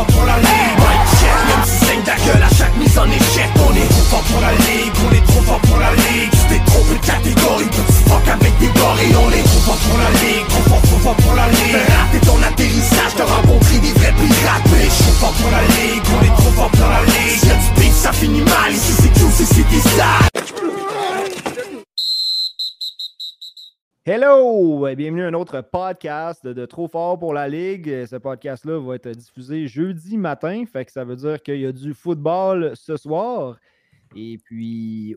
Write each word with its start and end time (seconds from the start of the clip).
fort 0.00 0.06
pour 0.06 0.24
la 0.24 0.49
Hello! 24.12 24.88
et 24.88 24.96
Bienvenue 24.96 25.22
à 25.22 25.28
un 25.28 25.34
autre 25.34 25.60
podcast 25.60 26.44
de, 26.44 26.66
Trop 26.66 26.88
Fort 26.88 27.16
pour 27.16 27.32
la 27.32 27.46
Ligue. 27.46 28.06
Ce 28.06 28.16
podcast-là 28.16 28.80
va 28.80 28.96
être 28.96 29.08
diffusé 29.08 29.68
jeudi 29.68 30.18
matin, 30.18 30.64
fait 30.66 30.84
que 30.84 30.90
ça 30.90 31.04
veut 31.04 31.14
dire 31.14 31.40
qu'il 31.40 31.60
y 31.60 31.64
a 31.64 31.70
du 31.70 31.94
football 31.94 32.72
ce 32.74 32.96
soir. 32.96 33.56
Et 34.16 34.38
puis, 34.38 35.14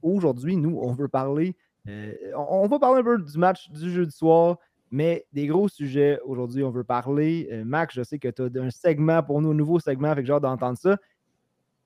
aujourd'hui, 0.00 0.56
nous, 0.56 0.80
on 0.80 0.94
veut 0.94 1.08
parler, 1.08 1.54
euh, 1.86 2.14
on, 2.34 2.66
va 2.66 2.78
parler 2.78 3.00
un 3.00 3.04
peu 3.04 3.18
du 3.18 3.36
match 3.36 3.70
du 3.70 3.90
jeudi 3.90 4.16
soir, 4.16 4.56
mais 4.90 5.26
des 5.34 5.46
gros 5.46 5.68
sujets 5.68 6.18
aujourd'hui, 6.24 6.64
on 6.64 6.70
veut 6.70 6.82
parler. 6.82 7.46
Euh, 7.52 7.62
Max, 7.62 7.94
je 7.94 8.02
sais 8.02 8.18
que 8.18 8.28
tu 8.28 8.40
as 8.40 8.62
un 8.62 8.70
segment 8.70 9.22
pour 9.22 9.42
nous, 9.42 9.50
un 9.50 9.54
nouveau 9.54 9.80
segment, 9.80 10.14
fait 10.14 10.22
que 10.22 10.26
j'ai 10.26 10.32
hâte 10.32 10.44
d'entendre 10.44 10.78
ça. 10.78 10.96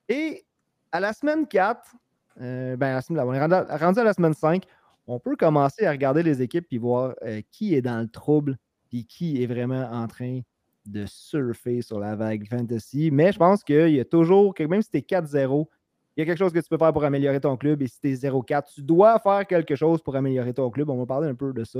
Et 0.07 0.45
à 0.93 1.01
la 1.01 1.11
semaine 1.11 1.45
4, 1.45 1.97
euh, 2.39 2.77
ben, 2.77 2.93
la 2.93 3.01
semaine- 3.01 3.25
on 3.27 3.33
est 3.33 3.75
rendu 3.75 3.99
à 3.99 4.03
la 4.05 4.13
semaine 4.13 4.33
5, 4.33 4.63
on 5.09 5.19
peut 5.19 5.35
commencer 5.35 5.85
à 5.85 5.91
regarder 5.91 6.21
les 6.23 6.41
équipes 6.41 6.67
et 6.71 6.77
voir 6.77 7.15
euh, 7.23 7.41
qui 7.51 7.73
est 7.73 7.81
dans 7.81 7.99
le 7.99 8.07
trouble 8.07 8.57
et 8.93 9.03
qui 9.03 9.41
est 9.41 9.47
vraiment 9.47 9.89
en 9.91 10.07
train 10.07 10.41
de 10.85 11.05
surfer 11.07 11.81
sur 11.81 11.99
la 11.99 12.15
vague 12.15 12.47
fantasy. 12.47 13.09
Mais 13.11 13.31
je 13.31 13.39
pense 13.39 13.63
qu'il 13.63 13.89
y 13.89 13.99
a 13.99 14.05
toujours, 14.05 14.53
même 14.59 14.81
si 14.81 14.89
tu 14.89 14.97
es 14.97 15.01
4-0, 15.01 15.67
il 16.15 16.21
y 16.21 16.23
a 16.23 16.25
quelque 16.25 16.37
chose 16.37 16.53
que 16.53 16.59
tu 16.59 16.69
peux 16.69 16.77
faire 16.77 16.93
pour 16.93 17.03
améliorer 17.03 17.39
ton 17.39 17.57
club. 17.57 17.81
Et 17.81 17.87
si 17.87 17.99
tu 17.99 18.09
es 18.09 18.13
0-4, 18.13 18.73
tu 18.73 18.81
dois 18.83 19.19
faire 19.19 19.47
quelque 19.47 19.75
chose 19.75 20.01
pour 20.01 20.15
améliorer 20.15 20.53
ton 20.53 20.69
club. 20.69 20.89
On 20.89 20.97
va 20.97 21.05
parler 21.05 21.27
un 21.27 21.35
peu 21.35 21.53
de 21.53 21.63
ça 21.63 21.79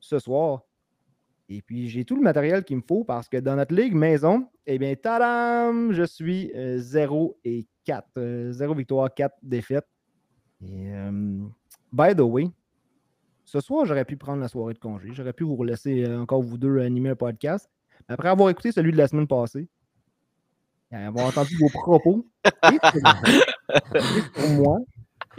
ce 0.00 0.18
soir. 0.18 0.62
Et 1.48 1.60
puis, 1.62 1.88
j'ai 1.88 2.04
tout 2.04 2.16
le 2.16 2.22
matériel 2.22 2.64
qu'il 2.64 2.78
me 2.78 2.82
faut 2.86 3.04
parce 3.04 3.28
que 3.28 3.36
dans 3.36 3.56
notre 3.56 3.74
ligue 3.74 3.94
maison, 3.94 4.48
eh 4.66 4.78
bien, 4.78 4.94
tadam, 4.94 5.92
je 5.92 6.04
suis 6.04 6.50
euh, 6.54 6.78
0 6.78 7.38
et 7.44 7.66
4. 7.84 8.08
euh, 8.16 8.52
0 8.52 8.74
victoire, 8.74 9.12
4 9.12 9.36
défaites. 9.42 9.86
Et, 10.62 10.90
euh, 10.92 11.40
by 11.92 12.14
the 12.16 12.20
way, 12.20 12.50
ce 13.54 13.60
soir, 13.60 13.86
j'aurais 13.86 14.04
pu 14.04 14.16
prendre 14.16 14.40
la 14.40 14.48
soirée 14.48 14.74
de 14.74 14.80
congé. 14.80 15.10
J'aurais 15.12 15.32
pu 15.32 15.44
vous 15.44 15.62
laisser 15.62 16.04
euh, 16.04 16.20
encore 16.20 16.42
vous 16.42 16.58
deux 16.58 16.80
animer 16.80 17.10
un 17.10 17.14
podcast. 17.14 17.70
Après 18.08 18.28
avoir 18.28 18.50
écouté 18.50 18.72
celui 18.72 18.90
de 18.90 18.96
la 18.96 19.06
semaine 19.06 19.28
passée, 19.28 19.68
et 20.90 20.96
avoir 20.96 21.26
entendu 21.26 21.56
vos 21.58 21.68
propos, 21.68 22.26
et 22.44 22.78
sur, 22.90 24.48
moi, 24.56 24.78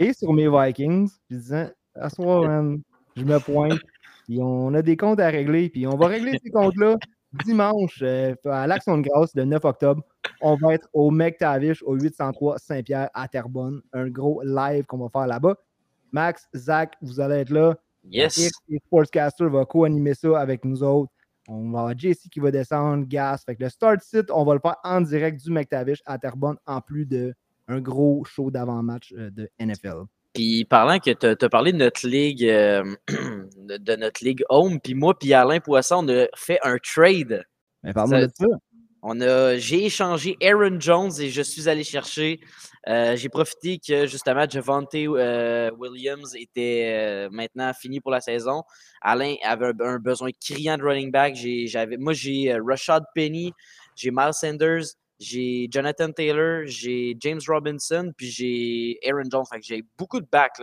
et 0.00 0.14
sur 0.14 0.32
mes 0.32 0.48
Vikings, 0.48 1.10
je 1.30 1.36
disais, 1.36 1.74
à 1.94 2.08
soir, 2.08 2.44
man, 2.44 2.80
je 3.16 3.22
me 3.22 3.38
pointe, 3.38 3.78
puis 4.26 4.38
on 4.40 4.72
a 4.72 4.80
des 4.80 4.96
comptes 4.96 5.20
à 5.20 5.28
régler, 5.28 5.68
puis 5.68 5.86
on 5.86 5.98
va 5.98 6.06
régler 6.06 6.38
ces 6.42 6.50
comptes-là 6.50 6.96
dimanche 7.44 7.98
euh, 8.00 8.34
à 8.46 8.66
l'Action 8.66 8.96
de 8.96 9.02
grâce 9.02 9.34
le 9.34 9.44
9 9.44 9.62
octobre. 9.62 10.02
On 10.40 10.54
va 10.56 10.72
être 10.72 10.88
au 10.94 11.10
McTavish 11.10 11.82
au 11.82 11.92
803 11.96 12.60
Saint-Pierre 12.60 13.10
à 13.12 13.28
Terrebonne. 13.28 13.82
Un 13.92 14.08
gros 14.08 14.42
live 14.42 14.86
qu'on 14.86 14.96
va 14.96 15.10
faire 15.10 15.26
là-bas. 15.26 15.56
Max, 16.12 16.48
Zach, 16.54 16.94
vous 17.02 17.20
allez 17.20 17.40
être 17.40 17.50
là. 17.50 17.76
Yes. 18.10 18.38
Et 18.68 18.78
Sportscaster 18.86 19.46
va 19.46 19.64
co-animer 19.64 20.14
ça 20.14 20.38
avec 20.38 20.64
nous 20.64 20.82
autres. 20.82 21.12
On 21.48 21.70
va 21.70 21.80
avoir 21.80 21.98
JC 21.98 22.28
qui 22.30 22.40
va 22.40 22.50
descendre, 22.50 23.06
Gas. 23.06 23.42
Fait 23.46 23.54
que 23.54 23.62
le 23.62 23.70
start 23.70 24.00
site, 24.02 24.30
on 24.30 24.44
va 24.44 24.54
le 24.54 24.60
faire 24.60 24.76
en 24.82 25.00
direct 25.00 25.40
du 25.44 25.50
McTavish 25.50 26.02
à 26.04 26.18
Terrebonne, 26.18 26.56
en 26.66 26.80
plus 26.80 27.06
de 27.06 27.34
un 27.68 27.80
gros 27.80 28.24
show 28.24 28.50
d'avant-match 28.50 29.12
euh, 29.16 29.30
de 29.30 29.48
NFL. 29.60 30.04
Puis 30.34 30.64
parlant 30.64 30.98
que 30.98 31.10
tu 31.10 31.44
as 31.44 31.48
parlé 31.48 31.72
de 31.72 31.78
notre 31.78 32.06
ligue 32.06 32.44
euh, 32.44 32.84
de, 33.08 33.96
notre 33.96 34.24
ligue 34.24 34.44
home, 34.48 34.80
puis 34.80 34.94
moi 34.94 35.18
puis 35.18 35.32
Alain 35.32 35.60
Poisson, 35.60 36.04
on 36.06 36.08
a 36.08 36.26
fait 36.36 36.58
un 36.62 36.76
trade. 36.78 37.44
Mais 37.82 37.92
parle-moi 37.92 38.20
Ça- 38.20 38.26
de 38.26 38.32
ça. 38.34 38.46
On 39.08 39.20
a, 39.20 39.56
j'ai 39.56 39.84
échangé 39.84 40.36
Aaron 40.42 40.80
Jones 40.80 41.12
et 41.20 41.30
je 41.30 41.40
suis 41.40 41.68
allé 41.68 41.84
chercher. 41.84 42.40
euh, 42.88 43.14
j'ai 43.14 43.28
profité 43.28 43.78
que 43.78 44.04
justement 44.08 44.48
Javante 44.50 44.96
euh, 44.96 45.70
Williams 45.78 46.34
était 46.34 46.90
euh, 46.92 47.28
maintenant 47.30 47.72
fini 47.72 48.00
pour 48.00 48.10
la 48.10 48.20
saison. 48.20 48.64
Alain 49.00 49.36
avait 49.44 49.70
un, 49.78 50.00
besoin 50.00 50.30
criant 50.40 50.76
de 50.76 50.82
running 50.82 51.12
back. 51.12 51.36
Moi, 52.00 52.14
j'ai 52.14 52.58
Rashad 52.66 53.04
Penny, 53.14 53.52
j'ai 53.94 54.10
Miles 54.10 54.34
Sanders, 54.34 54.86
j'ai 55.20 55.68
Jonathan 55.70 56.10
Taylor, 56.10 56.62
j'ai 56.64 57.16
James 57.20 57.40
Robinson, 57.46 58.12
puis 58.16 58.28
j'ai 58.28 58.98
Aaron 59.08 59.30
Jones. 59.30 59.44
Fait 59.48 59.62
j'ai 59.62 59.84
beaucoup 59.96 60.20
de 60.20 60.26
backs. 60.26 60.60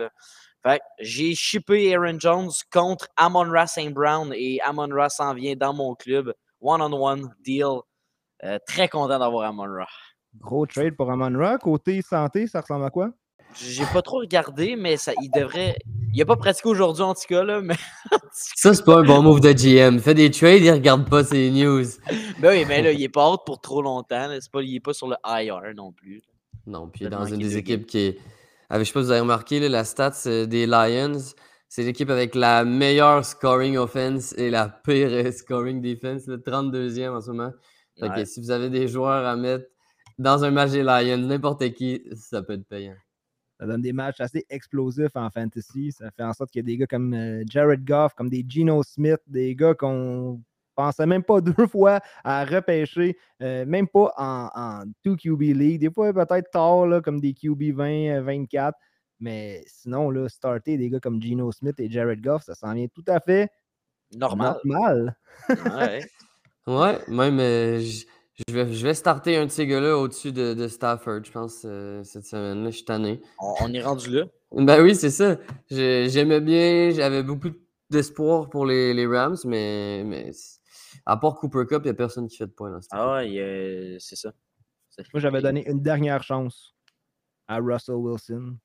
Fait 0.62 0.82
j'ai 1.00 1.34
shippé 1.34 1.94
Aaron 1.94 2.20
Jones 2.20 2.50
contre 2.70 3.08
Amon 3.16 3.50
Ra 3.50 3.66
St. 3.66 3.94
Brown 3.94 4.34
et 4.36 4.60
Amon 4.60 4.94
Ra 4.94 5.08
s'en 5.08 5.32
vient 5.32 5.56
dans 5.56 5.72
mon 5.72 5.94
club. 5.94 6.34
One-on-one 6.60 7.34
deal. 7.42 7.80
Euh, 8.44 8.58
très 8.66 8.88
content 8.88 9.18
d'avoir 9.18 9.48
Amon 9.48 9.62
Ra. 9.62 9.86
Gros 10.38 10.66
trade 10.66 10.96
pour 10.96 11.10
Amon 11.10 11.38
Ra. 11.38 11.58
Côté 11.58 12.02
santé, 12.02 12.46
ça 12.46 12.60
ressemble 12.60 12.84
à 12.84 12.90
quoi? 12.90 13.10
J'ai 13.56 13.84
pas 13.86 14.02
trop 14.02 14.18
regardé, 14.18 14.74
mais 14.76 14.96
ça, 14.96 15.12
il 15.22 15.30
devrait. 15.30 15.76
Il 16.12 16.20
a 16.20 16.26
pas 16.26 16.36
pratiqué 16.36 16.68
aujourd'hui 16.68 17.04
en 17.04 17.14
tout 17.14 17.22
cas, 17.28 17.44
là, 17.44 17.60
mais. 17.60 17.76
Ça, 18.32 18.74
c'est 18.74 18.84
pas 18.84 18.98
un 18.98 19.04
bon 19.04 19.22
move 19.22 19.40
de 19.40 19.52
GM. 19.52 20.00
Fait 20.00 20.14
des 20.14 20.30
trades, 20.30 20.62
il 20.62 20.70
regarde 20.72 21.08
pas 21.08 21.22
ses 21.22 21.52
news. 21.52 21.84
ben 22.40 22.50
oui, 22.50 22.64
mais 22.66 22.82
là, 22.82 22.90
il 22.90 23.00
est 23.00 23.08
pas 23.08 23.32
out 23.32 23.42
pour 23.46 23.60
trop 23.60 23.80
longtemps. 23.80 24.26
là. 24.26 24.40
C'est 24.40 24.50
Pas, 24.50 24.60
il 24.62 24.74
est 24.74 24.80
pas 24.80 24.92
sur 24.92 25.06
le 25.06 25.16
IR 25.24 25.60
non 25.76 25.92
plus. 25.92 26.20
Non, 26.66 26.88
puis 26.88 27.02
il 27.02 27.06
est 27.06 27.10
dans 27.10 27.24
une 27.24 27.38
des 27.38 27.56
équipes 27.56 27.86
qui 27.86 27.98
est. 27.98 28.18
Ah, 28.70 28.78
je 28.78 28.84
sais 28.84 28.92
pas 28.92 29.00
si 29.00 29.06
vous 29.06 29.10
avez 29.12 29.20
remarqué, 29.20 29.60
là, 29.60 29.68
la 29.68 29.84
stats 29.84 30.22
euh, 30.26 30.46
des 30.46 30.66
Lions, 30.66 31.20
c'est 31.68 31.84
l'équipe 31.84 32.10
avec 32.10 32.34
la 32.34 32.64
meilleure 32.64 33.24
scoring 33.24 33.76
offense 33.76 34.32
et 34.36 34.50
la 34.50 34.68
pire 34.68 35.32
scoring 35.32 35.80
defense, 35.80 36.26
le 36.26 36.38
32e 36.38 37.10
en 37.10 37.20
ce 37.20 37.30
moment. 37.30 37.52
Fait 37.98 38.08
que 38.08 38.14
Ouais. 38.14 38.24
si 38.26 38.40
vous 38.40 38.50
avez 38.50 38.70
des 38.70 38.88
joueurs 38.88 39.24
à 39.26 39.36
mettre 39.36 39.66
dans 40.18 40.44
un 40.44 40.50
match 40.50 40.70
des 40.72 40.82
Lions, 40.82 41.18
n'importe 41.18 41.70
qui, 41.72 42.02
ça 42.14 42.42
peut 42.42 42.54
être 42.54 42.66
payant. 42.66 42.94
Ça 43.60 43.66
donne 43.66 43.82
des 43.82 43.92
matchs 43.92 44.20
assez 44.20 44.44
explosifs 44.50 45.14
en 45.14 45.30
fantasy. 45.30 45.92
Ça 45.92 46.10
fait 46.10 46.24
en 46.24 46.32
sorte 46.32 46.50
qu'il 46.50 46.58
y 46.60 46.64
a 46.64 46.66
des 46.66 46.76
gars 46.76 46.86
comme 46.86 47.14
euh, 47.14 47.44
Jared 47.48 47.84
Goff, 47.84 48.12
comme 48.14 48.28
des 48.28 48.44
Geno 48.48 48.82
Smith, 48.82 49.20
des 49.28 49.54
gars 49.54 49.74
qu'on 49.74 50.42
pensait 50.74 51.06
même 51.06 51.22
pas 51.22 51.40
deux 51.40 51.66
fois 51.68 52.00
à 52.24 52.44
repêcher, 52.44 53.16
euh, 53.42 53.64
même 53.64 53.86
pas 53.86 54.12
en, 54.16 54.50
en 54.54 54.82
2 55.04 55.14
QB 55.16 55.40
League. 55.56 55.80
Des 55.80 55.90
fois, 55.90 56.12
peut-être 56.12 56.50
tard, 56.50 56.86
là, 56.86 57.00
comme 57.00 57.20
des 57.20 57.32
QB 57.32 57.74
20, 57.76 57.86
euh, 58.18 58.22
24. 58.22 58.76
Mais 59.20 59.62
sinon, 59.68 60.10
là, 60.10 60.28
starter 60.28 60.76
des 60.76 60.90
gars 60.90 60.98
comme 60.98 61.22
Geno 61.22 61.52
Smith 61.52 61.78
et 61.78 61.88
Jared 61.88 62.20
Goff, 62.20 62.42
ça 62.42 62.54
s'en 62.56 62.74
vient 62.74 62.88
tout 62.88 63.04
à 63.06 63.20
fait 63.20 63.48
Normal. 64.16 64.58
normal. 64.64 65.16
Ouais. 65.48 66.04
Ouais, 66.66 66.98
même, 67.08 67.38
euh, 67.40 67.78
je 67.80 68.52
vais, 68.54 68.72
je 68.72 68.86
vais 68.86 68.94
starter 68.94 69.36
un 69.36 69.46
de 69.46 69.50
ces 69.50 69.66
gars-là 69.66 69.98
au-dessus 69.98 70.32
de, 70.32 70.54
de 70.54 70.66
Stafford, 70.68 71.22
je 71.24 71.30
pense, 71.30 71.62
euh, 71.64 72.02
cette 72.04 72.24
semaine-là. 72.26 72.70
Je 72.70 72.76
suis 72.76 72.84
tanné. 72.84 73.20
On, 73.38 73.54
on 73.60 73.72
est 73.74 73.82
rendu 73.82 74.10
là. 74.10 74.24
Ben 74.52 74.82
oui, 74.82 74.94
c'est 74.94 75.10
ça. 75.10 75.36
J'aimais 75.70 76.40
bien, 76.40 76.90
j'avais 76.90 77.22
beaucoup 77.22 77.48
d'espoir 77.90 78.48
pour 78.48 78.64
les, 78.66 78.94
les 78.94 79.06
Rams, 79.06 79.36
mais, 79.44 80.02
mais 80.06 80.30
à 81.04 81.16
part 81.16 81.34
Cooper 81.36 81.64
Cup, 81.68 81.82
il 81.82 81.88
n'y 81.88 81.90
a 81.90 81.94
personne 81.94 82.28
qui 82.28 82.36
fait 82.38 82.46
de 82.46 82.52
points 82.52 82.70
dans 82.70 82.80
cette 82.80 82.90
Ah 82.94 83.14
ouais, 83.16 83.38
euh, 83.38 83.96
c'est 83.98 84.16
ça. 84.16 84.32
C'est- 84.90 85.02
Moi, 85.12 85.20
j'avais 85.20 85.42
donné 85.42 85.68
une 85.68 85.82
dernière 85.82 86.22
chance 86.22 86.74
à 87.46 87.58
Russell 87.58 87.96
Wilson. 87.96 88.56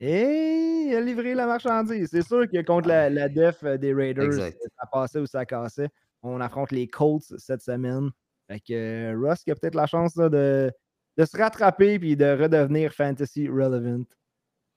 Et 0.00 0.86
il 0.88 0.94
a 0.94 1.00
livré 1.00 1.34
la 1.34 1.46
marchandise. 1.46 2.08
C'est 2.10 2.26
sûr 2.26 2.48
que 2.48 2.62
contre 2.62 2.88
la, 2.88 3.10
la 3.10 3.28
def 3.28 3.62
euh, 3.64 3.76
des 3.76 3.92
Raiders, 3.92 4.24
Exact. 4.24 4.56
ça 4.80 4.86
passait 4.90 5.18
ou 5.20 5.26
ça 5.26 5.44
cassait. 5.44 5.88
On 6.22 6.40
affronte 6.40 6.72
les 6.72 6.88
Colts 6.88 7.34
cette 7.38 7.62
semaine. 7.62 8.10
Fait 8.48 8.60
que 8.60 8.72
euh, 8.72 9.18
Russ 9.18 9.44
qui 9.44 9.50
a 9.50 9.54
peut-être 9.54 9.74
la 9.74 9.86
chance 9.86 10.14
de, 10.14 10.72
se 11.18 11.36
rattraper 11.36 11.94
et 12.02 12.16
de 12.16 12.42
redevenir 12.42 12.92
fantasy 12.92 13.48
relevant. 13.48 14.04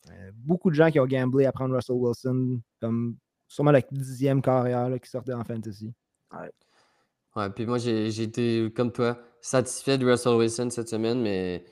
Euh, 0.10 0.32
beaucoup 0.34 0.70
de 0.70 0.76
gens 0.76 0.90
qui 0.92 1.00
ont 1.00 1.06
gamblé 1.06 1.46
à 1.46 1.52
prendre 1.52 1.76
Russell 1.76 1.96
Wilson 1.96 2.60
comme 2.80 3.16
sûrement 3.48 3.72
la 3.72 3.82
dixième 3.82 4.42
carrière 4.42 4.90
qui 5.02 5.10
sortait 5.10 5.34
en 5.34 5.44
fantasy. 5.44 5.94
Ouais, 7.36 7.50
puis 7.50 7.66
moi, 7.66 7.78
j'ai 7.78 8.22
été, 8.22 8.72
comme 8.76 8.92
toi, 8.92 9.20
satisfait 9.40 9.98
de 9.98 10.10
Russell 10.10 10.36
Wilson 10.36 10.70
cette 10.70 10.90
semaine, 10.90 11.22
mais 11.22 11.64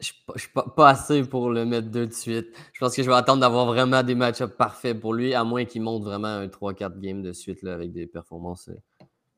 je 0.00 0.12
je 0.34 0.40
suis 0.40 0.50
pas, 0.50 0.64
pas 0.64 0.90
assez 0.90 1.22
pour 1.24 1.50
le 1.50 1.64
mettre 1.64 1.88
deux 1.88 2.06
de 2.06 2.12
suite. 2.12 2.48
Je 2.72 2.80
pense 2.80 2.94
que 2.94 3.02
je 3.02 3.08
vais 3.08 3.16
attendre 3.16 3.40
d'avoir 3.40 3.66
vraiment 3.66 4.02
des 4.02 4.14
match-ups 4.14 4.54
parfaits 4.56 4.98
pour 4.98 5.14
lui, 5.14 5.34
à 5.34 5.44
moins 5.44 5.64
qu'il 5.64 5.82
monte 5.82 6.04
vraiment 6.04 6.28
un 6.28 6.46
3-4 6.46 6.98
games 7.00 7.22
de 7.22 7.32
suite 7.32 7.62
là, 7.62 7.74
avec 7.74 7.92
des 7.92 8.06
performances 8.06 8.68
euh, 8.68 8.76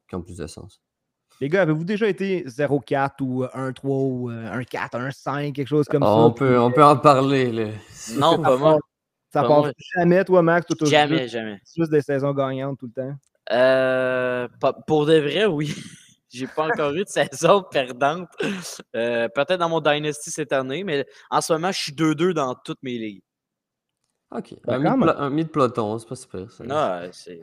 qui 0.09 0.15
ont 0.15 0.23
plus 0.23 0.37
de 0.39 0.47
sens. 0.47 0.81
Les 1.41 1.49
gars, 1.49 1.63
avez-vous 1.63 1.85
déjà 1.85 2.09
été 2.09 2.45
0-4 2.47 3.11
ou 3.21 3.45
1-3 3.45 3.81
ou 3.85 4.31
euh, 4.31 4.61
1-4, 4.61 4.91
1-5, 5.13 5.53
quelque 5.53 5.69
chose 5.69 5.87
comme 5.87 6.03
ça? 6.03 6.11
on, 6.11 6.33
peut, 6.33 6.59
on 6.59 6.73
peut 6.73 6.85
en 6.85 6.97
parler. 6.97 7.53
Là. 7.53 7.69
Non, 8.15 8.33
Ça 8.33 8.39
pas 8.43 8.57
moi. 8.57 8.79
Ça 9.33 9.43
Pas 9.43 9.49
passe 9.49 9.59
moi. 9.59 9.73
jamais, 9.97 10.25
toi, 10.25 10.43
Max? 10.43 10.67
Toi, 10.67 10.77
t'as 10.81 10.87
Jamais, 10.87 11.19
juste, 11.19 11.33
jamais. 11.35 11.61
juste 11.77 11.91
des 11.91 12.01
saisons 12.01 12.33
gagnantes 12.33 12.79
tout 12.79 12.91
le 12.95 13.03
temps? 13.03 13.15
Euh, 13.53 14.49
pour 14.87 15.07
de 15.07 15.19
vrai, 15.19 15.47
oui. 15.47 15.75
J'ai 16.31 16.47
pas 16.47 16.67
encore 16.67 16.93
eu 16.93 17.05
de 17.05 17.09
saison 17.09 17.63
perdante. 17.71 18.29
Euh, 18.95 19.29
Peut-être 19.29 19.59
dans 19.59 19.69
mon 19.71 19.81
Dynasty 19.81 20.31
cette 20.31 20.53
année, 20.53 20.85
mais 20.85 21.07
en 21.31 21.41
ce 21.41 21.53
moment, 21.53 21.73
je 21.73 21.79
suis 21.79 21.93
2-2 21.93 22.33
dans 22.33 22.55
toutes 22.55 22.83
mes 22.83 22.99
ligues. 22.99 23.23
Ok. 24.31 24.55
Ben, 24.67 24.85
un, 24.85 25.31
mid-peloton, 25.31 25.99
c'est 25.99 26.09
pas 26.09 26.17
super. 26.17 26.51
Ça. 26.51 26.65
Ah, 26.69 27.03
c'est. 27.13 27.43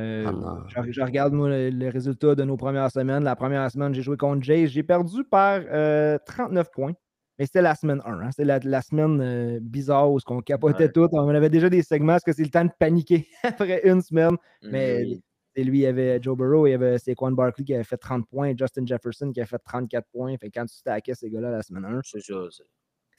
Euh, 0.00 0.24
Ah 0.26 0.64
je, 0.84 0.92
je 0.92 1.00
regarde 1.02 1.32
moi 1.32 1.48
le, 1.48 1.70
le 1.70 1.88
résultat 1.88 2.34
de 2.34 2.42
nos 2.44 2.56
premières 2.56 2.90
semaines. 2.90 3.22
La 3.22 3.36
première 3.36 3.70
semaine, 3.70 3.94
j'ai 3.94 4.02
joué 4.02 4.16
contre 4.16 4.42
Jace. 4.42 4.70
J'ai 4.70 4.82
perdu 4.82 5.24
par 5.24 5.60
euh, 5.70 6.18
39 6.26 6.70
points. 6.72 6.92
Mais 7.38 7.46
c'était 7.46 7.62
la 7.62 7.74
semaine 7.74 8.00
1. 8.04 8.20
hein. 8.20 8.30
C'était 8.30 8.44
la, 8.44 8.58
la 8.60 8.80
semaine 8.80 9.20
euh, 9.20 9.58
bizarre 9.60 10.10
où 10.12 10.18
on 10.28 10.40
capotait 10.40 10.84
Ouais. 10.84 10.92
tout. 10.92 11.08
On 11.12 11.28
avait 11.28 11.50
déjà 11.50 11.68
des 11.68 11.82
segments. 11.82 12.14
Est-ce 12.16 12.24
que 12.24 12.32
c'est 12.32 12.44
le 12.44 12.50
temps 12.50 12.64
de 12.64 12.70
paniquer 12.78 13.26
après 13.42 13.80
une 13.88 14.00
semaine? 14.02 14.36
Mais 14.62 15.02
Oui. 15.04 15.22
Et 15.56 15.62
lui, 15.62 15.78
il 15.78 15.82
y 15.82 15.86
avait 15.86 16.18
Joe 16.20 16.36
Burrow, 16.36 16.66
il 16.66 16.70
y 16.70 16.74
avait 16.74 16.98
Saquon 16.98 17.30
Barkley 17.30 17.64
qui 17.64 17.72
avait 17.74 17.84
fait 17.84 17.96
30 17.96 18.26
points, 18.28 18.52
Justin 18.58 18.84
Jefferson 18.86 19.30
qui 19.30 19.38
avait 19.40 19.46
fait 19.48 19.60
34 19.64 20.04
points. 20.12 20.36
Fait 20.36 20.50
quand 20.50 20.64
tu 20.66 20.74
stackais 20.74 21.14
ces 21.14 21.30
gars-là 21.30 21.52
la 21.52 21.62
semaine 21.62 21.84
1, 21.84 22.00
C'est 22.02 22.18
ça. 22.20 22.34
c'est- 22.50 22.64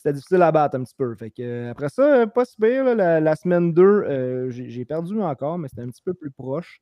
c'était 0.06 0.14
difficile 0.18 0.42
à 0.44 0.52
battre 0.52 0.78
un 0.78 0.84
petit 0.84 0.94
peu. 0.96 1.16
Fait 1.16 1.32
que, 1.32 1.42
euh, 1.42 1.72
après 1.72 1.90
ça, 1.90 2.04
euh, 2.22 2.26
pas 2.28 2.46
si 2.46 2.56
pire. 2.58 2.84
là, 2.84 2.94
la, 2.94 3.20
la 3.20 3.36
semaine 3.36 3.74
2, 3.74 3.84
euh, 3.84 4.52
j'ai 4.52 4.86
perdu 4.86 5.20
encore, 5.20 5.58
mais 5.58 5.68
c'était 5.68 5.82
un 5.82 5.90
petit 5.90 6.04
peu 6.04 6.14
plus 6.14 6.30
proche. 6.30 6.80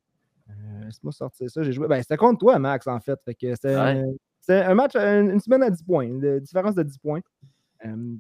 Euh, 0.50 0.84
Laisse-moi 0.84 1.14
sortir 1.14 1.50
ça. 1.50 1.64
J'ai 1.64 1.72
joué. 1.72 1.88
Ben, 1.88 2.02
c'était 2.02 2.18
contre 2.18 2.40
toi, 2.40 2.60
Max, 2.60 2.86
en 2.86 3.00
fait. 3.00 3.18
Fait 3.24 3.34
que 3.34 3.56
c'était 3.56 3.78
Ouais. 3.78 4.66
un 4.66 4.74
match, 4.76 4.94
une, 4.98 5.32
une 5.32 5.40
semaine 5.40 5.64
à 5.64 5.70
10 5.70 5.84
points. 5.84 6.04
Une 6.06 6.40
différence 6.42 6.76
de 6.76 6.84
10 6.84 6.98
points. 6.98 7.22
Euh, 7.86 8.16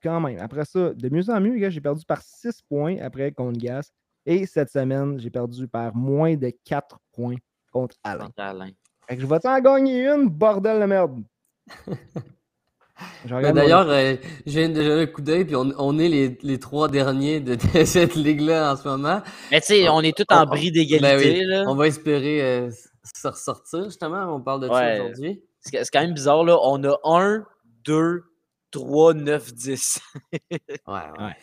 quand 0.00 0.20
même. 0.20 0.38
Après 0.38 0.64
ça, 0.64 0.94
de 0.94 1.08
mieux 1.08 1.28
en 1.28 1.40
mieux, 1.40 1.56
gars, 1.56 1.70
j'ai 1.70 1.80
perdu 1.80 2.04
par 2.06 2.22
6 2.22 2.62
points 2.68 2.98
après 3.00 3.32
contre 3.32 3.58
Gas. 3.58 3.90
Et 4.24 4.46
cette 4.46 4.70
semaine, 4.70 5.18
j'ai 5.18 5.30
perdu 5.30 5.66
par 5.66 5.96
moins 5.96 6.36
de 6.36 6.52
4 6.64 7.00
points 7.12 7.36
contre 7.72 7.96
Alain. 8.04 8.26
Contre 8.26 8.40
Alain. 8.40 8.70
Fait 9.08 9.16
que 9.16 9.22
je 9.22 9.26
vais-tu 9.26 9.48
en 9.48 9.58
gagner 9.60 10.06
une, 10.08 10.28
bordel 10.28 10.80
de 10.80 10.86
merde? 10.86 11.24
D'ailleurs, 13.28 13.88
euh, 13.90 14.16
je 14.46 14.58
viens 14.58 14.68
de 14.68 14.82
jeter 14.82 15.02
un 15.02 15.06
coup 15.06 15.20
d'œil, 15.20 15.44
puis 15.44 15.56
on, 15.56 15.72
on 15.78 15.98
est 15.98 16.08
les, 16.08 16.38
les 16.42 16.58
trois 16.58 16.88
derniers 16.88 17.40
de, 17.40 17.54
de 17.56 17.84
cette 17.84 18.14
ligue-là 18.14 18.72
en 18.72 18.76
ce 18.76 18.88
moment. 18.88 19.20
Mais 19.50 19.60
tu 19.60 19.66
sais, 19.68 19.88
On- 19.88 19.96
on 19.96 20.00
est 20.02 20.16
tous 20.16 20.24
en 20.34 20.42
on- 20.44 20.46
bris 20.46 20.70
Ben 20.70 20.74
d'égalité. 20.74 21.40
oui, 21.40 21.44
là. 21.46 21.64
on 21.68 21.74
va 21.74 21.86
espérer 21.88 22.42
euh, 22.42 22.70
se 23.14 23.28
ressortir, 23.28 23.84
justement. 23.84 24.34
On 24.34 24.40
parle 24.40 24.62
de 24.62 24.68
ça 24.68 24.94
aujourd'hui. 25.02 25.42
C'est 25.60 25.82
quand 25.92 26.00
même 26.00 26.14
bizarre. 26.14 26.44
Là. 26.44 26.56
On 26.62 26.82
a 26.84 26.96
1, 27.04 27.44
2, 27.84 28.22
3, 28.70 29.14
9, 29.14 29.52
10. 29.54 30.00
Ouais, 30.32 30.48
ouais. 30.86 30.98
Ouais. 31.18 31.36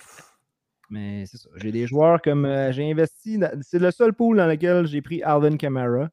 Mais 0.89 1.25
c'est 1.25 1.37
ça. 1.37 1.49
J'ai 1.55 1.71
des 1.71 1.87
joueurs 1.87 2.21
comme 2.21 2.45
euh, 2.45 2.71
j'ai 2.71 2.89
investi. 2.89 3.37
dans- 3.37 3.51
C'est 3.61 3.79
le 3.79 3.91
seul 3.91 4.13
pool 4.13 4.37
dans 4.37 4.47
lequel 4.47 4.85
j'ai 4.87 5.01
pris 5.01 5.21
Alvin 5.23 5.57
Kamara. 5.57 6.09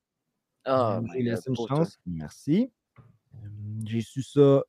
Ah, 0.65 0.99
Euh, 0.99 1.07
j'ai 1.15 1.23
laissé 1.23 1.49
une 1.51 1.57
chance. 1.69 1.99
Merci. 2.07 2.71
Euh, 2.99 3.47
J'ai 3.87 4.01
su 4.03 4.23
ça 4.23 4.63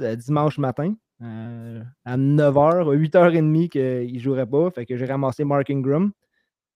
dimanche 0.00 0.58
matin. 0.58 0.94
euh, 1.22 1.82
à 2.04 2.16
9h, 2.16 2.90
à 2.92 2.96
8h30 2.96 3.68
qu'il 3.68 4.12
ne 4.14 4.18
jouerait 4.18 4.46
pas. 4.46 4.70
Fait 4.70 4.84
que 4.86 4.96
j'ai 4.96 5.06
ramassé 5.06 5.44
Mark 5.44 5.70
Ingram. 5.70 6.12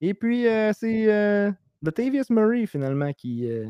Et 0.01 0.15
puis, 0.15 0.47
euh, 0.47 0.73
c'est 0.73 1.11
euh, 1.13 1.51
Latavius 1.83 2.31
Murray, 2.31 2.67
finalement, 2.67 3.13
qui, 3.13 3.51
euh, 3.51 3.67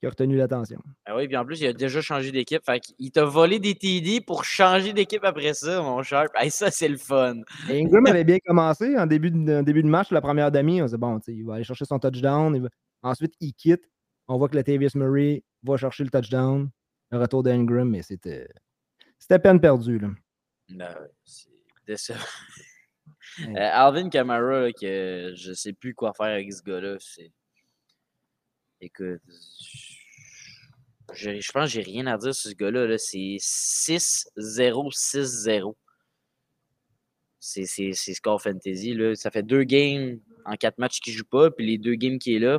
qui 0.00 0.06
a 0.06 0.10
retenu 0.10 0.36
l'attention. 0.36 0.80
Ah 1.06 1.16
oui, 1.16 1.26
puis 1.26 1.36
en 1.36 1.44
plus, 1.44 1.60
il 1.60 1.66
a 1.66 1.72
déjà 1.72 2.00
changé 2.00 2.30
d'équipe. 2.30 2.62
Fait 2.64 2.78
qu'il 2.78 3.10
t'a 3.10 3.24
volé 3.24 3.58
des 3.58 3.74
TD 3.74 4.20
pour 4.20 4.44
changer 4.44 4.92
d'équipe 4.92 5.24
après 5.24 5.54
ça, 5.54 5.82
mon 5.82 6.02
cher. 6.04 6.26
Hey, 6.36 6.50
ça, 6.52 6.70
c'est 6.70 6.88
le 6.88 6.96
fun. 6.96 7.38
Et 7.68 7.80
Ingram 7.82 8.06
avait 8.06 8.22
bien 8.24 8.38
commencé 8.46 8.96
en 8.96 9.06
début 9.06 9.32
de, 9.32 9.56
en 9.58 9.62
début 9.64 9.82
de 9.82 9.88
match, 9.88 10.12
la 10.12 10.20
première 10.20 10.52
demi. 10.52 10.80
On 10.80 10.86
se 10.86 10.92
dit, 10.94 10.98
bon, 11.00 11.18
tu 11.18 11.32
sais, 11.32 11.36
il 11.36 11.44
va 11.44 11.54
aller 11.54 11.64
chercher 11.64 11.84
son 11.84 11.98
touchdown. 11.98 12.56
va- 12.62 12.68
Ensuite, 13.02 13.34
il 13.40 13.52
quitte. 13.54 13.82
On 14.28 14.38
voit 14.38 14.48
que 14.48 14.54
Latavius 14.56 14.94
Murray 14.94 15.42
va 15.64 15.76
chercher 15.76 16.04
le 16.04 16.10
touchdown. 16.10 16.70
Le 17.10 17.18
retour 17.18 17.42
d'Ingram, 17.42 17.88
mais 17.88 18.02
c'était 18.02 18.48
c'était 19.18 19.38
peine 19.38 19.60
perdue. 19.60 19.98
Là. 19.98 20.08
Non, 20.68 20.94
c'est 21.24 21.48
décevant. 21.86 22.18
Ouais. 23.40 23.56
Euh, 23.56 23.70
Alvin 23.72 24.08
Kamara, 24.10 24.60
là, 24.66 24.72
que 24.72 25.32
je 25.36 25.52
sais 25.52 25.72
plus 25.72 25.94
quoi 25.94 26.12
faire 26.12 26.26
avec 26.26 26.52
ce 26.52 26.62
gars-là. 26.62 26.96
C'est. 27.00 27.32
Écoute. 28.80 29.20
Je, 31.14 31.40
je 31.40 31.52
pense 31.52 31.64
que 31.64 31.70
j'ai 31.70 31.80
rien 31.82 32.06
à 32.06 32.18
dire 32.18 32.34
sur 32.34 32.50
ce 32.50 32.54
gars-là. 32.56 32.86
là. 32.86 32.98
C'est 32.98 33.38
6-0-6-0. 33.40 35.74
C'est 37.40 37.64
c'est- 37.64 37.92
c'est 37.92 38.14
score 38.14 38.42
fantasy. 38.42 38.94
Là. 38.94 39.14
Ça 39.14 39.30
fait 39.30 39.42
deux 39.42 39.62
games 39.64 40.20
en 40.44 40.56
quatre 40.56 40.78
matchs 40.78 41.00
qu'il 41.00 41.14
joue 41.14 41.24
pas. 41.24 41.50
Puis 41.50 41.66
les 41.66 41.78
deux 41.78 41.94
games 41.94 42.18
qui 42.18 42.36
est 42.36 42.40
là, 42.40 42.58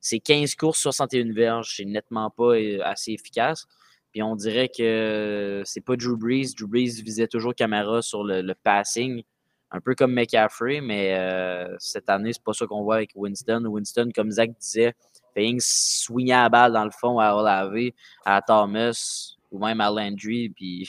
c'est 0.00 0.18
15 0.20 0.54
courses, 0.56 0.80
61 0.80 1.32
verges. 1.32 1.74
C'est 1.76 1.84
nettement 1.84 2.30
pas 2.30 2.54
euh, 2.56 2.80
assez 2.82 3.12
efficace. 3.12 3.66
Puis 4.14 4.22
on 4.22 4.36
dirait 4.36 4.68
que 4.68 5.62
c'est 5.64 5.80
pas 5.80 5.96
Drew 5.96 6.16
Brees. 6.16 6.54
Drew 6.56 6.68
Brees 6.68 7.02
visait 7.02 7.26
toujours 7.26 7.52
Camara 7.52 8.00
sur 8.00 8.22
le, 8.22 8.54
passing, 8.62 9.24
un 9.72 9.80
peu 9.80 9.96
comme 9.96 10.12
McCaffrey, 10.14 10.80
mais 10.80 11.16
euh, 11.18 11.74
cette 11.80 12.08
année, 12.08 12.32
c'est 12.32 12.44
pas 12.44 12.52
ça 12.52 12.64
qu'on 12.68 12.84
voit 12.84 12.94
avec 12.94 13.10
Winston. 13.16 13.64
Winston, 13.66 14.10
comme 14.14 14.30
Zach 14.30 14.56
disait, 14.56 14.94
fait 15.34 15.52
swinger 15.58 16.30
la 16.30 16.48
balle 16.48 16.72
dans 16.74 16.84
le 16.84 16.92
fond 16.92 17.18
à 17.18 17.34
Olave, 17.34 17.90
à 18.24 18.40
Thomas 18.40 19.34
ou 19.50 19.58
même 19.58 19.80
à 19.80 19.90
Landry. 19.90 20.50
Puis 20.50 20.88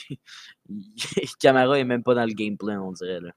Camara 1.40 1.80
est 1.80 1.84
même 1.84 2.04
pas 2.04 2.14
dans 2.14 2.26
le 2.26 2.32
game 2.32 2.56
plan, 2.56 2.80
on 2.80 2.92
dirait. 2.92 3.20
Là. 3.20 3.32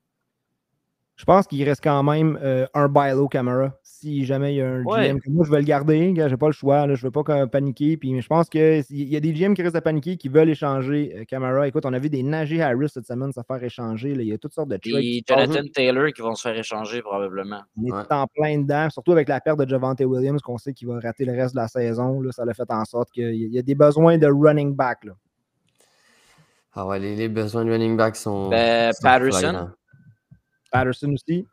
Je 1.20 1.26
pense 1.26 1.48
qu'il 1.48 1.62
reste 1.68 1.84
quand 1.84 2.02
même 2.02 2.40
euh, 2.42 2.66
un 2.74 2.88
buy 2.88 3.12
low 3.12 3.28
camera. 3.28 3.74
Si 3.84 4.24
jamais 4.26 4.54
il 4.54 4.58
y 4.60 4.62
a 4.62 4.70
un 4.70 4.84
Ouais. 4.86 5.10
GM, 5.10 5.20
que 5.20 5.30
moi 5.30 5.44
je 5.46 5.52
vais 5.52 5.58
le 5.58 5.66
garder, 5.66 6.14
gars, 6.14 6.30
j'ai 6.30 6.38
pas 6.38 6.46
le 6.46 6.54
choix, 6.54 6.88
là, 6.88 6.96
je 6.96 7.04
veux 7.06 7.12
pas 7.12 7.24
que- 7.24 7.44
paniquer. 7.44 7.98
Puis 7.98 8.22
je 8.22 8.28
pense 8.30 8.48
qu'il 8.48 8.82
y 8.90 9.18
a 9.18 9.20
des 9.20 9.34
GM 9.34 9.54
qui 9.54 9.62
restent 9.62 9.76
à 9.76 9.82
paniquer, 9.82 10.16
qui 10.16 10.30
veulent 10.30 10.50
échanger 10.50 11.14
euh, 11.18 11.24
Camara. 11.26 11.68
Écoute, 11.68 11.86
on 11.86 11.92
a 11.92 12.00
vu 12.00 12.10
des 12.10 12.24
Najee 12.24 12.62
Harris 12.62 12.88
cette 12.94 13.06
semaine 13.06 13.34
se 13.34 13.42
faire 13.46 13.62
échanger. 13.62 14.16
là. 14.16 14.22
Il 14.22 14.30
y 14.30 14.32
a 14.34 14.38
toutes 14.38 14.54
sortes 14.54 14.70
de 14.70 14.78
trades. 14.78 15.04
Passent. 15.28 15.48
Jonathan 15.52 15.68
Taylor 15.74 16.14
qui 16.16 16.22
vont 16.22 16.36
se 16.36 16.48
faire 16.48 16.58
échanger 16.58 17.02
probablement. 17.02 17.64
On 17.78 17.86
est 17.88 17.92
Ouais. 17.92 18.04
en 18.12 18.26
plein 18.28 18.58
dedans, 18.60 18.90
surtout 18.90 19.12
avec 19.12 19.28
la 19.28 19.42
perte 19.42 19.60
de 19.60 19.68
Javante 19.68 20.00
Williams, 20.00 20.42
qu'on 20.42 20.58
sait 20.58 20.72
qu'il 20.72 20.88
va 20.88 21.02
rater 21.02 21.26
le 21.26 21.34
reste 21.34 21.54
de 21.54 21.60
la 21.60 21.68
saison. 21.68 22.22
Là, 22.22 22.32
ça 22.32 22.46
l'a 22.46 22.54
fait 22.54 22.72
en 22.72 22.86
sorte 22.86 23.12
qu'il 23.12 23.24
y 23.24 23.28
a- 23.28 23.32
il 23.32 23.54
y 23.54 23.60
a 23.60 23.62
des 23.62 23.76
besoins 23.76 24.18
de 24.18 24.28
running 24.28 24.74
back. 24.74 25.04
Là. 25.04 25.12
Ah 26.76 26.88
ouais, 26.88 26.98
les, 27.00 27.18
les 27.18 27.28
besoins 27.28 27.66
de 27.66 27.72
running 27.72 27.98
back 27.98 28.16
sont. 28.16 28.48
Ben, 28.48 28.94
sont 28.94 29.02
Patterson? 29.04 29.40
flagrants. 29.40 29.70
Patterson 30.72 31.14
aussi. 31.14 31.46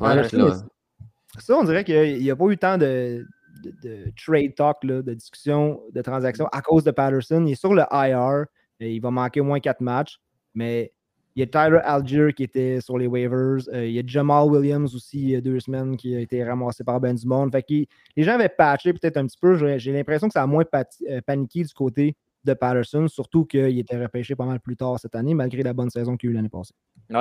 Patterson, 0.00 0.36
là, 0.38 0.56
mais 0.62 1.40
Ça, 1.42 1.56
on 1.56 1.64
dirait 1.64 1.84
qu'il 1.84 2.18
n'y 2.20 2.30
a 2.30 2.36
pas 2.36 2.46
eu 2.46 2.56
tant 2.56 2.78
de, 2.78 3.24
de- 3.62 3.72
de 3.82 4.12
trade 4.16 4.54
talk, 4.54 4.78
là, 4.84 5.02
de 5.02 5.14
discussion, 5.14 5.80
de 5.92 6.02
transactions 6.02 6.46
à 6.52 6.62
cause 6.62 6.84
de 6.84 6.90
Patterson. 6.90 7.44
Il 7.46 7.52
est 7.52 7.60
sur 7.60 7.74
le 7.74 7.82
IR. 7.92 8.46
et 8.80 8.94
il 8.94 9.00
va 9.00 9.10
manquer 9.10 9.40
au 9.40 9.44
moins 9.44 9.60
quatre 9.60 9.80
matchs. 9.80 10.18
Mais 10.54 10.92
il 11.34 11.40
y 11.40 11.42
a 11.42 11.46
Tyler 11.46 11.80
Algier 11.84 12.32
qui 12.32 12.42
était 12.44 12.80
sur 12.80 12.96
les 12.96 13.06
waivers. 13.06 13.58
euh, 13.74 13.86
il 13.86 13.92
y 13.92 13.98
a 13.98 14.02
Jamal 14.06 14.48
Williams 14.48 14.94
aussi, 14.94 15.18
il 15.20 15.30
y 15.30 15.36
a 15.36 15.40
deux 15.42 15.60
semaines, 15.60 15.96
qui 15.98 16.14
a 16.16 16.20
été 16.20 16.42
ramassé 16.42 16.82
par 16.84 16.98
Ben 17.00 17.14
du 17.14 17.26
Monde. 17.26 17.52
Fait 17.52 17.62
que 17.62 17.84
les 18.16 18.22
gens 18.22 18.32
avaient 18.34 18.48
patché 18.48 18.92
peut-être 18.94 19.18
un 19.18 19.26
petit 19.26 19.36
peu. 19.38 19.54
J'ai 19.78 19.92
l'impression 19.92 20.28
que 20.28 20.32
ça 20.32 20.42
a 20.42 20.46
moins 20.46 20.64
euh, 20.74 21.20
paniqué 21.26 21.62
du 21.62 21.74
côté 21.74 22.16
de 22.46 22.54
Patterson, 22.54 23.08
surtout 23.08 23.44
qu'il 23.44 23.78
était 23.78 24.00
repêché 24.00 24.34
pas 24.34 24.46
mal 24.46 24.60
plus 24.60 24.76
tard 24.76 24.98
cette 24.98 25.14
année, 25.14 25.34
malgré 25.34 25.62
la 25.62 25.72
bonne 25.72 25.90
saison 25.90 26.16
qu'il 26.16 26.30
a 26.30 26.32
eu 26.32 26.34
l'année 26.34 26.48
passée. 26.48 26.74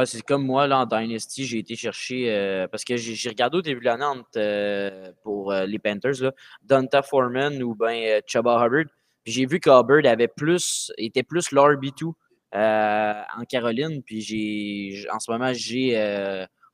C'est 0.06 0.22
comme 0.22 0.46
moi, 0.46 0.68
là, 0.68 0.80
en 0.80 0.86
Dynasty, 0.86 1.46
j'ai 1.46 1.60
été 1.60 1.76
chercher, 1.76 2.32
euh, 2.32 2.68
parce 2.68 2.84
que 2.84 2.96
j'ai 2.98 3.30
regardé 3.30 3.58
au 3.58 3.62
début 3.62 3.82
de 3.82 3.86
l'année 3.86 4.22
euh, 4.38 5.12
pour 5.24 5.52
euh, 5.52 5.66
les 5.66 5.80
Panthers, 5.80 6.22
là, 6.22 6.32
Donta 6.64 7.02
Foreman 7.02 7.62
ou 7.62 7.76
ben 7.76 7.94
euh, 7.94 8.22
Chuba 8.26 8.66
Hubbard. 8.66 8.86
Puis 9.24 9.34
j'ai 9.34 9.46
vu 9.46 9.60
qu'Hubbard 9.60 10.06
avait 10.06 10.28
plus, 10.28 10.92
était 10.98 11.24
plus 11.24 11.52
l'RB2 11.52 12.14
euh, 12.54 13.22
en 13.38 13.44
Caroline. 13.46 14.02
Puis 14.04 14.22
j'ai, 14.22 15.08
en 15.12 15.20
ce 15.20 15.32
moment, 15.32 15.52
j'ai 15.54 15.94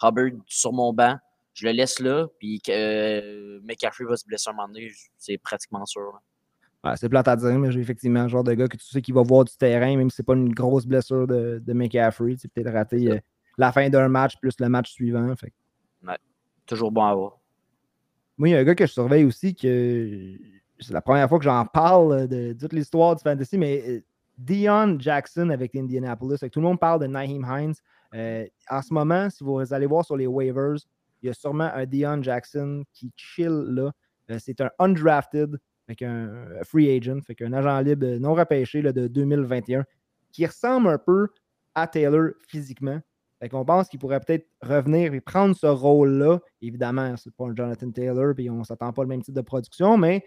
Hubbard 0.02 0.32
sur 0.48 0.74
mon 0.74 0.94
banc. 0.94 1.18
Je 1.54 1.66
le 1.66 1.72
laisse 1.74 2.00
là. 2.00 2.28
Puis 2.40 2.62
McCaffrey 3.64 4.06
va 4.06 4.16
se 4.18 4.26
blesser 4.26 4.50
un 4.50 4.54
moment 4.54 4.68
donné, 4.68 4.92
c'est 5.18 5.38
pratiquement 5.38 5.86
sûr. 5.86 6.20
Ouais, 6.84 6.94
c'est 6.96 7.10
plate 7.10 7.28
à 7.28 7.36
dire, 7.36 7.60
mais 7.60 7.72
j'ai 7.72 7.80
effectivement 7.80 8.24
le 8.24 8.30
genre 8.30 8.44
de 8.44 8.54
gars 8.54 8.68
que 8.68 8.76
tu 8.78 8.86
sais 8.86 9.02
qui 9.02 9.12
va 9.12 9.22
voir 9.22 9.46
du 9.46 9.56
terrain, 9.56 9.96
même 9.96 10.10
si 10.10 10.16
c'est 10.18 10.24
pas 10.24 10.34
une 10.34 10.52
grosse 10.54 10.86
blessure 10.88 11.28
de, 11.28 11.62
de 11.64 11.74
McCaffrey. 11.74 12.34
Tu 12.34 12.40
sais, 12.40 12.48
peut-être 12.48 12.72
Ça. 12.72 12.96
euh, 12.96 13.20
la 13.58 13.72
fin 13.72 13.88
d'un 13.90 14.08
match 14.08 14.36
plus 14.42 14.56
le 14.60 14.68
match 14.70 14.92
suivant. 14.92 15.36
Fait. 15.36 15.54
Toujours 16.66 16.92
bon 16.92 17.04
à 17.04 17.14
voir. 17.14 17.38
Moi, 18.38 18.50
il 18.50 18.52
y 18.54 18.56
a 18.56 18.60
un 18.60 18.64
gars 18.64 18.76
que 18.76 18.86
je 18.86 18.92
surveille 18.94 19.26
aussi 19.26 19.54
que 19.54 20.36
c'est 20.80 20.94
la 20.94 21.02
première 21.02 21.30
fois 21.30 21.38
que 21.38 21.44
j'en 21.44 21.66
parle 21.66 22.14
euh, 22.14 22.28
de, 22.28 22.54
de 22.54 22.60
toute 22.60 22.74
l'histoire 22.74 23.16
du 23.16 23.22
fantasy, 23.22 23.58
mais 23.58 23.84
euh, 23.88 24.02
Dion 24.38 24.98
Jackson 25.00 25.50
avec 25.50 25.76
Indianapolis. 25.76 26.40
Fait 26.40 26.50
que 26.50 26.54
tout 26.54 26.62
le 26.62 26.68
monde 26.68 26.80
parle 26.80 27.02
de 27.02 27.08
Naheem 27.08 27.46
Hines. 27.48 27.74
Euh, 28.16 28.46
en 28.70 28.82
ce 28.82 28.94
moment, 28.94 29.30
si 29.30 29.44
vous 29.44 29.74
allez 29.74 29.86
voir 29.86 30.04
sur 30.06 30.18
les 30.18 30.26
waivers, 30.28 30.78
il 31.22 31.28
y 31.28 31.30
a 31.30 31.34
sûrement 31.34 31.70
un 31.74 31.86
Dion 31.86 32.24
Jackson 32.24 32.84
qui 32.94 33.12
chill 33.16 33.52
là. 33.70 33.92
C'est 34.40 34.62
un 34.62 34.70
undrafted, 34.80 35.60
avec 35.92 36.02
un 36.02 36.42
un 36.60 36.64
free 36.64 36.96
agent, 36.96 37.22
fait 37.22 37.36
qu'un 37.36 37.54
agent 37.54 37.80
libre 37.82 38.06
non 38.20 38.34
repêché 38.34 38.82
là, 38.82 38.92
de 38.92 39.08
2021, 39.08 39.86
qui 40.32 40.46
ressemble 40.46 40.90
un 40.90 40.98
peu 40.98 41.28
à 41.76 41.88
Taylor 41.88 42.32
physiquement. 42.48 43.00
Fait 43.40 43.50
qu'on 43.50 43.66
pense 43.66 43.88
qu'il 43.90 44.00
pourrait 44.00 44.20
peut-être 44.20 44.48
revenir 44.62 45.14
et 45.14 45.22
prendre 45.22 45.56
ce 45.56 45.66
rôle-là. 45.66 46.40
Évidemment, 46.62 47.16
c'est 47.18 47.34
pas 47.34 47.46
un 47.46 47.56
Jonathan 47.56 47.90
Taylor, 47.90 48.36
puis 48.36 48.50
on 48.50 48.60
ne 48.60 48.64
s'attend 48.64 48.94
pas 48.94 49.02
le 49.02 49.08
même 49.08 49.24
type 49.24 49.34
de 49.34 49.42
production, 49.42 49.98
mais 49.98 50.24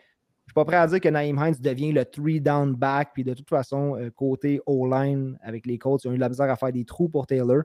je 0.46 0.50
suis 0.50 0.54
pas 0.54 0.64
prêt 0.64 0.76
à 0.76 0.86
dire 0.86 1.00
que 1.00 1.08
Naïm 1.08 1.38
Hines 1.38 1.54
devient 1.60 1.92
le 1.92 2.04
three 2.04 2.40
down 2.40 2.74
back. 2.74 3.10
Puis 3.14 3.24
de 3.24 3.32
toute 3.32 3.48
façon, 3.48 3.96
euh, 3.96 4.10
côté 4.10 4.60
O-line 4.66 5.38
avec 5.42 5.64
les 5.64 5.78
Colts, 5.78 6.04
ils 6.04 6.08
ont 6.08 6.12
eu 6.12 6.16
de 6.16 6.20
la 6.20 6.28
misère 6.28 6.50
à 6.50 6.56
faire 6.56 6.72
des 6.72 6.84
trous 6.84 7.08
pour 7.08 7.26
Taylor. 7.26 7.62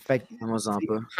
Fait 0.00 0.18
que 0.18 0.24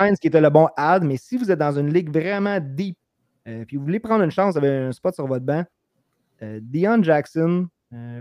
Hines 0.00 0.16
qui 0.16 0.26
était 0.26 0.40
le 0.40 0.50
bon 0.50 0.68
ad, 0.76 1.04
mais 1.04 1.16
si 1.16 1.36
vous 1.36 1.50
êtes 1.50 1.58
dans 1.60 1.78
une 1.78 1.92
ligue 1.92 2.10
vraiment 2.12 2.58
deep, 2.60 2.98
euh, 3.48 3.64
puis 3.64 3.76
vous 3.76 3.84
voulez 3.84 4.00
prendre 4.00 4.24
une 4.24 4.30
chance, 4.30 4.52
vous 4.52 4.58
avez 4.58 4.86
un 4.86 4.92
spot 4.92 5.14
sur 5.14 5.26
votre 5.26 5.44
banc, 5.44 5.64
euh, 6.42 6.60
Dion 6.62 7.02
Jackson, 7.02 7.68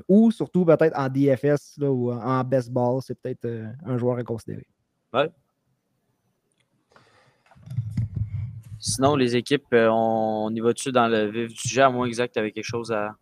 ou 0.08 0.30
surtout 0.30 0.66
peut-être 0.66 0.96
en 0.96 1.10
DFS 1.10 1.80
ou 1.82 2.12
en 2.12 2.44
best 2.44 2.72
ball, 2.72 3.02
c'est 3.02 3.20
peut-être 3.20 3.48
un 3.84 3.98
joueur 3.98 4.20
à 4.20 4.24
considérer. 4.24 4.68
Ouais. 5.12 5.32
Sinon, 8.86 9.16
les 9.16 9.38
équipes, 9.38 9.74
euh, 9.74 9.88
on, 9.90 10.54
y 10.54 10.60
va-tu 10.60 10.92
dans 10.92 11.08
le 11.08 11.28
vif 11.32 11.48
du 11.48 11.56
sujet, 11.56 11.84
à 11.84 11.90
moins 11.90 12.06
exact, 12.06 12.36
avec 12.36 12.54
quelque 12.54 12.66
chose 12.66 12.92
à. 12.92 13.16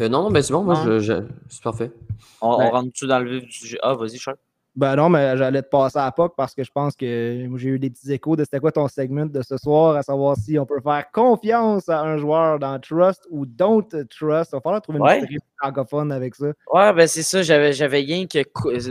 Euh, 0.00 0.08
non, 0.08 0.30
mais 0.30 0.42
c'est 0.42 0.52
bon, 0.52 0.64
moi, 0.64 0.98
je, 0.98 1.22
c'est 1.48 1.62
parfait. 1.62 1.92
On, 2.40 2.56
rentre-tu 2.56 3.06
dans 3.06 3.20
le 3.20 3.30
vif 3.30 3.44
du 3.44 3.52
sujet? 3.52 3.78
Ah, 3.84 3.94
vas-y, 3.94 4.18
Charles. 4.18 4.38
Ben 4.74 4.96
non, 4.96 5.10
mais 5.10 5.36
j'allais 5.36 5.62
te 5.62 5.68
passer 5.68 5.98
à 5.98 6.10
POC 6.10 6.34
parce 6.34 6.54
que 6.54 6.64
je 6.64 6.70
pense 6.70 6.96
que 6.96 7.46
j'ai 7.56 7.68
eu 7.68 7.78
des 7.78 7.90
petits 7.90 8.10
échos 8.10 8.36
de 8.36 8.44
c'était 8.44 8.58
quoi 8.58 8.72
ton 8.72 8.88
segment 8.88 9.26
de 9.26 9.42
ce 9.42 9.58
soir, 9.58 9.96
à 9.96 10.02
savoir 10.02 10.36
si 10.36 10.58
on 10.58 10.64
peut 10.64 10.80
faire 10.80 11.04
confiance 11.12 11.90
à 11.90 12.00
un 12.00 12.16
joueur 12.16 12.58
dans 12.58 12.78
Trust 12.80 13.26
ou 13.30 13.44
Don't 13.44 13.86
Trust. 14.08 14.52
Il 14.52 14.56
va 14.56 14.60
falloir 14.62 14.80
trouver 14.80 14.98
une 14.98 15.04
ouais. 15.04 15.26
francophone 15.58 16.10
avec 16.10 16.34
ça. 16.34 16.46
Ouais, 16.72 16.92
ben 16.94 17.06
c'est 17.06 17.22
ça. 17.22 17.42
J'avais, 17.42 17.74
j'avais 17.74 17.98
rien 17.98 18.26
que. 18.26 18.38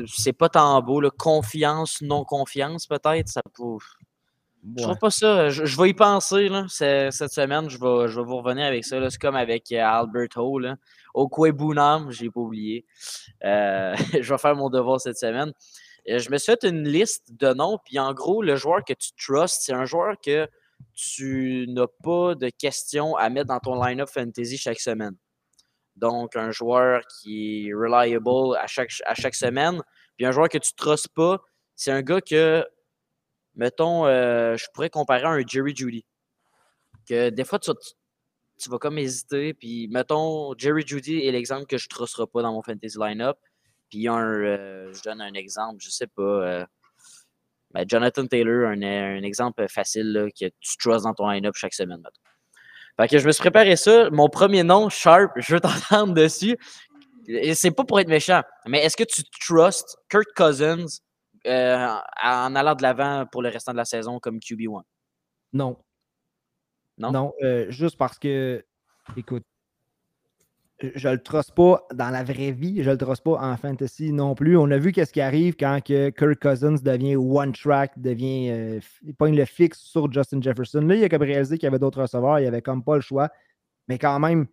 C'est 0.08 0.34
pas 0.34 0.50
tant 0.50 0.80
beau, 0.84 1.02
là. 1.02 1.10
Confiance, 1.18 2.02
non-confiance, 2.02 2.86
peut-être. 2.86 3.30
Ça 3.30 3.42
peut. 3.56 3.78
Je 4.78 4.84
trouve 4.84 4.98
pas 4.98 5.10
ça. 5.10 5.50
Je, 5.50 5.82
vais 5.82 5.90
y 5.90 5.94
penser 5.94 6.48
là, 6.48 6.66
cette 6.70 7.32
semaine. 7.32 7.70
Je 7.70 7.80
vais, 7.80 8.08
je 8.08 8.20
vais 8.20 8.26
vous 8.26 8.38
revenir 8.38 8.66
avec 8.66 8.86
ça. 8.86 9.10
C'est 9.10 9.20
comme 9.20 9.36
avec 9.36 9.72
euh, 9.72 9.84
Alberto. 9.84 10.60
Là. 10.60 10.76
Bunam, 11.16 12.12
je 12.12 12.24
n'ai 12.24 12.30
pas 12.30 12.40
oublié. 12.42 12.86
Euh, 13.44 13.96
je 14.22 14.34
vais 14.34 14.38
faire 14.38 14.56
mon 14.56 14.70
devoir 14.70 15.02
cette 15.02 15.18
semaine. 15.18 15.52
Euh, 16.10 16.20
je 16.20 16.30
me 16.30 16.38
suis 16.38 16.52
fait 16.52 16.64
une 16.68 16.88
liste 16.88 17.34
de 17.34 17.54
noms. 17.54 17.80
Puis 17.84 17.98
en 17.98 18.14
gros, 18.14 18.44
le 18.44 18.56
joueur 18.56 18.84
que 18.86 18.94
tu 18.94 19.12
trustes, 19.14 19.62
c'est 19.62 19.74
un 19.74 19.86
joueur 19.86 20.16
que 20.24 20.48
tu 20.94 21.66
n'as 21.70 21.88
pas 22.04 22.36
de 22.36 22.50
questions 22.50 23.16
à 23.16 23.30
mettre 23.30 23.48
dans 23.48 23.60
ton 23.60 23.82
line-up 23.84 24.10
fantasy 24.10 24.58
chaque 24.58 24.80
semaine. 24.80 25.16
Donc, 25.96 26.36
un 26.36 26.52
joueur 26.52 27.02
qui 27.08 27.68
est 27.68 27.74
reliable 27.74 28.58
à 28.60 28.68
chaque, 28.68 28.92
à 29.06 29.16
chaque 29.16 29.36
semaine. 29.36 29.82
Puis 30.18 30.26
un 30.26 30.32
joueur 30.32 30.50
que 30.50 30.58
tu 30.58 30.72
ne 30.74 30.84
trustes 30.84 31.10
pas, 31.10 31.42
c'est 31.76 31.92
un 31.92 32.02
gars 32.02 32.22
que 32.22 32.64
mettons, 33.56 34.06
euh, 34.06 34.56
je 34.58 34.66
pourrais 34.74 34.90
comparer 34.90 35.24
à 35.24 35.30
un 35.30 35.44
Jerry 35.46 35.76
Judy. 35.76 36.06
Que 37.08 37.30
des 37.30 37.44
fois, 37.44 37.60
tu, 37.60 37.72
vas 38.70 38.78
comme 38.78 38.98
hésiter. 38.98 39.54
Puis, 39.54 39.88
mettons, 39.90 40.54
Jerry 40.58 40.84
Judy 40.86 41.26
est 41.26 41.32
l'exemple 41.32 41.66
que 41.66 41.78
je 41.78 41.86
ne 41.86 41.90
trusterai 41.90 42.28
pas 42.32 42.42
dans 42.42 42.54
mon 42.54 42.62
fantasy 42.62 42.98
lineup. 43.00 43.38
Puis, 43.90 44.08
un, 44.08 44.22
euh, 44.22 44.94
je 44.94 45.02
donne 45.04 45.22
un 45.22 45.34
exemple, 45.34 45.78
je 45.80 45.90
sais 45.90 46.08
pas. 46.08 46.22
Euh, 46.22 46.66
ben, 47.72 47.86
Jonathan 47.88 48.28
Taylor, 48.28 48.70
un, 48.70 48.82
un 48.82 49.24
exemple 49.24 49.66
facile 49.70 50.12
là, 50.12 50.28
que 50.30 50.46
tu 50.60 50.78
trustes 50.78 51.04
dans 51.04 51.14
ton 51.14 51.30
line-up 51.30 51.56
chaque 51.56 51.74
semaine. 51.74 52.00
Mettons. 52.00 52.22
Fait 52.98 53.08
que 53.08 53.18
je 53.18 53.26
me 53.26 53.32
suis 53.32 53.42
préparé 53.42 53.76
ça. 53.76 54.10
Mon 54.12 54.30
premier 54.30 54.64
nom, 54.64 54.90
Sharp, 54.90 55.32
je 55.38 55.54
veux 55.54 55.60
t'entendre 55.60 56.14
dessus. 56.14 56.58
C'est 57.54 57.72
pas 57.72 57.84
pour 57.84 58.00
être 58.00 58.08
méchant, 58.08 58.42
mais 58.66 58.84
est-ce 58.84 58.98
que 58.98 59.04
tu 59.04 59.24
trustes 59.40 59.98
Kurt 60.10 60.28
Cousins 60.36 60.88
euh, 61.48 61.88
en 62.24 62.56
allant 62.56 62.76
de 62.76 62.82
l'avant 62.82 63.26
pour 63.32 63.42
le 63.42 63.50
restant 63.50 63.72
de 63.72 63.78
la 63.78 63.86
saison 63.86 64.20
comme 64.20 64.40
QB1? 64.40 64.82
Non. 65.54 65.78
Non? 66.98 67.12
Non, 67.12 67.34
euh, 67.42 67.70
juste 67.70 67.98
parce 67.98 68.20
que, 68.20 68.64
écoute, 69.18 69.44
je 70.96 71.08
ne 71.08 71.14
le 71.14 71.22
trosse 71.22 71.52
pas 71.52 71.86
dans 71.94 72.10
la 72.10 72.24
vraie 72.24 72.52
vie, 72.52 72.84
je 72.84 72.90
ne 72.90 72.96
le 72.96 72.98
trosse 72.98 73.22
pas 73.22 73.40
en 73.40 73.56
fantasy 73.58 74.12
non 74.12 74.36
plus. 74.36 74.58
On 74.58 74.70
a 74.72 74.78
vu 74.78 74.92
qu'est-ce 74.92 75.14
qui 75.14 75.22
arrive 75.22 75.56
quand 75.56 75.80
que 75.84 76.10
Kirk 76.10 76.40
Cousins 76.40 76.82
devient 76.82 77.16
one 77.16 77.54
track, 77.54 78.00
devient 78.00 78.50
euh, 78.52 78.80
il 79.04 79.16
pogne 79.16 79.36
le 79.36 79.46
fixe 79.46 79.80
sur 79.80 80.12
Justin 80.12 80.42
Jefferson. 80.42 80.82
Là, 80.82 80.96
il 80.96 81.04
a 81.04 81.10
comme 81.10 81.22
réalisé 81.22 81.58
qu'il 81.58 81.66
y 81.66 81.68
avait 81.68 81.80
d'autres 81.80 82.02
receveurs, 82.02 82.40
il 82.40 82.44
n'y 82.44 82.48
avait 82.48 82.62
comme 82.62 82.84
pas 82.84 82.96
le 82.96 83.02
choix. 83.02 83.30
Mais 83.88 83.98
quand 83.98 84.20
même, 84.20 84.48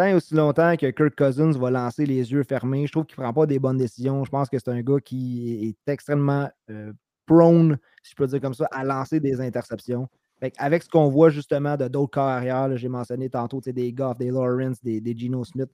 tant 0.00 0.16
aussi 0.16 0.34
longtemps 0.34 0.76
que 0.76 0.90
Kirk 0.90 1.14
Cousins 1.14 1.52
va 1.58 1.70
lancer 1.70 2.06
les 2.06 2.32
yeux 2.32 2.42
fermés, 2.42 2.86
je 2.86 2.92
trouve 2.92 3.04
qu'il 3.04 3.20
ne 3.20 3.24
prend 3.24 3.34
pas 3.34 3.46
des 3.46 3.58
bonnes 3.58 3.76
décisions. 3.76 4.24
Je 4.24 4.30
pense 4.30 4.48
que 4.48 4.58
c'est 4.58 4.70
un 4.70 4.80
gars 4.80 5.00
qui 5.04 5.76
est 5.86 5.92
extrêmement 5.92 6.48
euh, 6.70 6.92
prone, 7.26 7.76
si 8.02 8.12
je 8.12 8.16
peux 8.16 8.26
dire 8.26 8.40
comme 8.40 8.54
ça, 8.54 8.66
à 8.72 8.82
lancer 8.82 9.20
des 9.20 9.42
interceptions. 9.42 10.08
Avec 10.56 10.84
ce 10.84 10.88
qu'on 10.88 11.08
voit 11.08 11.28
justement 11.28 11.76
de 11.76 11.86
d'autres 11.86 12.12
carrières, 12.12 12.74
j'ai 12.78 12.88
mentionné 12.88 13.28
tantôt 13.28 13.60
des 13.60 13.92
Goff, 13.92 14.16
des 14.16 14.30
Lawrence, 14.30 14.82
des, 14.82 15.02
des, 15.02 15.14
Geno 15.14 15.44
Smith, 15.44 15.68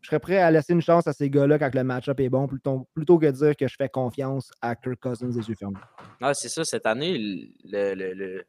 je 0.00 0.08
serais 0.08 0.18
prêt 0.18 0.38
à 0.38 0.50
laisser 0.50 0.72
une 0.72 0.82
chance 0.82 1.06
à 1.06 1.12
ces 1.12 1.30
gars-là 1.30 1.56
quand 1.60 1.72
le 1.72 1.84
match-up 1.84 2.18
est 2.18 2.28
bon, 2.28 2.48
plutôt, 2.48 2.88
plutôt 2.94 3.16
que 3.16 3.26
de 3.26 3.30
dire 3.30 3.56
que 3.56 3.68
je 3.68 3.76
fais 3.76 3.88
confiance 3.88 4.50
à 4.60 4.74
Kirk 4.74 4.98
Cousins 5.00 5.28
les 5.28 5.48
yeux 5.48 5.54
fermés. 5.54 5.78
Ah, 6.20 6.34
c'est 6.34 6.48
ça, 6.48 6.64
cette 6.64 6.86
année, 6.86 7.16
le 7.64 8.42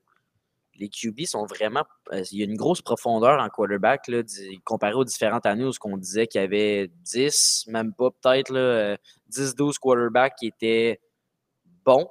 les 0.77 0.89
QB 0.89 1.25
sont 1.25 1.45
vraiment. 1.45 1.83
Euh, 2.13 2.23
il 2.31 2.39
y 2.39 2.41
a 2.41 2.45
une 2.45 2.55
grosse 2.55 2.81
profondeur 2.81 3.41
en 3.41 3.49
quarterback 3.49 4.07
là, 4.07 4.21
comparé 4.63 4.93
aux 4.93 5.03
différentes 5.03 5.45
années 5.45 5.65
où 5.65 5.71
on 5.83 5.97
disait 5.97 6.27
qu'il 6.27 6.41
y 6.41 6.43
avait 6.43 6.91
10, 7.03 7.65
même 7.67 7.93
pas 7.93 8.09
peut-être 8.11 8.51
10-12 8.51 8.57
euh, 8.57 9.71
quarterbacks 9.81 10.35
qui 10.39 10.47
étaient 10.47 10.99
bons. 11.83 12.09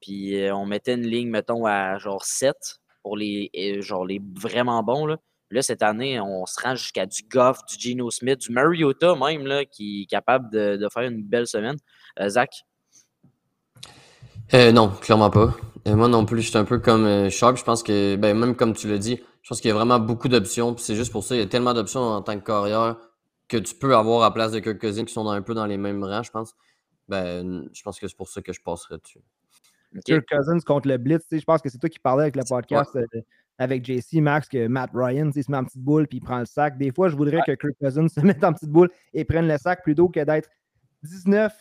Puis 0.00 0.42
euh, 0.42 0.54
on 0.54 0.66
mettait 0.66 0.94
une 0.94 1.06
ligne, 1.06 1.28
mettons, 1.28 1.66
à 1.66 1.98
genre 1.98 2.24
7 2.24 2.54
pour 3.02 3.16
les, 3.16 3.50
genre, 3.80 4.06
les 4.06 4.20
vraiment 4.34 4.82
bons. 4.82 5.06
Là. 5.06 5.18
cette 5.62 5.82
année, 5.82 6.20
on 6.20 6.46
se 6.46 6.60
rend 6.60 6.74
jusqu'à 6.74 7.06
du 7.06 7.22
Goff, 7.28 7.58
du 7.66 7.76
Geno 7.78 8.10
Smith, 8.10 8.40
du 8.40 8.52
Mariota 8.52 9.14
même, 9.16 9.64
qui 9.66 10.02
est 10.02 10.06
capable 10.06 10.50
de, 10.50 10.88
faire 10.92 11.04
une 11.04 11.22
belle 11.22 11.46
semaine. 11.46 11.76
Zach? 12.28 12.64
Non, 14.52 14.88
clairement 15.00 15.30
pas 15.30 15.54
moi 15.86 16.08
non 16.08 16.24
plus, 16.24 16.42
je 16.42 16.48
suis 16.48 16.58
un 16.58 16.64
peu 16.64 16.78
comme 16.78 17.04
euh, 17.04 17.30
Sharp. 17.30 17.56
Je 17.56 17.64
pense 17.64 17.82
que, 17.82 18.16
ben, 18.16 18.36
même 18.36 18.54
comme 18.54 18.74
tu 18.74 18.88
l'as 18.88 18.98
dit, 18.98 19.20
je 19.42 19.48
pense 19.48 19.60
qu'il 19.60 19.68
y 19.68 19.72
a 19.72 19.74
vraiment 19.74 19.98
beaucoup 19.98 20.28
d'options. 20.28 20.76
c'est 20.76 20.94
juste 20.94 21.12
pour 21.12 21.24
ça, 21.24 21.34
il 21.34 21.38
y 21.38 21.42
a 21.42 21.46
tellement 21.46 21.74
d'options 21.74 22.00
en 22.00 22.22
tant 22.22 22.38
que 22.38 22.44
carrière 22.44 22.96
que 23.48 23.56
tu 23.56 23.74
peux 23.74 23.96
avoir 23.96 24.22
à 24.22 24.32
place 24.32 24.52
de 24.52 24.60
Kirk 24.60 24.78
Cousins 24.78 25.04
qui 25.04 25.12
sont 25.12 25.28
un 25.28 25.42
peu 25.42 25.54
dans 25.54 25.66
les 25.66 25.76
mêmes 25.76 26.04
rangs, 26.04 26.22
je 26.22 26.30
pense. 26.30 26.54
Ben, 27.08 27.68
je 27.72 27.82
pense 27.82 27.98
que 27.98 28.06
c'est 28.06 28.16
pour 28.16 28.28
ça 28.28 28.42
que 28.42 28.52
je 28.52 28.60
passerai 28.60 28.98
dessus. 28.98 29.20
Kirk 30.04 30.24
Cousins 30.30 30.60
contre 30.60 30.88
le 30.88 30.98
Blitz, 30.98 31.24
je 31.32 31.42
pense 31.44 31.60
que 31.60 31.68
c'est 31.68 31.78
toi 31.78 31.88
qui 31.88 31.98
parlais 31.98 32.22
avec 32.22 32.36
le 32.36 32.44
podcast 32.48 32.94
euh, 32.94 33.20
avec 33.58 33.84
JC 33.84 34.20
Max 34.20 34.48
que 34.48 34.68
Matt 34.68 34.90
Ryan 34.94 35.30
se 35.32 35.50
met 35.50 35.56
en 35.56 35.64
petite 35.64 35.82
boule 35.82 36.06
puis 36.06 36.18
il 36.18 36.20
prend 36.20 36.38
le 36.38 36.46
sac. 36.46 36.78
Des 36.78 36.92
fois, 36.92 37.08
je 37.08 37.16
voudrais 37.16 37.40
que 37.44 37.52
Kirk 37.52 37.74
Cousins 37.80 38.08
se 38.14 38.20
mette 38.20 38.44
en 38.44 38.52
petite 38.52 38.70
boule 38.70 38.90
et 39.12 39.24
prenne 39.24 39.48
le 39.48 39.58
sac 39.58 39.82
plutôt 39.82 40.08
que 40.08 40.20
d'être 40.20 40.48
19 41.02 41.52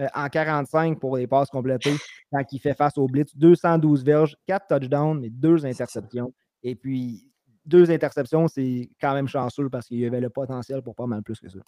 euh, 0.00 0.06
en 0.14 0.28
45 0.28 0.98
pour 0.98 1.16
les 1.16 1.26
passes 1.26 1.48
complétées 1.48 1.96
quand 2.32 2.42
il 2.52 2.58
fait 2.60 2.74
face 2.74 2.96
au 2.98 3.06
Blitz. 3.06 3.34
212 3.36 4.04
verges, 4.04 4.36
4 4.46 4.66
touchdowns, 4.68 5.20
mais 5.20 5.30
2 5.30 5.66
interceptions. 5.66 6.32
Et 6.62 6.74
puis, 6.74 7.28
deux 7.68 7.90
interceptions, 7.90 8.48
c'est 8.48 8.88
quand 9.00 9.12
même 9.12 9.28
chanceux 9.28 9.68
parce 9.68 9.86
qu'il 9.86 9.98
y 9.98 10.06
avait 10.06 10.20
le 10.20 10.30
potentiel 10.30 10.82
pour 10.82 10.94
pas 10.94 11.06
mal 11.06 11.22
plus 11.22 11.38
que 11.38 11.48
ça. 11.48 11.58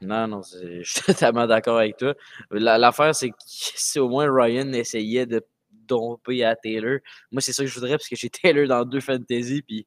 Non, 0.00 0.26
non, 0.26 0.42
je 0.62 0.82
suis 0.82 1.02
totalement 1.02 1.46
d'accord 1.46 1.78
avec 1.78 1.98
toi. 1.98 2.14
L'affaire, 2.50 3.14
c'est 3.14 3.30
que 3.30 3.36
si 3.46 3.98
au 3.98 4.08
moins 4.08 4.26
Ryan 4.32 4.72
essayait 4.72 5.26
de 5.26 5.44
domper 5.70 6.44
à 6.44 6.56
Taylor, 6.56 6.98
moi, 7.30 7.40
c'est 7.40 7.52
ça 7.52 7.62
que 7.62 7.68
je 7.68 7.74
voudrais 7.74 7.92
parce 7.92 8.08
que 8.08 8.16
j'ai 8.16 8.30
Taylor 8.42 8.66
dans 8.66 8.84
deux 8.84 9.00
fantasy, 9.00 9.62
puis 9.62 9.86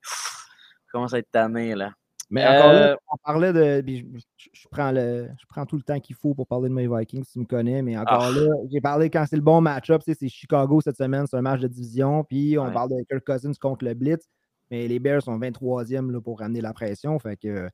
comment 0.92 1.08
ça 1.08 1.18
va 1.18 1.20
être 1.20 1.32
tanné, 1.32 1.76
là. 1.76 1.92
Mais 2.30 2.44
encore 2.44 2.74
là, 2.74 2.92
euh, 2.92 2.96
on 3.12 3.18
parlait 3.24 3.54
de. 3.54 3.84
Je, 3.88 4.68
prends 4.72 4.92
le, 4.92 5.30
je 5.40 5.46
prends 5.48 5.66
tout 5.66 5.76
le 5.76 5.84
temps 5.84 6.00
qu'il 6.00 6.16
faut 6.16 6.34
pour 6.34 6.48
parler 6.48 6.70
de 6.70 6.74
mes 6.74 6.88
Vikings, 6.88 7.24
si 7.24 7.34
tu 7.34 7.40
me 7.40 7.46
connais, 7.46 7.82
mais 7.82 7.98
encore 7.98 8.24
ah. 8.24 8.32
là, 8.32 8.48
j'ai 8.72 8.82
parlé 8.82 9.10
quand 9.10 9.26
c'est 9.30 9.36
le 9.36 9.44
bon 9.44 9.62
match-up, 9.62 10.02
c'est 10.04 10.28
Chicago 10.28 10.82
cette 10.82 10.98
semaine, 10.98 11.28
c'est 11.28 11.38
un 11.38 11.42
match 11.42 11.62
de 11.62 11.68
division, 11.68 12.24
puis 12.24 12.58
on 12.58 12.72
parle 12.72 12.90
de 12.90 13.04
Kirk 13.10 13.24
Cousins 13.24 13.54
contre 13.60 13.86
le 13.86 13.94
Blitz, 13.94 14.28
mais 14.72 14.88
les 14.88 15.00
Bears 15.00 15.22
sont 15.22 15.38
23e 15.38 16.12
là, 16.12 16.20
pour 16.20 16.40
ramener 16.40 16.62
la 16.62 16.74
pression. 16.74 17.20
Fait 17.20 17.38
que, 17.38 17.70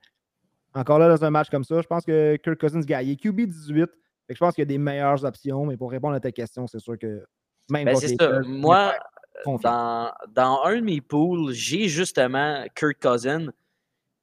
encore 0.73 0.99
là, 0.99 1.07
dans 1.07 1.23
un 1.23 1.29
match 1.29 1.49
comme 1.49 1.63
ça, 1.63 1.81
je 1.81 1.87
pense 1.87 2.03
que 2.03 2.35
Kirk 2.35 2.59
Cousins 2.59 2.81
gagne. 2.81 3.15
QB 3.15 3.41
18, 3.41 3.89
je 4.29 4.37
pense 4.37 4.53
qu'il 4.53 4.63
y 4.63 4.63
a 4.63 4.65
des 4.65 4.77
meilleures 4.77 5.23
options, 5.23 5.65
mais 5.65 5.77
pour 5.77 5.91
répondre 5.91 6.15
à 6.15 6.19
ta 6.19 6.31
question, 6.31 6.67
c'est 6.67 6.79
sûr 6.79 6.97
que 6.99 7.23
même 7.69 7.85
ben, 7.85 7.95
c'est 7.95 8.15
ça. 8.19 8.41
Moi, 8.45 8.93
dans, 9.45 10.11
dans 10.29 10.61
un 10.65 10.75
de 10.75 10.81
mes 10.81 11.01
pools, 11.01 11.51
j'ai 11.51 11.87
justement 11.87 12.65
Kirk 12.75 13.01
Cousins. 13.01 13.47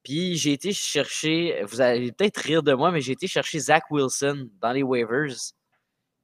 Puis 0.03 0.37
j'ai 0.37 0.53
été 0.53 0.71
chercher, 0.71 1.61
vous 1.65 1.81
allez 1.81 2.11
peut-être 2.11 2.37
rire 2.37 2.63
de 2.63 2.73
moi, 2.73 2.91
mais 2.91 3.01
j'ai 3.01 3.11
été 3.11 3.27
chercher 3.27 3.59
Zach 3.59 3.83
Wilson 3.91 4.49
dans 4.61 4.71
les 4.71 4.83
waivers. 4.83 5.35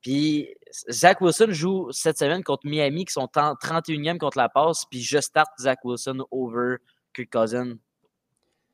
Puis 0.01 0.55
Zach 0.89 1.19
Wilson 1.19 1.47
joue 1.49 1.91
cette 1.91 2.17
semaine 2.17 2.43
contre 2.43 2.67
Miami 2.67 3.05
qui 3.05 3.13
sont 3.13 3.25
31e 3.25 4.17
contre 4.17 4.37
la 4.37 4.49
passe. 4.49 4.85
Puis 4.89 5.01
je 5.01 5.19
starte 5.19 5.49
Zach 5.59 5.79
Wilson 5.83 6.25
over 6.31 6.77
Kirk 7.13 7.29
Cousin. 7.31 7.75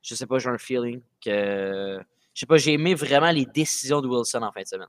Je 0.02 0.14
sais 0.14 0.26
pas, 0.26 0.38
j'ai 0.38 0.50
un 0.50 0.58
feeling 0.58 1.00
que. 1.24 1.98
Je 2.34 2.40
sais 2.40 2.46
pas, 2.46 2.56
j'ai 2.56 2.72
aimé 2.72 2.94
vraiment 2.94 3.30
les 3.30 3.44
décisions 3.44 4.00
de 4.00 4.08
Wilson 4.08 4.42
en 4.42 4.52
fin 4.52 4.62
de 4.62 4.66
semaine. 4.66 4.88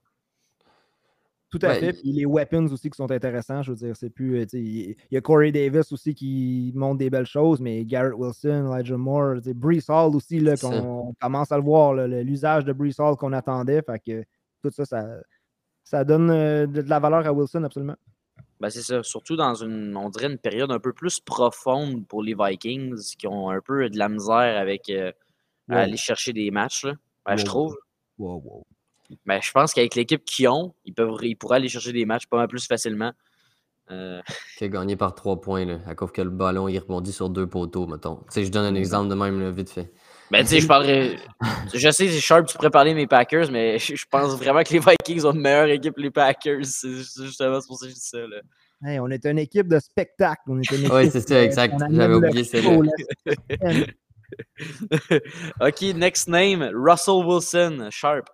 Tout 1.54 1.60
à 1.62 1.68
Ouais, 1.68 1.80
fait. 1.80 1.94
Puis 1.94 2.12
les 2.12 2.26
weapons 2.26 2.66
aussi 2.72 2.90
qui 2.90 2.98
sont 2.98 3.12
intéressants. 3.12 3.62
Je 3.62 3.70
veux 3.74 3.78
dire, 3.78 3.96
c'est 3.96 4.10
plus. 4.10 4.40
euh, 4.40 4.46
Il 4.54 4.96
y 5.12 5.18
a 5.18 5.22
Corey 5.22 5.52
Davis 5.52 5.92
aussi 5.92 6.16
qui 6.16 6.72
montre 6.74 6.98
des 6.98 7.12
belles 7.12 7.28
choses, 7.28 7.62
mais 7.62 7.86
Garrett 7.86 8.16
Wilson, 8.18 8.74
Elijah 8.76 8.98
Moore, 8.98 9.36
Brees 9.54 9.84
Hall 9.88 10.16
aussi, 10.16 10.40
là, 10.40 10.58
qu'on 10.58 11.14
commence 11.22 11.52
à 11.52 11.58
le 11.58 11.64
voir, 11.64 11.94
l'usage 11.94 12.66
de 12.66 12.74
Brees 12.74 12.96
Hall 12.98 13.18
qu'on 13.18 13.34
attendait. 13.34 13.84
Fait 13.84 14.00
que 14.00 14.24
tout 14.64 14.72
ça, 14.72 14.84
ça, 14.84 15.06
ça 15.84 16.04
donne 16.04 16.32
euh, 16.32 16.66
de, 16.66 16.82
de 16.82 16.90
la 16.90 17.00
valeur 17.00 17.28
à 17.28 17.32
Wilson, 17.32 17.64
absolument. 17.64 17.98
Ben, 18.60 18.72
c'est 18.72 18.82
ça. 18.82 19.04
Surtout 19.04 19.36
dans 19.36 19.54
une, 19.54 19.96
on 19.96 20.10
dirait, 20.10 20.32
une 20.32 20.40
période 20.40 20.72
un 20.72 20.80
peu 20.80 20.92
plus 20.92 21.20
profonde 21.20 22.08
pour 22.08 22.24
les 22.24 22.34
Vikings 22.34 23.16
qui 23.16 23.28
ont 23.28 23.52
un 23.52 23.62
peu 23.62 23.88
de 23.92 23.98
la 24.00 24.10
misère 24.10 24.58
avec 24.60 24.90
euh, 24.90 25.12
à 25.70 25.82
aller 25.82 25.98
chercher 25.98 26.34
des 26.34 26.50
matchs. 26.50 26.86
Là. 26.86 26.94
Ben, 27.28 27.38
je 27.38 27.46
trouve. 27.46 27.78
Wow, 28.18 28.42
wow. 28.44 28.64
Ben, 29.26 29.40
je 29.42 29.52
pense 29.52 29.74
qu'avec 29.74 29.96
l'équipe 29.96 30.24
qu'ils 30.26 30.48
ont, 30.48 30.74
ils, 30.86 30.94
peuvent, 30.94 31.18
ils 31.24 31.36
pourraient 31.36 31.58
aller 31.58 31.70
chercher 31.70 31.94
des 31.94 32.06
matchs 32.06 32.28
pas 32.28 32.38
mal 32.38 32.48
plus 32.48 32.66
facilement. 32.68 33.12
Euh, 33.92 34.22
Qui 34.58 34.64
a 34.64 34.68
gagné 34.70 34.96
par 34.96 35.14
trois 35.14 35.42
points, 35.42 35.66
là, 35.66 35.80
à 35.86 35.94
cause 35.94 36.12
que 36.14 36.22
le 36.22 36.30
ballon 36.30 36.70
il 36.70 36.80
rebondit 36.80 37.12
sur 37.12 37.30
deux 37.30 37.48
poteaux, 37.48 37.86
mettons. 37.86 38.16
Tu 38.16 38.24
sais, 38.30 38.46
je 38.46 38.52
donne 38.52 38.66
un 38.66 38.76
exemple 38.76 39.10
de 39.10 39.16
même, 39.16 39.42
là, 39.42 39.52
vite 39.52 39.70
fait. 39.70 39.92
ben, 40.32 40.42
tu 40.44 40.48
sais, 40.48 40.60
je 40.62 40.68
parlerais. 40.68 41.18
Je 41.74 41.92
sais, 41.92 42.08
c'est 42.08 42.20
Sharp, 42.22 42.48
tu 42.48 42.56
pourrais 42.56 42.70
parler 42.70 42.92
de 42.92 42.96
mes 42.96 43.08
Packers, 43.08 43.52
mais 43.52 43.78
je 43.80 44.06
pense 44.10 44.38
vraiment 44.38 44.64
que 44.64 44.72
les 44.72 44.80
Vikings 44.80 45.26
ont 45.26 45.34
une 45.34 45.42
meilleure 45.42 45.68
équipe 45.68 45.96
que 45.96 46.02
les 46.02 46.12
Packers. 46.12 46.64
C'est 46.66 46.94
justement 46.94 47.60
c'est 47.60 47.68
pour 47.68 47.78
ça 47.78 47.86
que 47.86 47.90
je 47.92 47.96
dis 47.96 48.02
ça. 48.02 48.20
Là. 48.20 48.38
Hey, 48.86 49.00
on 49.00 49.10
est 49.10 49.26
une 49.26 49.40
équipe 49.40 49.68
de 49.68 49.80
spectacle. 49.80 50.42
On 50.48 50.60
est 50.60 50.72
une 50.72 50.88
Ouais, 50.92 51.08
équipe, 51.08 51.22
c'est 51.22 51.28
ça, 51.28 51.44
exact. 51.44 51.76
J'avais 51.92 52.16
oublié 52.16 52.44
celle-là. 52.46 52.90
OK, 55.62 55.82
next 55.96 56.28
name, 56.28 56.64
Russell 56.74 57.24
Wilson, 57.26 57.90
Sharp. 57.92 58.28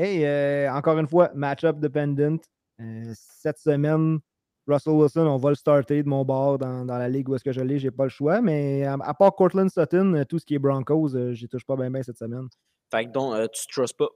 Hey, 0.00 0.24
euh, 0.24 0.72
encore 0.72 0.96
une 0.96 1.08
fois, 1.08 1.32
match-up 1.34 1.80
dependent. 1.80 2.38
Euh, 2.80 3.12
cette 3.14 3.58
semaine, 3.58 4.20
Russell 4.68 4.92
Wilson, 4.92 5.26
on 5.26 5.38
va 5.38 5.48
le 5.48 5.56
starter 5.56 6.04
de 6.04 6.08
mon 6.08 6.24
bord 6.24 6.56
dans, 6.56 6.84
dans 6.84 6.98
la 6.98 7.08
ligue 7.08 7.28
où 7.28 7.34
est-ce 7.34 7.42
que 7.42 7.50
je 7.50 7.60
l'ai, 7.62 7.80
j'ai 7.80 7.90
pas 7.90 8.04
le 8.04 8.08
choix. 8.08 8.40
Mais 8.40 8.84
à, 8.84 8.96
à 9.00 9.12
part 9.12 9.34
Cortland 9.34 9.68
Sutton, 9.68 10.14
euh, 10.14 10.24
tout 10.24 10.38
ce 10.38 10.46
qui 10.46 10.54
est 10.54 10.60
Broncos, 10.60 11.16
euh, 11.16 11.32
j'y 11.32 11.48
touche 11.48 11.64
pas 11.64 11.74
bien 11.74 11.90
bien 11.90 12.04
cette 12.04 12.16
semaine. 12.16 12.46
Fait 12.92 13.06
que 13.06 13.10
donc, 13.10 13.34
euh, 13.34 13.48
tu 13.52 13.64
ne 13.68 13.72
trustes 13.72 13.98
pas? 13.98 14.08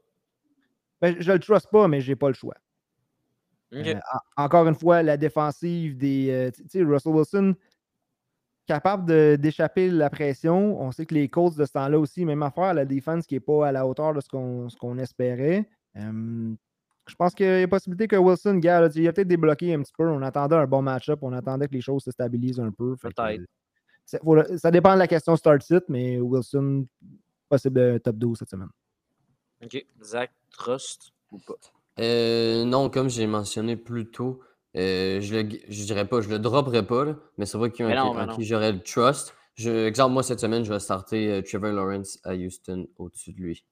Ben, 1.01 1.17
je 1.19 1.33
le 1.33 1.41
trust 1.41 1.69
pas, 1.69 1.89
mais 1.89 2.01
j'ai 2.01 2.15
pas 2.15 2.29
le 2.29 2.35
choix. 2.35 2.55
Euh, 3.73 3.95
encore 4.37 4.69
une 4.69 4.77
fois, 4.77 5.03
la 5.03 5.17
défensive 5.17 5.97
des. 5.97 6.31
euh, 6.31 6.51
tu 6.53 6.63
sais, 6.69 6.85
Russell 6.85 7.13
Wilson, 7.13 7.57
capable 8.73 9.37
d'échapper 9.37 9.91
la 9.91 10.09
pression. 10.09 10.81
On 10.81 10.93
sait 10.93 11.05
que 11.05 11.15
les 11.15 11.29
Colts 11.29 11.57
de 11.57 11.67
ce 11.67 11.73
temps-là 11.73 11.99
aussi, 11.99 12.25
même 12.25 12.43
affaire, 12.43 12.73
la 12.73 12.87
défense 12.87 13.27
qui 13.27 13.35
n'est 13.35 13.41
pas 13.41 13.69
à 13.69 13.73
la 13.73 13.87
hauteur 13.87 14.15
de 14.15 14.21
ce 14.21 14.29
qu'on 14.29 14.99
espérait. 14.99 15.69
Euh, 15.97 16.55
je 17.07 17.15
pense 17.17 17.35
qu'il 17.35 17.47
y 17.47 17.63
a 17.63 17.69
possibilité 17.69 18.09
que 18.09 18.17
Wilson, 18.17 18.55
gars, 18.55 18.81
là, 18.81 18.89
il 18.95 19.07
a 19.07 19.13
peut-être 19.13 19.29
débloqué 19.29 19.75
un 19.75 19.83
petit 19.83 19.93
peu. 19.97 20.09
On 20.09 20.23
attendait 20.23 20.57
un 20.57 20.67
bon 20.67 20.81
match-up. 20.81 21.19
On 21.21 21.35
attendait 21.35 21.69
que 21.69 21.75
les 21.75 21.83
choses 21.83 22.03
se 22.03 22.11
stabilisent 22.11 22.61
un 22.61 22.71
peu. 22.71 22.97
Peut-être. 22.97 23.45
ça 24.07 24.71
dépend 24.71 24.95
de 24.95 24.99
la 25.01 25.09
question 25.09 25.37
start-sit, 25.37 25.83
mais 25.89 26.19
Wilson, 26.19 26.87
possible 27.51 28.01
top 28.01 28.17
12 28.17 28.39
cette 28.39 28.51
semaine. 28.51 28.71
OK. 29.63 29.85
Zach, 30.03 30.31
trust 30.51 31.11
ou 31.31 31.39
pas? 31.39 31.55
Euh, 31.99 32.65
non, 32.65 32.89
comme 32.89 33.11
j'ai 33.11 33.27
mentionné 33.27 33.77
plus 33.77 34.11
tôt, 34.11 34.41
euh, 34.77 35.21
je 35.21 35.35
le, 35.35 35.49
je 35.69 35.85
dirais 35.85 36.07
pas, 36.09 36.21
je 36.21 36.29
le 36.29 36.39
dropperais 36.39 36.87
pas, 36.87 37.05
là, 37.05 37.17
mais 37.39 37.47
c'est 37.47 37.59
vrai 37.59 37.71
qu'il 37.71 37.85
y 37.85 37.89
a 37.89 37.91
un 37.91 37.95
qui- 38.11 38.17
qui 38.37 38.45
j'aurais 38.45 38.73
le 38.73 38.83
trust. 38.83 39.35
Je, 39.55 39.87
exemple, 39.87 40.15
moi, 40.15 40.23
cette 40.23 40.41
semaine, 40.41 40.65
je 40.65 40.73
vais 40.73 40.81
starter 40.81 41.31
euh, 41.31 41.43
Trevor 41.43 41.73
Lawrence 41.73 42.19
à 42.25 42.35
Houston 42.35 42.87
au-dessus 42.97 43.33
de 43.33 43.39
lui. 43.41 43.65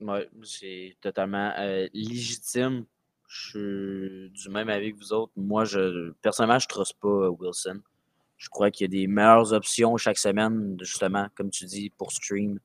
Ouais, 0.00 0.28
c'est 0.44 0.96
totalement 1.00 1.52
euh, 1.58 1.86
légitime. 1.92 2.84
Je 3.28 3.48
suis 3.50 4.30
du 4.30 4.48
même 4.50 4.68
avis 4.68 4.92
que 4.92 4.98
vous 4.98 5.12
autres. 5.12 5.32
Moi, 5.36 5.64
je 5.64 6.12
personnellement, 6.22 6.58
je 6.58 6.66
ne 6.66 6.68
truste 6.68 6.94
pas 7.00 7.28
Wilson. 7.30 7.80
Je 8.36 8.48
crois 8.48 8.70
qu'il 8.70 8.84
y 8.84 8.88
a 8.88 9.00
des 9.00 9.06
meilleures 9.06 9.52
options 9.52 9.96
chaque 9.96 10.18
semaine, 10.18 10.76
justement, 10.80 11.26
comme 11.34 11.50
tu 11.50 11.64
dis, 11.64 11.90
pour 11.90 12.12
stream. 12.12 12.58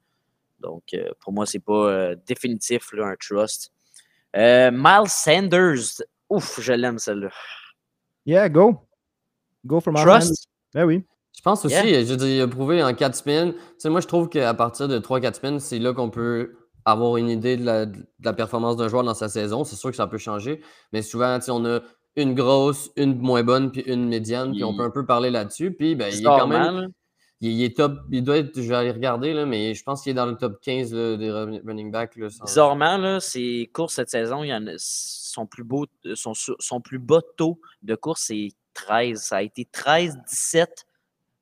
Donc, 0.59 0.95
pour 1.19 1.33
moi, 1.33 1.45
c'est 1.45 1.59
pas 1.59 2.13
définitif, 2.15 2.91
là, 2.93 3.07
un 3.07 3.15
trust. 3.15 3.71
Miles 4.35 5.07
Sanders. 5.09 6.01
Ouf, 6.31 6.59
je 6.61 6.73
l'aime, 6.73 6.97
celle-là. 6.97 7.29
Yeah, 8.25 8.49
go. 8.49 8.87
Go 9.65 9.79
for 9.81 9.91
my 9.93 10.01
Trust? 10.01 10.47
Ben 10.73 10.85
oui. 10.85 11.03
Je 11.35 11.41
pense 11.41 11.65
aussi, 11.65 11.75
Yeah. 11.75 12.03
je 12.03 12.09
veux 12.11 12.17
dire, 12.17 12.27
il 12.27 12.41
a 12.41 12.47
prouvé 12.47 12.81
en 12.83 12.93
quatre 12.93 13.15
semaines. 13.15 13.53
Tu 13.53 13.59
sais, 13.79 13.89
moi, 13.89 13.99
je 14.01 14.07
trouve 14.07 14.29
qu'à 14.29 14.53
partir 14.53 14.87
de 14.87 14.99
3-4 14.99 15.35
semaines, 15.35 15.59
c'est 15.59 15.79
là 15.79 15.93
qu'on 15.93 16.09
peut 16.09 16.55
avoir 16.85 17.17
une 17.17 17.29
idée 17.29 17.57
de 17.57 17.65
la, 17.65 17.85
de 17.85 18.05
la 18.23 18.33
performance 18.33 18.77
d'un 18.77 18.87
joueur 18.87 19.03
dans 19.03 19.13
sa 19.13 19.29
saison. 19.29 19.63
C'est 19.63 19.75
sûr 19.75 19.89
que 19.91 19.95
ça 19.95 20.07
peut 20.07 20.17
changer, 20.17 20.61
mais 20.93 21.01
souvent, 21.01 21.37
tu 21.39 21.45
sais, 21.45 21.51
on 21.51 21.65
a 21.65 21.79
une 22.15 22.33
grosse, 22.33 22.91
une 22.95 23.17
moins 23.19 23.43
bonne, 23.43 23.71
puis 23.71 23.81
une 23.81 24.07
médiane, 24.07 24.51
puis 24.51 24.63
on 24.63 24.75
peut 24.75 24.83
un 24.83 24.89
peu 24.89 25.05
parler 25.05 25.29
là-dessus. 25.29 25.71
Puis, 25.73 25.95
ben, 25.95 26.11
il 26.13 26.21
est 26.21 26.23
quand 26.23 26.47
même. 26.47 26.89
Il, 27.41 27.63
est 27.63 27.75
top. 27.75 27.99
Il 28.11 28.23
doit 28.23 28.37
être. 28.37 28.61
Je 28.61 28.67
vais 28.69 28.75
aller 28.75 28.91
regarder, 28.91 29.33
là, 29.33 29.45
mais 29.45 29.73
je 29.73 29.83
pense 29.83 30.03
qu'il 30.03 30.11
est 30.11 30.15
dans 30.15 30.27
le 30.27 30.35
top 30.37 30.61
15 30.61 30.93
là, 30.93 31.17
des 31.17 31.31
run- 31.31 31.59
running 31.65 31.91
backs. 31.91 32.17
Bizarrement, 32.45 32.97
là, 32.97 33.19
ses 33.19 33.69
courses 33.73 33.95
cette 33.95 34.09
saison, 34.09 34.43
son, 34.77 35.45
plus 35.47 35.63
beau, 35.63 35.87
son, 36.13 36.33
son 36.35 36.81
plus 36.81 36.99
bas 36.99 37.21
taux 37.37 37.59
de 37.81 37.95
course, 37.95 38.25
c'est 38.27 38.49
13. 38.75 39.21
Ça 39.21 39.37
a 39.37 39.41
été 39.41 39.65
13, 39.65 40.17
17, 40.29 40.85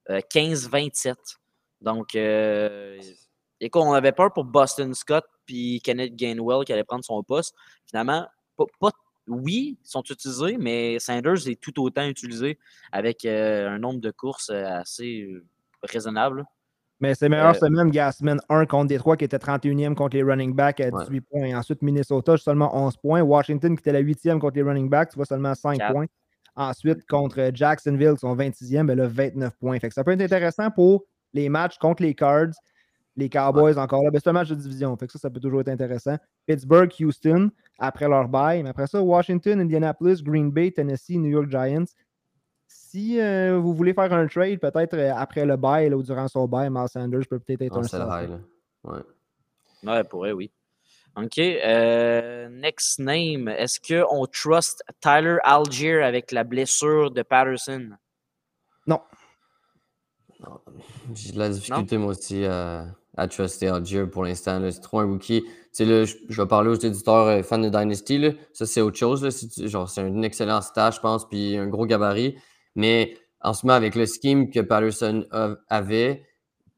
euh, 0.09 0.21
15, 0.29 0.69
27. 0.69 1.17
Donc, 1.81 2.15
euh, 2.15 2.99
écoute, 3.59 3.81
on 3.85 3.93
avait 3.93 4.11
peur 4.11 4.31
pour 4.33 4.45
Boston 4.45 4.93
Scott 4.93 5.25
puis 5.45 5.81
Kenneth 5.83 6.15
Gainwell 6.15 6.63
qui 6.63 6.71
allait 6.73 6.83
prendre 6.83 7.03
son 7.03 7.23
poste. 7.23 7.55
Finalement, 7.87 8.27
pas, 8.55 8.65
pas- 8.79 8.91
oui, 9.27 9.77
ils 9.83 9.87
sont 9.89 10.03
utilisés, 10.03 10.57
mais 10.57 10.97
Sanders 10.99 11.47
est 11.47 11.59
tout 11.59 11.81
autant 11.83 12.07
utilisé 12.07 12.57
avec 12.91 13.25
euh, 13.25 13.69
un 13.69 13.79
nombre 13.79 13.99
de 13.99 14.11
courses 14.11 14.49
euh, 14.49 14.65
assez 14.65 15.21
euh, 15.21 15.43
raisonnable. 15.83 16.43
Mais 17.01 17.15
c'est 17.15 17.29
meilleure 17.29 17.51
Euh, 17.51 17.53
semaine, 17.53 17.89
gars, 17.91 18.11
semaine 18.11 18.39
1 18.49 18.65
contre 18.65 18.87
Détroit 18.87 19.15
qui 19.15 19.23
était 19.23 19.37
31e 19.39 19.95
contre 19.95 20.17
les 20.17 20.23
running 20.23 20.53
backs 20.53 20.81
à 20.81 20.89
Ouais. 20.89 21.03
18 21.05 21.21
points. 21.21 21.57
Ensuite, 21.57 21.81
Minnesota, 21.81 22.35
seulement 22.37 22.75
11 22.75 22.97
points. 22.97 23.21
Washington 23.21 23.75
qui 23.75 23.79
était 23.81 23.93
la 23.93 24.01
8e 24.01 24.37
contre 24.39 24.55
les 24.57 24.63
running 24.63 24.89
backs, 24.89 25.11
tu 25.11 25.15
vois 25.15 25.25
seulement 25.25 25.55
5 25.55 25.77
Quatre. 25.77 25.93
points. 25.93 26.07
Ensuite, 26.55 27.05
contre 27.07 27.51
Jacksonville, 27.53 28.13
qui 28.15 28.19
sont 28.19 28.35
26e, 28.35 28.85
ben 28.85 28.97
là, 28.97 29.07
29 29.07 29.55
points. 29.57 29.79
Fait 29.79 29.87
que 29.87 29.93
ça 29.93 30.03
peut 30.03 30.11
être 30.11 30.21
intéressant 30.21 30.69
pour 30.71 31.05
les 31.33 31.47
matchs 31.47 31.77
contre 31.77 32.03
les 32.03 32.13
Cards, 32.13 32.49
les 33.15 33.29
Cowboys 33.29 33.77
encore 33.77 34.03
là. 34.03 34.11
Ben, 34.11 34.19
c'est 34.21 34.29
un 34.29 34.33
match 34.33 34.49
de 34.49 34.55
division. 34.55 34.97
Fait 34.97 35.05
que 35.07 35.13
ça, 35.13 35.19
ça 35.19 35.29
peut 35.29 35.39
toujours 35.39 35.61
être 35.61 35.69
intéressant. 35.69 36.17
Pittsburgh, 36.47 36.91
Houston, 36.99 37.49
après 37.77 38.09
leur 38.09 38.27
bye. 38.27 38.61
Mais 38.61 38.69
après 38.69 38.87
ça, 38.87 39.01
Washington, 39.01 39.61
Indianapolis, 39.61 40.21
Green 40.21 40.51
Bay, 40.51 40.71
Tennessee, 40.71 41.17
New 41.17 41.29
York 41.29 41.49
Giants. 41.49 41.85
Si 42.91 43.19
euh, 43.21 43.59
vous 43.59 43.73
voulez 43.75 43.93
faire 43.93 44.11
un 44.11 44.25
trade, 44.25 44.59
peut-être 44.59 44.95
euh, 44.95 45.11
après 45.15 45.45
le 45.45 45.57
bail 45.57 45.93
ou 45.93 46.01
durant 46.01 46.27
son 46.27 46.47
bail, 46.47 46.69
Miles 46.71 46.87
Sanders 46.91 47.27
peut 47.29 47.37
peut-être 47.39 47.61
être 47.61 47.73
Non, 47.73 47.79
un 47.81 47.83
c'est 47.83 47.97
le 47.99 48.03
starter. 48.05 48.25
high. 48.25 48.39
Ouais. 48.83 48.99
Ouais, 49.83 50.03
pourrait, 50.05 50.31
oui. 50.31 50.51
OK. 51.15 51.37
euh, 51.37 52.49
next 52.49 52.97
name. 52.99 53.47
Est-ce 53.47 53.79
qu'on 53.79 54.25
trust 54.25 54.83
Tyler 55.01 55.37
Algier 55.43 56.01
avec 56.01 56.31
la 56.31 56.43
blessure 56.43 57.11
de 57.11 57.21
Patterson? 57.21 57.89
Non, 58.87 59.01
J'ai 61.13 61.33
de 61.33 61.39
la 61.39 61.49
difficulté, 61.49 61.97
moi 61.97 62.11
aussi, 62.11 62.43
à, 62.45 62.85
à 63.17 63.27
truster 63.27 63.67
Algier 63.67 64.05
pour 64.07 64.23
l'instant. 64.23 64.59
C'est 64.71 64.79
trop 64.81 64.99
un 64.99 65.05
rookie. 65.05 65.43
Tu 65.43 65.49
sais, 65.73 65.85
là, 65.85 66.05
je, 66.05 66.15
je 66.27 66.41
vais 66.41 66.47
parler 66.47 66.69
aux 66.69 66.75
éditeurs 66.79 67.27
euh, 67.27 67.43
fans 67.43 67.59
de 67.59 67.69
Dynasty. 67.69 68.17
là. 68.17 68.31
Ça, 68.53 68.65
c'est 68.65 68.81
autre 68.81 68.97
chose. 68.97 69.23
là. 69.23 69.29
Genre, 69.67 69.87
c'est 69.89 70.01
un 70.01 70.21
excellent 70.23 70.61
stage, 70.61 70.95
je 70.95 71.01
pense, 71.01 71.27
puis 71.29 71.55
un 71.57 71.67
gros 71.67 71.85
gabarit. 71.85 72.35
Mais 72.79 73.17
en 73.41 73.53
ce 73.53 73.65
moment, 73.65 73.75
avec 73.75 73.93
le 73.95 74.05
scheme 74.05 74.49
que 74.49 74.61
Patterson 74.61 75.25
avait, 75.67 76.25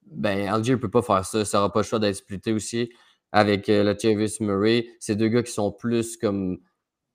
ben, 0.07 0.47
Algier 0.47 0.73
ne 0.73 0.79
peut 0.79 0.89
pas 0.89 1.03
faire 1.03 1.23
ça. 1.23 1.45
Ça 1.45 1.59
n'aura 1.59 1.71
pas 1.71 1.81
le 1.81 1.85
choix 1.85 1.99
d'être 1.99 2.15
splitté 2.15 2.51
aussi 2.53 2.91
avec 3.31 3.69
euh, 3.69 3.83
le 3.83 3.95
Travis 3.95 4.35
Murray. 4.39 4.87
C'est 4.99 5.15
deux 5.15 5.27
gars 5.27 5.43
qui 5.43 5.51
sont 5.51 5.71
plus 5.71 6.17
comme 6.17 6.57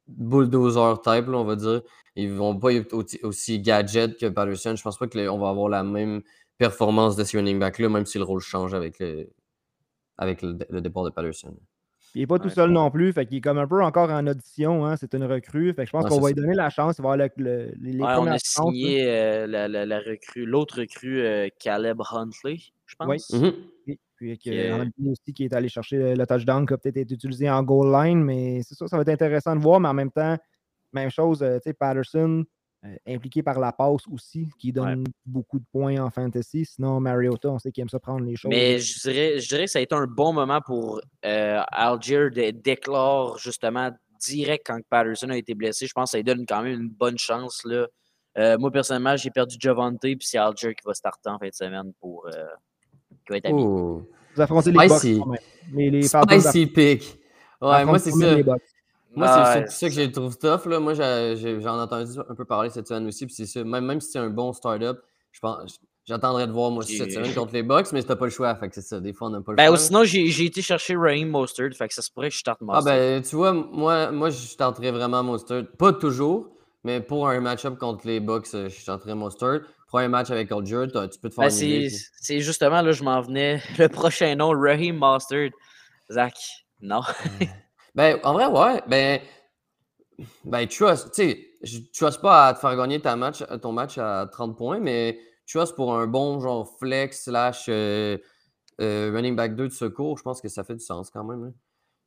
bulldozer 0.07 0.94
type, 1.03 1.29
on 1.29 1.44
va 1.44 1.57
dire. 1.57 1.83
Ils 2.14 2.33
vont 2.33 2.57
pas 2.57 2.72
être 2.72 2.94
aussi, 3.25 3.61
gadget 3.61 4.16
que 4.18 4.27
Patterson. 4.27 4.77
Je 4.77 4.83
pense 4.83 4.99
pas 4.99 5.09
qu'on 5.09 5.38
va 5.38 5.49
avoir 5.49 5.68
la 5.68 5.83
même 5.83 6.22
performance 6.57 7.16
de 7.16 7.25
ce 7.25 7.37
running 7.37 7.59
back-là, 7.59 7.88
même 7.88 8.07
si 8.07 8.18
le 8.18 8.25
rôle 8.25 8.40
change 8.40 8.72
avec 8.72 9.01
le, 9.01 9.33
avec 10.16 10.42
le, 10.42 10.59
le 10.70 10.81
départ 10.81 11.03
de 11.05 11.11
Patterson. 11.11 11.57
Il 12.14 12.21
n'est 12.21 12.27
pas 12.27 12.38
tout 12.38 12.49
seul 12.49 12.71
non 12.71 12.90
plus. 12.90 13.12
Fait 13.12 13.27
qu'il 13.27 13.38
est 13.38 13.40
comme 13.42 13.59
un 13.59 13.66
peu 13.66 13.83
encore 13.83 14.11
en 14.11 14.27
audition. 14.27 14.87
Hein, 14.87 14.97
c'est 14.97 15.12
une 15.14 15.25
recrue. 15.25 15.75
Fait 15.75 15.83
que 15.83 15.87
je 15.87 15.90
pense 15.92 16.05
Ouais, 16.05 16.11
qu'on 16.11 16.21
va 16.21 16.29
lui 16.29 16.35
donner 16.35 16.55
la 16.55 16.71
chance. 16.71 16.97
Il 16.99 17.03
va 17.03 17.12
avoir 17.12 17.29
le- 17.37 17.42
le- 17.42 17.73
les, 17.81 17.99
Ouais, 17.99 18.14
on 18.19 18.27
a 18.27 18.33
chances, 18.38 18.42
signé 18.73 19.05
euh, 19.07 19.47
la, 19.47 19.69
la- 19.69 19.85
la 19.85 19.99
recrue, 19.99 20.47
l'autre 20.47 20.81
recrue, 20.81 21.21
euh, 21.21 21.49
Caleb 21.59 22.01
Huntley, 22.11 22.57
je 22.87 22.95
Oui. 23.01 23.07
pense. 23.19 23.31
Mhm. 23.33 23.53
Oui, 23.87 23.99
Puis 24.16 24.38
Qui 24.38 24.49
que, 24.51 24.55
est- 24.55 24.71
Huntley 24.71 25.11
aussi 25.11 25.35
qui 25.35 25.45
est 25.45 25.53
allé 25.53 25.69
chercher 25.69 26.14
le, 26.14 26.27
touchdown 26.27 26.66
qui 26.66 26.73
a 26.73 26.79
peut-être 26.79 26.97
été 26.97 27.14
utilisé 27.14 27.51
en 27.51 27.62
goal 27.62 27.92
line, 27.92 28.23
mais 28.25 28.62
c'est 28.62 28.75
ça, 28.75 28.87
ça 28.88 28.97
va 28.97 29.03
être 29.03 29.09
intéressant 29.11 29.55
de 29.55 29.61
voir, 29.61 29.79
mais 29.79 29.88
en 29.88 29.95
même 29.95 30.11
temps, 30.11 30.38
même 30.95 31.11
chose, 31.11 31.42
euh, 31.42 31.57
tu 31.59 31.64
sais, 31.71 31.75
Patterson 31.75 32.45
impliqué 33.07 33.42
par 33.42 33.59
la 33.59 33.72
passe 33.72 34.07
aussi, 34.11 34.49
qui 34.59 34.72
donne 34.72 35.05
beaucoup 35.25 35.59
de 35.59 35.64
points 35.72 35.99
en 35.99 36.11
fantasy. 36.11 36.64
Sinon, 36.64 37.01
Mariota, 37.01 37.51
on 37.51 37.59
sait 37.59 37.72
qu'il 37.72 37.83
aime 37.83 37.88
ça 37.88 37.99
prendre 37.99 38.25
les 38.25 38.37
choses. 38.37 38.51
Mais 38.51 38.79
je 38.79 39.01
dirais, 39.01 39.38
je 39.38 39.49
dirais 39.49 39.64
que 39.64 39.70
ça 39.70 39.79
a 39.79 39.83
été 39.83 39.94
un 39.94 40.07
bon 40.07 40.33
moment 40.33 40.61
pour 40.61 41.01
euh, 41.25 41.61
Algier 41.68 42.31
de 42.31 42.51
d'éclore 42.51 43.38
justement 43.38 43.90
direct 44.20 44.66
quand 44.66 44.81
Patterson 44.88 45.31
a 45.31 45.37
été 45.37 45.55
blessé. 45.55 45.87
Je 45.87 45.92
pense 45.92 46.11
que 46.11 46.12
ça 46.12 46.18
lui 46.18 46.25
donne 46.25 46.44
quand 46.46 46.62
même 46.62 46.81
une 46.81 46.88
bonne 46.88 47.18
chance. 47.18 47.62
Là. 47.64 47.87
Euh, 48.38 48.59
moi, 48.59 48.70
personnellement, 48.70 49.16
j'ai 49.16 49.31
perdu 49.31 49.57
Javante, 49.59 50.01
puis 50.01 50.18
c'est 50.20 50.38
Alger 50.38 50.75
qui 50.75 50.83
va 50.85 50.94
starter 50.94 51.31
en 51.31 51.38
fin 51.38 51.49
de 51.49 51.55
semaine 51.55 51.92
pour. 52.01 52.27
Euh, 52.27 52.44
qui 53.25 53.31
va 53.31 53.37
être 53.38 53.46
ami. 53.46 53.62
Oh. 53.64 54.09
Vous 54.35 54.42
affrontez 54.42 54.70
les 54.70 54.88
Spicy. 54.88 55.14
Même. 55.14 55.38
Mais 55.72 55.90
les 55.90 56.03
Falcons 56.09 56.40
Spicy 56.40 56.66
pick. 56.66 57.18
Ouais, 57.61 57.85
moi, 57.85 57.99
c'est 57.99 58.11
ça. 58.11 58.37
Moi, 59.16 59.26
Ouais, 59.26 59.64
c'est 59.68 59.70
ça 59.70 59.88
que 59.88 59.94
je 59.94 60.11
trouve 60.11 60.37
tough. 60.38 60.66
Là. 60.66 60.79
Moi, 60.79 60.94
j'en 60.94 61.02
ai 61.05 61.66
entendu 61.68 62.12
un 62.29 62.35
peu 62.35 62.44
parler 62.44 62.70
cette 62.70 62.87
semaine 62.87 63.07
aussi. 63.07 63.26
Puis 63.26 63.35
ça. 63.46 63.64
Même, 63.64 63.85
même 63.87 64.00
si 64.00 64.12
c'est 64.12 64.18
un 64.18 64.29
bon 64.31 64.52
start-up, 64.52 65.00
je 65.33 65.40
pense, 65.40 65.81
j'attendrais 66.05 66.46
de 66.46 66.52
voir 66.52 66.70
moi 66.70 66.81
aussi 66.85 66.96
cette 66.98 67.12
semaine 67.12 67.35
contre 67.35 67.52
les 67.55 67.62
Bucks, 67.62 67.90
mais 67.92 68.02
t'as 68.02 68.14
pas 68.16 68.26
le 68.26 68.31
choix. 68.31 68.55
Fait 68.57 68.68
que 68.68 68.74
c'est 68.74 68.83
ça. 68.83 69.00
Des 69.00 69.12
fois, 69.12 69.29
on 69.29 69.31
n'a 69.31 69.40
pas 69.40 69.52
le 69.52 69.57
Ben, 69.57 69.66
choix. 69.68 69.79
sinon, 69.79 70.05
j'ai 70.05 70.44
été 70.44 70.62
chercher 70.62 70.96
Raheem 70.96 71.29
Mostert, 71.31 71.70
fait 71.74 71.88
que 71.88 71.94
ça 71.94 72.02
se 72.02 72.11
pourrait 72.11 72.29
que 72.29 72.35
je 72.35 72.40
starte 72.40 72.59
Ah 72.62 72.64
Mostert. 72.66 72.85
ben, 72.94 73.22
tu 73.22 73.37
vois, 73.37 73.52
moi, 73.52 74.11
moi 74.12 74.31
je 74.31 74.55
tenterais 74.57 74.90
vraiment 74.92 75.22
Mostert. 75.22 75.64
Pas 75.79 75.92
toujours, 75.92 76.48
mais 76.85 77.00
pour 77.00 77.29
un 77.29 77.40
match-up 77.40 77.79
contre 77.79 78.07
les 78.07 78.20
Bucks, 78.20 78.46
euh, 78.55 78.68
je 78.68 78.85
tenterais 78.85 79.14
Mostert. 79.14 79.61
Pour 79.88 80.00
un 80.00 80.09
match 80.09 80.31
avec 80.31 80.50
Alger, 80.52 80.87
tu 80.92 81.18
peux 81.20 81.29
te 81.29 81.35
faire 81.35 81.44
Ben, 81.44 81.50
c'est 82.20 82.40
justement 82.40 82.83
là, 82.83 82.92
je 82.92 83.02
m'en 83.05 83.20
venais. 83.22 83.62
Le 83.79 83.88
prochain 83.88 84.35
nom, 84.35 84.50
Raheem 84.50 84.96
Mostert. 84.96 85.50
Zach, 86.11 86.35
non. 86.81 87.02
Ben, 87.96 88.20
en 88.24 88.32
vrai, 88.35 88.46
ouais. 88.46 88.82
Ben, 88.88 89.20
ben 90.44 90.66
trust. 90.66 91.12
Tu 91.14 91.48
sais, 91.62 91.85
trust 91.92 92.20
pas 92.20 92.48
à 92.48 92.54
te 92.54 92.61
faire 92.61 92.76
gagner 92.76 93.00
ta 93.00 93.16
match, 93.16 93.42
ton 93.62 93.72
match 93.72 93.98
à 93.98 94.28
30 94.30 94.56
points, 94.56 94.78
mais 94.78 95.18
trust 95.46 95.74
pour 95.76 95.94
un 95.94 96.06
bon 96.06 96.40
genre 96.40 96.68
flex 96.78 97.24
slash 97.24 97.66
euh, 97.68 98.18
euh, 98.80 99.11
running 99.14 99.37
back 99.37 99.56
2 99.56 99.68
de 99.68 99.72
secours, 99.72 100.18
je 100.18 100.22
pense 100.22 100.40
que 100.40 100.48
ça 100.48 100.64
fait 100.64 100.74
du 100.74 100.85
sens 100.85 101.11
quand 101.11 101.24
même. 101.24 101.44
hein. 101.44 101.52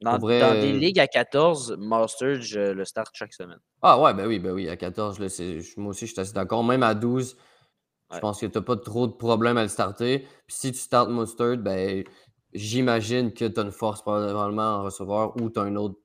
Dans, 0.02 0.12
Pour 0.12 0.30
vrai, 0.30 0.40
dans 0.40 0.54
des 0.54 0.72
euh, 0.72 0.80
ligues 0.80 1.00
à 1.00 1.08
14, 1.08 1.76
Mostert, 1.78 2.42
je 2.42 2.72
le 2.72 2.86
start 2.86 3.14
chaque 3.14 3.34
semaine. 3.34 3.60
Ah 3.82 4.00
ouais, 4.00 4.14
ben 4.14 4.28
oui, 4.28 4.40
ben 4.40 4.52
oui, 4.52 4.70
à 4.70 4.78
14, 4.78 5.20
là, 5.20 5.28
moi 5.78 5.90
aussi, 5.90 6.08
je 6.08 6.12
suis 6.14 6.22
assez 6.22 6.34
d'accord. 6.34 6.64
Même 6.64 6.84
à 6.84 6.94
12, 6.94 7.36
je 8.14 8.20
pense 8.20 8.40
que 8.40 8.46
tu 8.46 8.58
n'as 8.58 8.64
pas 8.64 8.78
trop 8.78 9.08
de 9.08 9.12
problème 9.14 9.58
à 9.58 9.64
le 9.64 9.68
starter. 9.70 10.20
Puis 10.48 10.56
si 10.56 10.72
tu 10.72 10.80
startes 10.80 11.10
Mustard, 11.10 11.58
ben 11.58 12.04
j'imagine 12.54 13.34
que 13.34 13.46
tu 13.46 13.60
as 13.60 13.64
une 13.64 13.72
force 13.72 14.02
probablement 14.02 14.78
en 14.78 14.84
receveur 14.84 15.36
ou 15.42 15.50
tu 15.50 15.60
as 15.60 15.64
un 15.64 15.76
autre 15.76 16.00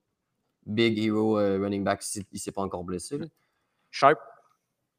big 0.65 0.97
hero 0.99 1.39
euh, 1.39 1.59
running 1.61 1.83
back 1.83 2.01
s'il 2.01 2.23
ne 2.31 2.37
s'est 2.37 2.51
pas 2.51 2.61
encore 2.61 2.83
blessé. 2.83 3.17
là. 3.17 3.25
Sharp, 3.91 4.19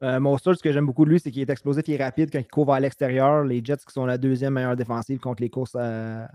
Euh, 0.03 0.21
Mostert, 0.21 0.57
ce 0.57 0.63
que 0.63 0.73
j'aime 0.73 0.85
beaucoup 0.87 1.05
de 1.07 1.11
lui, 1.11 1.21
c'est 1.21 1.31
qu'il 1.31 1.41
est 1.43 1.51
explosif, 1.51 1.83
il 1.89 1.95
est 1.95 2.05
rapide 2.05 2.31
quand 2.31 2.39
il 2.39 2.47
court 2.49 2.73
à 2.75 2.81
l'extérieur. 2.81 3.45
Les 3.45 3.65
Jets 3.65 3.79
qui 3.79 3.93
sont 3.93 4.05
la 4.07 4.19
deuxième 4.19 4.53
meilleure 4.55 4.77
défensive 4.77 5.19
contre 5.21 5.43
les 5.43 5.49
courses 5.51 5.75
à, 5.75 6.25
à- 6.25 6.29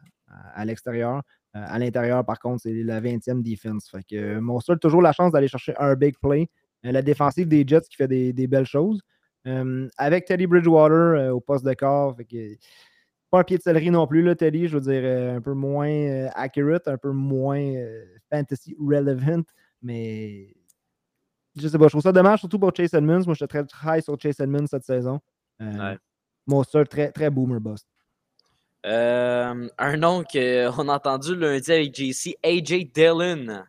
à 0.56 0.66
l'extérieur. 0.66 1.18
Euh, 1.56 1.64
à 1.68 1.78
l'intérieur, 1.80 2.26
par 2.26 2.40
contre, 2.40 2.62
c'est 2.64 2.74
la 2.84 3.00
20e 3.02 3.42
defense. 3.44 3.90
Fait 3.90 4.04
que 4.04 4.16
euh, 4.16 4.42
Mostert 4.42 4.76
a 4.76 4.80
toujours 4.80 5.02
la 5.02 5.12
chance 5.12 5.32
d'aller 5.32 5.48
chercher 5.48 5.74
un 5.78 5.94
big 5.96 6.16
play. 6.22 6.50
Euh, 6.86 6.92
la 6.92 7.02
défensive 7.04 7.48
des 7.48 7.64
Jets 7.68 7.82
qui 7.90 7.96
fait 7.98 8.08
des, 8.08 8.34
des 8.34 8.48
belles 8.48 8.66
choses. 8.66 9.00
Euh, 9.48 9.88
avec 9.98 10.26
Teddy 10.26 10.48
Bridgewater 10.48 10.92
euh, 11.20 11.30
au 11.32 11.40
poste 11.42 11.66
de 11.66 11.74
corps. 11.74 12.16
Fait 12.16 12.26
que, 12.26 12.56
pas 13.32 13.40
un 13.40 13.44
pied 13.44 13.58
de 13.58 13.64
céleri 13.64 13.90
non 13.90 14.06
plus, 14.06 14.22
là, 14.22 14.36
Teddy. 14.36 14.68
Je 14.68 14.78
veux 14.78 14.82
dire, 14.82 15.02
euh, 15.04 15.38
un 15.38 15.42
peu 15.42 15.54
moins 15.54 15.90
euh, 15.90 16.28
accurate, 16.36 16.88
un 16.88 16.98
peu 16.98 17.12
moins 17.12 17.62
euh, 17.62 18.04
fantasy 18.30 18.76
relevant. 18.80 19.44
Mais 19.82 20.54
je 21.56 21.68
sais 21.68 21.78
pas, 21.78 21.86
je 21.86 21.92
trouve 21.92 22.02
ça 22.02 22.12
dommage, 22.12 22.40
surtout 22.40 22.60
pour 22.60 22.76
Chase 22.76 22.94
Edmonds. 22.94 23.24
Moi, 23.26 23.34
j'étais 23.34 23.64
très 23.64 23.98
high 23.98 24.04
sur 24.04 24.20
Chase 24.20 24.40
Edmonds 24.40 24.68
cette 24.68 24.84
saison. 24.84 25.20
Euh, 25.62 25.72
Ouais. 25.92 25.98
Mostert, 26.48 26.88
très, 26.88 27.12
très 27.12 27.30
boomer 27.30 27.60
bust. 27.62 27.88
Euh, 28.86 29.70
un 29.78 29.98
nom 29.98 30.24
qu'on 30.24 30.90
a 30.90 30.96
entendu 30.96 31.36
lundi 31.36 31.72
avec 31.72 31.96
JC, 31.96 32.36
AJ 32.44 32.92
Dillon. 32.92 33.64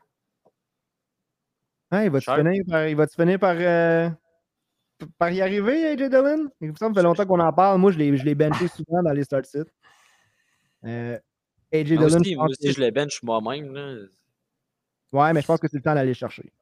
Hein, 1.90 2.04
il 2.04 2.10
va-tu 2.10 2.30
finir 2.30 2.64
par, 2.66 2.88
il 2.88 3.06
finir 3.08 3.38
par, 3.38 3.56
euh, 3.58 4.08
par 5.18 5.30
y 5.30 5.40
arriver, 5.40 5.86
AJ 5.86 6.08
Dillon? 6.10 6.48
Il 6.60 6.70
me 6.70 6.74
semble 6.76 6.94
ça 6.94 7.00
fait 7.00 7.06
longtemps 7.06 7.26
qu'on 7.26 7.40
en 7.40 7.52
parle. 7.52 7.78
Moi, 7.80 7.92
je 7.92 7.98
l'ai, 7.98 8.16
je 8.16 8.24
l'ai 8.24 8.34
benché 8.34 8.68
souvent 8.68 9.02
dans 9.02 9.12
les 9.12 9.24
start 9.24 9.44
sits. 9.46 9.58
Euh, 10.84 11.18
AJ 11.72 11.92
Moi 11.94 12.06
Dillon, 12.06 12.20
aussi, 12.20 12.30
je 12.32 12.36
moi 12.36 12.46
aussi, 12.48 12.66
que- 12.68 12.72
je 12.72 12.80
le 12.80 12.90
bench 12.90 13.22
moi-même. 13.22 13.72
là. 13.72 13.94
ouais, 15.12 15.32
mais 15.32 15.40
je 15.42 15.46
pense 15.46 15.60
que 15.60 15.68
c'est 15.68 15.76
le 15.76 15.82
temps 15.82 15.94
d'aller 15.94 16.14
chercher. 16.14 16.52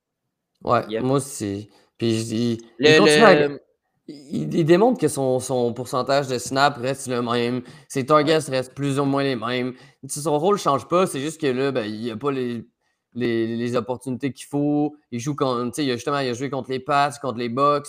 Ouais, 0.63 0.85
Yep. 0.89 1.03
moi 1.03 1.17
aussi. 1.17 1.71
Puis 1.97 2.11
il 2.33 2.59
Le- 2.79 3.23
à- 3.25 3.49
le- 3.49 3.61
il- 4.09 4.55
il 4.55 4.65
démontre 4.65 5.01
que 5.01 5.09
son, 5.09 5.39
son 5.41 5.73
pourcentage 5.73 6.29
de 6.29 6.39
snap 6.39 6.77
reste 6.77 7.07
le 7.09 7.23
même. 7.23 7.63
Ses 7.89 8.05
targets 8.07 8.39
restent 8.51 8.75
plus 8.75 8.99
ou 8.99 9.05
moins 9.05 9.23
les 9.23 9.37
mêmes. 9.37 9.75
Son 10.09 10.39
rôle 10.39 10.57
ne 10.57 10.61
change 10.61 10.87
pas. 10.89 11.07
C'est 11.07 11.21
juste 11.21 11.41
que 11.41 11.47
là, 11.47 11.73
ben, 11.73 11.85
il 11.85 12.01
n'y 12.01 12.11
a 12.11 12.17
pas 12.17 12.31
les, 12.33 12.67
les, 13.15 13.57
les 13.57 13.77
opportunités 13.77 14.33
qu'il 14.33 14.47
faut. 14.47 14.97
Il 15.11 15.21
joue 15.21 15.35
contre, 15.35 15.65
tu 15.67 15.77
sais, 15.77 15.85
il 15.85 15.91
a 15.91 15.95
justement 15.95 16.19
il 16.21 16.29
a 16.29 16.35
joué 16.35 16.51
contre 16.51 16.71
les 16.71 16.81
Pats, 16.81 17.11
contre 17.23 17.39
les 17.39 17.49
Bucks. 17.49 17.87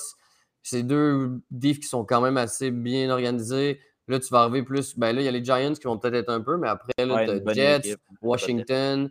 C'est 0.64 0.84
deux 0.84 1.42
diffs 1.50 1.80
qui 1.80 1.88
sont 1.88 2.06
quand 2.06 2.22
même 2.22 2.38
assez 2.38 2.72
bien 2.72 3.10
organisés. 3.10 3.80
Là, 4.08 4.20
tu 4.20 4.28
vas 4.30 4.42
arriver 4.42 4.64
plus. 4.64 4.98
Ben 4.98 5.14
là, 5.16 5.22
il 5.22 5.26
y 5.26 5.28
a 5.28 5.32
les 5.32 5.44
Giants 5.44 5.74
qui 5.74 5.84
vont 5.84 5.98
peut-être 5.98 6.16
être 6.16 6.30
un 6.30 6.42
peu, 6.42 6.58
mais 6.58 6.68
après, 6.68 6.92
là, 7.00 7.16
Ouais, 7.16 7.26
tu 7.26 7.40
bonne 7.44 7.54
Jets, 7.56 7.78
équipe. 7.80 8.00
Washington, 8.22 9.10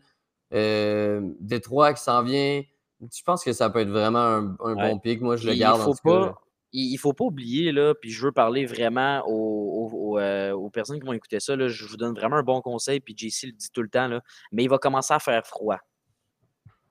euh, 0.52 1.20
Détroit 1.40 1.94
qui 1.94 2.02
s'en 2.02 2.22
vient. 2.22 2.62
Je 3.00 3.22
pense 3.24 3.42
que 3.42 3.52
ça 3.52 3.70
peut 3.70 3.80
être 3.80 3.88
vraiment 3.88 4.18
un, 4.18 4.56
un 4.60 4.74
Ouais. 4.74 4.90
bon 4.90 4.98
pick. 4.98 5.20
Moi, 5.22 5.36
je 5.36 5.46
le 5.48 5.54
garde 5.54 5.80
il 5.80 5.82
en 5.82 5.94
faut 5.94 6.08
cas, 6.10 6.20
là. 6.20 6.26
pas, 6.32 6.40
il, 6.72 6.92
il 6.92 6.98
faut 6.98 7.12
pas 7.14 7.24
oublier, 7.24 7.72
là, 7.72 7.94
puis 7.94 8.10
je 8.10 8.22
veux 8.26 8.32
parler 8.32 8.66
vraiment 8.66 9.22
aux, 9.26 9.32
aux- 9.32 9.90
aux, 10.12 10.18
euh, 10.18 10.52
aux 10.52 10.68
personnes 10.70 11.00
qui 11.00 11.06
vont 11.06 11.12
écouter 11.14 11.40
ça. 11.40 11.56
Là, 11.56 11.68
je 11.68 11.84
vous 11.86 11.96
donne 11.96 12.14
vraiment 12.14 12.36
un 12.36 12.42
bon 12.42 12.60
conseil, 12.60 13.00
puis 13.00 13.14
JC 13.16 13.46
le 13.46 13.52
dit 13.52 13.70
tout 13.72 13.82
le 13.82 13.88
temps, 13.88 14.06
là, 14.06 14.20
mais 14.52 14.64
il 14.64 14.68
va 14.70 14.76
commencer 14.78 15.14
à 15.14 15.18
faire 15.18 15.44
froid. 15.46 15.78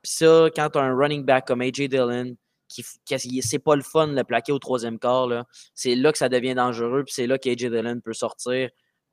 Puis 0.01 0.11
ça, 0.13 0.47
quand 0.55 0.69
tu 0.71 0.79
as 0.79 0.81
un 0.81 0.95
running 0.95 1.23
back 1.25 1.45
comme 1.45 1.61
AJ 1.61 1.87
Dillon, 1.89 2.35
c'est 2.69 3.59
pas 3.59 3.75
le 3.75 3.81
fun 3.81 4.07
le 4.07 4.23
plaquer 4.23 4.51
au 4.51 4.59
troisième 4.59 4.99
quart, 4.99 5.45
c'est 5.73 5.95
là 5.95 6.11
que 6.11 6.17
ça 6.17 6.29
devient 6.29 6.55
dangereux, 6.55 7.03
puis 7.03 7.13
c'est 7.13 7.27
là 7.27 7.37
qu'AJ 7.37 7.65
Dillon 7.65 7.99
peut 7.99 8.13
sortir, 8.13 8.69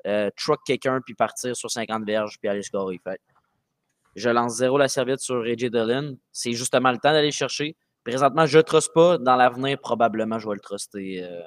euh, 0.06 0.30
truck 0.36 0.60
quelqu'un, 0.66 1.00
puis 1.04 1.14
partir 1.14 1.56
sur 1.56 1.70
50 1.70 2.04
verges, 2.04 2.38
puis 2.40 2.48
aller 2.48 2.62
scorer. 2.62 3.00
Fait. 3.02 3.20
Je 4.14 4.30
lance 4.30 4.56
zéro 4.56 4.78
la 4.78 4.88
serviette 4.88 5.20
sur 5.20 5.42
AJ 5.42 5.70
Dillon. 5.70 6.16
C'est 6.32 6.52
justement 6.52 6.90
le 6.90 6.98
temps 6.98 7.12
d'aller 7.12 7.32
chercher. 7.32 7.76
Présentement, 8.04 8.46
je 8.46 8.58
ne 8.58 8.62
truste 8.62 8.92
pas. 8.94 9.18
Dans 9.18 9.36
l'avenir, 9.36 9.78
probablement, 9.80 10.38
je 10.38 10.48
vais 10.48 10.54
le 10.54 10.60
truster. 10.60 11.22
euh. 11.22 11.42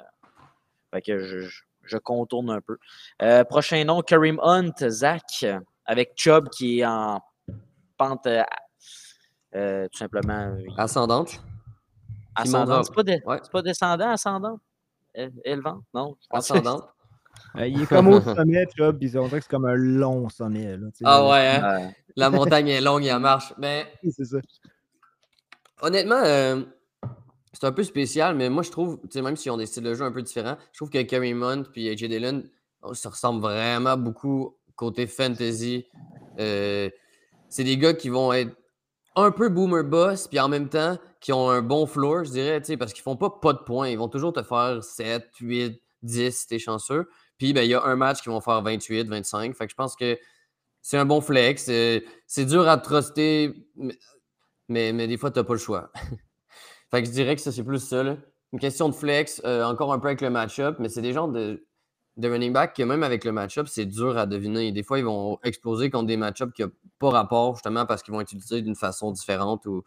Fait 0.92 1.02
que 1.02 1.18
je, 1.18 1.96
contourne 1.98 2.50
un 2.50 2.60
peu. 2.60 2.76
Euh, 3.22 3.44
prochain 3.44 3.82
nom, 3.84 4.02
Kareem 4.02 4.38
Hunt, 4.42 4.72
Zach, 4.88 5.44
avec 5.84 6.12
Chubb 6.16 6.48
qui 6.50 6.80
est 6.80 6.84
en 6.84 7.20
pente 7.96 8.28
euh, 9.54 9.88
tout 9.88 9.98
simplement 9.98 10.56
Ascendante. 10.76 11.40
Ascendante. 12.34 12.86
C'est 12.86 12.94
pas, 12.94 13.02
de- 13.02 13.20
Ouais. 13.26 13.38
c'est 13.42 13.52
pas 13.52 13.62
descendant, 13.62 14.10
ascendant? 14.10 14.58
É- 15.14 15.30
Élevant? 15.44 15.82
Non. 15.94 16.16
Ascendante. 16.30 16.88
Euh, 17.56 17.66
il 17.66 17.82
est 17.82 17.86
comme 17.86 18.08
au 18.08 18.20
sommet, 18.20 18.66
Chubb, 18.76 18.98
puis 18.98 19.16
on 19.16 19.24
dirait 19.26 19.38
que 19.38 19.44
c'est 19.44 19.50
comme 19.50 19.64
un 19.66 19.74
long 19.74 20.28
sommet. 20.28 20.76
Là, 20.76 20.86
Ah 21.04 21.18
là. 21.20 21.28
ouais, 21.28 21.46
hein? 21.86 21.92
La 22.16 22.30
montagne 22.30 22.68
est 22.68 22.80
longue, 22.80 23.04
il 23.04 23.12
en 23.12 23.20
marche. 23.20 23.52
Mais 23.58 23.86
C'est 24.10 24.24
ça. 24.24 24.38
honnêtement, 25.80 26.20
euh, 26.24 26.62
c'est 27.52 27.64
un 27.64 27.72
peu 27.72 27.82
spécial, 27.82 28.34
mais 28.36 28.48
moi 28.50 28.62
je 28.62 28.70
trouve, 28.70 29.00
tu 29.02 29.08
sais, 29.10 29.22
même 29.22 29.36
s'ils 29.36 29.50
ont 29.50 29.56
des 29.56 29.66
styles 29.66 29.82
de 29.82 29.94
jeu 29.94 30.04
un 30.04 30.12
peu 30.12 30.22
différents, 30.22 30.56
je 30.72 30.78
trouve 30.78 30.90
que 30.90 31.00
Kerry 31.02 31.32
Hunt 31.32 31.64
et 31.74 31.90
AJ 31.90 32.04
Dillon, 32.08 32.42
oh, 32.82 32.94
ça 32.94 33.08
ressemble 33.10 33.40
vraiment 33.40 33.96
beaucoup 33.96 34.56
côté 34.76 35.06
fantasy. 35.06 35.86
Euh, 36.38 36.88
c'est 37.48 37.64
des 37.64 37.76
gars 37.76 37.94
qui 37.94 38.08
vont 38.08 38.32
être 38.32 38.54
un 39.16 39.30
peu 39.30 39.48
boomer 39.48 39.84
boss, 39.84 40.28
puis 40.28 40.38
en 40.38 40.48
même 40.48 40.68
temps, 40.68 40.98
qui 41.20 41.32
ont 41.32 41.50
un 41.50 41.62
bon 41.62 41.86
floor, 41.86 42.24
je 42.24 42.30
dirais, 42.30 42.62
parce 42.78 42.92
qu'ils 42.92 43.02
font 43.02 43.16
pas 43.16 43.30
pas 43.30 43.52
de 43.52 43.58
points. 43.58 43.88
Ils 43.88 43.98
vont 43.98 44.08
toujours 44.08 44.32
te 44.32 44.42
faire 44.42 44.82
7, 44.82 45.28
8, 45.40 45.80
10 46.02 46.36
si 46.36 46.46
t'es 46.46 46.58
chanceux. 46.58 47.08
Puis 47.38 47.52
ben, 47.52 47.62
il 47.62 47.70
y 47.70 47.74
a 47.74 47.82
un 47.82 47.96
match 47.96 48.22
qui 48.22 48.28
vont 48.28 48.40
faire 48.40 48.62
28, 48.62 49.08
25. 49.08 49.56
Fait 49.56 49.66
que 49.66 49.70
je 49.70 49.76
pense 49.76 49.96
que 49.96 50.18
c'est 50.82 50.96
un 50.96 51.04
bon 51.04 51.20
flex. 51.20 51.64
C'est 52.26 52.44
dur 52.44 52.68
à 52.68 52.78
truster, 52.78 53.66
mais, 54.68 54.92
mais, 54.92 55.08
des 55.08 55.16
fois, 55.16 55.30
t'as 55.30 55.44
pas 55.44 55.54
le 55.54 55.58
choix. 55.58 55.90
fait 56.90 57.02
que 57.02 57.08
je 57.08 57.12
dirais 57.12 57.34
que 57.36 57.42
ça, 57.42 57.52
c'est 57.52 57.64
plus 57.64 57.80
ça. 57.80 58.02
là. 58.02 58.16
Une 58.52 58.58
question 58.58 58.88
de 58.88 58.94
flex, 58.94 59.40
euh, 59.44 59.64
encore 59.64 59.92
un 59.92 59.98
peu 59.98 60.08
avec 60.08 60.20
le 60.20 60.30
match-up, 60.30 60.76
mais 60.80 60.88
c'est 60.88 61.02
des 61.02 61.12
genres 61.12 61.28
de, 61.28 61.66
de 62.20 62.28
running 62.28 62.52
back 62.52 62.74
que 62.76 62.82
même 62.82 63.02
avec 63.02 63.24
le 63.24 63.32
match-up, 63.32 63.66
c'est 63.68 63.86
dur 63.86 64.16
à 64.18 64.26
deviner. 64.26 64.72
Des 64.72 64.82
fois, 64.82 64.98
ils 64.98 65.04
vont 65.04 65.38
exploser 65.42 65.90
contre 65.90 66.06
des 66.06 66.16
match-ups 66.16 66.52
qui 66.54 66.62
n'ont 66.62 66.70
pas 66.98 67.10
rapport, 67.10 67.54
justement 67.54 67.86
parce 67.86 68.02
qu'ils 68.02 68.12
vont 68.14 68.20
être 68.20 68.32
utilisés 68.32 68.62
d'une 68.62 68.76
façon 68.76 69.10
différente. 69.10 69.66
Ou... 69.66 69.82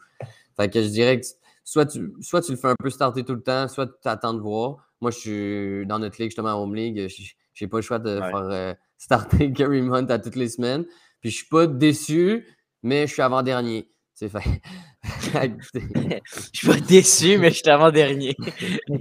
Fait 0.57 0.69
que 0.69 0.81
je 0.81 0.87
dirais 0.87 1.19
que 1.19 1.25
soit 1.63 1.85
tu, 1.85 2.13
soit 2.21 2.41
tu 2.41 2.51
le 2.51 2.57
fais 2.57 2.67
un 2.69 2.75
peu 2.77 2.89
starter 2.89 3.23
tout 3.23 3.35
le 3.35 3.43
temps, 3.43 3.67
soit 3.67 3.87
tu 3.87 4.07
attends 4.07 4.33
de 4.33 4.39
voir. 4.39 4.89
Moi, 5.01 5.11
je 5.11 5.17
suis 5.17 5.85
dans 5.85 5.99
notre 5.99 6.19
ligue, 6.21 6.29
justement, 6.31 6.61
Home 6.61 6.75
League, 6.75 7.07
je 7.07 7.63
n'ai 7.63 7.69
pas 7.69 7.77
le 7.77 7.83
choix 7.83 7.99
de 7.99 8.19
Ouais. 8.19 8.29
faire 8.31 8.35
euh, 8.37 8.73
starter 8.97 9.49
Gary 9.51 9.81
Hunt 9.81 10.07
à 10.09 10.19
toutes 10.19 10.35
les 10.35 10.49
semaines. 10.49 10.85
Puis 11.21 11.29
je 11.29 11.37
suis 11.37 11.47
pas 11.47 11.67
déçu, 11.67 12.47
mais 12.81 13.07
je 13.07 13.13
suis 13.13 13.21
avant-dernier. 13.21 13.89
C'est 14.13 14.29
fait. 14.29 14.61
Je 15.03 16.49
suis 16.53 16.67
pas 16.67 16.79
déçu, 16.79 17.37
mais 17.37 17.49
je 17.49 17.55
suis 17.55 17.69
avant-dernier. 17.69 18.35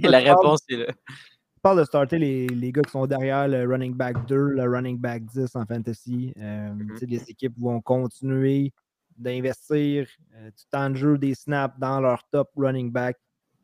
La 0.01 0.19
réponse 0.19 0.59
est 0.69 0.77
là. 0.77 0.87
Je 1.63 1.69
parle 1.69 1.79
de 1.79 1.85
starter 1.85 2.19
les, 2.19 2.47
les 2.47 2.73
gars 2.73 2.81
qui 2.81 2.91
sont 2.91 3.07
derrière 3.07 3.47
le 3.47 3.65
running 3.65 3.93
back 3.95 4.25
2, 4.27 4.35
le 4.49 4.63
running 4.63 4.97
back 4.99 5.23
10 5.23 5.55
en 5.55 5.65
fantasy. 5.65 6.33
Euh, 6.37 6.73
Mhm. 6.73 6.97
Les 7.07 7.29
équipes 7.29 7.57
vont 7.57 7.79
continuer 7.79 8.73
d'investir 9.15 10.05
euh, 10.35 10.47
du 10.49 10.63
temps 10.69 10.89
de 10.89 10.95
jeu, 10.97 11.17
des 11.17 11.33
snaps 11.33 11.79
dans 11.79 12.01
leur 12.01 12.21
top 12.31 12.49
running 12.57 12.91
back. 12.91 13.15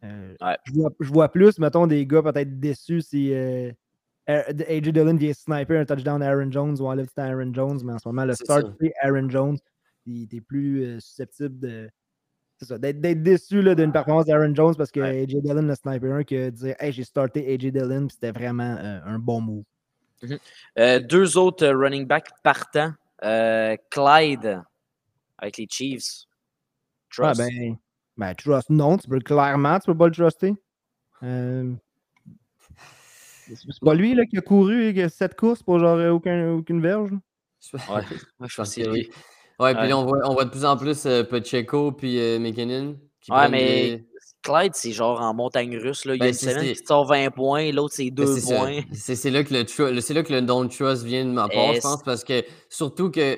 Euh, 0.06 0.34
Ouais. 0.40 0.56
je, 0.64 0.72
vois, 0.76 0.92
je 1.02 1.10
vois 1.12 1.28
plus, 1.30 1.60
mettons, 1.60 1.88
des 1.88 2.06
gars 2.08 2.24
peut-être 2.24 2.58
déçus 2.58 3.02
si 3.02 3.34
euh, 3.34 3.70
AJ 4.30 4.94
Dillon 4.94 5.16
vient 5.18 5.34
sniper 5.34 5.82
un 5.82 5.84
touchdown 5.86 6.22
à 6.24 6.30
Aaron 6.30 6.50
Jones 6.52 6.78
ou 6.80 6.86
enlève 6.88 7.08
du 7.08 7.14
temps 7.14 7.24
à 7.24 7.32
Aaron 7.34 7.54
Jones, 7.54 7.82
mais 7.84 7.92
en 7.92 8.00
ce 8.00 8.08
moment, 8.08 8.24
le 8.24 8.34
start, 8.34 8.64
c'est 8.80 8.94
Aaron 9.02 9.28
Jones. 9.30 9.58
Il 10.06 10.24
était 10.24 10.40
plus 10.40 11.02
susceptible 11.02 11.60
de. 11.60 11.90
C'est 12.60 12.66
ça, 12.66 12.78
d'être 12.78 13.00
d'être 13.00 13.24
déçu 13.24 13.62
là, 13.62 13.74
d'une 13.74 13.92
performance 13.94 14.26
d'Aaron 14.26 14.54
Jones 14.54 14.76
parce 14.76 14.92
que 14.92 15.00
Ouais. 15.00 15.22
AJ 15.24 15.36
Dillon 15.42 15.70
a 15.70 15.76
sniper 15.76 16.12
un 16.14 16.24
que 16.26 16.50
de 16.50 16.50
dire 16.50 16.76
Hey, 16.80 16.92
j'ai 16.92 17.06
starté 17.06 17.54
AJ 17.54 17.72
Dillon, 17.72 18.08
puis 18.08 18.16
c'était 18.20 18.32
vraiment 18.38 18.76
euh, 18.78 19.00
un 19.06 19.18
bon 19.18 19.40
move. 19.40 19.64
Euh, 20.78 21.00
deux 21.00 21.38
autres 21.38 21.66
euh, 21.66 21.78
running 21.78 22.06
backs 22.06 22.30
partants. 22.44 22.94
Euh, 23.24 23.76
Clyde 23.90 24.62
avec 25.38 25.58
les 25.58 25.68
Chiefs. 25.70 26.26
Ah, 27.18 27.32
Trust. 27.34 27.40
ben, 27.42 27.76
ben, 28.18 28.36
trust, 28.36 28.70
non, 28.70 28.98
tu 28.98 29.08
peux 29.08 29.20
clairement, 29.20 29.80
tu 29.80 29.86
peux 29.88 29.98
pas 29.98 30.08
le 30.08 30.14
truster. 30.14 30.54
Euh, 31.24 31.74
c'est 33.48 33.80
pas 33.82 33.94
lui 33.94 34.14
là, 34.14 34.26
qui 34.26 34.38
a 34.38 34.42
couru 34.42 34.94
qui 34.94 35.02
a 35.02 35.10
sept 35.10 35.36
courses 35.36 35.64
pour 35.64 35.80
genre 35.80 35.98
aucun, 36.14 36.52
aucune 36.52 36.82
verge. 36.82 37.12
Ouais, 37.74 37.80
moi, 37.90 38.02
je 38.48 38.56
pense 38.56 38.76
que 38.76 38.82
c'est 38.82 38.84
lui. 38.88 39.10
Oui. 39.60 39.66
Ouais, 39.66 39.76
puis 39.76 39.88
là, 39.90 39.98
on 39.98 40.06
voit, 40.06 40.20
on 40.26 40.34
voit 40.34 40.46
de 40.46 40.50
plus 40.50 40.66
en 40.66 40.78
plus 40.78 41.06
euh, 41.06 41.24
Pacheco 41.24 41.92
puis 41.92 42.20
euh, 42.20 42.40
McKinnon. 42.40 42.96
qui 43.22 43.32
Ouais, 43.32 43.50
mais 43.50 43.66
des- 43.98 44.06
Clyde, 44.42 44.72
c'est 44.74 44.94
genre 44.94 45.20
en 45.20 45.34
montagne 45.34 45.78
russe. 45.78 46.06
Là. 46.06 46.16
Il 46.16 46.20
y 46.20 46.22
a 46.22 46.26
Ben, 46.26 46.30
une 46.30 46.34
semaine 46.34 46.74
qui 46.74 46.86
sort 46.86 47.06
20 47.06 47.30
points, 47.32 47.72
l'autre 47.74 47.94
c'est 47.94 48.10
Ben, 48.10 48.26
2 48.26 48.36
c'est 48.36 48.42
ça. 48.42 48.56
points. 48.56 48.80
C'est 48.94 49.30
là 49.32 49.44
que 49.44 49.54
le 49.54 50.02
c'est 50.02 50.14
là 50.14 50.24
que 50.24 50.32
le 50.32 50.42
don't 50.42 50.70
trust 50.70 51.04
vient 51.04 51.26
de 51.26 51.32
ma 51.32 51.50
part, 51.50 51.74
je 51.74 51.82
pense, 51.82 52.02
parce 52.04 52.24
que 52.24 52.44
surtout 52.70 53.12
que 53.12 53.38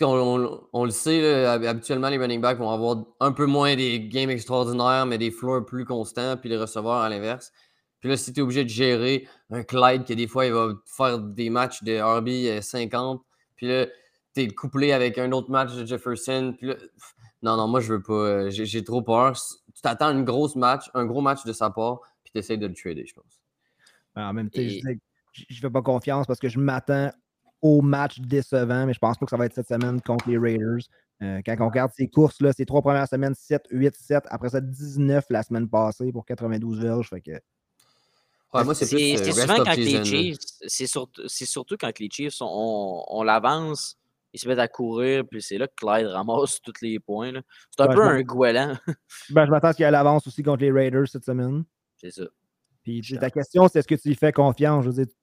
on, 0.00 0.06
on- 0.06 0.60
on 0.72 0.84
le 0.86 0.90
sait, 0.90 1.20
là, 1.20 1.52
habituellement, 1.52 2.08
les 2.08 2.16
running 2.18 2.40
backs 2.40 2.58
vont 2.58 2.70
avoir 2.70 3.04
un 3.20 3.32
peu 3.32 3.44
moins 3.46 3.76
des 3.76 4.00
games 4.00 4.30
extraordinaires, 4.30 5.04
mais 5.06 5.18
des 5.18 5.30
floors 5.30 5.64
plus 5.64 5.84
constants, 5.84 6.36
puis 6.38 6.48
les 6.48 6.56
receveurs 6.56 6.94
à 7.02 7.08
l'inverse. 7.10 7.52
Puis 8.00 8.08
là, 8.08 8.16
si 8.16 8.32
tu 8.32 8.40
es 8.40 8.42
obligé 8.42 8.64
de 8.64 8.68
gérer 8.70 9.28
un 9.50 9.62
Clyde 9.62 10.04
qui, 10.04 10.16
des 10.16 10.26
fois, 10.26 10.46
il 10.46 10.52
va 10.52 10.70
faire 10.86 11.18
des 11.18 11.48
matchs 11.50 11.82
de 11.84 12.00
RB 12.00 12.28
euh, 12.48 12.60
50, 12.62 13.22
puis 13.56 13.68
là, 13.68 13.86
tu 14.34 14.40
es 14.42 14.48
couplé 14.48 14.92
avec 14.92 15.18
un 15.18 15.30
autre 15.32 15.50
match 15.50 15.74
de 15.74 15.84
Jefferson, 15.84 16.54
puis 16.56 16.68
là, 16.68 16.74
pff, 16.74 17.14
non, 17.42 17.56
non, 17.56 17.68
moi, 17.68 17.80
je 17.80 17.92
veux 17.94 18.02
pas. 18.02 18.12
euh, 18.12 18.50
J'ai 18.50 18.82
trop 18.84 19.02
peur. 19.02 19.34
Tu 19.74 19.80
t'attends 19.82 20.10
une 20.10 20.24
grosse 20.24 20.56
match, 20.56 20.90
un 20.94 21.04
gros 21.04 21.20
match 21.20 21.44
de 21.44 21.52
sa 21.52 21.70
part, 21.70 22.00
puis 22.22 22.32
tu 22.32 22.38
essaies 22.38 22.56
de 22.56 22.66
le 22.66 22.74
trader, 22.74 23.04
je 23.06 23.14
pense. 23.14 23.40
Ben, 24.14 24.28
en 24.28 24.32
même 24.32 24.48
temps, 24.50 24.60
je 24.62 24.88
Et- 24.88 25.00
je 25.50 25.60
fais 25.60 25.70
pas 25.70 25.82
confiance 25.82 26.26
parce 26.26 26.38
que 26.38 26.48
je 26.48 26.58
m'attends 26.60 27.10
au 27.60 27.82
match 27.82 28.20
décevant, 28.20 28.86
mais 28.86 28.94
je 28.94 28.98
pense 29.00 29.18
pas 29.18 29.26
que 29.26 29.30
ça 29.30 29.36
va 29.36 29.46
être 29.46 29.54
cette 29.54 29.66
semaine 29.68 30.00
contre 30.00 30.28
les 30.28 30.38
Raiders. 30.38 30.78
Euh, 31.22 31.40
quand 31.44 31.56
on 31.60 31.68
regarde 31.68 31.90
ces 31.94 32.08
courses, 32.08 32.40
là, 32.40 32.52
ces 32.52 32.66
trois 32.66 32.82
premières 32.82 33.08
semaines, 33.08 33.34
7, 33.34 33.66
8, 33.70 33.94
7, 33.96 34.24
après 34.28 34.50
ça, 34.50 34.60
19 34.60 35.24
la 35.30 35.42
semaine 35.42 35.68
passée 35.68 36.12
pour 36.12 36.24
92 36.24 36.80
verges. 36.80 37.08
Fait 37.08 37.20
que, 37.20 37.30
Ouais, 38.52 38.62
moi, 38.64 38.74
c'est 38.74 38.84
euh, 38.94 39.32
souvent 39.32 39.56
quand 39.64 39.74
les 39.74 39.84
season. 39.84 40.04
Chiefs, 40.04 40.38
c'est 40.68 41.46
surtout, 41.46 41.76
quand 41.76 41.98
les 41.98 42.08
Chiefs, 42.08 42.36
on 42.40 43.22
l'avance, 43.24 43.98
ils 44.34 44.40
se 44.40 44.48
mettent 44.48 44.58
à 44.58 44.68
courir, 44.68 45.24
puis 45.30 45.40
c'est 45.40 45.58
là 45.58 45.68
que 45.68 45.74
Clyde 45.76 46.08
ramasse 46.08 46.60
tous 46.60 46.82
les 46.82 46.98
points. 46.98 47.32
C'est 47.70 47.84
un 47.84 47.88
peu 47.88 48.02
un 48.02 48.20
Gouelan, 48.20 48.74
ben, 49.30 49.46
je 49.46 49.50
m'attends 49.50 49.72
qu'il 49.72 49.84
y 49.84 49.88
ait 49.88 49.90
l'avance 49.92 50.26
aussi 50.26 50.42
contre 50.42 50.62
les 50.62 50.72
Raiders 50.72 51.08
cette 51.08 51.24
semaine. 51.24 51.64
c'est 51.96 52.10
ça. 52.10 52.24
Puis 52.82 53.00
ta 53.18 53.30
question, 53.30 53.66
c'est 53.68 53.78
est-ce 53.78 53.88
que 53.88 53.94
tu 53.94 54.08
lui 54.08 54.14
fais 54.14 54.32
confiance? 54.32 54.84
Je 54.84 54.90
veux 54.90 55.04
dire, 55.04 55.14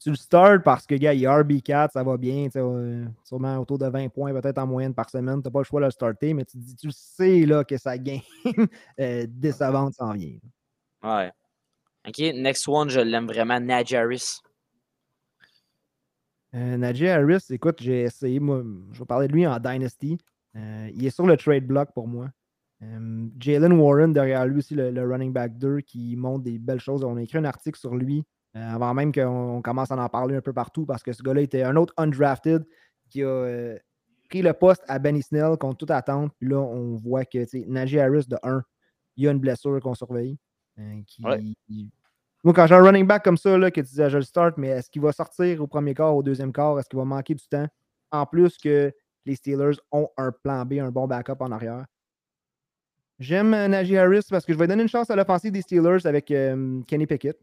tu 0.00 0.10
le 0.10 0.16
starts 0.16 0.62
parce 0.62 0.86
que, 0.86 0.94
gars, 0.94 1.12
il 1.12 1.24
est 1.24 1.26
RB4, 1.26 1.90
ça 1.90 2.02
va 2.02 2.16
bien, 2.16 2.48
euh, 2.56 3.04
sûrement 3.24 3.58
autour 3.58 3.78
de 3.78 3.86
20 3.86 4.08
points 4.08 4.32
peut-être 4.32 4.58
en 4.58 4.66
moyenne 4.66 4.94
par 4.94 5.10
semaine. 5.10 5.42
Tu 5.42 5.48
n'as 5.48 5.52
pas 5.52 5.60
le 5.60 5.64
choix 5.64 5.80
de 5.80 5.86
le 5.86 5.90
starter, 5.90 6.32
mais 6.32 6.44
tu, 6.44 6.56
dis, 6.56 6.74
tu 6.74 6.90
sais 6.90 7.44
là, 7.44 7.64
que 7.64 7.76
sa 7.76 7.98
game 7.98 8.20
euh, 9.00 9.26
décevante 9.28 9.94
s'en 9.94 10.12
vient. 10.12 10.38
Ouais. 11.02 11.30
OK, 12.08 12.18
next 12.34 12.66
one, 12.66 12.88
je 12.88 13.00
l'aime 13.00 13.26
vraiment, 13.26 13.60
Najaris. 13.60 14.40
Euh, 16.54 16.76
Najee 16.76 17.08
Harris, 17.08 17.46
écoute, 17.50 17.80
j'ai 17.80 18.02
essayé, 18.02 18.38
moi, 18.38 18.62
je 18.92 18.98
vais 18.98 19.06
parler 19.06 19.28
de 19.28 19.32
lui 19.32 19.46
en 19.46 19.58
Dynasty. 19.58 20.18
Euh, 20.56 20.90
il 20.94 21.06
est 21.06 21.10
sur 21.10 21.26
le 21.26 21.36
trade 21.36 21.66
block 21.66 21.92
pour 21.94 22.06
moi. 22.06 22.28
Euh, 22.82 23.26
Jalen 23.38 23.72
Warren, 23.72 24.12
derrière 24.12 24.46
lui 24.46 24.58
aussi, 24.58 24.74
le, 24.74 24.90
le 24.90 25.02
running 25.02 25.32
back 25.32 25.56
2, 25.56 25.80
qui 25.80 26.16
montre 26.16 26.44
des 26.44 26.58
belles 26.58 26.80
choses. 26.80 27.04
On 27.04 27.16
a 27.16 27.22
écrit 27.22 27.38
un 27.38 27.44
article 27.44 27.78
sur 27.78 27.94
lui 27.94 28.24
euh, 28.56 28.60
avant 28.74 28.92
même 28.92 29.12
qu'on 29.12 29.56
on 29.56 29.62
commence 29.62 29.90
à 29.90 29.96
en 29.96 30.08
parler 30.10 30.36
un 30.36 30.42
peu 30.42 30.52
partout 30.52 30.84
parce 30.84 31.02
que 31.02 31.12
ce 31.14 31.22
gars-là 31.22 31.40
était 31.40 31.62
un 31.62 31.76
autre 31.76 31.94
undrafted 31.96 32.62
qui 33.08 33.22
a 33.22 33.76
pris 34.28 34.42
le 34.42 34.52
poste 34.52 34.82
à 34.88 34.98
Benny 34.98 35.22
Snell 35.22 35.56
contre 35.56 35.78
toute 35.78 35.90
attente. 35.90 36.32
Puis 36.38 36.48
là, 36.48 36.58
on 36.58 36.96
voit 36.96 37.24
que 37.24 37.46
Najee 37.68 37.98
Harris, 38.00 38.26
de 38.28 38.36
1, 38.42 38.62
il 39.16 39.24
y 39.24 39.28
a 39.28 39.30
une 39.30 39.38
blessure 39.38 39.80
qu'on 39.80 39.94
surveille. 39.94 40.38
qui, 41.06 41.22
Ouais. 41.24 41.40
Moi, 42.44 42.52
quand 42.54 42.66
j'ai 42.66 42.74
un 42.74 42.82
running 42.82 43.06
back 43.06 43.22
comme 43.22 43.36
ça, 43.36 43.56
là, 43.56 43.70
que 43.70 43.80
tu 43.80 43.86
disais, 43.86 44.10
je 44.10 44.18
le 44.18 44.24
start, 44.24 44.58
mais 44.58 44.68
est-ce 44.68 44.90
qu'il 44.90 45.00
va 45.00 45.12
sortir 45.12 45.62
au 45.62 45.66
premier 45.68 45.94
quart, 45.94 46.16
au 46.16 46.22
deuxième 46.22 46.52
quart? 46.52 46.78
Est-ce 46.78 46.88
qu'il 46.88 46.98
va 46.98 47.04
manquer 47.04 47.34
du 47.34 47.46
temps? 47.46 47.66
En 48.10 48.26
plus 48.26 48.58
que 48.58 48.92
les 49.24 49.36
Steelers 49.36 49.78
ont 49.92 50.08
un 50.16 50.32
plan 50.32 50.64
B, 50.64 50.74
un 50.74 50.90
bon 50.90 51.06
backup 51.06 51.36
en 51.40 51.52
arrière. 51.52 51.86
J'aime 53.20 53.54
euh, 53.54 53.68
Najee 53.68 53.96
Harris 53.96 54.26
parce 54.28 54.44
que 54.44 54.52
je 54.52 54.58
vais 54.58 54.66
donner 54.66 54.82
une 54.82 54.88
chance 54.88 55.08
à 55.10 55.14
l'offensive 55.16 55.52
des 55.52 55.62
Steelers 55.62 56.04
avec 56.04 56.30
euh, 56.32 56.82
Kenny 56.88 57.06
Pickett. 57.06 57.38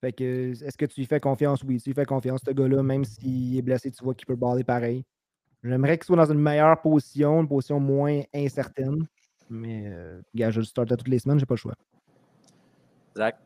Fait 0.00 0.12
que, 0.12 0.52
est-ce 0.52 0.78
que 0.78 0.86
tu 0.86 1.00
lui 1.00 1.06
fais 1.06 1.18
confiance? 1.18 1.64
Oui, 1.64 1.80
tu 1.80 1.90
lui 1.90 1.94
fais 1.94 2.04
confiance, 2.04 2.42
ce 2.46 2.52
gars-là, 2.52 2.84
même 2.84 3.04
s'il 3.04 3.58
est 3.58 3.62
blessé, 3.62 3.90
tu 3.90 4.04
vois 4.04 4.14
qu'il 4.14 4.26
peut 4.26 4.36
baller 4.36 4.62
pareil. 4.62 5.04
J'aimerais 5.64 5.98
qu'il 5.98 6.04
soit 6.04 6.16
dans 6.16 6.32
une 6.32 6.38
meilleure 6.38 6.80
position, 6.80 7.40
une 7.40 7.48
position 7.48 7.80
moins 7.80 8.22
incertaine. 8.32 9.08
Mais, 9.50 9.88
euh, 9.88 10.20
gars, 10.32 10.52
je 10.52 10.60
le 10.60 10.66
start 10.66 10.92
à 10.92 10.96
toutes 10.96 11.08
les 11.08 11.18
semaines, 11.18 11.40
j'ai 11.40 11.46
pas 11.46 11.54
le 11.54 11.58
choix. 11.58 11.74
Zach? 13.16 13.36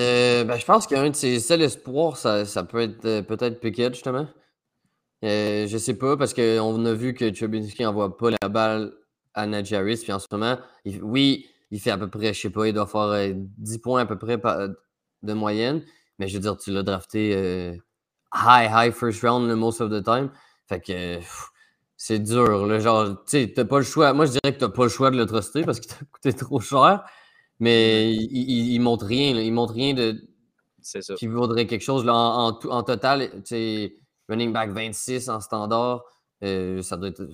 Euh, 0.00 0.44
ben, 0.44 0.56
je 0.56 0.64
pense 0.64 0.86
qu'un 0.86 1.10
de 1.10 1.14
ses 1.14 1.40
seuls 1.40 1.62
espoirs, 1.62 2.16
ça, 2.16 2.44
ça 2.44 2.64
peut 2.64 2.80
être 2.80 3.04
euh, 3.04 3.22
peut-être 3.22 3.60
Pickett, 3.60 3.94
justement. 3.94 4.26
Euh, 5.24 5.66
je 5.66 5.78
sais 5.78 5.94
pas, 5.94 6.16
parce 6.16 6.34
qu'on 6.34 6.84
a 6.84 6.92
vu 6.94 7.14
que 7.14 7.28
Trubisky 7.30 7.82
n'envoie 7.82 8.16
pas 8.16 8.30
la 8.42 8.48
balle 8.48 8.92
à 9.34 9.46
Najee 9.46 9.76
Harris, 9.76 10.00
puis 10.02 10.12
en 10.12 10.18
ce 10.18 10.26
moment, 10.32 10.58
oui, 11.02 11.46
il 11.70 11.80
fait 11.80 11.90
à 11.90 11.98
peu 11.98 12.08
près, 12.08 12.34
je 12.34 12.40
sais 12.40 12.50
pas, 12.50 12.66
il 12.66 12.74
doit 12.74 12.86
faire 12.86 13.00
euh, 13.02 13.32
10 13.34 13.78
points 13.78 14.00
à 14.02 14.06
peu 14.06 14.18
près 14.18 14.38
de 15.22 15.32
moyenne, 15.32 15.82
mais 16.18 16.28
je 16.28 16.34
veux 16.34 16.40
dire, 16.40 16.56
tu 16.56 16.72
l'as 16.72 16.82
drafté 16.82 17.30
high, 18.34 18.70
high 18.70 18.92
first 18.92 19.22
round 19.22 19.46
le 19.48 19.56
most 19.56 19.80
of 19.80 19.90
the 19.90 20.02
time. 20.02 20.30
Fait 20.68 20.80
que 20.80 21.20
c'est 21.96 22.18
dur, 22.18 22.80
genre, 22.80 23.10
tu 23.10 23.16
sais, 23.26 23.52
t'as 23.54 23.64
pas 23.64 23.78
le 23.78 23.84
choix. 23.84 24.12
Moi, 24.12 24.26
je 24.26 24.32
dirais 24.32 24.54
que 24.54 24.58
t'as 24.58 24.68
pas 24.68 24.84
le 24.84 24.88
choix 24.88 25.10
de 25.10 25.16
le 25.16 25.26
truster 25.26 25.62
parce 25.62 25.78
qu'il 25.78 25.90
t'a 25.90 26.04
coûté 26.10 26.32
trop 26.32 26.60
cher, 26.60 27.04
mais 27.62 28.12
il, 28.12 28.22
il, 28.32 28.72
il 28.74 28.80
montre 28.80 29.06
rien, 29.06 29.34
là, 29.34 29.40
il 29.42 29.52
montre 29.52 29.72
rien 29.74 29.94
de, 29.94 30.20
C'est 30.80 31.00
ça. 31.02 31.14
qui 31.14 31.28
vaudrait 31.28 31.66
quelque 31.68 31.82
chose 31.84 32.04
là, 32.04 32.12
en, 32.14 32.46
en 32.48 32.52
tout- 32.54 32.70
en 32.70 32.82
total. 32.82 33.30
tu 33.36 33.40
sais, 33.46 33.94
running 34.28 34.52
back 34.52 34.70
26 34.70 35.28
en 35.28 35.40
standard, 35.40 36.02
euh, 36.42 36.82
ça 36.82 36.96
doit 36.96 37.08
être. 37.08 37.26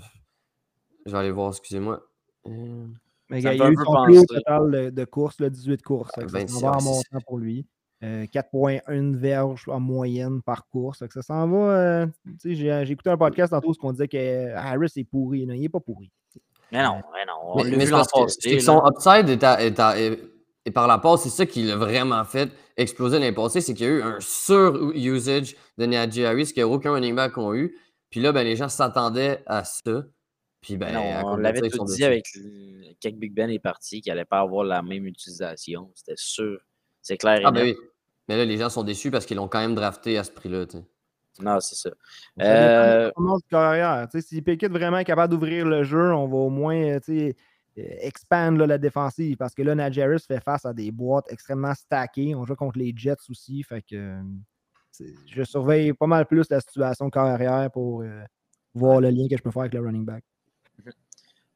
Je 1.07 1.13
vais 1.13 1.19
aller 1.19 1.31
voir, 1.31 1.49
excusez-moi. 1.51 2.03
Euh, 2.47 2.87
Mais 3.31 3.41
gars, 3.41 3.55
il 3.55 3.59
y 3.59 3.63
a 3.63 3.69
eu 3.69 3.73
un 3.73 3.75
peu 3.75 3.85
son 3.85 4.05
plus 4.05 4.27
total 4.27 4.71
de, 4.71 4.91
de 4.91 5.05
courses, 5.07 5.41
là, 5.41 5.49
18 5.49 5.83
courses. 5.83 6.11
Ça 6.15 6.27
26, 6.27 6.55
s'en 6.61 6.71
va 6.71 6.77
en 6.77 6.83
montant 6.83 7.21
pour 7.27 7.39
lui. 7.39 7.67
Euh, 8.05 8.27
4.1 8.27 9.17
verges 9.17 9.65
en 9.69 9.81
moyenne 9.81 10.41
par 10.43 10.69
course. 10.69 11.03
Ça 11.11 11.23
s'en 11.23 11.49
va. 11.49 11.57
euh, 11.57 12.07
tu 12.41 12.51
sais, 12.51 12.55
j'ai, 12.55 12.83
j'ai 12.85 12.93
écouté 12.93 13.11
un 13.11 13.17
podcast 13.17 13.51
tantôt 13.53 13.71
où 13.71 13.75
on 13.83 13.93
disait 13.93 14.07
que 14.09 14.53
Harris 14.55 14.93
est 14.97 15.05
pourri. 15.05 15.47
Non, 15.47 15.55
il 15.55 15.63
n'est 15.63 15.69
pas 15.71 15.81
pourri. 15.81 16.13
Mais 16.73 16.83
non, 16.83 17.01
mais 17.13 17.25
non. 17.27 17.33
On 17.43 17.65
mais 17.65 17.85
vu 17.85 17.91
passé. 17.91 18.61
son 18.61 18.83
upside 18.87 19.29
est, 19.29 19.43
à- 19.43 19.63
est 19.65 19.79
à- 19.81 19.99
est- 19.99 20.21
est 20.65 20.71
par 20.71 20.87
la 20.87 20.99
passe, 20.99 21.23
c'est 21.23 21.31
ça 21.31 21.47
qui 21.47 21.63
l'a 21.63 21.77
vraiment 21.77 22.25
fait 22.25 22.51
exploser 22.77 23.19
l'année 23.19 23.33
passée, 23.33 23.61
c'est 23.61 23.75
qu'il 23.75 23.87
y 23.87 23.89
a 23.89 23.93
eu 23.93 24.03
un 24.03 24.19
sur-usage 24.21 25.57
de 25.79 25.87
Najee 25.87 26.25
Harris 26.27 26.47
qu'il 26.47 26.57
n'y 26.57 26.63
a 26.63 26.69
aucun 26.69 26.93
running 26.93 27.15
back 27.15 27.33
qu'on 27.33 27.51
a 27.51 27.55
eu. 27.55 27.77
Puis 28.11 28.21
là, 28.21 28.33
ben, 28.33 28.43
les 28.45 28.57
gens 28.57 28.69
s'attendaient 28.69 29.43
à 29.47 29.65
ça. 29.65 30.05
Puis 30.61 30.77
ben, 30.77 30.93
Non, 30.93 31.33
on 31.33 31.37
l'avait 31.37 31.69
tout 31.69 31.85
dit 31.85 32.05
avec 32.05 32.27
quand 33.03 33.13
Big 33.15 33.33
Ben 33.33 33.49
est 33.51 33.59
parti 33.59 34.01
qu'il 34.01 34.13
n'allait 34.13 34.25
pas 34.25 34.41
avoir 34.41 34.65
la 34.65 34.83
même 34.83 35.07
utilisation. 35.07 35.91
C'était 35.95 36.17
sûr. 36.17 36.59
C'est 37.01 37.17
clair 37.17 37.41
et 37.41 37.45
Ah 37.45 37.51
ben 37.51 37.63
oui. 37.65 37.77
Mais 38.29 38.37
là, 38.37 38.45
les 38.45 38.59
gens 38.59 38.69
sont 38.69 38.83
déçus 38.83 39.11
parce 39.11 39.25
qu'ils 39.25 39.37
l'ont 39.37 39.49
quand 39.49 39.61
même 39.61 39.75
drafté 39.75 40.19
à 40.19 40.25
ce 40.25 40.31
prix-là. 40.31 40.67
Non, 41.41 41.61
c'est 41.61 41.77
ça. 41.77 41.91
Ça 42.39 42.45
Euh, 42.45 43.11
performance 43.11 43.43
du 44.13 44.21
si 44.23 44.43
Pickett 44.43 44.73
vraiment 44.73 44.99
est 44.99 45.05
capable 45.05 45.33
d'ouvrir 45.33 45.67
le 45.67 45.85
jeu, 45.85 46.13
on 46.13 46.27
va 46.27 46.37
au 46.37 46.51
moins 46.51 46.77
euh, 46.77 47.01
euh, 47.09 47.33
expand 47.77 48.59
là, 48.59 48.67
la 48.67 48.79
défensive. 48.79 49.37
Parce 49.37 49.55
que 49.55 49.63
là, 49.63 49.75
Najee 49.75 50.03
Harris 50.03 50.25
fait 50.27 50.43
face 50.43 50.65
à 50.65 50.73
des 50.73 50.91
boîtes 50.91 51.31
extrêmement 51.31 51.75
stackées. 51.75 52.35
On 52.35 52.45
joue 52.45 52.57
contre 52.57 52.79
les 52.79 52.93
Jets 52.95 53.31
aussi. 53.31 53.63
Fait 53.63 53.83
que 53.83 53.95
euh, 53.95 54.23
je 55.27 55.43
surveille 55.45 55.93
pas 55.93 56.07
mal 56.07 56.27
plus 56.27 56.49
la 56.51 56.61
situation 56.61 57.11
carrière 57.11 57.71
pour 57.71 58.03
euh, 58.03 58.23
voir 58.75 59.01
le 59.01 59.11
lien 59.11 59.29
que 59.29 59.37
je 59.37 59.43
peux 59.43 59.51
faire 59.51 59.63
avec 59.63 59.75
le 59.75 59.81
running 59.81 60.05
back. 60.05 60.25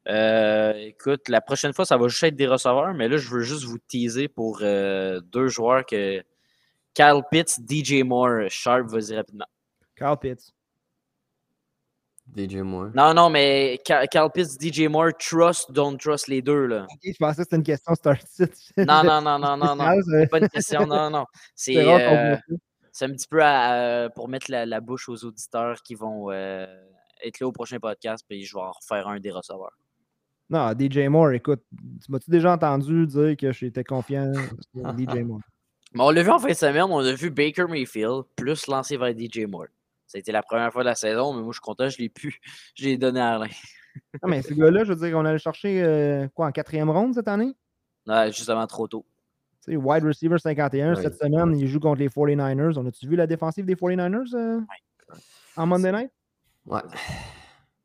Euh, 0.09 0.73
écoute, 0.75 1.29
la 1.29 1.40
prochaine 1.40 1.73
fois, 1.73 1.85
ça 1.85 1.97
va 1.97 2.09
juste 2.09 2.23
être 2.25 2.37
des 2.37 2.49
receveurs, 2.49 2.92
mais 2.92 3.09
là, 3.09 3.16
je 3.16 3.29
veux 3.29 3.42
juste 3.42 3.64
vous 3.64 3.79
teaser 3.79 4.29
pour 4.29 4.59
euh, 4.62 5.21
deux 5.21 5.47
joueurs 5.47 5.87
que 5.87 6.23
Kyle 6.95 7.23
Pitts, 7.31 7.61
DJ 7.68 8.03
Moore, 8.03 8.49
Sharp, 8.49 8.88
vas-y 8.88 9.16
rapidement. 9.16 9.47
Carl 9.96 10.18
Pitts. 10.18 10.52
DJ 12.35 12.57
Moore. 12.62 12.90
Non, 12.94 13.12
non, 13.12 13.28
mais 13.28 13.78
Carl 13.85 14.31
Pitts, 14.33 14.59
DJ 14.61 14.87
Moore, 14.88 15.11
trust, 15.18 15.70
don't 15.72 15.98
trust 15.98 16.28
les 16.28 16.40
deux. 16.40 16.66
Là. 16.66 16.87
Ok, 16.90 17.00
je 17.05 17.16
pensais 17.18 17.37
que 17.38 17.42
c'était 17.42 17.57
une 17.57 17.62
question 17.62 17.94
start. 17.94 18.20
Non, 18.76 19.02
non, 19.05 19.20
non, 19.20 19.38
non, 19.38 19.57
non, 19.57 19.76
non. 19.76 20.00
C'est 20.11 20.31
pas 20.31 20.38
une 20.38 20.48
question, 20.48 20.87
non, 20.87 21.11
non. 21.11 21.26
C'est 21.55 21.76
euh, 21.76 22.37
c'est 22.92 23.07
un 23.07 23.11
petit 23.11 23.26
peu 23.26 23.42
à- 23.42 24.09
pour 24.14 24.28
mettre 24.28 24.50
la, 24.50 24.64
la 24.66 24.81
bouche 24.81 25.09
aux 25.09 25.24
auditeurs 25.24 25.83
qui 25.83 25.94
vont 25.94 26.31
euh, 26.31 26.66
être 27.24 27.40
là 27.40 27.46
au 27.48 27.52
prochain 27.52 27.78
podcast, 27.78 28.24
puis 28.26 28.44
je 28.44 28.55
vais 28.55 28.62
en 28.62 28.70
refaire 28.72 29.09
un 29.09 29.18
des 29.18 29.31
receveurs. 29.31 29.76
Non, 30.48 30.72
DJ 30.78 31.09
Moore, 31.09 31.33
écoute, 31.33 31.62
tu 32.05 32.11
m'as-tu 32.12 32.31
déjà 32.31 32.52
entendu 32.52 33.07
dire 33.07 33.37
que 33.37 33.52
j'étais 33.52 33.85
confiant 33.85 34.31
sur 34.74 34.83
DJ 34.98 35.22
Moore? 35.22 35.40
Mais 35.94 36.02
on 36.02 36.11
l'a 36.11 36.22
vu 36.22 36.31
en 36.31 36.38
fin 36.38 36.48
de 36.48 36.55
semaine, 36.55 36.85
on 36.85 36.98
a 36.98 37.12
vu 37.12 37.31
Baker 37.31 37.64
Mayfield 37.68 38.22
plus 38.37 38.66
lancé 38.68 38.96
vers 38.96 39.12
DJ 39.12 39.40
Moore. 39.48 39.66
Ça 40.12 40.18
a 40.18 40.20
été 40.20 40.31
la 40.31 40.42
première 40.42 40.70
fois 40.70 40.83
de 40.83 40.88
la 40.88 40.94
saison, 40.94 41.33
mais 41.33 41.40
moi 41.40 41.53
je 41.53 41.55
suis 41.57 41.61
content, 41.62 41.88
je 41.88 41.96
l'ai 41.96 42.11
pu. 42.11 42.38
Je 42.77 42.85
l'ai 42.85 42.98
donné 42.98 43.18
à 43.18 43.37
Alain. 43.37 43.46
Non, 44.22 44.29
mais 44.29 44.42
ce 44.42 44.53
gars-là, 44.53 44.85
je 44.85 44.92
veux 44.92 45.07
dire, 45.09 45.16
on 45.18 45.25
allait 45.25 45.38
chercher 45.38 45.83
euh, 45.83 46.29
quoi 46.35 46.46
en 46.48 46.53
quatrième 46.53 46.90
ronde 46.90 47.14
cette 47.14 47.29
année? 47.29 47.53
Ouais, 48.07 48.27
justement 48.31 48.66
trop 48.66 48.87
tôt. 48.88 49.07
Tu 49.64 49.72
sais, 49.72 49.77
wide 49.77 50.05
receiver 50.05 50.38
51, 50.38 50.94
Ouais. 50.96 51.03
cette 51.03 51.14
semaine, 51.18 51.57
il 51.59 51.66
joue 51.66 51.81
contre 51.81 51.98
les 52.01 52.09
49ers. 52.11 52.77
On 52.79 52.85
a-tu 52.87 53.07
vu 53.09 53.16
la 53.16 53.27
défensive 53.27 53.64
des 53.64 53.75
49ers 53.75 54.35
euh, 54.35 54.61
en 55.57 55.66
Monday 55.66 55.92
night? 55.92 56.11
Ouais. 56.66 56.81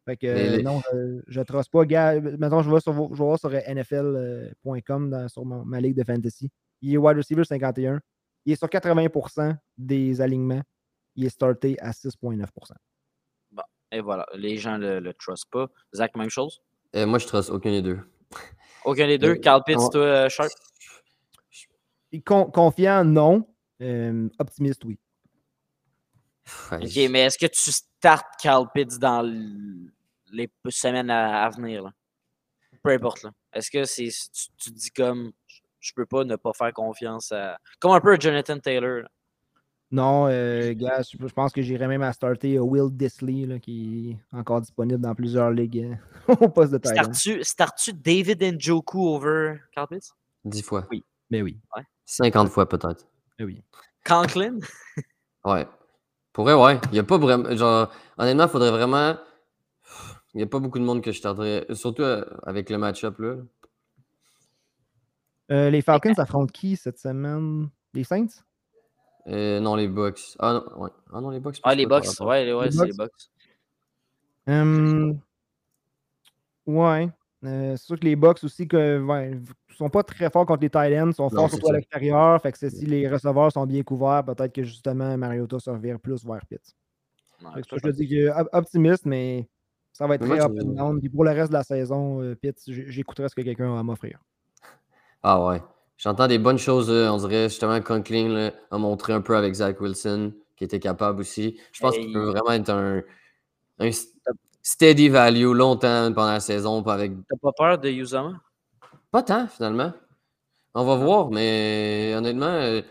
Fait 0.06 0.18
que 0.18 0.28
Mais 0.28 0.50
euh, 0.50 0.58
les- 0.58 0.63
non, 0.63 0.82
je, 0.94 1.22
je 1.28 1.42
trosse 1.42 1.70
pas. 1.70 1.86
Gars, 1.86 2.20
maintenant, 2.20 2.62
je 2.62 2.70
vais 2.72 2.80
sur, 2.82 2.92
vos- 2.94 3.10
je 3.13 3.18
vais 3.20 3.26
voir 3.26 3.40
sur 3.40 3.52
NFL.com 3.52 5.28
sur 5.30 5.46
ma, 5.46 5.63
ma 5.66 5.80
ligue 5.82 5.96
de 5.96 6.04
fantasy. 6.04 6.50
Il 6.82 6.94
est 6.94 6.98
wide 6.98 7.18
receiver 7.18 7.44
51. 7.44 8.00
Il 8.46 8.54
est 8.54 8.56
sur 8.56 8.68
80% 8.70 9.56
des 9.78 10.22
alignements. 10.22 10.62
Il 11.18 11.26
est 11.26 11.30
starté 11.30 11.78
à 11.80 11.92
6,9%. 11.92 12.46
Et 13.92 14.02
voilà, 14.02 14.26
les 14.34 14.58
gens 14.58 14.78
le, 14.78 15.00
le 15.00 15.14
trust 15.14 15.46
pas. 15.50 15.68
Zach, 15.96 16.16
même 16.18 16.30
chose? 16.30 16.62
Euh, 16.96 17.06
moi, 17.06 17.20
je 17.20 17.26
trust 17.28 17.50
aucun 17.50 17.72
des 17.72 17.82
deux. 17.82 18.00
Aucun 18.84 19.08
des 19.08 19.18
deux? 19.18 19.32
Euh, 19.32 19.36
Carl 19.36 19.64
Pitts, 19.66 19.78
on- 19.80 19.90
toi, 19.90 20.02
euh, 20.02 20.30
Sharp? 20.30 20.50
Con- 22.26 22.52
confiant, 22.52 23.04
non. 23.04 23.48
Euh, 23.82 24.30
optimiste, 24.40 24.84
oui. 24.86 24.98
Ouais, 26.72 26.78
Ok, 26.86 27.12
mais 27.12 27.22
est-ce 27.26 27.38
que 27.38 27.46
tu 27.46 27.72
startes 27.72 28.28
Carl 28.42 28.68
Pitts 28.74 28.98
dans 29.00 29.22
les 30.32 30.50
semaines 30.70 31.10
à, 31.10 31.44
à 31.46 31.50
venir? 31.50 31.84
Là? 31.84 31.94
Peu 32.84 32.92
importe. 32.92 33.24
là. 33.24 33.32
Est-ce 33.54 33.70
que 33.72 33.84
c'est 33.86 34.08
tu, 34.08 34.48
tu 34.58 34.72
te 34.72 34.76
dis 34.78 34.92
comme 34.92 35.32
je 35.80 35.94
peux 35.94 36.06
pas 36.06 36.24
ne 36.24 36.36
pas 36.36 36.54
faire 36.54 36.74
confiance 36.74 37.32
à. 37.32 37.58
Comme 37.80 37.92
un 37.92 38.00
peu 38.02 38.14
à 38.14 38.20
Jonathan 38.20 38.58
Taylor. 38.60 39.04
là. 39.04 39.10
Non, 39.89 40.28
euh, 40.28 40.73
gars, 40.73 41.02
je, 41.02 41.17
je 41.17 41.34
pense 41.34 41.54
que 41.54 41.62
j'irais 41.62 41.88
même 41.88 42.02
à 42.02 42.12
starter 42.12 42.58
euh, 42.58 42.62
Will 42.62 42.89
Disley, 42.91 43.45
là, 43.45 43.58
qui 43.58 44.12
est 44.12 44.36
encore 44.36 44.60
disponible 44.60 45.00
dans 45.00 45.15
plusieurs 45.15 45.50
ligues 45.52 45.97
euh, 46.30 46.36
au 46.41 46.50
poste 46.50 46.73
de. 46.73 46.80
Startes-tu 46.84 47.43
startes-tu 47.43 47.93
David 47.93 48.43
Njoku 48.43 49.08
over 49.08 49.60
Carl 49.71 49.88
Pitts? 49.88 50.12
Dix 50.43 50.62
fois. 50.62 50.86
Oui. 50.91 51.06
Mais 51.30 51.41
oui. 51.41 51.58
50 52.06 52.50
fois 52.50 52.67
peut-être. 52.67 53.08
Mais 53.39 53.45
oui. 53.45 53.62
Conklin? 54.06 54.60
Ouais. 55.45 55.65
Pour 56.34 56.43
vrai, 56.43 56.54
ouais. 56.56 56.78
Il 56.91 56.97
y 56.97 57.00
a 57.00 57.04
pas 57.04 57.17
vraiment. 57.17 57.56
Genre, 57.56 57.89
honnêtement, 58.17 58.43
il 58.43 58.50
faudrait 58.50 58.71
vraiment. 58.71 59.15
Il 60.34 60.38
n'y 60.38 60.43
a 60.43 60.47
pas 60.47 60.60
beaucoup 60.60 60.78
de 60.78 60.84
monde 60.84 61.02
que 61.02 61.13
je 61.13 61.21
tarderais. 61.21 61.65
Surtout 61.73 62.04
avec 62.43 62.69
le 62.69 62.78
match-up 62.78 63.17
là. 63.19 63.38
Euh, 65.52 65.69
les 65.69 65.82
Falcons 65.82 66.13
affrontent 66.17 66.52
qui 66.52 66.76
cette 66.76 67.00
semaine? 67.00 67.69
Les 67.93 68.04
Saints? 68.04 68.43
Euh, 69.28 69.60
non, 69.60 69.76
les 69.76 69.88
Bucks. 69.88 70.36
Ah 70.40 70.54
non, 70.54 70.82
ouais. 70.84 70.90
ah 71.13 71.20
non 71.22 71.30
les. 71.32 71.40
Ouais, 71.40 71.52
c'est 71.54 71.76
les 71.76 71.86
rapport. 71.86 72.28
Ouais, 72.28 72.46
les- 72.46 72.54
ouais 72.54 72.66
Les 72.66 72.72
c'est 72.72 72.86
les. 72.86 72.94
Hum, 74.48 75.20
ouais. 76.66 77.10
Euh, 77.44 77.76
c'est 77.78 77.86
sûr 77.86 78.00
que 78.00 78.06
les 78.06 78.16
Bucks 78.16 78.44
aussi 78.44 78.68
que, 78.68 79.00
ouais, 79.02 79.38
sont 79.78 79.90
pas 79.90 80.02
très 80.04 80.30
forts 80.30 80.46
contre 80.46 80.62
les 80.62 80.70
tight 80.70 80.98
ends, 81.00 81.12
sont 81.12 81.30
forts 81.30 81.50
surtout 81.50 81.68
à 81.68 81.70
ça. 81.72 81.76
l'extérieur. 81.76 82.42
Fait 82.42 82.52
que 82.52 82.58
c'est- 82.58 82.70
si 82.70 82.86
les 82.86 83.08
receveurs 83.08 83.52
sont 83.52 83.66
bien 83.66 83.84
couverts, 83.84 84.24
peut-être 84.26 84.54
que 84.54 84.63
justement 84.63 85.16
Mariota 85.18 85.60
se 85.60 85.70
revient 85.70 85.98
plus 86.02 86.26
vers 86.26 86.46
Pitts. 86.48 86.76
Ouais, 87.44 87.52
Fait 87.56 87.62
que 87.62 87.68
ça, 87.70 87.76
je 87.78 87.82
te 87.84 87.96
dis 87.96 88.08
que 88.10 88.30
op- 88.42 88.50
optimiste, 88.54 89.06
mais 89.06 89.48
ça 89.94 90.08
va 90.08 90.16
être 90.16 90.22
Mais 90.26 90.38
très 90.38 90.46
up 90.46 90.52
and 90.60 90.72
down. 90.74 91.00
Puis 91.00 91.10
pour 91.10 91.24
le 91.26 91.32
reste 91.32 91.50
de 91.50 91.58
la 91.58 91.63
saison, 91.63 92.22
euh, 92.24 92.34
Pitts, 92.36 92.63
j- 92.68 92.86
j'écouterai 92.88 93.30
ce 93.30 93.36
que 93.36 93.42
quelqu'un 93.42 93.76
a 93.76 93.80
à 93.80 93.84
m'offrir. 93.84 94.20
Ah 95.22 95.46
ouais. 95.46 95.62
J'entends 95.98 96.28
des 96.28 96.38
bonnes 96.38 96.60
choses, 96.60 96.92
là. 96.92 97.12
on 97.12 97.18
dirait 97.18 97.50
justement 97.50 97.82
Conklin 97.82 98.30
là, 98.30 98.52
a 98.70 98.78
montré 98.78 99.14
un 99.14 99.22
peu 99.22 99.36
avec 99.36 99.54
Zach 99.56 99.82
Wilson, 99.82 100.32
qui 100.56 100.64
était 100.64 100.80
capable 100.80 101.22
aussi. 101.22 101.60
Je 101.72 101.80
pense 101.80 101.96
qu'il 101.96 102.14
peut 102.14 102.32
vraiment 102.32 102.52
être 102.52 102.70
un, 102.70 103.02
steady 104.62 105.10
value 105.10 105.54
longtemps 105.54 106.12
pendant 106.14 106.32
la 106.32 106.40
saison, 106.40 106.84
avec 106.86 107.14
T'as 107.30 107.38
pas 107.42 107.52
peur 107.58 107.78
de 107.80 107.90
Uzama? 107.90 108.42
Pas 109.12 109.24
tant, 109.24 109.48
finalement. 109.48 109.92
On 110.76 110.86
va 110.86 110.96
voir, 110.96 111.32
mais 111.32 112.14
honnêtement, 112.16 112.46
euh, 112.46 112.82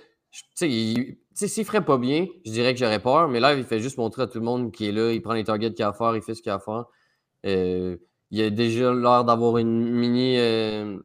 s'il 0.55 1.64
ferait 1.64 1.85
pas 1.85 1.99
bien, 1.99 2.27
je 2.45 2.51
dirais 2.51 2.75
que 2.75 2.81
j'aurais 2.81 3.01
peur, 3.01 3.29
mais 3.29 3.38
là, 3.38 3.55
il 3.55 3.64
fait 3.64 3.79
juste 3.79 3.99
montrer 3.99 4.23
à 4.23 4.27
tout 4.27 4.38
le 4.38 4.45
monde 4.45 4.73
qu'il 4.73 4.88
est 4.88 4.92
là, 4.92 5.12
il 5.12 5.23
prend 5.23 5.35
les 5.35 5.45
targets 5.45 5.73
qu'il 5.73 5.85
a 5.85 5.88
à 5.88 5.92
faire, 5.92 6.16
il 6.16 6.23
fait 6.23 6.35
ce 6.35 6.42
qu'il 6.42 6.51
a 6.51 6.57
à 6.57 6.59
faire. 6.59 6.87
Euh, 7.47 7.97
il 8.31 8.42
a 8.42 8.51
déjà 8.51 8.92
l'air 8.92 9.25
d'avoir 9.25 9.59
une 9.59 9.90
mini 9.90 10.37
euh, 10.38 10.99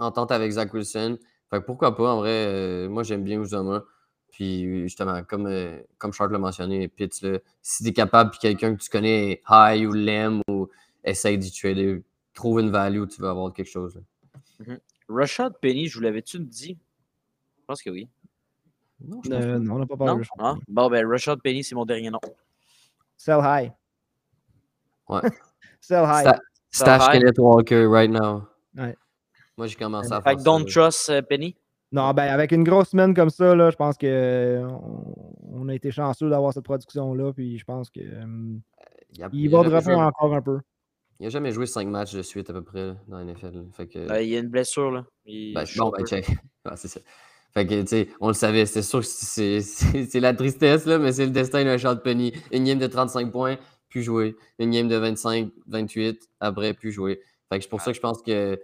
entente 0.00 0.32
avec 0.32 0.50
Zach 0.52 0.72
Wilson. 0.74 1.18
Fait 1.50 1.60
que 1.60 1.64
pourquoi 1.66 1.96
pas, 1.96 2.12
en 2.12 2.18
vrai, 2.18 2.46
euh, 2.46 2.88
moi 2.88 3.02
j'aime 3.02 3.24
bien 3.24 3.40
Uzama. 3.40 3.84
Puis 4.30 4.82
justement, 4.82 5.22
comme, 5.24 5.46
euh, 5.46 5.80
comme 5.98 6.12
Charles 6.12 6.32
l'a 6.32 6.38
mentionné, 6.38 6.86
Pitts, 6.88 7.20
là, 7.22 7.38
si 7.62 7.82
tu 7.82 7.90
es 7.90 7.92
capable, 7.92 8.30
puis 8.30 8.38
quelqu'un 8.38 8.74
que 8.76 8.80
tu 8.82 8.88
connais 8.88 9.32
est 9.32 9.42
high 9.50 9.86
ou 9.88 9.92
l'aime 9.92 10.40
ou 10.48 10.68
essaye 11.04 11.36
d'y 11.36 11.50
trader, 11.52 12.02
trouve 12.32 12.60
une 12.60 12.70
value, 12.70 13.06
tu 13.08 13.20
vas 13.20 13.30
avoir 13.30 13.52
quelque 13.52 13.68
chose. 13.70 13.96
là. 13.96 14.76
Rashad 15.08 15.54
Penny, 15.60 15.88
je 15.88 15.96
vous 15.98 16.02
l'avais-tu 16.04 16.38
dit? 16.38 16.78
Je 17.58 17.64
pense 17.66 17.82
que 17.82 17.90
oui. 17.90 18.08
Non, 19.00 19.20
je 19.24 19.30
pense 19.30 19.44
Euh, 19.44 19.58
non, 19.58 19.74
on 19.74 19.78
n'a 19.80 19.86
pas 19.86 19.96
parlé 19.96 20.12
Non? 20.12 20.18
de 20.20 20.24
ça. 20.24 20.30
Ah, 20.38 20.54
Bon, 20.68 20.88
ben, 20.88 21.04
Rashad 21.08 21.40
Penny, 21.42 21.64
c'est 21.64 21.74
mon 21.74 21.84
dernier 21.84 22.10
nom. 22.10 22.20
Sell 23.16 23.40
high. 23.42 23.72
Ouais. 25.08 25.20
Sell 25.80 26.04
high. 26.04 26.26
Sta- 26.26 26.40
Stash 26.70 27.02
high. 27.02 27.12
Kenneth 27.20 27.38
Walker 27.38 27.86
right 27.88 28.10
now. 28.10 28.46
Ouais. 28.76 28.96
Moi, 29.60 29.66
j'ai 29.66 29.76
commencé 29.76 30.10
à 30.10 30.22
Fait 30.22 30.30
faire 30.30 30.36
que 30.36 30.38
ça. 30.40 30.44
don't 30.44 30.64
trust 30.64 31.10
euh, 31.10 31.20
Penny? 31.20 31.54
Non, 31.92 32.14
ben 32.14 32.28
avec 32.32 32.50
une 32.52 32.64
grosse 32.64 32.88
semaine 32.90 33.12
comme 33.12 33.28
ça, 33.28 33.54
là, 33.54 33.68
je 33.68 33.76
pense 33.76 33.98
que 33.98 34.06
euh, 34.06 34.66
on, 34.66 35.04
on 35.64 35.68
a 35.68 35.74
été 35.74 35.90
chanceux 35.90 36.30
d'avoir 36.30 36.54
cette 36.54 36.64
production-là. 36.64 37.34
Puis 37.34 37.58
je 37.58 37.64
pense 37.66 37.90
que 37.90 38.00
euh, 38.00 38.24
Il, 39.18 39.22
a, 39.22 39.28
il 39.34 39.40
il 39.42 39.50
va 39.50 39.58
encore 39.58 40.34
un 40.34 40.40
peu. 40.40 40.60
il 41.18 41.26
a 41.26 41.28
jamais 41.28 41.52
joué 41.52 41.66
5 41.66 41.86
matchs 41.88 42.14
de 42.14 42.22
suite 42.22 42.48
à 42.48 42.54
peu 42.54 42.62
près 42.62 42.86
là, 42.86 42.96
dans 43.06 43.18
la 43.18 43.24
NFL. 43.24 43.64
Fait 43.76 43.86
que, 43.86 43.98
Euh, 43.98 44.22
il 44.22 44.30
y 44.30 44.36
a 44.36 44.38
une 44.38 44.48
blessure, 44.48 44.90
là. 44.90 45.04
Il- 45.26 45.52
ben, 45.52 45.66
je 45.66 45.72
suis 45.72 45.80
bon, 45.80 45.90
ben, 45.90 46.06
check. 46.06 46.26
Ouais, 46.64 46.72
c'est 46.76 46.88
ça. 46.88 47.00
Fait 47.52 47.66
que, 47.66 47.80
tu 47.82 47.86
sais, 47.88 48.08
on 48.20 48.28
le 48.28 48.34
savait, 48.34 48.64
c'était 48.64 48.82
sûr 48.82 49.00
que 49.00 49.06
c'est 49.06 49.60
c'est- 49.60 50.04
c'est 50.06 50.20
la 50.20 50.32
tristesse, 50.32 50.86
là, 50.86 50.98
mais 50.98 51.12
c'est 51.12 51.26
le 51.26 51.32
destin 51.32 51.64
d'un 51.64 51.76
Charles 51.76 52.00
Penny. 52.00 52.32
Une 52.52 52.64
game 52.64 52.78
de 52.78 52.86
35 52.86 53.30
points, 53.32 53.56
plus 53.90 54.02
jouer. 54.04 54.36
Une 54.60 54.70
game 54.70 54.86
de 54.88 54.94
25, 54.96 55.50
28, 55.66 56.28
après, 56.38 56.72
plus 56.72 56.92
jouer. 56.92 57.20
Fait 57.48 57.58
que 57.58 57.64
c'est 57.64 57.68
pour 57.70 57.80
ça 57.80 57.90
que 57.90 57.96
je 57.96 58.00
pense 58.00 58.22
que. 58.22 58.60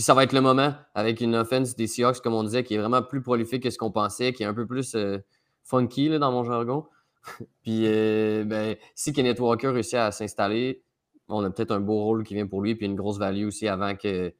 Puis 0.00 0.04
ça 0.06 0.14
va 0.14 0.22
être 0.24 0.32
le 0.32 0.40
moment 0.40 0.72
avec 0.94 1.20
une 1.20 1.34
offense 1.34 1.76
des 1.76 1.86
Seahawks, 1.86 2.22
comme 2.22 2.32
on 2.32 2.42
disait, 2.42 2.64
qui 2.64 2.72
est 2.74 2.78
vraiment 2.78 3.02
plus 3.02 3.20
prolifique 3.20 3.64
que 3.64 3.68
ce 3.68 3.76
qu'on 3.76 3.90
pensait, 3.90 4.32
qui 4.32 4.42
est 4.42 4.46
un 4.46 4.54
peu 4.54 4.66
plus 4.66 4.94
euh, 4.94 5.18
funky 5.62 6.08
là, 6.08 6.18
dans 6.18 6.32
mon 6.32 6.42
jargon. 6.42 6.86
puis 7.62 7.82
euh, 7.84 8.44
ben, 8.46 8.76
si 8.94 9.12
Kenneth 9.12 9.38
Walker 9.40 9.68
réussit 9.68 9.96
à 9.96 10.10
s'installer, 10.10 10.82
on 11.28 11.44
a 11.44 11.50
peut-être 11.50 11.72
un 11.72 11.80
beau 11.80 12.02
rôle 12.02 12.24
qui 12.24 12.32
vient 12.32 12.46
pour 12.46 12.62
lui, 12.62 12.74
puis 12.76 12.86
une 12.86 12.94
grosse 12.94 13.18
value 13.18 13.44
aussi 13.44 13.68
avant 13.68 13.94
que 13.94 14.32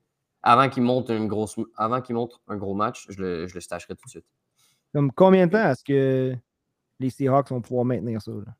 avant 0.42 0.70
qu'il 0.70 0.82
monte 0.82 1.10
une 1.10 1.28
grosse 1.28 1.56
avant 1.76 2.00
qu'il 2.00 2.14
montre 2.14 2.40
un 2.48 2.56
gros 2.56 2.72
match, 2.72 3.04
je 3.10 3.20
le, 3.20 3.46
je 3.46 3.52
le 3.52 3.60
stacherai 3.60 3.94
tout 3.96 4.06
de 4.06 4.10
suite. 4.10 4.26
Comme 4.94 5.12
combien 5.12 5.46
de 5.46 5.52
temps 5.52 5.68
est-ce 5.68 5.84
que 5.84 6.34
les 7.00 7.10
Seahawks 7.10 7.50
vont 7.50 7.60
pouvoir 7.60 7.84
maintenir 7.84 8.22
ça? 8.22 8.32
là? 8.32 8.56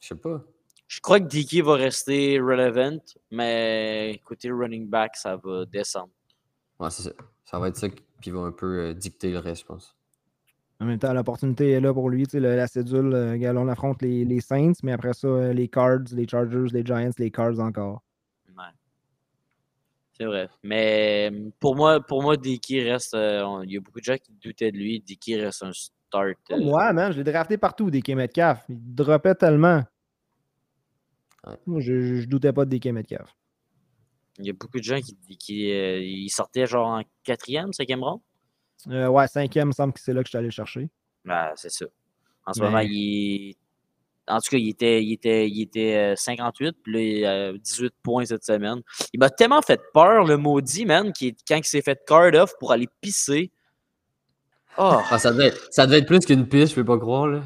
Je 0.00 0.08
sais 0.08 0.14
pas. 0.14 0.42
Je 0.88 1.00
crois 1.00 1.18
que 1.20 1.24
Dickey 1.26 1.62
va 1.62 1.74
rester 1.74 2.38
relevant, 2.38 2.98
mais 3.30 4.20
côté 4.24 4.50
running 4.50 4.88
back, 4.88 5.16
ça 5.16 5.36
va 5.36 5.64
descendre. 5.66 6.10
Ouais, 6.78 6.90
c'est 6.90 7.02
ça. 7.02 7.10
Ça 7.44 7.58
va 7.58 7.68
être 7.68 7.76
ça 7.76 7.88
qui 8.22 8.30
va 8.30 8.40
un 8.40 8.52
peu 8.52 8.66
euh, 8.80 8.94
dicter 8.94 9.30
le 9.32 9.38
reste, 9.38 9.62
je 9.62 9.66
pense. 9.66 9.96
En 10.78 10.84
même 10.84 10.98
temps, 10.98 11.12
l'opportunité 11.12 11.70
est 11.72 11.80
là 11.80 11.92
pour 11.92 12.10
lui. 12.10 12.24
tu 12.26 12.32
sais, 12.32 12.40
le- 12.40 12.54
la 12.54 12.66
cédule, 12.66 13.12
euh, 13.14 13.52
on 13.56 13.68
affronte 13.68 14.02
les, 14.02 14.24
les 14.24 14.40
Saints, 14.40 14.74
mais 14.82 14.92
après 14.92 15.14
ça, 15.14 15.26
euh, 15.26 15.52
les 15.52 15.68
Cards, 15.68 16.04
les 16.12 16.28
Chargers, 16.28 16.66
les 16.72 16.84
Giants, 16.84 17.10
les 17.18 17.30
Cards 17.30 17.58
encore. 17.60 18.02
Ouais. 18.48 18.62
C'est 20.12 20.24
vrai. 20.26 20.48
Mais 20.62 21.32
pour 21.58 21.74
moi, 21.76 22.00
pour 22.00 22.22
moi, 22.22 22.36
Dickey 22.36 22.82
reste. 22.82 23.14
euh, 23.14 23.42
on- 23.42 23.62
il 23.62 23.72
y 23.72 23.76
a 23.76 23.80
beaucoup 23.80 24.00
de 24.00 24.04
gens 24.04 24.16
qui 24.18 24.32
doutaient 24.32 24.70
de 24.70 24.76
lui. 24.76 25.00
Dickey 25.00 25.36
reste 25.42 25.62
un 25.62 25.72
start. 25.72 26.36
euh, 26.52 26.60
Moi, 26.60 26.92
man, 26.92 27.10
je 27.12 27.18
l'ai 27.18 27.24
drafté 27.32 27.56
partout, 27.56 27.90
DK 27.90 28.10
Metcalf. 28.10 28.62
Il 28.68 28.76
droppait 28.94 29.34
tellement. 29.34 29.82
Moi, 31.66 31.80
je, 31.80 32.16
je, 32.16 32.26
doutais 32.26 32.52
pas 32.52 32.64
de 32.64 32.76
DK 32.76 32.86
Metcalf. 32.86 33.34
Il 34.38 34.46
y 34.46 34.50
a 34.50 34.52
beaucoup 34.52 34.78
de 34.78 34.84
gens 34.84 35.00
qui, 35.00 35.16
qui 35.38 35.72
euh, 35.72 35.98
ils 36.00 36.28
sortaient 36.28 36.66
genre 36.66 36.88
en 36.88 37.02
quatrième, 37.24 37.72
cinquième 37.72 38.02
rang. 38.02 38.20
Euh, 38.88 39.08
ouais, 39.08 39.26
cinquième, 39.28 39.66
il 39.66 39.68
me 39.68 39.72
semble 39.72 39.92
que 39.92 40.00
c'est 40.00 40.12
là 40.12 40.20
que 40.22 40.26
je 40.26 40.30
suis 40.30 40.38
allé 40.38 40.48
le 40.48 40.52
chercher. 40.52 40.90
Ben, 41.24 41.52
c'est 41.56 41.70
ça. 41.70 41.86
En 42.44 42.52
ce 42.52 42.60
Mais- 42.60 42.66
moment, 42.66 42.80
il 42.84 43.54
En 44.28 44.40
tout 44.40 44.50
cas, 44.50 44.58
il 44.58 44.68
était, 44.68 45.02
il 45.02 45.12
était, 45.12 45.48
il 45.48 45.62
était 45.62 46.14
58, 46.16 46.76
puis 46.82 46.92
là, 46.92 47.00
il 47.00 47.24
a 47.24 47.52
18 47.58 47.94
points 48.02 48.24
cette 48.26 48.44
semaine. 48.44 48.82
Il 49.12 49.20
m'a 49.20 49.30
tellement 49.30 49.62
fait 49.62 49.80
peur, 49.94 50.24
le 50.24 50.36
maudit, 50.36 50.84
man, 50.84 51.12
qui, 51.12 51.34
quand 51.48 51.56
il 51.56 51.64
s'est 51.64 51.82
fait 51.82 51.98
card 52.06 52.34
off 52.34 52.52
pour 52.58 52.72
aller 52.72 52.88
pisser. 53.00 53.52
Oh. 54.78 54.98
Ah, 55.10 55.18
ça, 55.18 55.32
devait, 55.32 55.54
ça 55.70 55.86
devait 55.86 55.98
être 55.98 56.06
plus 56.06 56.20
qu'une 56.26 56.46
piste, 56.48 56.70
je 56.70 56.74
peux 56.74 56.84
pas 56.84 56.98
croire. 56.98 57.28
Là. 57.28 57.42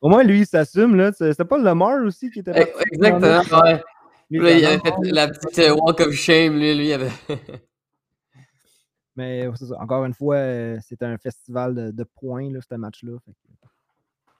Au 0.00 0.08
moins, 0.08 0.22
lui, 0.24 0.40
il 0.40 0.46
s'assume. 0.46 0.94
là. 0.96 1.12
C'était 1.12 1.44
pas 1.44 1.58
le 1.58 1.64
Lamar 1.64 2.02
aussi 2.04 2.30
qui 2.30 2.40
était 2.40 2.52
Eh, 2.54 2.94
Exactement, 2.94 3.60
ouais. 3.62 3.82
Il 4.30 4.44
avait 4.46 4.78
fait 4.78 4.94
la 5.12 5.28
petite 5.28 5.58
euh, 5.60 5.74
walk 5.74 6.00
of 6.00 6.12
shame, 6.12 6.58
lui, 6.58 6.74
lui 6.74 6.92
avait. 6.92 7.10
Mais 9.14 9.48
ça. 9.56 9.80
encore 9.80 10.04
une 10.04 10.12
fois, 10.14 10.36
euh, 10.36 10.78
c'était 10.82 11.06
un 11.06 11.16
festival 11.16 11.74
de, 11.74 11.90
de 11.90 12.04
points, 12.04 12.50
là, 12.52 12.60
ce 12.68 12.74
match-là. 12.74 13.12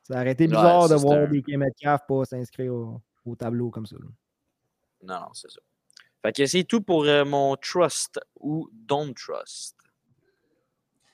Ça 0.03 0.15
aurait 0.21 0.33
été 0.33 0.47
bizarre 0.47 0.89
de 0.89 0.95
voir 0.97 1.19
un- 1.19 1.27
des 1.27 1.57
Metcalf 1.57 2.03
pas 2.07 2.25
s'inscrire 2.25 2.75
au, 2.75 3.01
au 3.25 3.37
tableau 3.37 3.71
comme 3.71 3.87
ça. 3.87 3.97
là. 3.99 4.07
Non, 5.03 5.21
non, 5.27 5.33
c'est 5.35 5.51
ça. 5.51 5.61
Fait 6.23 6.33
que 6.33 6.47
c'est 6.47 6.65
tout 6.65 6.81
pour 6.83 7.05
euh, 7.05 7.25
mon 7.25 7.57
trust 7.57 8.21
ou 8.41 8.69
don't 8.73 9.15
trust. 9.15 9.77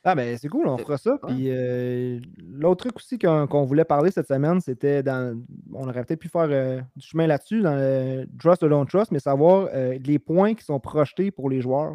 Ah 0.04 0.16
ben 0.16 0.36
c'est 0.36 0.48
cool, 0.48 0.66
on 0.66 0.76
fera 0.78 0.98
ça. 0.98 1.16
Puis 1.28 1.48
euh, 1.48 2.18
l'autre 2.38 2.84
truc 2.84 2.96
aussi 2.96 3.18
qu'on 3.18 3.64
voulait 3.64 3.84
parler 3.84 4.10
cette 4.10 4.26
semaine, 4.26 4.60
c'était 4.60 5.02
dans. 5.02 5.40
On 5.72 5.88
aurait 5.88 6.04
peut-être 6.04 6.20
pu 6.20 6.28
faire 6.28 6.48
euh, 6.50 6.80
du 6.96 7.06
chemin 7.06 7.28
là-dessus, 7.28 7.60
dans 7.62 7.76
le 7.76 8.26
trust 8.38 8.64
ou 8.64 8.68
don't 8.68 8.86
trust, 8.86 9.12
mais 9.12 9.20
savoir 9.20 9.68
euh, 9.72 9.98
les 9.98 10.18
points 10.18 10.54
qui 10.54 10.64
sont 10.64 10.80
projetés 10.80 11.30
pour 11.30 11.48
les 11.48 11.60
joueurs, 11.60 11.94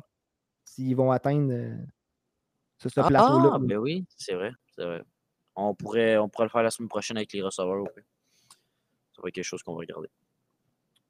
s'ils 0.64 0.96
vont 0.96 1.12
atteindre 1.12 1.54
ce, 2.78 2.88
ce 2.88 3.02
plateau-là. 3.02 3.52
Ah, 3.56 3.60
ben 3.60 3.78
oui, 3.78 4.06
c'est 4.16 4.36
vrai, 4.36 4.52
c'est 4.74 4.86
vrai. 4.86 5.04
On 5.56 5.76
pourrait, 5.76 6.18
on 6.18 6.30
pourrait 6.30 6.46
le 6.46 6.52
faire 6.52 6.64
la 6.64 6.72
semaine 6.72 6.90
prochaine 6.90 7.18
avec 7.18 7.34
les 7.34 7.42
receveurs. 7.42 7.84
Ça 9.16 9.22
va 9.22 9.28
être 9.28 9.36
quelque 9.36 9.44
chose 9.44 9.64
qu'on 9.64 9.74
va 9.74 9.80
regarder. 9.80 10.10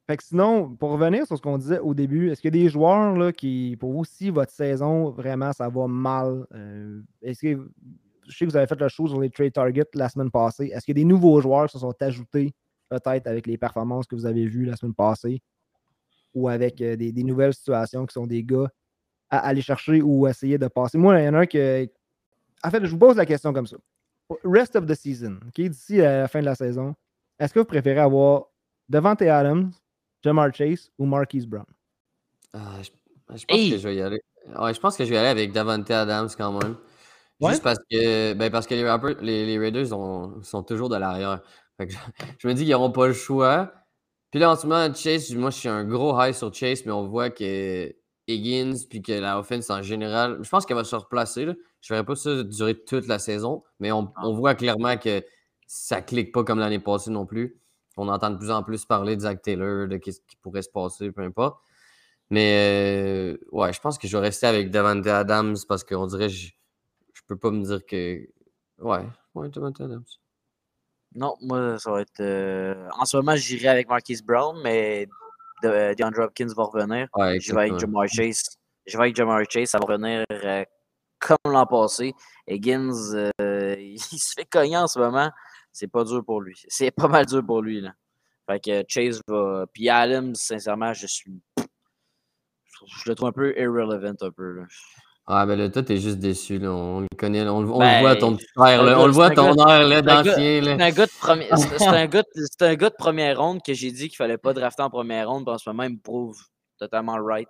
Fait 0.08 0.16
que 0.16 0.24
sinon, 0.24 0.74
pour 0.74 0.92
revenir 0.92 1.26
sur 1.26 1.36
ce 1.36 1.42
qu'on 1.42 1.58
disait 1.58 1.80
au 1.80 1.92
début, 1.92 2.30
est-ce 2.30 2.40
qu'il 2.40 2.56
y 2.56 2.58
a 2.58 2.62
des 2.64 2.70
joueurs 2.70 3.14
là, 3.14 3.30
qui, 3.30 3.76
pour 3.78 3.92
vous, 3.92 4.06
si 4.06 4.30
votre 4.30 4.50
saison, 4.50 5.10
vraiment, 5.10 5.52
ça 5.52 5.68
va 5.68 5.86
mal, 5.86 6.46
euh, 6.54 7.02
est-ce 7.20 7.42
que, 7.42 7.70
je 8.26 8.34
sais 8.34 8.46
que 8.46 8.50
vous 8.50 8.56
avez 8.56 8.66
fait 8.66 8.80
le 8.80 8.88
show 8.88 9.06
sur 9.06 9.20
les 9.20 9.28
trade 9.28 9.52
targets 9.52 9.84
la 9.92 10.08
semaine 10.08 10.30
passée, 10.30 10.70
est-ce 10.72 10.86
qu'il 10.86 10.96
y 10.96 11.00
a 11.02 11.04
des 11.04 11.08
nouveaux 11.08 11.42
joueurs 11.42 11.66
qui 11.66 11.72
se 11.72 11.80
sont 11.80 11.94
ajoutés, 12.00 12.54
peut-être 12.88 13.26
avec 13.26 13.46
les 13.46 13.58
performances 13.58 14.06
que 14.06 14.14
vous 14.14 14.24
avez 14.24 14.46
vues 14.46 14.64
la 14.64 14.76
semaine 14.76 14.94
passée, 14.94 15.42
ou 16.32 16.48
avec 16.48 16.80
euh, 16.80 16.96
des, 16.96 17.22
nouvelles 17.22 17.52
situations 17.52 18.06
qui 18.06 18.14
sont 18.14 18.26
des 18.26 18.42
gars 18.42 18.70
à 19.28 19.40
aller 19.40 19.60
chercher 19.60 20.00
ou 20.00 20.26
essayer 20.26 20.56
de 20.56 20.68
passer? 20.68 20.96
Moi, 20.96 21.20
il 21.20 21.26
y 21.26 21.28
en 21.28 21.34
a 21.34 21.40
un 21.40 21.46
que. 21.46 21.86
En 22.64 22.70
fait, 22.70 22.82
je 22.82 22.90
vous 22.90 22.98
pose 22.98 23.16
la 23.16 23.26
question 23.26 23.52
comme 23.52 23.66
ça. 23.66 23.76
Rest 24.42 24.74
of 24.74 24.86
the 24.86 24.94
season, 24.94 25.38
d'ici 25.54 25.98
la 25.98 26.28
fin 26.28 26.40
de 26.40 26.46
la 26.46 26.54
saison, 26.54 26.94
est-ce 27.38 27.52
que 27.52 27.58
vous 27.58 27.66
préférez 27.66 28.00
avoir 28.00 28.46
Devante 28.88 29.20
Adams, 29.20 29.70
Jamar 30.28 30.52
Chase 30.54 30.90
ou 30.98 31.06
Marquise 31.06 31.46
Brown? 31.46 31.64
Ah, 32.52 32.76
je, 32.82 32.90
je 33.36 33.44
pense 33.46 33.56
Hey! 33.58 33.70
que 33.70 33.78
je 33.78 33.88
vais 33.88 33.96
y 33.96 34.00
aller. 34.02 34.20
Ouais, 34.58 34.74
je 34.74 34.80
pense 34.80 34.94
que 34.96 35.04
je 35.04 35.08
vais 35.10 35.16
y 35.16 35.18
aller 35.18 35.28
avec 35.28 35.52
Davante 35.52 35.90
Adams 35.90 36.28
quand 36.36 36.52
même. 36.52 36.76
Ouais? 37.40 37.50
Juste 37.52 37.62
parce 37.62 37.78
que, 37.90 38.34
ben 38.34 38.50
parce 38.50 38.66
que 38.66 38.74
les, 38.74 38.84
Rappers- 38.86 39.20
les, 39.22 39.46
les 39.46 39.58
Raiders 39.58 39.92
ont- 39.96 40.42
sont 40.42 40.62
toujours 40.62 40.88
de 40.90 40.96
l'arrière. 40.96 41.40
Je, 41.78 41.96
je 42.38 42.48
me 42.48 42.52
dis 42.54 42.64
qu'ils 42.64 42.72
n'auront 42.72 42.90
pas 42.90 43.06
le 43.06 43.12
choix. 43.14 43.72
Puis 44.30 44.38
là, 44.40 44.50
en 44.50 44.56
ce 44.56 44.66
moment, 44.66 44.92
Chase, 44.92 45.34
moi, 45.34 45.48
je 45.50 45.56
suis 45.56 45.68
un 45.68 45.84
gros 45.84 46.14
high 46.20 46.34
sur 46.34 46.52
Chase, 46.52 46.84
mais 46.84 46.92
on 46.92 47.06
voit 47.08 47.30
que 47.30 47.94
Higgins, 48.26 48.74
puis 48.90 49.00
que 49.00 49.12
la 49.12 49.38
offense 49.38 49.70
en 49.70 49.80
général, 49.82 50.38
je 50.42 50.48
pense 50.50 50.66
qu'elle 50.66 50.76
va 50.76 50.84
se 50.84 50.96
replacer. 50.96 51.46
Là. 51.46 51.54
Je 51.80 51.92
ne 51.94 51.96
verrai 51.96 52.04
pas 52.06 52.16
ça 52.16 52.42
durer 52.42 52.74
toute 52.84 53.06
la 53.06 53.18
saison, 53.18 53.62
mais 53.80 53.92
on, 53.92 54.12
on 54.22 54.34
voit 54.34 54.54
clairement 54.54 54.98
que 54.98 55.22
ça 55.66 56.02
clique 56.02 56.32
pas 56.32 56.44
comme 56.44 56.58
l'année 56.58 56.78
passée 56.80 57.10
non 57.10 57.24
plus. 57.24 57.58
On 57.98 58.08
entend 58.08 58.30
de 58.30 58.36
plus 58.36 58.50
en 58.50 58.62
plus 58.62 58.84
parler 58.84 59.16
de 59.16 59.20
Zach 59.22 59.42
Taylor, 59.42 59.88
de 59.88 59.98
ce 60.04 60.20
qui 60.26 60.36
pourrait 60.40 60.62
se 60.62 60.70
passer, 60.70 61.10
peu 61.12 61.22
importe. 61.22 61.60
Mais 62.30 63.32
euh, 63.34 63.38
ouais, 63.52 63.72
je 63.72 63.80
pense 63.80 63.96
que 63.98 64.06
je 64.06 64.16
vais 64.16 64.22
rester 64.24 64.46
avec 64.46 64.70
Davante 64.70 65.06
Adams 65.06 65.56
parce 65.66 65.82
qu'on 65.82 66.06
dirait 66.06 66.28
je, 66.28 66.52
je 67.14 67.22
peux 67.26 67.36
pas 67.36 67.50
me 67.50 67.62
dire 67.64 67.84
que. 67.86 68.26
Ouais, 68.78 69.06
ouais, 69.34 69.48
Davante 69.48 69.80
Adams. 69.80 70.04
Non, 71.14 71.36
moi, 71.40 71.78
ça 71.78 71.90
va 71.90 72.02
être. 72.02 72.20
euh, 72.20 72.86
En 72.98 73.06
ce 73.06 73.16
moment, 73.16 73.34
j'irai 73.34 73.68
avec 73.68 73.88
Marquise 73.88 74.22
Brown, 74.22 74.60
mais 74.62 75.06
de, 75.62 75.68
euh, 75.68 75.94
DeAndre 75.94 76.20
Hopkins 76.20 76.52
va 76.54 76.64
revenir. 76.64 77.08
Ouais, 77.14 77.40
Je 77.40 77.54
vais 77.54 77.62
avec. 77.62 77.78
Jamar 77.78 78.06
Chase. 78.08 78.42
Je 78.86 78.96
vais 78.96 79.04
avec 79.04 79.16
Jamar 79.16 79.40
Chase, 79.48 79.70
ça 79.70 79.78
va 79.78 79.86
revenir 79.86 80.24
euh, 80.30 80.64
comme 81.18 81.38
l'an 81.52 81.66
passé. 81.66 82.12
Higgins, 82.46 82.92
il 83.40 83.98
se 83.98 84.34
fait 84.34 84.44
cogner 84.44 84.76
en 84.76 84.86
ce 84.86 84.98
moment. 84.98 85.30
C'est 85.72 85.88
pas 85.88 86.04
dur 86.04 86.24
pour 86.24 86.40
lui. 86.40 86.54
C'est 86.68 86.90
pas 86.90 87.08
mal 87.08 87.26
dur 87.26 87.44
pour 87.44 87.62
lui. 87.62 87.80
Là. 87.80 87.92
Fait 88.50 88.60
que 88.60 88.84
Chase 88.88 89.20
va. 89.28 89.66
Puis 89.72 89.88
Adams, 89.88 90.34
sincèrement, 90.34 90.92
je 90.94 91.06
suis. 91.06 91.40
Je 91.56 93.10
le 93.10 93.14
trouve 93.14 93.28
un 93.28 93.32
peu 93.32 93.58
irrelevant 93.58 94.14
un 94.20 94.30
peu. 94.30 94.52
Là. 94.60 94.62
Ah, 95.30 95.44
ben 95.44 95.56
là, 95.58 95.68
toi, 95.68 95.82
t'es 95.82 95.98
juste 95.98 96.18
déçu. 96.20 96.58
Là. 96.58 96.70
On 96.72 97.00
le 97.00 97.06
connaît, 97.18 97.46
on, 97.48 97.60
le- 97.60 97.68
on 97.70 97.78
Ben, 97.78 97.96
le 97.96 98.00
voit, 98.00 98.16
ton 98.16 98.36
petit 98.36 98.46
frère. 98.56 98.82
Là. 98.82 98.92
gars- 98.92 99.00
On 99.00 99.06
le 99.06 99.12
voit, 99.12 99.30
ton 99.30 99.54
air 99.56 99.86
là, 99.86 100.00
d'ancien. 100.00 100.34
C'est 100.34 100.70
un 100.82 100.90
gars 100.90 101.06
de 101.06 101.18
première. 101.20 101.48
C'est 101.58 101.78
c'est 101.78 101.86
un 101.86 102.06
gars, 102.06 102.22
de- 102.22 102.28
c'est 102.46 102.62
un 102.62 102.74
gars 102.76 102.88
de 102.88 102.94
première 102.94 103.38
ronde 103.38 103.60
que 103.62 103.74
j'ai 103.74 103.90
dit 103.90 104.08
qu'il 104.08 104.16
fallait 104.16 104.38
pas 104.38 104.54
drafter 104.54 104.82
en 104.82 104.88
première 104.90 105.28
ronde. 105.28 105.46
En 105.48 105.58
ce 105.58 105.68
moment, 105.68 105.82
il 105.82 105.94
me 105.96 106.00
prouve 106.00 106.38
totalement 106.78 107.16
right. 107.22 107.48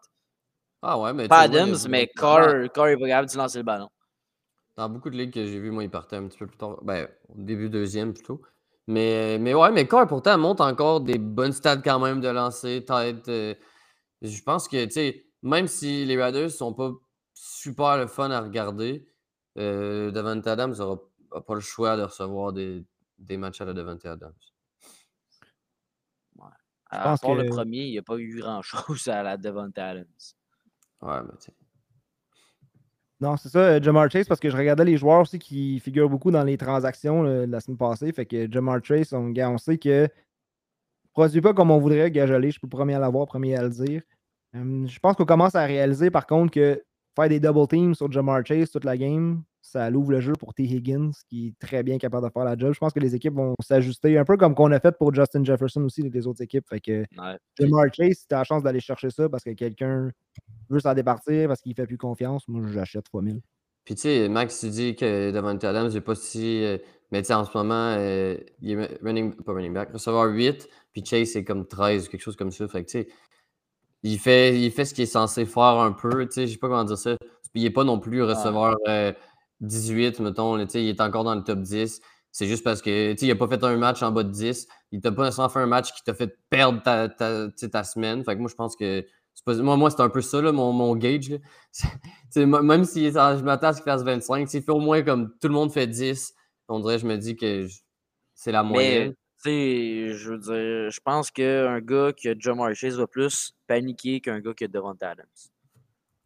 Ah 0.82 0.98
ouais, 0.98 1.12
mais 1.12 1.28
Pas 1.28 1.46
vois, 1.46 1.60
Adams, 1.60 1.76
mais 1.88 2.08
Carr, 2.08 2.70
Carr 2.74 2.88
est 2.88 2.96
pas 2.96 3.06
capable 3.06 3.30
de 3.30 3.36
lancer 3.36 3.58
le 3.58 3.64
ballon. 3.64 3.88
Dans 4.78 4.88
beaucoup 4.88 5.10
de 5.10 5.16
ligues 5.16 5.32
que 5.34 5.44
j'ai 5.44 5.58
vues, 5.58 5.72
moi, 5.72 5.82
il 5.82 5.90
partait 5.90 6.14
un 6.14 6.28
petit 6.28 6.38
peu 6.38 6.46
plus 6.46 6.56
tard. 6.56 6.78
Ben, 6.84 7.08
au 7.30 7.42
début 7.42 7.68
deuxième 7.68 8.14
plutôt. 8.14 8.40
Mais, 8.86 9.36
mais 9.40 9.52
ouais, 9.52 9.72
mais 9.72 9.88
Carr, 9.88 10.06
pourtant, 10.06 10.38
monte 10.38 10.60
encore 10.60 11.00
des 11.00 11.18
bonnes 11.18 11.50
stats 11.50 11.78
quand 11.78 11.98
même 11.98 12.20
de 12.20 12.28
lancer, 12.28 12.84
tête. 12.84 13.28
euh, 13.28 13.56
je 14.22 14.40
pense 14.40 14.68
que, 14.68 14.84
tu 14.84 14.92
sais, 14.92 15.26
même 15.42 15.66
si 15.66 16.04
les 16.04 16.16
Raiders 16.16 16.52
sont 16.52 16.72
pas 16.74 16.92
super 17.34 17.96
le 17.96 18.06
fun 18.06 18.30
à 18.30 18.40
regarder, 18.40 19.04
euh, 19.58 20.12
Davante 20.12 20.46
Adams 20.46 20.76
n'aura 20.78 21.00
pas 21.44 21.54
le 21.54 21.60
choix 21.60 21.96
de 21.96 22.02
recevoir 22.02 22.52
des, 22.52 22.86
des 23.18 23.36
matchs 23.36 23.60
à 23.60 23.64
la 23.64 23.72
Davante 23.72 24.06
Adams. 24.06 24.32
À 26.90 27.02
pense 27.02 27.20
part 27.20 27.34
le 27.34 27.42
que- 27.42 27.48
premier, 27.48 27.82
il 27.86 27.90
n'y 27.90 27.98
a 27.98 28.02
pas 28.02 28.16
eu 28.16 28.38
grand-chose 28.38 29.08
à 29.08 29.24
la 29.24 29.36
Devon 29.36 29.72
Adams. 29.74 30.06
Ouais, 31.02 31.22
mais 31.24 31.36
tu 31.40 31.46
sais. 31.46 31.52
Non, 33.20 33.36
c'est 33.36 33.48
ça, 33.48 33.58
euh, 33.58 33.82
Jamar 33.82 34.08
Chase, 34.10 34.28
parce 34.28 34.38
que 34.38 34.48
je 34.48 34.56
regardais 34.56 34.84
les 34.84 34.96
joueurs 34.96 35.22
aussi 35.22 35.38
qui 35.40 35.80
figurent 35.80 36.08
beaucoup 36.08 36.30
dans 36.30 36.44
les 36.44 36.56
transactions 36.56 37.22
la 37.22 37.60
semaine 37.60 37.76
passée. 37.76 38.12
Fait 38.12 38.26
que 38.26 38.50
Jamar 38.50 38.78
Chase, 38.84 39.12
on, 39.12 39.32
on 39.36 39.58
sait 39.58 39.76
que 39.78 40.08
produit 41.12 41.40
pas 41.40 41.52
comme 41.52 41.72
on 41.72 41.78
voudrait, 41.78 42.10
Gajolé, 42.12 42.48
je 42.48 42.58
suis 42.58 42.60
le 42.62 42.68
premier 42.68 42.94
à 42.94 43.00
l'avoir, 43.00 43.26
premier 43.26 43.56
à 43.56 43.62
le 43.62 43.70
dire. 43.70 44.02
Hum, 44.54 44.88
je 44.88 44.98
pense 45.00 45.16
qu'on 45.16 45.26
commence 45.26 45.54
à 45.54 45.64
réaliser 45.64 46.10
par 46.10 46.26
contre 46.26 46.52
que 46.52 46.82
faire 47.18 47.28
des 47.28 47.40
double 47.40 47.66
teams 47.68 47.94
sur 47.94 48.10
Jamar 48.10 48.44
Chase 48.46 48.70
toute 48.70 48.84
la 48.84 48.96
game, 48.96 49.42
ça 49.60 49.90
l'ouvre 49.90 50.12
le 50.12 50.20
jeu 50.20 50.32
pour 50.38 50.54
T. 50.54 50.62
Higgins, 50.64 51.10
qui 51.28 51.48
est 51.48 51.58
très 51.66 51.82
bien 51.82 51.98
capable 51.98 52.26
de 52.26 52.32
faire 52.32 52.44
la 52.44 52.56
job. 52.56 52.72
Je 52.72 52.78
pense 52.78 52.92
que 52.92 53.00
les 53.00 53.14
équipes 53.14 53.34
vont 53.34 53.54
s'ajuster, 53.62 54.16
un 54.16 54.24
peu 54.24 54.36
comme 54.36 54.54
qu'on 54.54 54.70
a 54.72 54.80
fait 54.80 54.96
pour 54.96 55.12
Justin 55.14 55.44
Jefferson 55.44 55.82
aussi, 55.84 56.02
les 56.02 56.26
autres 56.26 56.42
équipes. 56.42 56.64
Fait 56.68 56.80
que 56.80 57.00
Ouais. 57.18 57.36
Jamar 57.58 57.86
Chase, 57.92 58.18
si 58.18 58.26
tu 58.28 58.34
as 58.34 58.38
la 58.38 58.44
chance 58.44 58.62
d'aller 58.62 58.80
chercher 58.80 59.10
ça 59.10 59.28
parce 59.28 59.42
que 59.44 59.50
quelqu'un 59.50 60.10
veut 60.70 60.80
s'en 60.80 60.94
départir, 60.94 61.48
parce 61.48 61.60
qu'il 61.60 61.74
fait 61.74 61.86
plus 61.86 61.98
confiance, 61.98 62.46
moi 62.48 62.62
j'achète 62.72 63.08
fois 63.08 63.22
1000. 63.22 63.40
Puis 63.84 63.94
tu 63.94 64.02
sais, 64.02 64.28
Max, 64.28 64.60
tu 64.60 64.68
dis 64.68 64.96
que 64.96 65.30
Davante 65.30 65.64
Adams 65.64 65.90
n'est 65.90 66.00
pas 66.02 66.14
si. 66.14 66.62
euh, 66.62 66.76
mais 67.10 67.22
tu 67.22 67.28
sais, 67.28 67.34
en 67.34 67.44
ce 67.44 67.56
moment, 67.56 67.94
euh, 67.96 68.36
il 68.60 68.72
est 68.72 68.98
running, 69.02 69.32
pas 69.34 69.52
running 69.52 69.72
back, 69.72 69.92
receveur 69.92 70.26
8, 70.26 70.68
puis 70.92 71.02
Chase 71.04 71.28
c'est 71.28 71.42
comme 71.44 71.66
13 71.66 72.08
quelque 72.08 72.20
chose 72.20 72.36
comme 72.36 72.50
ça. 72.52 72.68
Fait 72.68 72.84
que 72.84 72.90
tu 72.90 72.98
sais, 73.00 73.08
il 74.02 74.18
fait, 74.18 74.58
il 74.60 74.70
fait 74.70 74.84
ce 74.84 74.94
qu'il 74.94 75.04
est 75.04 75.06
censé 75.06 75.44
faire 75.46 75.62
un 75.62 75.92
peu. 75.92 76.26
Tu 76.26 76.32
sais, 76.32 76.46
je 76.46 76.52
sais 76.52 76.58
pas 76.58 76.68
comment 76.68 76.84
dire 76.84 76.98
ça. 76.98 77.16
Il 77.54 77.62
n'est 77.62 77.70
pas 77.70 77.84
non 77.84 77.98
plus 77.98 78.22
receveur 78.22 78.76
euh, 78.88 79.12
18, 79.60 80.20
mettons. 80.20 80.54
là, 80.56 80.64
tu 80.66 80.72
sais, 80.72 80.84
il 80.84 80.88
est 80.90 81.00
encore 81.00 81.24
dans 81.24 81.34
le 81.34 81.42
top 81.42 81.60
10. 81.60 82.00
C'est 82.30 82.46
juste 82.46 82.62
parce 82.62 82.82
que 82.82 83.12
tu 83.12 83.18
sais, 83.18 83.26
il 83.26 83.28
n'a 83.30 83.34
pas 83.36 83.48
fait 83.48 83.62
un 83.64 83.76
match 83.76 84.02
en 84.02 84.12
bas 84.12 84.22
de 84.22 84.30
10. 84.30 84.68
Il 84.92 85.00
t'a 85.00 85.10
pas 85.10 85.24
nécessairement 85.24 85.48
fait 85.48 85.60
un 85.60 85.66
match 85.66 85.92
qui 85.92 86.02
t'a 86.04 86.14
fait 86.14 86.38
perdre 86.50 86.82
ta, 86.82 87.08
ta, 87.08 87.48
ta 87.50 87.84
semaine. 87.84 88.22
Fait 88.22 88.34
que 88.34 88.40
moi, 88.40 88.48
je 88.50 88.54
pense 88.54 88.76
que. 88.76 89.04
pas- 89.44 89.54
moi, 89.56 89.76
moi 89.76 89.90
c'est 89.90 90.00
un 90.02 90.08
peu 90.10 90.20
ça, 90.20 90.40
là, 90.42 90.52
mon, 90.52 90.72
mon 90.72 90.94
gauge. 90.94 91.32
même 92.36 92.84
si 92.84 93.10
ça- 93.12 93.36
je 93.36 93.42
m'attends 93.42 93.68
à 93.68 93.72
ce 93.72 93.78
qu'il 93.82 93.90
fasse 93.90 94.02
25, 94.04 94.48
s'il 94.48 94.62
fait 94.62 94.70
au 94.70 94.78
moins 94.80 95.02
comme 95.02 95.30
tout 95.40 95.48
le 95.48 95.54
monde 95.54 95.72
fait 95.72 95.86
10, 95.86 96.34
on 96.68 96.80
dirait, 96.80 96.98
je 96.98 97.06
me 97.06 97.16
dis 97.16 97.34
que 97.34 97.66
c'est 98.34 98.52
la 98.52 98.62
moyenne. 98.62 99.14
Sais, 99.38 100.14
je 100.14 100.30
veux 100.30 100.38
dire, 100.38 100.90
je 100.90 101.00
pense 101.00 101.30
qu'un 101.30 101.80
gars 101.80 102.12
qui 102.12 102.28
a 102.28 102.34
Jamar 102.38 102.74
Chase 102.74 102.96
va 102.96 103.06
plus 103.06 103.52
paniquer 103.66 104.20
qu'un 104.20 104.40
gars 104.40 104.54
qui 104.54 104.64
a 104.64 104.68
Devon 104.68 104.96
Adams. 105.00 105.26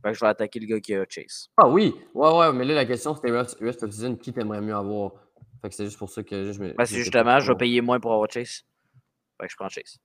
Fait 0.02 0.10
que 0.10 0.14
je 0.14 0.20
vais 0.20 0.28
attaquer 0.28 0.60
le 0.60 0.66
gars 0.66 0.80
qui 0.80 0.94
a 0.94 1.04
Chase. 1.08 1.48
Ah 1.56 1.68
oui, 1.68 1.94
ouais, 2.14 2.38
ouais, 2.38 2.52
mais 2.52 2.64
là, 2.64 2.74
la 2.74 2.84
question, 2.84 3.14
c'était 3.14 3.30
of 3.30 3.90
season, 3.90 4.16
qui 4.16 4.32
t'aimerais 4.32 4.60
mieux 4.60 4.74
avoir? 4.74 5.12
Fait 5.60 5.68
que 5.68 5.74
c'est 5.74 5.84
juste 5.84 5.98
pour 5.98 6.10
ça 6.10 6.22
que 6.22 6.52
je 6.52 6.60
me. 6.60 6.72
Que 6.72 6.80
me 6.80 6.86
justement, 6.86 7.38
je 7.38 7.52
vais 7.52 7.58
payer 7.58 7.80
moins 7.80 8.00
pour 8.00 8.12
avoir 8.12 8.30
Chase. 8.30 8.64
Fait 9.40 9.46
que 9.46 9.52
je 9.52 9.56
prends 9.56 9.68
Chase. 9.68 9.98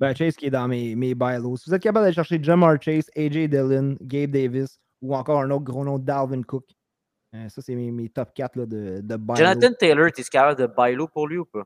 Ben, 0.00 0.14
Chase 0.14 0.36
qui 0.36 0.46
est 0.46 0.50
dans 0.50 0.68
mes, 0.68 0.94
mes 0.94 1.14
buy 1.14 1.38
lows. 1.38 1.56
Si 1.56 1.70
vous 1.70 1.74
êtes 1.74 1.82
capable 1.82 2.04
d'aller 2.04 2.14
chercher 2.14 2.42
Jamar 2.42 2.80
Chase, 2.80 3.10
AJ 3.16 3.48
Dillon, 3.48 3.96
Gabe 4.00 4.30
Davis 4.30 4.78
ou 5.00 5.14
encore 5.14 5.42
un 5.42 5.50
autre 5.50 5.64
gros 5.64 5.84
nom, 5.84 5.98
Dalvin 5.98 6.42
Cook, 6.42 6.64
Euh, 7.34 7.48
ça, 7.48 7.60
c'est 7.60 7.74
mes, 7.74 7.90
mes 7.90 8.08
top 8.08 8.32
4 8.34 8.56
là, 8.56 8.66
de, 8.66 9.00
de 9.02 9.16
buy 9.16 9.32
low. 9.32 9.36
Jonathan 9.36 9.72
Taylor, 9.78 10.10
t'es 10.12 10.22
capable 10.24 10.60
de 10.60 10.66
buy 10.66 10.94
low 10.94 11.08
pour 11.08 11.26
lui 11.28 11.38
ou 11.38 11.44
pas? 11.44 11.64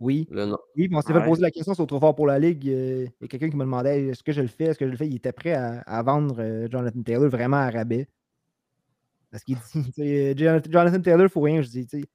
Oui. 0.00 0.28
Le 0.30 0.46
nom. 0.46 0.58
Oui, 0.76 0.88
on 0.92 1.00
s'est 1.02 1.12
Ouais. 1.12 1.20
fait 1.20 1.26
poser 1.26 1.42
la 1.42 1.50
question 1.50 1.74
sur 1.74 1.86
Trop 1.86 1.98
fort 1.98 2.14
pour 2.14 2.26
la 2.28 2.38
Ligue. 2.38 2.68
euh, 2.68 3.06
Il 3.20 3.22
y 3.22 3.24
a 3.24 3.28
quelqu'un 3.28 3.50
qui 3.50 3.56
me 3.56 3.64
demandait 3.64 4.06
est-ce 4.06 4.22
que 4.22 4.30
je 4.30 4.40
le 4.42 4.46
fais, 4.46 4.64
est-ce 4.66 4.78
que 4.78 4.86
je 4.86 4.90
le 4.92 4.96
fais? 4.96 5.08
Il 5.08 5.16
était 5.16 5.32
prêt 5.32 5.54
à, 5.54 5.80
à 5.80 6.02
vendre 6.04 6.36
euh, 6.40 6.68
Jonathan 6.70 7.02
Taylor 7.02 7.28
vraiment 7.28 7.56
à 7.56 7.70
rabais. 7.70 8.06
Parce 9.32 9.42
qu'il 9.42 9.56
dit 9.74 9.84
tu 9.86 9.92
sais, 9.92 10.36
Jonathan 10.36 11.00
Taylor, 11.00 11.22
il 11.26 11.28
faut 11.28 11.40
rien. 11.40 11.60
Je 11.62 11.68
dis, 11.68 11.84
tu 11.84 12.00
sais, 12.00 12.06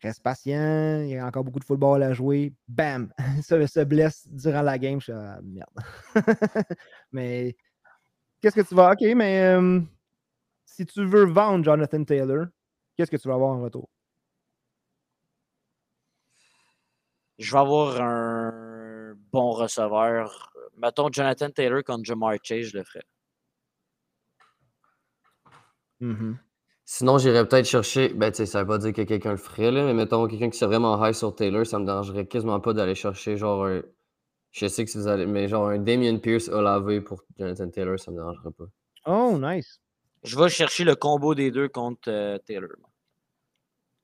reste 0.00 0.22
patient, 0.22 1.02
il 1.02 1.10
y 1.10 1.16
a 1.18 1.26
encore 1.26 1.44
beaucoup 1.44 1.58
de 1.60 1.64
football 1.64 2.02
à 2.02 2.14
jouer. 2.14 2.54
Bam! 2.66 3.12
Ça 3.42 3.66
se 3.66 3.80
blesse 3.84 4.26
durant 4.30 4.62
la 4.62 4.78
game. 4.78 4.98
Je 5.00 5.04
suis 5.04 5.12
ah, 5.12 5.38
merde. 5.44 5.68
mais 7.12 7.54
qu'est-ce 8.40 8.56
que 8.56 8.66
tu 8.66 8.74
vas? 8.74 8.92
Ok, 8.92 9.02
mais 9.14 9.42
euh, 9.42 9.80
si 10.78 10.86
tu 10.86 11.04
veux 11.04 11.24
vendre 11.24 11.64
Jonathan 11.64 12.04
Taylor, 12.04 12.46
qu'est-ce 12.96 13.10
que 13.10 13.16
tu 13.16 13.26
vas 13.26 13.34
avoir 13.34 13.50
en 13.50 13.62
retour? 13.62 13.88
Je 17.38 17.50
vais 17.50 17.58
avoir 17.58 18.00
un 18.00 19.14
bon 19.32 19.50
receveur. 19.50 20.52
Mettons 20.76 21.10
Jonathan 21.10 21.50
Taylor 21.50 21.82
contre 21.82 22.04
Jamar 22.04 22.36
Chase, 22.44 22.66
je 22.66 22.78
le 22.78 22.84
ferais. 22.84 23.02
Mhm. 25.98 26.38
Sinon, 26.84 27.18
j'irais 27.18 27.46
peut-être 27.48 27.66
chercher. 27.66 28.10
Ben, 28.10 28.30
tu 28.30 28.36
sais, 28.36 28.46
ça 28.46 28.60
veut 28.60 28.68
pas 28.68 28.78
dire 28.78 28.92
que 28.92 29.02
quelqu'un 29.02 29.32
le 29.32 29.36
ferait, 29.36 29.72
là, 29.72 29.84
mais 29.84 29.94
mettons 29.94 30.28
quelqu'un 30.28 30.48
qui 30.48 30.58
serait 30.58 30.68
vraiment 30.68 31.04
high 31.04 31.12
sur 31.12 31.34
Taylor, 31.34 31.66
ça 31.66 31.80
me 31.80 31.86
dérangerait 31.86 32.26
quasiment 32.26 32.60
pas 32.60 32.72
d'aller 32.72 32.94
chercher 32.94 33.36
genre 33.36 33.66
un. 33.66 33.82
Je 34.52 34.68
sais 34.68 34.84
que 34.84 34.90
si 34.92 34.96
vous 34.96 35.08
allez. 35.08 35.26
Mais 35.26 35.48
genre 35.48 35.70
un 35.70 35.78
Damien 35.78 36.18
Pierce 36.18 36.48
Olave 36.48 37.00
pour 37.00 37.24
Jonathan 37.36 37.68
Taylor, 37.68 37.98
ça 37.98 38.12
me 38.12 38.16
dérangerait 38.18 38.52
pas. 38.52 38.66
Oh, 39.06 39.36
nice. 39.40 39.80
Je 40.24 40.38
vais 40.38 40.48
chercher 40.48 40.84
le 40.84 40.94
combo 40.94 41.34
des 41.34 41.50
deux 41.50 41.68
contre 41.68 42.08
euh, 42.10 42.38
Taylor. 42.38 42.70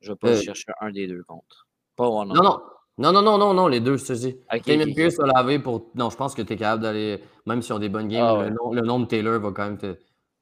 Je 0.00 0.10
vais 0.12 0.16
pas 0.16 0.28
Euh. 0.30 0.40
chercher 0.40 0.66
un 0.80 0.90
des 0.90 1.06
deux 1.06 1.22
contre. 1.24 1.66
Pas 1.96 2.08
one 2.08 2.28
Non, 2.28 2.42
non. 2.42 2.58
Non, 2.96 3.12
non, 3.12 3.22
non, 3.22 3.38
non, 3.38 3.54
non, 3.54 3.66
les 3.66 3.80
deux, 3.80 3.96
je 3.96 4.04
te 4.04 4.12
dis. 4.12 4.36
Ok, 4.54 4.66
Damien. 4.66 4.92
Pierce 4.94 5.18
Olave 5.18 5.60
pour. 5.62 5.90
Non, 5.96 6.10
je 6.10 6.16
pense 6.16 6.32
que 6.34 6.42
tu 6.42 6.52
es 6.52 6.56
capable 6.56 6.82
d'aller. 6.82 7.20
Même 7.44 7.60
si 7.60 7.72
on 7.72 7.76
a 7.76 7.80
des 7.80 7.88
bonnes 7.88 8.06
games, 8.06 8.24
Ah 8.24 8.38
ouais. 8.38 8.48
le, 8.50 8.54
nom, 8.54 8.72
le 8.72 8.82
nom 8.82 9.00
de 9.00 9.06
Taylor 9.06 9.40
va 9.40 9.50
quand 9.50 9.64
même 9.64 9.78
te. 9.78 9.96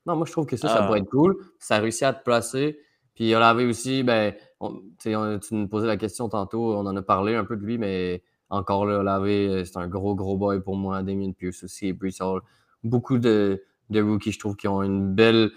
Non, 0.05 0.17
moi, 0.17 0.27
je 0.27 0.33
trouve 0.33 0.45
que 0.47 0.57
ça, 0.59 0.69
ça 0.69 0.79
Ah. 0.81 0.87
pourrait 0.87 0.99
être 1.01 1.09
cool. 1.09 1.37
Ça 1.59 1.77
a 1.77 1.79
réussi 1.79 2.05
à 2.05 2.13
te 2.13 2.23
placer. 2.23 2.79
Puis 3.15 3.35
Olave 3.35 3.59
aussi, 3.59 4.03
ben, 4.03 4.35
on- 4.61 4.75
tu 4.81 4.83
sais, 4.99 5.17
on- 5.17 5.39
tu 5.39 5.55
nous 5.55 5.67
posais 5.69 5.87
la 5.87 5.97
question 5.97 6.29
tantôt, 6.29 6.75
on 6.75 6.81
en 6.87 6.95
a 6.97 7.03
parlé 7.03 7.35
un 7.35 7.45
peu 7.45 7.57
de 7.57 7.63
lui, 7.65 7.79
mais 7.79 8.23
encore 8.51 8.85
là, 8.85 8.99
Olave, 8.99 9.25
euh, 9.27 9.65
c'est 9.65 9.79
un 9.79 9.87
gros, 9.89 10.15
gros 10.15 10.37
boy 10.37 10.61
pour 10.63 10.77
moi. 10.77 11.03
Damien 11.03 11.33
Pierce 11.33 11.63
aussi, 11.65 11.87
et 11.89 11.93
Brees 11.95 12.21
Hall. 12.21 12.43
Beaucoup 12.85 13.17
de, 13.19 13.63
de 13.89 14.03
rookies, 14.03 14.33
je 14.33 14.39
trouve, 14.39 14.57
qui 14.57 14.69
ont 14.69 14.83
une 14.83 15.15
belle, 15.15 15.53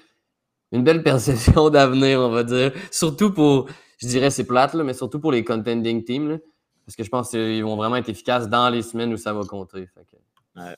une 0.76 0.84
belle 0.84 1.04
perception 1.04 1.70
d'avenir, 1.76 2.20
on 2.20 2.30
va 2.30 2.44
dire. 2.44 2.72
Surtout 2.92 3.32
pour, 3.34 3.70
je 3.98 4.08
dirais, 4.08 4.30
c'est 4.30 4.44
plate, 4.46 4.74
là, 4.74 4.84
mais 4.84 4.94
surtout 4.94 5.20
pour 5.20 5.32
les 5.32 5.44
contending 5.44 6.04
teams. 6.04 6.30
là. 6.30 6.38
parce 6.86 6.96
que 6.96 7.04
je 7.04 7.10
pense 7.10 7.30
qu'ils 7.30 7.64
vont 7.64 7.76
vraiment 7.76 7.96
être 7.96 8.10
efficaces 8.10 8.48
dans 8.50 8.70
les 8.70 8.82
semaines 8.82 9.14
où 9.14 9.18
ça 9.18 9.34
va 9.34 9.44
compter. 9.44 9.88
Fait 9.88 10.06
que- 10.06 10.76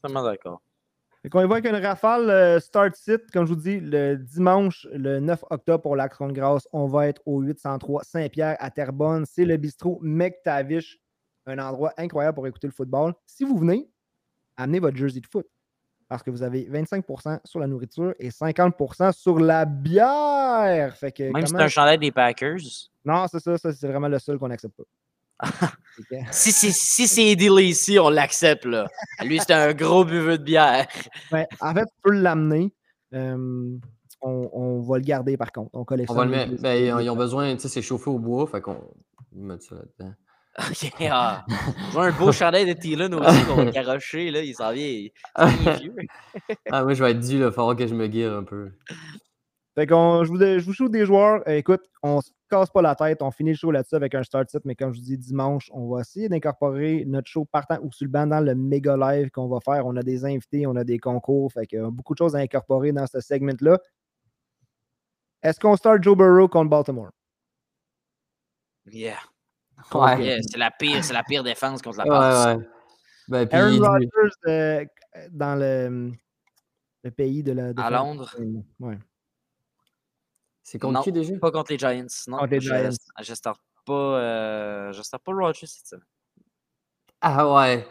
Totalement 0.00 0.22
d'accord. 0.22 0.60
Va 1.24 1.40
avec 1.40 1.66
une 1.66 1.74
rafale 1.74 2.30
euh, 2.30 2.60
start 2.60 2.94
sit, 2.94 3.20
comme 3.32 3.46
je 3.46 3.52
vous 3.54 3.60
dis, 3.60 3.80
le 3.80 4.16
dimanche, 4.16 4.86
le 4.92 5.18
9 5.18 5.44
octobre 5.50 5.82
pour 5.82 5.96
l'Action 5.96 6.28
de 6.28 6.32
grâce. 6.32 6.68
On 6.72 6.86
va 6.86 7.08
être 7.08 7.20
au 7.26 7.40
803 7.40 8.04
Saint-Pierre 8.04 8.56
à 8.60 8.70
Terrebonne. 8.70 9.26
C'est 9.26 9.44
le 9.44 9.56
bistrot 9.56 9.98
McTavish, 10.02 11.00
un 11.46 11.58
endroit 11.58 11.92
incroyable 11.96 12.36
pour 12.36 12.46
écouter 12.46 12.68
le 12.68 12.72
football. 12.72 13.12
Si 13.26 13.42
vous 13.42 13.58
venez, 13.58 13.88
amenez 14.56 14.78
votre 14.78 14.96
jersey 14.96 15.18
de 15.18 15.26
foot. 15.26 15.46
Parce 16.08 16.22
que 16.22 16.30
vous 16.30 16.42
avez 16.42 16.68
25% 16.70 17.40
sur 17.44 17.58
la 17.58 17.66
nourriture 17.66 18.14
et 18.20 18.28
50% 18.30 19.12
sur 19.12 19.38
la 19.40 19.64
bière. 19.64 20.96
Fait 20.96 21.10
que 21.12 21.24
Même 21.32 21.46
si 21.46 21.52
c'est 21.52 21.62
un 21.62 21.68
chandail 21.68 21.98
des 21.98 22.12
Packers. 22.12 22.58
Non, 23.04 23.26
c'est 23.28 23.40
ça, 23.40 23.58
ça 23.58 23.72
c'est 23.72 23.88
vraiment 23.88 24.08
le 24.08 24.18
seul 24.18 24.38
qu'on 24.38 24.48
n'accepte 24.48 24.74
pas. 24.76 24.84
Que- 26.10 26.16
Si 26.30 26.52
c'est 26.52 26.70
si 26.72 27.08
c'est 27.08 27.24
Eddie 27.26 27.48
Lacy, 27.48 27.98
on 27.98 28.10
l'accepte 28.10 28.66
là. 28.66 28.86
Lui, 29.24 29.38
c'est 29.40 29.52
un 29.52 29.72
gros 29.74 30.04
buveux 30.04 30.38
de 30.38 30.44
bière. 30.44 30.86
Ouais, 31.32 31.46
en 31.60 31.72
fait, 31.74 31.84
tu 31.86 32.00
peux 32.02 32.12
l'amener. 32.12 32.72
Euh, 33.14 33.76
on, 34.20 34.50
on 34.52 34.80
va 34.82 34.98
le 34.98 35.04
garder 35.04 35.36
par 35.36 35.50
contre. 35.52 35.70
On 35.72 35.80
On 35.80 36.14
va 36.14 36.24
le 36.24 36.30
mettre. 36.30 36.62
Ben, 36.62 37.00
ils 37.00 37.10
ont 37.10 37.16
besoin, 37.16 37.54
tu 37.54 37.62
sais, 37.62 37.68
c'est 37.68 37.82
chauffé 37.82 38.10
au 38.10 38.18
bois, 38.18 38.46
fait 38.46 38.60
qu'on 38.60 38.74
va 38.74 38.80
mettre 39.32 39.64
ça 39.64 39.74
là-dedans. 39.76 40.14
Ok, 40.58 40.90
ah. 41.10 41.44
J'ai 41.92 41.98
un 41.98 42.12
beau 42.12 42.32
chandail 42.32 42.66
de 42.66 42.72
Thielen 42.72 43.14
aussi 43.14 43.44
qu'on 43.44 43.56
va 43.56 43.64
garocher, 43.70 44.30
là. 44.30 44.40
Il 44.40 44.54
s'en 44.54 44.72
vient. 44.72 44.86
Il 44.86 45.10
vieux. 45.80 45.96
Ah, 46.70 46.82
moi, 46.82 46.94
je 46.94 47.04
vais 47.04 47.10
être 47.10 47.20
dû, 47.20 47.34
il 47.34 47.42
va 47.42 47.52
falloir 47.52 47.76
que 47.76 47.86
je 47.86 47.94
me 47.94 48.06
guire 48.06 48.32
un 48.32 48.44
peu. 48.44 48.72
Fait 49.74 49.86
qu'on, 49.86 50.24
je 50.24 50.30
vous, 50.30 50.38
je 50.38 50.82
vous 50.82 50.88
des 50.88 51.04
joueurs. 51.04 51.42
Euh, 51.46 51.56
écoute, 51.56 51.82
on 52.02 52.22
se 52.22 52.30
casse 52.48 52.70
pas 52.70 52.80
la 52.80 52.94
tête. 52.94 53.20
On 53.20 53.30
finit 53.30 53.50
le 53.50 53.56
show 53.56 53.70
là-dessus 53.70 53.94
avec 53.94 54.14
un 54.14 54.22
start 54.22 54.48
set. 54.48 54.64
Mais 54.64 54.74
comme 54.74 54.94
je 54.94 54.98
vous 54.98 55.04
dis, 55.04 55.18
dimanche, 55.18 55.70
on 55.74 55.90
va 55.90 56.00
essayer 56.00 56.30
d'incorporer 56.30 57.04
notre 57.06 57.28
show 57.28 57.44
partant 57.44 57.78
ou 57.82 57.92
sur 57.92 58.06
le 58.06 58.10
banc 58.10 58.26
dans 58.26 58.40
le 58.40 58.54
méga 58.54 58.96
live 58.96 59.30
qu'on 59.30 59.48
va 59.48 59.58
faire. 59.60 59.84
On 59.86 59.94
a 59.96 60.02
des 60.02 60.24
invités, 60.24 60.66
on 60.66 60.76
a 60.76 60.84
des 60.84 60.98
concours. 60.98 61.52
Fait 61.52 61.66
que 61.66 61.76
euh, 61.76 61.90
beaucoup 61.90 62.14
de 62.14 62.18
choses 62.18 62.34
à 62.34 62.38
incorporer 62.38 62.92
dans 62.92 63.06
ce 63.06 63.20
segment-là. 63.20 63.78
Est-ce 65.42 65.60
qu'on 65.60 65.76
start 65.76 66.02
Joe 66.02 66.16
Burrow 66.16 66.48
contre 66.48 66.70
Baltimore? 66.70 67.10
Yeah. 68.86 69.18
Ouais. 69.94 70.40
C'est 70.50 70.58
la 70.58 70.70
pire, 70.70 71.02
c'est 71.04 71.12
la 71.12 71.22
pire 71.22 71.42
défense 71.44 71.80
contre 71.82 71.98
la 71.98 72.04
passe. 72.04 72.56
ouais. 72.56 72.68
Ben, 73.28 73.46
puis, 73.48 73.58
Aaron 73.58 73.78
Rodgers 73.80 74.08
euh, 74.46 74.84
dans 75.30 75.54
le, 75.56 76.12
le 77.02 77.10
pays 77.10 77.42
de 77.42 77.52
la. 77.52 77.72
À. 77.76 77.90
Londres. 77.90 78.34
Ouais. 78.78 78.98
c'est 80.62 80.78
contre 80.78 80.94
Non, 80.94 81.02
qui 81.02 81.12
déjà? 81.12 81.36
Pas 81.38 81.50
contre 81.50 81.72
les 81.72 81.78
Giants. 81.78 82.06
Non, 82.28 82.38
Contre 82.38 82.50
les 82.52 82.60
je, 82.60 82.74
Giants. 82.74 82.90
je 83.20 83.34
starte 83.34 83.60
pas, 83.84 83.92
euh, 83.92 84.92
je 84.92 85.00
pas 85.10 85.32
Rodgers 85.32 85.66
cette 85.66 85.86
semaine. 85.86 86.04
Ah 87.20 87.52
ouais. 87.52 87.86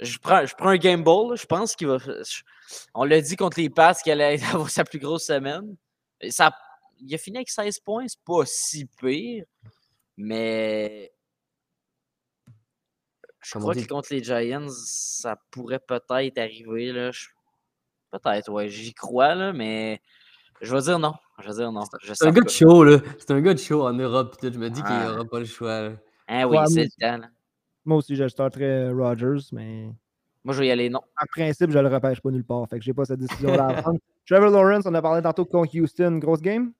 Je 0.00 0.16
prends, 0.18 0.46
je 0.46 0.54
prends 0.54 0.68
un 0.70 0.76
game 0.76 1.02
ball. 1.02 1.30
là. 1.30 1.36
Je 1.36 1.46
pense 1.46 1.74
qu'il 1.74 1.88
va. 1.88 1.98
je- 1.98 2.42
on 2.94 3.04
l'a 3.04 3.20
dit 3.20 3.36
contre 3.36 3.58
les 3.60 3.68
Pats 3.70 3.94
qu'il 3.94 4.12
allait 4.12 4.40
avoir 4.54 4.70
sa 4.70 4.84
plus 4.84 4.98
grosse 4.98 5.26
semaine. 5.26 5.76
Et 6.20 6.30
ça, 6.30 6.52
il 7.00 7.12
a 7.14 7.18
fini 7.18 7.38
avec 7.38 7.50
16 7.50 7.80
points. 7.80 8.06
C'est 8.08 8.22
pas 8.24 8.42
si 8.44 8.86
pire. 8.86 9.44
Mais. 10.18 11.12
Je 13.40 13.58
crois 13.58 13.72
dit- 13.74 13.84
que 13.84 13.88
contre 13.88 14.08
les 14.12 14.22
Giants, 14.22 14.66
ça 14.68 15.36
pourrait 15.50 15.78
peut-être 15.78 16.38
arriver. 16.38 16.92
Là. 16.92 17.10
Je- 17.12 17.28
Peut-être, 18.10 18.50
ouais. 18.50 18.68
J'y 18.68 18.94
crois, 18.94 19.34
là, 19.34 19.52
mais. 19.52 20.00
Je 20.60 20.74
vais 20.74 20.82
dire 20.82 20.98
non. 20.98 21.14
Je 21.40 21.48
vais 21.48 21.54
dire 21.54 21.70
non. 21.72 21.82
C'est 22.02 22.26
un 22.26 22.32
gars 22.32 22.40
de 22.42 22.48
show, 22.48 22.82
là. 22.82 22.98
C'est 23.18 23.30
un 23.30 23.40
gars 23.40 23.54
de 23.54 23.58
show 23.58 23.86
en 23.86 23.92
Europe. 23.92 24.36
tout. 24.40 24.50
Je 24.52 24.58
me 24.58 24.68
dis 24.70 24.82
qu'il 24.82 24.90
Ouais. 24.90 25.04
n'y 25.04 25.10
aura 25.10 25.24
pas 25.24 25.38
le 25.38 25.44
choix. 25.44 25.80
là. 25.82 25.92
Hein, 26.26 26.44
oui, 26.46 26.56
Ouais, 26.58 26.66
c'est 26.66 26.74
moi 26.74 26.84
le 26.84 27.00
temps. 27.00 27.18
là. 27.22 27.28
Moi 27.84 27.96
aussi, 27.98 28.16
je 28.16 28.26
starterais 28.28 28.90
Rodgers, 28.90 29.46
mais 29.52 29.92
Moi, 30.44 30.52
je 30.54 30.60
vais 30.60 30.66
y 30.66 30.70
aller 30.70 30.88
non. 30.90 30.98
en 31.20 31.26
principe, 31.30 31.70
je 31.70 31.78
le 31.78 31.88
repêche 31.88 32.20
pas 32.20 32.30
nulle 32.30 32.44
part. 32.44 32.66
Fait 32.68 32.78
que 32.78 32.84
j'ai 32.84 32.92
pas 32.94 33.04
cette 33.04 33.20
décision-là 33.20 33.68
à 33.68 33.82
prendre. 33.82 33.98
Trevor 34.26 34.50
Lawrence, 34.50 34.84
on 34.86 34.94
a 34.94 35.00
parlé 35.02 35.22
tantôt 35.22 35.44
contre 35.44 35.74
Houston. 35.78 36.18
Grosse 36.18 36.40
game? 36.42 36.72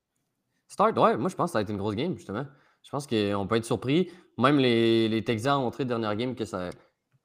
Start, 0.67 0.97
ouais. 0.99 1.17
Moi, 1.17 1.29
je 1.31 1.37
pense 1.37 1.51
que 1.51 1.53
ça 1.53 1.59
a 1.59 1.63
été 1.63 1.73
une 1.73 1.79
grosse 1.79 1.95
game, 1.95 2.17
justement. 2.17 2.47
Je 2.83 2.91
pense 2.91 3.07
qu'on 3.07 3.47
peut 3.47 3.57
être 3.57 3.65
surpris. 3.65 4.11
Même 4.39 4.59
les, 4.59 5.09
les 5.09 5.23
Texans 5.25 5.59
ont 5.59 5.65
montré 5.65 5.85
dernière 5.85 6.15
game 6.17 6.35
que 6.35 6.45
ça 6.45 6.71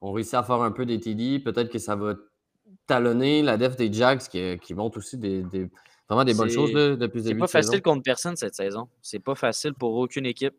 ont 0.01 0.11
réussi 0.11 0.35
à 0.35 0.43
faire 0.43 0.61
un 0.61 0.71
peu 0.71 0.85
des 0.85 0.99
TD. 0.99 1.39
Peut-être 1.39 1.69
que 1.71 1.79
ça 1.79 1.95
va 1.95 2.15
talonner 2.87 3.41
la 3.41 3.57
def 3.57 3.75
des 3.77 3.91
Jags 3.91 4.19
qui, 4.19 4.57
qui 4.59 4.73
aussi 4.73 5.17
des, 5.17 5.43
des- 5.43 5.69
vraiment 6.09 6.25
des 6.25 6.33
bonnes 6.33 6.49
C'est- 6.49 6.55
choses 6.55 6.73
là, 6.73 6.95
depuis 6.95 7.17
le 7.19 7.23
C'est 7.23 7.29
début 7.29 7.39
pas 7.39 7.45
de 7.45 7.51
saison. 7.51 7.67
facile 7.71 7.81
contre 7.81 8.03
personne 8.03 8.35
cette 8.35 8.55
saison. 8.55 8.89
C'est 9.01 9.19
pas 9.19 9.35
facile 9.35 9.73
pour 9.73 9.93
aucune 9.95 10.25
équipe. 10.25 10.53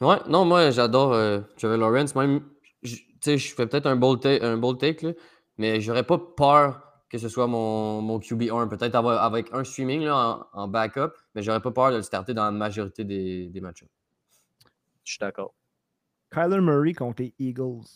Ouais, 0.00 0.16
non, 0.28 0.44
moi 0.44 0.70
j'adore 0.70 1.12
euh, 1.12 1.40
Trevor 1.58 1.76
Lawrence. 1.78 2.14
Même, 2.14 2.40
je- 2.82 2.96
tu 2.96 3.04
sais, 3.20 3.38
je 3.38 3.54
fais 3.54 3.66
peut-être 3.66 3.86
un 3.86 3.96
bold, 3.96 4.24
un 4.26 4.56
bold 4.56 4.78
take, 4.78 5.04
là, 5.06 5.12
mais 5.58 5.80
j'aurais 5.80 6.04
pas 6.04 6.18
peur 6.18 6.82
que 7.08 7.18
ce 7.18 7.28
soit 7.28 7.46
mon, 7.46 8.00
mon 8.02 8.18
QB1. 8.18 8.68
Peut-être 8.68 8.94
avec 8.96 9.48
un 9.52 9.64
streaming 9.64 10.02
là, 10.04 10.46
en, 10.54 10.62
en 10.62 10.68
backup, 10.68 11.12
mais 11.34 11.42
j'aurais 11.42 11.60
pas 11.60 11.70
peur 11.70 11.90
de 11.92 11.96
le 11.96 12.02
starter 12.02 12.34
dans 12.34 12.44
la 12.44 12.50
majorité 12.50 13.04
des, 13.04 13.48
des 13.48 13.60
matchs. 13.60 13.84
Je 15.06 15.12
suis 15.12 15.20
d'accord. 15.20 15.54
Kyler 16.30 16.60
Murray 16.60 16.92
contre 16.92 17.22
les 17.22 17.32
Eagles. 17.38 17.86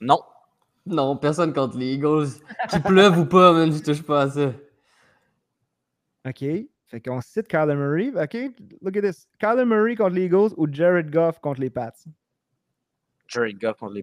Non. 0.00 0.18
Non, 0.86 1.16
personne 1.16 1.52
contre 1.52 1.76
les 1.76 1.94
Eagles. 1.94 2.28
Qu'il 2.70 2.82
pleuve 2.82 3.18
ou 3.18 3.26
pas, 3.26 3.52
man, 3.52 3.70
je 3.70 3.82
touche 3.82 4.02
pas 4.02 4.22
à 4.22 4.30
ça. 4.30 4.52
OK. 6.26 6.44
Fait 6.86 7.00
qu'on 7.00 7.20
cite 7.20 7.48
Kyler 7.48 7.74
Murray. 7.74 8.08
OK, 8.10 8.36
look 8.80 8.96
at 8.96 9.02
this. 9.02 9.28
Kyler 9.38 9.64
Murray 9.64 9.94
contre 9.94 10.14
les 10.14 10.24
Eagles 10.24 10.54
ou 10.56 10.66
Jared 10.70 11.10
Goff 11.10 11.38
contre 11.38 11.60
les 11.60 11.70
Pats? 11.70 11.92
Jared 13.28 13.58
Goff 13.60 13.78
contre 13.78 13.94
les 13.94 14.02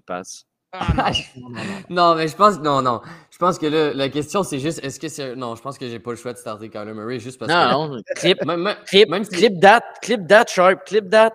passes. 0.71 1.21
non, 1.89 2.15
mais 2.15 2.27
je 2.27 2.35
pense 2.35 2.59
non, 2.59 2.81
non. 2.81 3.01
Je 3.31 3.37
pense 3.37 3.57
que 3.57 3.65
là, 3.65 3.93
la 3.93 4.09
question 4.09 4.43
c'est 4.43 4.59
juste 4.59 4.79
est-ce 4.83 4.99
que 4.99 5.07
c'est. 5.07 5.35
Non, 5.35 5.55
je 5.55 5.61
pense 5.61 5.77
que 5.77 5.87
j'ai 5.87 5.99
pas 5.99 6.11
le 6.11 6.17
choix 6.17 6.33
de 6.33 6.37
starter 6.37 6.69
Kyler 6.69 6.93
Murray 6.93 7.19
juste 7.19 7.39
parce 7.39 7.51
que. 7.51 7.71
Non, 7.71 7.95
non. 7.95 8.01
Clip, 8.15 8.41
Même, 8.45 8.75
clip, 8.85 9.09
même 9.09 9.23
si- 9.23 9.31
clip 9.31 9.59
that, 9.61 9.81
clip 10.01 10.27
that, 10.27 10.45
Sharp, 10.47 10.85
clip 10.85 11.09
that. 11.09 11.33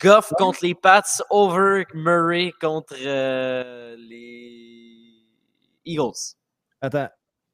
Goff 0.00 0.32
contre 0.36 0.58
les 0.62 0.74
Pats, 0.74 1.22
over 1.30 1.84
Murray 1.94 2.52
contre 2.60 2.94
euh, 3.04 3.94
les 3.96 4.98
Eagles. 5.84 6.34
Attends. 6.80 7.08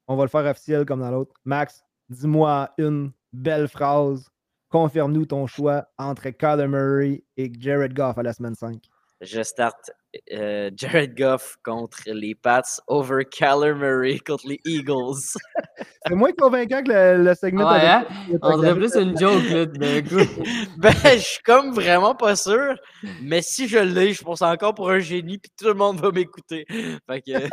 on 0.07 0.15
va 0.15 0.23
le 0.23 0.29
faire 0.29 0.45
officiel 0.45 0.83
comme 0.85 1.01
dans 1.01 1.11
l'autre. 1.11 1.33
Max, 1.45 1.83
dis-moi 2.09 2.71
une 2.79 3.11
belle 3.31 3.67
phrase. 3.67 4.27
Confirme-nous 4.69 5.27
ton 5.27 5.45
choix 5.45 5.85
entre 5.99 6.29
Kyler 6.29 6.67
Murray 6.67 7.23
et 7.37 7.51
Jared 7.59 7.93
Goff 7.93 8.17
à 8.17 8.23
la 8.23 8.33
semaine 8.33 8.55
5. 8.55 8.81
Je 9.21 9.41
starte 9.43 9.91
euh, 10.31 10.71
Jared 10.75 11.17
Goff 11.17 11.57
contre 11.63 11.99
les 12.05 12.35
Pats 12.35 12.79
over 12.87 13.25
Kyler 13.29 13.73
Murray 13.73 14.17
contre 14.19 14.47
les 14.47 14.59
Eagles. 14.65 15.37
C'est 16.07 16.15
moins 16.15 16.31
convaincant 16.31 16.81
que 16.81 16.91
le, 16.91 17.23
le 17.23 17.35
segment 17.35 17.69
Ouais, 17.69 17.85
hein? 17.85 18.05
On 18.41 18.57
dirait 18.57 18.75
plus 18.75 18.95
une 18.95 19.17
joke, 19.19 19.43
là, 19.49 19.65
d'un 19.65 20.01
coup. 20.01 20.43
ben, 20.77 20.93
je 21.03 21.17
suis 21.17 21.43
comme 21.43 21.73
vraiment 21.73 22.15
pas 22.15 22.37
sûr. 22.37 22.75
Mais 23.21 23.41
si 23.41 23.67
je 23.67 23.79
l'ai, 23.79 24.13
je 24.13 24.23
pense 24.23 24.41
encore 24.41 24.73
pour 24.73 24.89
un 24.89 24.99
génie, 24.99 25.37
puis 25.37 25.51
tout 25.57 25.67
le 25.67 25.73
monde 25.73 25.99
va 25.99 26.11
m'écouter. 26.11 26.65
Fait 27.05 27.21
que. 27.21 27.49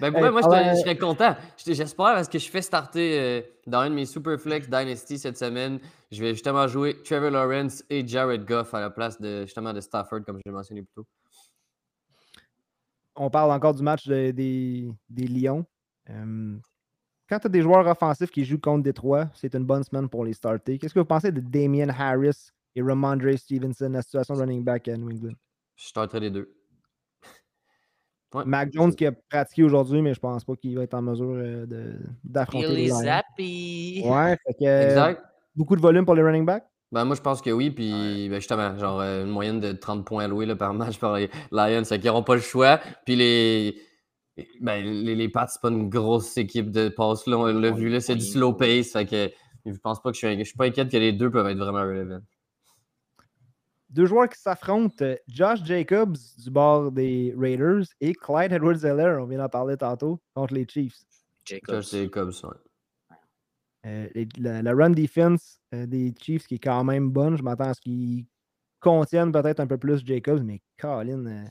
Ben, 0.00 0.10
moi, 0.12 0.40
je, 0.42 0.46
ah 0.46 0.50
serais- 0.50 0.76
serais 0.76 0.96
content. 0.98 1.36
Je- 1.58 1.72
J'espère 1.72 2.14
parce 2.14 2.28
que 2.28 2.38
je 2.38 2.48
fais 2.50 2.62
starter 2.62 3.18
euh, 3.20 3.42
dans 3.66 3.80
un 3.80 3.90
de 3.90 3.94
mes 3.94 4.06
Superflex 4.06 4.66
Dynasty 4.68 5.18
cette 5.18 5.36
semaine. 5.38 5.78
Je 6.10 6.20
vais 6.22 6.32
justement 6.32 6.66
jouer 6.66 6.96
Trevor 7.02 7.30
Lawrence 7.30 7.84
et 7.90 8.06
Jared 8.06 8.44
Goff 8.46 8.72
à 8.74 8.80
la 8.80 8.90
place 8.90 9.20
de 9.20 9.42
justement 9.42 9.72
de 9.72 9.80
Stafford, 9.80 10.20
comme 10.24 10.36
je 10.38 10.42
l'ai 10.46 10.52
mentionné 10.52 10.82
plus 10.82 10.92
tôt. 10.94 11.06
on 13.16 13.28
parle 13.30 13.50
encore 13.52 13.74
du 13.74 13.82
match 13.82 14.06
de- 14.06 14.30
des, 14.30 14.88
des 15.08 15.26
Lions. 15.26 15.64
Euh, 16.08 16.56
quand 17.28 17.38
tu 17.38 17.46
as 17.46 17.50
des 17.50 17.62
joueurs 17.62 17.86
offensifs 17.86 18.30
qui 18.30 18.44
jouent 18.44 18.58
contre 18.60 18.82
Détroit, 18.82 19.28
c'est 19.34 19.54
une 19.54 19.64
bonne 19.64 19.84
semaine 19.84 20.08
pour 20.08 20.24
les 20.24 20.32
starter. 20.32 20.78
Qu'est-ce 20.78 20.94
que 20.94 21.00
vous 21.00 21.04
pensez 21.04 21.30
de 21.30 21.40
Damien 21.40 21.88
Harris 21.90 22.48
et 22.74 22.82
Ramondre 22.82 23.36
Stevenson, 23.36 23.90
la 23.90 24.02
situation 24.02 24.34
running 24.34 24.64
back 24.64 24.88
à 24.88 24.96
New 24.96 25.10
England? 25.10 25.34
Je 25.76 25.86
starterai 25.88 26.20
les 26.20 26.30
deux. 26.30 26.50
Ouais. 28.32 28.44
Mac 28.44 28.72
Jones 28.72 28.94
qui 28.94 29.06
a 29.06 29.12
pratiqué 29.12 29.62
aujourd'hui, 29.64 30.02
mais 30.02 30.14
je 30.14 30.20
pense 30.20 30.44
pas 30.44 30.54
qu'il 30.54 30.76
va 30.76 30.84
être 30.84 30.94
en 30.94 31.02
mesure 31.02 31.32
euh, 31.32 31.66
de- 31.66 31.96
d'affronter 32.22 32.68
les. 32.68 32.88
Zappi. 32.88 34.02
Ouais, 34.04 34.36
fait 34.46 34.54
que, 34.54 34.64
euh, 34.64 34.84
Exact. 34.88 35.22
beaucoup 35.56 35.74
de 35.76 35.80
volume 35.80 36.04
pour 36.04 36.14
les 36.14 36.22
running 36.22 36.44
backs? 36.44 36.64
Ben, 36.92 37.04
moi, 37.04 37.16
je 37.16 37.20
pense 37.20 37.40
que 37.40 37.50
oui. 37.50 37.70
Puis, 37.70 38.28
ben, 38.28 38.36
justement, 38.36 38.76
genre, 38.78 39.00
euh, 39.00 39.24
une 39.24 39.30
moyenne 39.30 39.60
de 39.60 39.72
30 39.72 40.04
points 40.04 40.24
alloués 40.24 40.46
là, 40.46 40.56
par 40.56 40.74
match 40.74 40.98
par 40.98 41.16
les 41.16 41.28
Lions. 41.52 41.84
Fait 41.84 41.98
qu'ils 41.98 42.06
n'auront 42.06 42.22
pas 42.22 42.34
le 42.36 42.40
choix. 42.40 42.80
Puis, 43.04 43.16
les. 43.16 43.76
Ben, 44.60 44.82
les, 44.84 45.14
les 45.14 45.28
Pats, 45.28 45.46
c'est 45.48 45.60
pas 45.60 45.68
une 45.68 45.88
grosse 45.88 46.36
équipe 46.36 46.70
de 46.70 46.88
passe. 46.88 47.26
Là, 47.26 47.36
on 47.38 47.46
l'a 47.46 47.70
vu, 47.72 47.88
là, 47.90 48.00
c'est 48.00 48.14
du 48.14 48.24
slow 48.24 48.52
pace. 48.54 48.92
Fait 48.92 49.04
que 49.06 49.30
je 49.66 49.76
pense 49.78 50.00
pas 50.00 50.10
que 50.10 50.16
je 50.18 50.26
suis, 50.26 50.38
je 50.38 50.44
suis 50.44 50.56
pas 50.56 50.64
inquiète 50.66 50.90
que 50.90 50.96
les 50.96 51.12
deux 51.12 51.30
peuvent 51.30 51.46
être 51.48 51.58
vraiment 51.58 51.80
relevant. 51.82 52.20
Deux 53.90 54.06
joueurs 54.06 54.28
qui 54.28 54.40
s'affrontent, 54.40 55.04
euh, 55.04 55.16
Josh 55.26 55.64
Jacobs 55.64 56.16
du 56.38 56.50
bord 56.50 56.92
des 56.92 57.34
Raiders 57.36 57.84
et 58.00 58.14
Clyde 58.14 58.52
Edwards-Helaire, 58.52 59.18
on 59.20 59.26
vient 59.26 59.38
d'en 59.38 59.48
parler 59.48 59.76
tantôt, 59.76 60.20
contre 60.34 60.54
les 60.54 60.66
Chiefs. 60.68 60.96
Jacobs. 61.44 61.82
C'est 61.82 62.08
comme 62.08 62.32
ça. 62.32 62.50
Euh, 63.86 64.08
les- 64.14 64.28
la, 64.38 64.62
la 64.62 64.72
run 64.74 64.90
defense 64.90 65.58
euh, 65.74 65.86
des 65.86 66.14
Chiefs 66.20 66.46
qui 66.46 66.56
est 66.56 66.58
quand 66.58 66.84
même 66.84 67.10
bonne. 67.10 67.36
Je 67.36 67.42
m'attends 67.42 67.70
à 67.70 67.74
ce 67.74 67.80
qu'ils 67.80 68.26
contiennent 68.78 69.32
peut-être 69.32 69.58
un 69.60 69.66
peu 69.66 69.78
plus 69.78 70.04
Jacobs, 70.06 70.42
mais 70.44 70.60
Colin, 70.78 71.26
euh, 71.26 71.44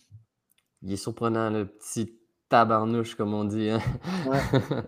Il 0.81 0.93
est 0.93 0.97
surprenant, 0.97 1.49
le 1.49 1.65
petit 1.65 2.17
tabarnouche, 2.47 3.15
comme 3.15 3.33
on 3.33 3.43
dit. 3.43 3.69
Hein? 3.69 3.81
Ouais. 4.27 4.39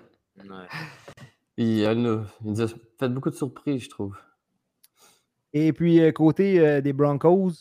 il, 1.58 1.84
nous- 2.02 2.24
il 2.46 2.52
nous 2.52 2.62
a 2.62 2.68
fait 2.98 3.10
beaucoup 3.10 3.30
de 3.30 3.36
surprises, 3.36 3.84
je 3.84 3.90
trouve. 3.90 4.16
Et 5.54 5.74
puis, 5.74 6.00
euh, 6.00 6.12
côté 6.12 6.60
euh, 6.60 6.82
des 6.82 6.94
Broncos, 6.94 7.52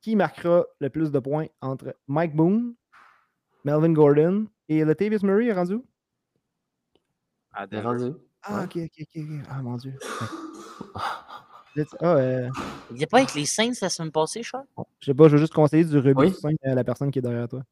qui 0.00 0.16
marquera 0.16 0.64
le 0.80 0.90
plus 0.90 1.10
de 1.10 1.18
points 1.18 1.46
entre 1.60 1.96
Mike 2.06 2.36
Boone, 2.36 2.74
Melvin 3.64 3.92
Gordon 3.92 4.46
et 4.68 4.84
Latavius 4.84 5.22
Murray 5.22 5.46
est 5.46 5.52
rendu? 5.52 5.78
Il 7.70 7.76
est 7.76 7.80
rendu. 7.80 8.12
Ah, 8.42 8.64
ok, 8.64 8.76
ok, 8.76 8.90
ok. 9.00 9.08
ok. 9.16 9.46
Ah, 9.48 9.62
mon 9.62 9.76
Dieu. 9.76 9.94
Ah, 12.00 12.14
euh, 12.14 12.48
Il 12.92 13.00
n'est 13.00 13.06
pas 13.06 13.16
avec 13.16 13.34
les 13.34 13.46
Saints 13.46 13.72
la 13.82 13.88
semaine 13.88 14.12
passée, 14.12 14.44
Charles? 14.44 14.64
je 15.00 15.06
sais 15.06 15.14
pas, 15.14 15.26
je 15.26 15.32
veux 15.32 15.38
juste 15.38 15.52
conseiller 15.52 15.84
du 15.84 15.98
rugby 15.98 16.32
Oui. 16.44 16.56
à 16.62 16.72
la 16.72 16.84
personne 16.84 17.10
qui 17.10 17.18
est 17.18 17.22
derrière 17.22 17.48
toi. 17.48 17.64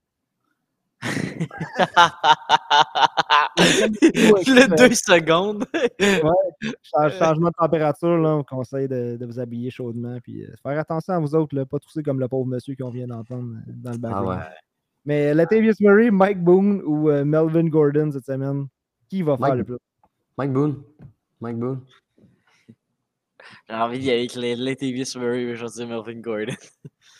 le 4.02 4.76
deux 4.76 4.94
secondes. 4.94 5.64
Change- 6.82 7.18
changement 7.18 7.48
de 7.48 7.54
température, 7.58 8.16
là, 8.18 8.36
on 8.36 8.42
conseille 8.44 8.88
de, 8.88 9.16
de 9.16 9.26
vous 9.26 9.38
habiller 9.38 9.70
chaudement. 9.70 10.18
Puis 10.22 10.44
euh, 10.44 10.48
faire 10.62 10.78
attention 10.78 11.14
à 11.14 11.18
vous 11.18 11.34
autres, 11.34 11.54
là, 11.56 11.64
pas 11.66 11.78
tousser 11.78 12.02
comme 12.02 12.20
le 12.20 12.28
pauvre 12.28 12.46
monsieur 12.46 12.74
qu'on 12.78 12.90
vient 12.90 13.06
d'entendre 13.06 13.54
euh, 13.56 13.72
dans 13.74 13.90
le 13.92 13.96
Ah 13.96 14.08
background. 14.08 14.28
ouais. 14.28 14.44
Mais 15.04 15.34
Latavius 15.34 15.80
Murray, 15.80 16.10
Mike 16.10 16.42
Boone 16.42 16.80
ou 16.84 17.10
euh, 17.10 17.24
Melvin 17.24 17.68
Gordon 17.68 18.10
cette 18.12 18.24
semaine, 18.26 18.66
qui 19.08 19.22
va 19.22 19.36
faire 19.36 19.48
Mike- 19.48 19.58
le 19.58 19.64
plus? 19.64 19.76
Mike 20.38 20.52
Boone. 20.52 20.82
Mike 21.40 21.58
Boone. 21.58 21.80
J'ai 23.68 23.74
envie 23.74 23.98
d'y 23.98 24.10
aller 24.10 24.20
avec 24.20 24.34
les 24.34 24.56
Latavius 24.56 25.16
Murray, 25.16 25.44
mais 25.44 25.56
je 25.56 25.64
vais 25.64 25.70
dire 25.70 25.88
Melvin 25.88 26.20
Gordon. 26.20 26.52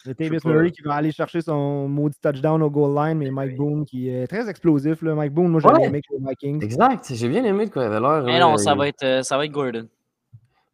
Latavius. 0.04 0.44
Murray 0.44 0.70
qui 0.72 0.82
va 0.82 0.94
aller 0.94 1.12
chercher 1.12 1.40
son 1.40 1.88
maudit 1.88 2.18
touchdown 2.20 2.62
au 2.62 2.70
goal 2.70 2.94
line, 2.94 3.18
mais 3.18 3.30
Mike 3.30 3.56
Boone 3.56 3.84
qui 3.84 4.08
est 4.08 4.26
très 4.26 4.48
explosif. 4.48 5.00
Là. 5.02 5.14
Mike 5.14 5.32
Boone, 5.32 5.48
moi, 5.48 5.60
j'aime 5.60 5.72
Ouais. 5.74 5.84
aimé 5.86 6.00
les 6.10 6.28
Vikings. 6.28 6.62
Exact. 6.64 7.06
J'ai 7.14 7.28
bien 7.28 7.44
aimé 7.44 7.66
de 7.66 7.70
quoi 7.70 7.82
il 7.84 7.86
avait 7.86 8.00
l'air. 8.00 8.22
Mais 8.24 8.40
non, 8.40 8.56
ça 8.56 8.72
il- 8.72 8.78
va 8.78 8.88
être, 8.88 9.02
euh, 9.04 9.22
ça 9.22 9.36
va 9.36 9.44
être 9.44 9.52
Gordon. 9.52 9.86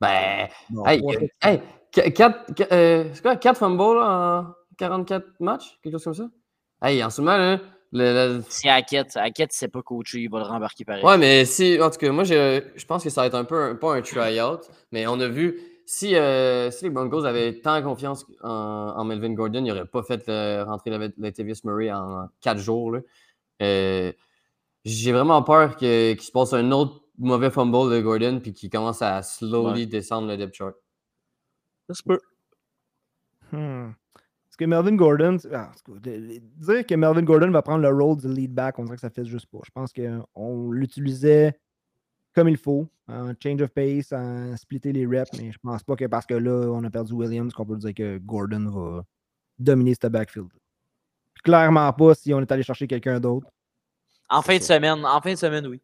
Ben, 0.01 0.47
Bon, 0.71 0.87
hey, 0.87 1.03
euh, 1.05 1.27
hey, 1.43 1.61
qu- 1.93 2.13
quatre, 2.13 2.55
qu- 2.55 2.63
euh, 2.73 3.05
c'est 3.13 3.23
quoi, 3.23 3.37
4 3.37 3.59
fumbles 3.59 3.81
en 4.01 4.47
44 4.79 5.27
matchs? 5.41 5.77
Quelque 5.83 5.95
chose 5.95 6.05
comme 6.05 6.15
ça? 6.15 6.29
Hey, 6.81 7.03
en 7.03 7.11
ce 7.11 7.21
moment, 7.21 7.37
là, 7.37 7.59
le- 7.93 8.37
le- 8.39 8.45
Si 8.49 8.69
Hackett, 8.69 9.17
Hackett, 9.17 9.53
c'est 9.53 9.69
pas 9.69 9.83
coaché, 9.83 10.21
il 10.21 10.31
va 10.31 10.39
le 10.41 10.45
rembarquer 10.45 10.85
pareil. 10.85 11.05
Ouais, 11.05 11.17
mais 11.19 11.45
si, 11.45 11.81
en 11.81 11.91
tout 11.91 11.99
cas, 11.99 12.11
moi, 12.13 12.25
je, 12.25 12.63
je 12.77 12.85
pense 12.87 13.03
que 13.05 13.11
ça 13.11 13.23
va 13.23 13.27
être 13.29 13.35
un 13.35 13.45
peu, 13.45 13.63
un- 13.63 13.75
pas 13.75 13.95
un 13.95 14.03
try-out, 14.03 14.61
mais 14.93 15.07
on 15.07 15.19
a 15.21 15.29
vu, 15.29 15.59
si, 15.87 16.15
euh, 16.15 16.71
si 16.71 16.85
les 16.85 16.91
Broncos 16.91 17.25
avaient 17.25 17.61
tant 17.61 17.83
confiance 17.83 18.27
en, 18.43 18.51
en 18.97 19.05
Melvin 19.05 19.33
Gordon, 19.33 19.65
ils 19.65 19.69
n'auraient 19.69 19.87
pas 19.87 20.03
fait 20.03 20.23
le- 20.27 20.63
rentrer 20.65 20.91
le- 20.91 21.13
Latavius 21.19 21.65
Murray 21.65 21.91
en 21.93 22.29
4 22.43 22.59
jours. 22.59 22.93
là. 22.93 23.01
Euh, 23.63 24.13
J'ai 24.85 25.13
vraiment 25.13 25.43
peur 25.43 25.77
que- 25.77 26.13
qu'il 26.13 26.23
se 26.23 26.31
passe 26.33 26.53
un 26.55 26.71
autre 26.71 27.03
mauvais 27.19 27.51
fumble 27.51 27.91
de 27.91 28.01
Gordon 28.01 28.39
puis 28.41 28.53
qu'il 28.53 28.71
commence 28.71 29.03
à 29.03 29.23
slowly 29.23 29.87
descendre 29.87 30.29
le 30.29 30.37
depth 30.37 30.55
chart. 30.55 30.75
Ça 31.89 31.95
se 31.95 32.03
peut. 32.05 32.21
Hmm. 33.53 33.91
Que 34.59 34.65
Melvin 34.65 34.97
Gordon. 34.97 35.39
ah, 35.53 35.71
dire 35.87 36.85
que 36.85 36.95
Melvin 36.97 37.23
Gordon 37.23 37.51
va 37.51 37.63
prendre 37.63 37.81
le 37.81 37.91
rôle 37.91 38.17
du 38.19 38.29
lead 38.29 38.53
back, 38.53 38.79
on 38.79 38.85
dirait 38.85 38.97
que 38.97 39.01
ça 39.01 39.09
fait 39.09 39.25
juste 39.25 39.47
pas. 39.47 39.61
Je 39.65 39.71
pense 39.71 39.93
qu'on 39.93 40.71
l'utilisait 40.73 41.59
comme 42.35 42.49
il 42.49 42.57
faut, 42.57 42.89
en 43.09 43.33
change 43.43 43.63
of 43.63 43.71
pace, 43.71 44.13
en 44.13 44.57
splitter 44.57 44.93
les 44.93 45.07
reps, 45.07 45.31
mais 45.39 45.51
je 45.51 45.59
pense 45.59 45.83
pas 45.83 45.97
que 45.97 46.05
parce 46.05 46.27
que 46.27 46.35
là, 46.35 46.71
on 46.71 46.85
a 46.85 46.91
perdu 46.91 47.13
Williams, 47.13 47.53
qu'on 47.53 47.67
peut 47.67 47.77
dire 47.77 47.95
que 47.95 48.19
Gordon 48.19 48.69
va 48.71 49.05
dominer 49.59 49.95
ce 50.01 50.07
backfield. 50.07 50.49
Clairement 51.43 51.93
pas 51.93 52.15
si 52.15 52.35
on 52.35 52.41
est 52.41 52.53
allé 52.53 52.63
chercher 52.63 52.87
quelqu'un 52.87 53.19
d'autre. 53.19 53.49
En 54.29 54.43
fin 54.43 54.59
de 54.59 54.63
semaine, 54.63 55.05
en 55.05 55.21
fin 55.21 55.33
de 55.33 55.39
semaine, 55.39 55.67
oui. 55.67 55.81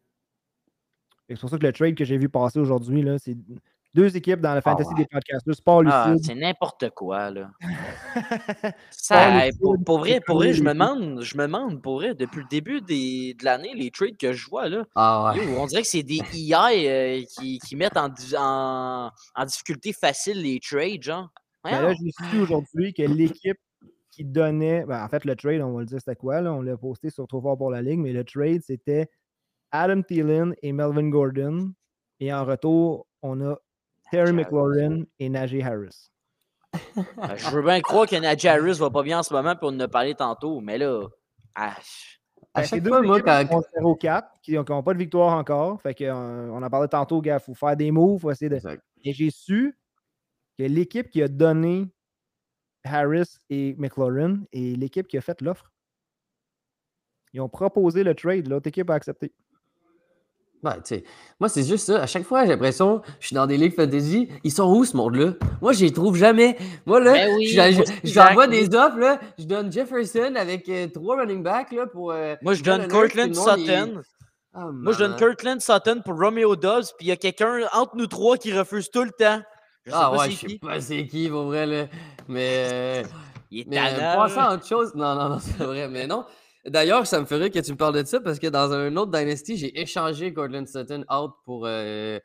C'est 1.27 1.39
pour 1.39 1.49
ça 1.49 1.57
que 1.57 1.65
le 1.65 1.73
trade 1.73 1.95
que 1.95 2.05
j'ai 2.05 2.17
vu 2.17 2.29
passer 2.29 2.59
aujourd'hui, 2.59 3.03
c'est 3.17 3.35
deux 3.95 4.15
équipes 4.17 4.41
dans 4.41 4.53
la 4.53 4.61
fantasy 4.61 4.89
ouais. 4.89 4.95
des 5.03 5.05
podcasts. 5.09 5.51
Sport 5.53 5.83
Ah, 5.87 6.09
lucide. 6.11 6.25
c'est 6.25 6.35
n'importe 6.35 6.89
quoi, 6.91 7.31
là. 7.31 7.49
Ça, 8.91 9.31
pour, 9.59 9.75
pour 9.85 9.99
vrai, 9.99 10.19
pour 10.25 10.35
vrai, 10.37 10.53
je 10.53 10.61
me 10.63 10.73
demande, 10.73 11.21
je 11.21 11.37
me 11.37 11.43
demande, 11.43 11.81
pour 11.81 11.95
vrai, 11.95 12.13
depuis 12.13 12.41
le 12.41 12.47
début 12.49 12.81
des- 12.81 13.33
de 13.39 13.45
l'année, 13.45 13.73
les 13.73 13.91
trades 13.91 14.17
que 14.17 14.33
je 14.33 14.49
vois, 14.49 14.67
là, 14.69 14.85
Ah 14.95 15.31
ouais. 15.33 15.37
yo, 15.37 15.43
on 15.57 15.65
dirait 15.65 15.81
que 15.81 15.87
c'est 15.87 16.03
des 16.03 16.19
AI 16.33 16.87
euh, 16.87 17.23
qui, 17.37 17.59
qui 17.59 17.75
mettent 17.75 17.97
en, 17.97 18.09
di- 18.09 18.35
en, 18.37 19.09
en 19.35 19.45
difficulté 19.45 19.93
facile 19.93 20.41
les 20.41 20.59
trades, 20.59 21.01
genre. 21.03 21.29
Ben 21.63 21.81
là, 21.81 21.93
j'ai 21.93 22.11
su 22.29 22.37
aujourd'hui 22.37 22.93
que 22.93 23.01
l'équipe 23.03 23.57
qui 24.11 24.23
donnait. 24.23 24.85
ben, 24.85 25.03
en 25.03 25.07
fait, 25.09 25.25
le 25.25 25.35
trade, 25.35 25.61
on 25.61 25.73
va 25.73 25.79
le 25.79 25.85
dire 25.85 25.99
c'était 25.99 26.15
quoi, 26.15 26.41
là, 26.41 26.53
on 26.53 26.61
l'a 26.61 26.77
posté 26.77 27.09
sur 27.09 27.25
Trop 27.27 27.41
fort 27.41 27.57
pour 27.57 27.71
la 27.71 27.81
Ligue, 27.81 27.99
mais 27.99 28.13
le 28.13 28.23
trade, 28.23 28.61
c'était 28.61 29.09
Adam 29.71 30.01
Thielen 30.03 30.53
et 30.61 30.71
Melvin 30.73 31.09
Gordon. 31.09 31.71
Et 32.19 32.31
en 32.33 32.45
retour, 32.45 33.07
on 33.23 33.41
a 33.41 33.57
Terry 34.11 34.33
McLaurin 34.33 35.03
et 35.19 35.29
Najee 35.29 35.61
Harris. 35.63 36.09
Ben, 36.73 36.75
Je 37.37 37.49
veux 37.55 37.61
bien 37.63 37.79
croire 37.81 38.07
que 38.07 38.15
Najee 38.15 38.47
Harris 38.47 38.73
va 38.79 38.89
pas 38.89 39.03
bien 39.03 39.19
en 39.19 39.23
ce 39.23 39.33
moment, 39.33 39.55
puis 39.55 39.63
on 39.63 39.69
en 39.75 39.79
a 39.79 39.87
parlé 39.87 40.13
tantôt, 40.15 40.59
mais 40.61 40.77
là. 40.77 41.07
ah, 41.55 41.75
je- 41.81 42.15
À 42.53 42.61
Ben, 42.61 42.63
c'est 42.63 42.75
chaque 42.75 42.83
deux 42.83 42.89
fois, 42.89 43.01
moi, 43.01 43.21
quand. 43.21 43.43
qui 43.45 43.51
sont 43.53 43.63
0-4, 43.81 44.23
qui 44.41 44.53
n'ont 44.53 44.83
pas 44.83 44.93
de 44.93 44.99
victoire 44.99 45.37
encore. 45.37 45.81
Fait 45.81 45.93
que, 45.93 46.03
euh, 46.05 46.49
on 46.51 46.61
en 46.63 46.69
parlait 46.69 46.87
tantôt, 46.87 47.21
gars, 47.21 47.37
il 47.41 47.43
faut 47.43 47.53
faire 47.55 47.75
des 47.75 47.91
moves, 47.91 48.21
faut 48.21 48.31
essayer 48.31 48.49
de. 48.49 48.55
Exact. 48.55 48.83
Et 49.03 49.13
j'ai 49.13 49.29
su 49.29 49.77
que 50.57 50.63
l'équipe 50.63 51.09
qui 51.09 51.21
a 51.21 51.27
donné 51.27 51.87
Harris 52.83 53.37
et 53.49 53.75
McLaurin 53.77 54.39
est 54.53 54.77
l'équipe 54.77 55.07
qui 55.07 55.17
a 55.17 55.21
fait 55.21 55.41
l'offre. 55.41 55.71
Ils 57.33 57.41
ont 57.41 57.49
proposé 57.49 58.03
le 58.03 58.15
trade, 58.15 58.47
l'autre 58.47 58.67
équipe 58.67 58.89
a 58.89 58.93
accepté. 58.93 59.33
Tu 60.73 60.95
sais, 60.95 61.03
moi, 61.39 61.49
c'est 61.49 61.63
juste 61.63 61.85
ça. 61.87 62.01
À 62.01 62.07
chaque 62.07 62.23
fois, 62.23 62.43
j'ai 62.45 62.51
l'impression, 62.51 63.01
je 63.19 63.27
suis 63.27 63.35
dans 63.35 63.45
des 63.47 63.57
ligues 63.57 63.75
fantasy. 63.75 64.29
Ils 64.43 64.51
sont 64.51 64.71
où, 64.73 64.83
ce 64.85 64.95
monde-là? 64.97 65.33
Moi, 65.61 65.73
je 65.73 65.85
les 65.85 65.91
trouve 65.91 66.15
jamais. 66.15 66.57
Moi, 66.85 66.99
là, 66.99 67.13
Ben 67.13 67.35
oui, 67.35 67.47
je, 67.47 67.55
moi 67.57 67.71
je, 67.71 67.81
aussi, 67.81 67.93
je 68.03 68.09
Zach, 68.09 68.31
envoie 68.31 68.47
oui. 68.47 68.67
des 68.67 68.75
offres, 68.75 68.97
là. 68.97 69.19
Je 69.37 69.45
donne 69.45 69.71
Jefferson 69.71 70.33
avec 70.35 70.67
euh, 70.69 70.87
trois 70.87 71.17
running 71.17 71.43
backs, 71.43 71.71
là, 71.71 71.87
pour. 71.87 72.11
euh, 72.11 72.35
Moi, 72.41 72.53
je 72.53 72.63
donne 72.63 72.87
Cortland 72.87 73.33
Sutton. 73.35 74.01
Ah, 74.53 74.69
Moi, 74.71 74.93
je 74.93 74.99
donne. 74.99 75.15
Kirkland 75.17 75.59
Sutton 75.59 76.01
pour 76.03 76.17
Romeo 76.17 76.55
Dobbs, 76.55 76.85
puis 76.97 77.07
il 77.07 77.09
y 77.09 77.11
a 77.11 77.17
quelqu'un 77.17 77.59
entre 77.73 77.95
nous 77.97 78.07
trois 78.07 78.37
qui 78.37 78.53
refuse 78.53 78.89
tout 78.89 79.03
le 79.03 79.11
temps. 79.11 79.41
Je 79.85 79.91
sais 79.91 79.97
Ah 79.99 80.09
pas 80.11 80.17
ouais, 80.17 80.25
c'est 80.27 80.31
je 80.31 80.37
sais 80.39 80.47
qui. 80.47 80.59
pas 80.59 80.79
c'est 80.81 81.07
qui, 81.07 81.29
pour 81.29 81.43
vrai, 81.43 81.65
là. 81.65 81.85
Mais, 82.29 82.63
euh, 82.71 83.03
Il 83.51 83.59
est 83.59 83.65
mais 83.67 83.77
à 83.77 84.53
autre 84.53 84.65
chose. 84.65 84.93
Non, 84.95 85.13
non, 85.13 85.29
non, 85.29 85.39
c'est 85.39 85.61
vrai, 85.63 85.87
mais 85.89 86.07
non. 86.07 86.23
D'ailleurs, 86.67 87.05
ça 87.05 87.19
me 87.19 87.25
ferait 87.25 87.49
que 87.51 87.59
tu 87.59 87.71
me 87.71 87.77
parles 87.77 88.01
de 88.01 88.05
ça 88.07 88.19
parce 88.19 88.39
que 88.39 88.47
dans 88.47 88.71
un 88.73 88.95
autre 88.97 89.11
Dynasty, 89.11 89.57
j'ai 89.57 89.79
échangé 89.79 90.33
Cortland 90.33 90.67
Sutton 90.67 91.03
out 91.11 91.31
pour. 91.43 91.65
euh, 91.67 92.19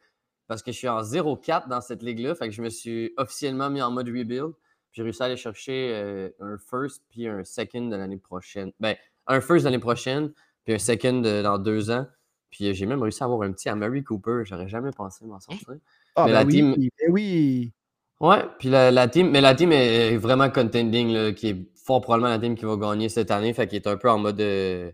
parce 0.47 0.63
que 0.63 0.73
je 0.73 0.79
suis 0.79 0.89
en 0.89 1.03
0-4 1.03 1.69
dans 1.69 1.81
cette 1.81 2.03
ligue-là. 2.03 2.35
Fait 2.35 2.49
que 2.49 2.55
je 2.55 2.63
me 2.63 2.71
suis 2.71 3.13
officiellement 3.17 3.71
mis 3.71 3.83
en 3.83 3.91
mode 3.91 4.09
rebuild. 4.09 4.53
Puis 4.53 4.95
J'ai 4.95 5.03
réussi 5.05 5.23
à 5.23 5.27
aller 5.27 5.37
chercher 5.37 5.93
euh, 5.95 6.31
un 6.41 6.57
first 6.59 7.03
puis 7.11 7.29
un 7.29 7.45
second 7.45 7.87
de 7.89 7.95
l'année 7.97 8.17
prochaine. 8.17 8.73
Ben, 8.81 8.97
un 9.29 9.41
first 9.41 9.65
l'année 9.65 9.79
prochaine, 9.79 10.33
puis 10.65 10.75
un 10.75 10.79
second 10.79 11.21
de- 11.21 11.43
dans 11.43 11.59
deux 11.59 11.91
ans. 11.91 12.07
Puis 12.51 12.67
euh, 12.69 12.73
j'ai 12.73 12.87
même 12.87 13.01
réussi 13.01 13.23
à 13.23 13.27
avoir 13.27 13.43
un 13.43 13.53
petit 13.53 13.69
à 13.69 13.77
Mary 13.77 14.03
Cooper. 14.03 14.43
J'aurais 14.45 14.69
jamais 14.69 14.91
pensé 14.91 15.25
m'en 15.25 15.39
sortir. 15.39 15.69
Ah, 16.17 16.25
Mais 16.27 16.33
ben 16.33 16.39
la 16.41 16.45
oui, 16.45 16.53
team- 16.53 16.75
ben 16.77 17.13
oui. 17.13 17.73
Ouais, 18.21 18.45
puis 18.59 18.69
la, 18.69 19.09
team, 19.09 19.31
mais 19.31 19.41
la 19.41 19.55
team 19.55 19.73
est 19.73 20.17
vraiment 20.19 20.51
contending, 20.51 21.09
là, 21.13 21.33
qui 21.33 21.49
est 21.49 21.57
fort 21.85 22.03
probablement 22.03 22.29
la 22.29 22.39
team 22.39 22.55
qui 22.55 22.67
va 22.67 22.77
gagner 22.77 23.09
cette 23.09 23.31
année, 23.31 23.55
fait 23.55 23.67
qu'il 23.67 23.77
est 23.77 23.87
un 23.87 23.97
peu 23.97 24.11
en 24.11 24.19
mode 24.19 24.41
euh, 24.41 24.93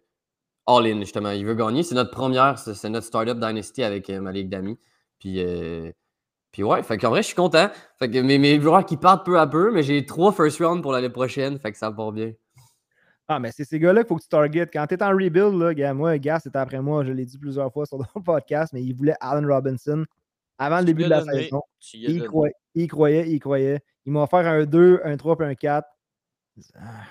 all-in, 0.66 1.00
justement. 1.00 1.30
Il 1.30 1.44
veut 1.44 1.56
gagner. 1.56 1.82
C'est 1.82 1.96
notre 1.96 2.12
première, 2.12 2.58
c'est 2.58 2.88
notre 2.88 3.06
startup 3.06 3.38
Dynasty 3.38 3.82
avec 3.82 4.08
euh, 4.10 4.20
ma 4.20 4.30
ligue 4.30 4.48
d'amis. 4.48 4.78
Puis, 5.18 5.42
euh, 5.44 5.90
puis 6.52 6.62
ouais, 6.62 6.84
fait 6.84 6.98
qu'en 6.98 7.10
vrai, 7.10 7.22
je 7.22 7.28
suis 7.28 7.36
content. 7.36 7.68
Fait 7.98 8.08
que 8.08 8.18
mes, 8.20 8.38
mes 8.38 8.60
joueurs 8.60 8.86
qui 8.86 8.96
partent 8.96 9.26
peu 9.26 9.40
à 9.40 9.46
peu, 9.48 9.72
mais 9.72 9.82
j'ai 9.82 10.06
trois 10.06 10.32
first 10.32 10.60
round 10.60 10.80
pour 10.80 10.92
l'année 10.92 11.10
prochaine, 11.10 11.58
fait 11.58 11.72
que 11.72 11.78
ça 11.78 11.90
part 11.90 12.12
bien. 12.12 12.32
Ah, 13.28 13.40
mais 13.40 13.50
c'est 13.50 13.64
ces 13.64 13.80
gars-là 13.80 14.02
qu'il 14.02 14.08
faut 14.08 14.16
que 14.16 14.22
tu 14.22 14.28
targetes. 14.28 14.70
Quand 14.72 14.86
tu 14.86 14.94
es 14.94 15.02
en 15.02 15.10
rebuild, 15.10 15.54
là, 15.54 15.94
moi, 15.94 16.16
gars, 16.18 16.38
c'était 16.38 16.58
après 16.58 16.80
moi, 16.80 17.04
je 17.04 17.10
l'ai 17.10 17.24
dit 17.24 17.38
plusieurs 17.38 17.72
fois 17.72 17.86
sur 17.86 17.98
le 18.14 18.22
podcast, 18.22 18.72
mais 18.72 18.84
il 18.84 18.94
voulait 18.94 19.16
Allen 19.20 19.50
Robinson 19.50 20.04
avant 20.58 20.78
le 20.78 20.84
début 20.84 21.04
de 21.04 21.08
la 21.08 21.20
donné. 21.20 21.44
saison. 21.44 21.62
Il 21.92 22.24
croyait, 22.24 22.54
il 22.74 22.88
croyait, 22.88 23.30
il 23.30 23.38
croyait. 23.40 23.80
Il 24.04 24.12
m'a 24.12 24.22
offert 24.22 24.46
un 24.46 24.64
2, 24.64 25.00
un 25.04 25.16
3 25.16 25.36
puis 25.36 25.46
un 25.46 25.54
4. 25.54 25.86
Ah, 26.74 27.02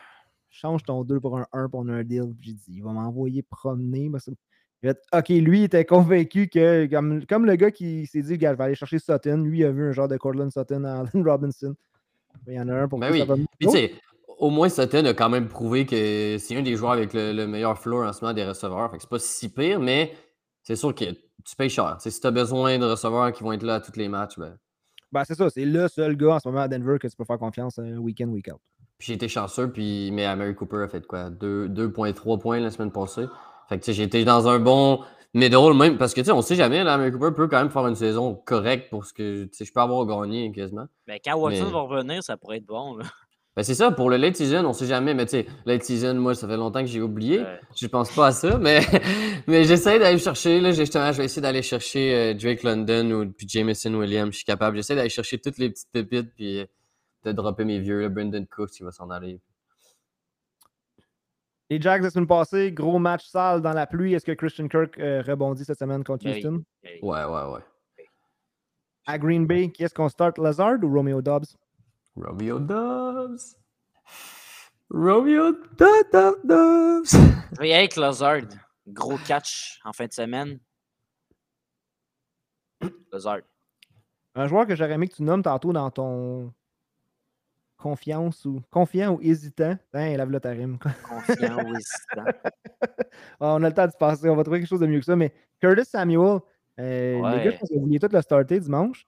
change 0.50 0.84
ton 0.84 1.04
2 1.04 1.20
pour 1.20 1.38
un 1.38 1.46
1 1.54 1.70
pour 1.70 1.82
un 1.88 2.04
deal. 2.04 2.34
J'ai 2.42 2.54
dit, 2.54 2.64
il 2.70 2.84
va 2.84 2.92
m'envoyer 2.92 3.44
promener. 3.44 4.10
parce 4.10 4.26
que- 4.26 4.32
OK, 5.18 5.30
lui, 5.30 5.62
il 5.62 5.64
était 5.66 5.84
convaincu 5.86 6.48
que, 6.48 6.86
comme, 6.86 7.26
comme 7.26 7.46
le 7.46 7.56
gars 7.56 7.72
qui 7.72 8.06
s'est 8.06 8.22
dit, 8.22 8.38
gars, 8.38 8.52
je 8.54 8.58
vais 8.58 8.64
aller 8.66 8.76
chercher 8.76 9.00
Sutton, 9.00 9.38
lui, 9.38 9.60
il 9.60 9.66
a 9.66 9.72
vu 9.72 9.84
un 9.90 9.92
genre 9.92 10.08
de 10.08 10.16
Cortland 10.18 10.52
Sutton 10.52 10.84
à 10.84 11.00
Allen 11.00 11.10
Robinson. 11.28 11.76
Il 12.48 12.54
y 12.54 12.60
en 12.60 12.68
a 12.70 12.76
un 12.76 12.88
pour 12.88 13.00
Ben 13.00 13.12
oui. 13.12 13.20
ça 13.20 13.26
va. 13.26 13.36
Puis 13.60 13.92
au 14.38 14.50
moins 14.50 14.68
Sutton 14.70 15.06
a 15.06 15.14
quand 15.14 15.30
même 15.30 15.48
prouvé 15.48 15.86
que 15.86 16.38
c'est 16.40 16.56
un 16.58 16.62
des 16.62 16.76
joueurs 16.76 16.92
avec 16.92 17.14
le, 17.14 17.32
le 17.32 17.48
meilleur 17.48 17.80
floor 17.80 18.06
en 18.08 18.14
ce 18.14 18.22
moment 18.24 18.34
des 18.34 18.44
receveurs. 18.46 18.92
Fait 18.92 18.98
que 18.98 19.04
c'est 19.04 19.10
pas 19.10 19.18
si 19.20 19.50
pire, 19.50 19.80
mais 19.80 20.14
c'est 20.66 20.76
sûr 20.76 20.94
que 20.94 21.06
tu 21.06 21.56
payes 21.58 21.70
cher. 21.70 21.96
Si 22.00 22.20
tu 22.20 22.28
as 22.28 22.32
besoin 22.32 22.78
de 22.78 22.86
receveurs 22.86 23.32
qui 23.32 23.44
vont 23.44 23.54
être 23.54 23.64
là 23.64 23.76
à 23.76 23.80
tous 23.80 23.96
les 23.96 24.10
matchs, 24.10 24.38
ben. 24.38 24.58
Ben, 25.12 25.24
c'est 25.24 25.36
ça, 25.36 25.50
c'est 25.50 25.64
le 25.64 25.88
seul 25.88 26.18
gars 26.18 26.36
en 26.36 26.40
ce 26.40 26.48
moment 26.50 26.62
à 26.62 26.68
Denver 26.68 26.98
que 27.00 27.08
tu 27.08 27.16
peux 27.16 27.24
faire 27.24 27.38
confiance 27.40 27.80
euh, 27.80 27.96
week-in, 27.96 28.28
week-out. 28.28 28.60
Puis 28.98 29.08
j'ai 29.08 29.14
été 29.14 29.28
chanceux, 29.30 29.72
puis 29.72 30.10
mais 30.12 30.34
Mary 30.36 30.56
Cooper 30.56 30.84
a 30.84 30.88
fait 30.90 31.06
quoi? 31.06 31.30
Deux- 31.30 31.68
2.3 31.70 32.40
points 32.40 32.60
la 32.60 32.72
semaine 32.72 32.92
passée. 32.92 33.26
Fait 33.70 33.78
que 33.78 33.84
tu 33.84 33.88
sais, 33.88 33.94
j'ai 33.94 34.04
été 34.04 34.26
dans 34.26 34.48
un 34.48 34.60
bon 34.60 35.02
middle 35.34 35.74
même, 35.76 35.98
parce 35.98 36.14
que 36.14 36.22
tu 36.22 36.26
sais, 36.26 36.32
on 36.32 36.42
sait 36.42 36.56
jamais, 36.56 36.84
là, 36.84 36.98
Mary 36.98 37.12
Cooper 37.12 37.32
peut 37.36 37.48
quand 37.48 37.60
même 37.60 37.70
faire 37.70 37.86
une 37.88 37.96
saison 37.96 38.36
correcte 38.36 38.90
pour 38.90 39.06
ce 39.06 39.14
que 39.14 39.44
tu 39.46 39.50
sais, 39.54 39.66
je 39.66 39.72
peux 39.74 39.82
avoir 39.82 40.06
gagné 40.06 40.52
quasiment. 40.52 40.88
Ben, 41.08 41.20
quand 41.24 41.36
Watson 41.38 41.66
Mais- 41.66 41.72
va 41.72 41.80
revenir, 41.82 42.24
ça 42.24 42.38
pourrait 42.38 42.58
être 42.58 42.66
bon. 42.66 42.98
Là. 42.98 43.06
Ben 43.56 43.64
c'est 43.64 43.74
ça, 43.74 43.90
pour 43.90 44.10
le 44.10 44.18
late 44.18 44.36
season, 44.36 44.66
on 44.66 44.74
sait 44.74 44.86
jamais, 44.86 45.14
mais 45.14 45.26
tu 45.26 45.32
sais, 45.32 45.46
late 45.66 45.84
season, 45.84 46.16
moi, 46.16 46.36
ça 46.36 46.46
fait 46.46 46.58
longtemps 46.58 46.82
que 46.82 46.88
j'ai 46.88 47.02
oublié. 47.02 47.40
Ouais. 47.40 47.60
Je 47.74 47.88
pense 47.88 48.14
pas 48.14 48.28
à 48.28 48.32
ça, 48.34 48.58
mais, 48.62 48.82
mais 49.48 49.64
j'essaie 49.64 49.98
d'aller 49.98 50.18
chercher, 50.18 50.60
là, 50.60 50.72
justement, 50.72 51.14
je 51.14 51.20
vais 51.20 51.26
essayer 51.26 51.42
d'aller 51.42 51.62
chercher 51.62 52.14
euh, 52.14 52.34
Drake 52.34 52.64
London 52.64 53.12
ou 53.12 53.32
puis 53.32 53.48
Jameson 53.48 53.94
Williams, 53.94 54.32
je 54.32 54.38
suis 54.38 54.46
capable. 54.46 54.76
J'essaie 54.76 54.96
d'aller 54.96 55.08
chercher 55.08 55.38
toutes 55.38 55.58
les 55.58 55.70
petites 55.70 55.90
pépites, 55.90 56.34
puis 56.36 56.60
euh, 56.60 56.66
de 57.24 57.32
dropper 57.32 57.64
mes 57.64 57.80
vieux, 57.80 58.02
là, 58.02 58.10
Brendan 58.10 58.46
Cooks, 58.46 58.72
qui 58.72 58.84
va 58.84 58.92
s'en 58.92 59.10
aller. 59.10 59.40
Les 61.70 61.82
Jags 61.82 62.04
la 62.04 62.10
semaine 62.10 62.28
passée, 62.28 62.74
gros 62.74 63.00
match 63.00 63.26
sale 63.26 63.62
dans 63.62 63.74
la 63.74 63.88
pluie. 63.88 64.14
Est-ce 64.14 64.26
que 64.26 64.34
Christian 64.34 64.68
Kirk 64.68 65.00
euh, 65.00 65.24
rebondit 65.26 65.64
cette 65.64 65.80
semaine 65.80 66.04
contre. 66.04 66.28
Houston? 66.28 66.62
Hey. 66.84 67.00
Ouais, 67.02 67.24
ouais, 67.24 67.54
ouais. 67.54 68.06
À 69.08 69.18
Green 69.18 69.48
Bay, 69.48 69.72
qui 69.72 69.84
est-ce 69.84 69.94
qu'on 69.94 70.10
start, 70.10 70.38
Lazard 70.40 70.84
ou 70.84 70.94
Romeo 70.94 71.22
Dobbs? 71.22 71.56
Romeo 72.16 72.60
Dobbs. 72.60 73.58
Romeo 74.90 75.52
Dobbs. 75.78 76.38
Dobbs. 76.44 77.12
Je 77.12 77.60
vais 77.60 77.70
y 77.70 77.74
aller 77.74 77.84
avec 77.84 77.96
Lazard. 77.96 78.48
Gros 78.88 79.18
catch 79.18 79.80
en 79.84 79.92
fin 79.92 80.08
de 80.08 80.14
semaine. 80.14 80.60
Lazard. 83.12 83.42
Un 84.36 84.48
joueur 84.48 84.68
que 84.68 84.76
j'aurais 84.76 84.94
aimé 84.94 85.08
que 85.08 85.16
tu 85.16 85.24
nommes 85.24 85.44
tantôt 85.44 85.74
dans 85.74 85.90
ton 85.90 86.54
confiance 87.78 88.46
ou 88.46 88.62
confiant 88.72 89.14
ou 89.14 89.22
hésitant. 89.22 89.78
Hein, 89.94 90.18
lave 90.18 90.30
le 90.30 90.40
ta 90.40 90.52
rime. 90.52 90.78
Confiant 91.04 91.58
ou 91.64 91.76
hésitant. 91.76 92.26
Ah, 93.40 93.56
on 93.56 93.64
a 93.64 93.70
le 93.70 93.74
temps 93.74 93.86
de 93.86 93.92
se 93.92 93.98
passer. 93.98 94.30
On 94.30 94.36
va 94.36 94.44
trouver 94.44 94.60
quelque 94.60 94.70
chose 94.70 94.82
de 94.82 94.88
mieux 94.88 95.00
que 95.00 95.06
ça. 95.06 95.16
Mais 95.16 95.34
Curtis 95.62 95.86
Samuel, 95.86 96.40
euh, 96.80 97.16
les 97.16 97.44
gars, 97.44 97.52
je 97.52 97.58
pense 97.58 97.70
que 97.70 97.76
vous 97.76 97.82
vouliez 97.82 98.00
tout 98.00 98.10
le 98.12 98.22
starter 98.22 98.60
dimanche. 98.60 99.08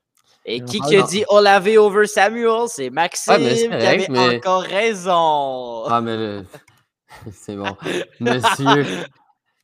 Et 0.49 0.61
qui 0.61 0.79
qui 0.79 0.95
a 0.95 1.01
dit 1.03 1.25
Olave 1.27 1.67
over 1.77 2.07
Samuel? 2.07 2.67
C'est 2.67 2.89
Maxime 2.89 3.33
Ah, 3.35 3.77
qui 3.79 3.85
avait 3.85 4.07
mais- 4.09 4.37
encore 4.37 4.61
raison. 4.63 5.83
Ah, 5.85 5.99
mais 6.01 6.15
le- 6.17 6.45
c'est 7.31 7.55
bon. 7.55 7.75
Monsieur. 8.19 8.85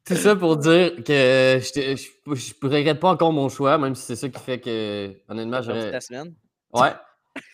Tout 0.05 0.15
ça 0.15 0.35
pour 0.35 0.57
dire 0.57 0.95
que 0.97 1.59
je, 1.61 1.71
te- 1.71 1.95
je, 1.95 2.35
je 2.35 2.53
regrette 2.67 2.99
pas 2.99 3.09
encore 3.09 3.31
mon 3.31 3.47
choix, 3.47 3.77
même 3.77 3.95
si 3.95 4.03
c'est 4.05 4.17
ça 4.17 4.27
qui 4.27 4.39
fait 4.41 4.59
que, 4.59 5.13
honnêtement, 5.29 5.61
j'aurais. 5.61 5.91
ta 5.91 6.01
semaine? 6.01 6.33
Ouais. 6.73 6.91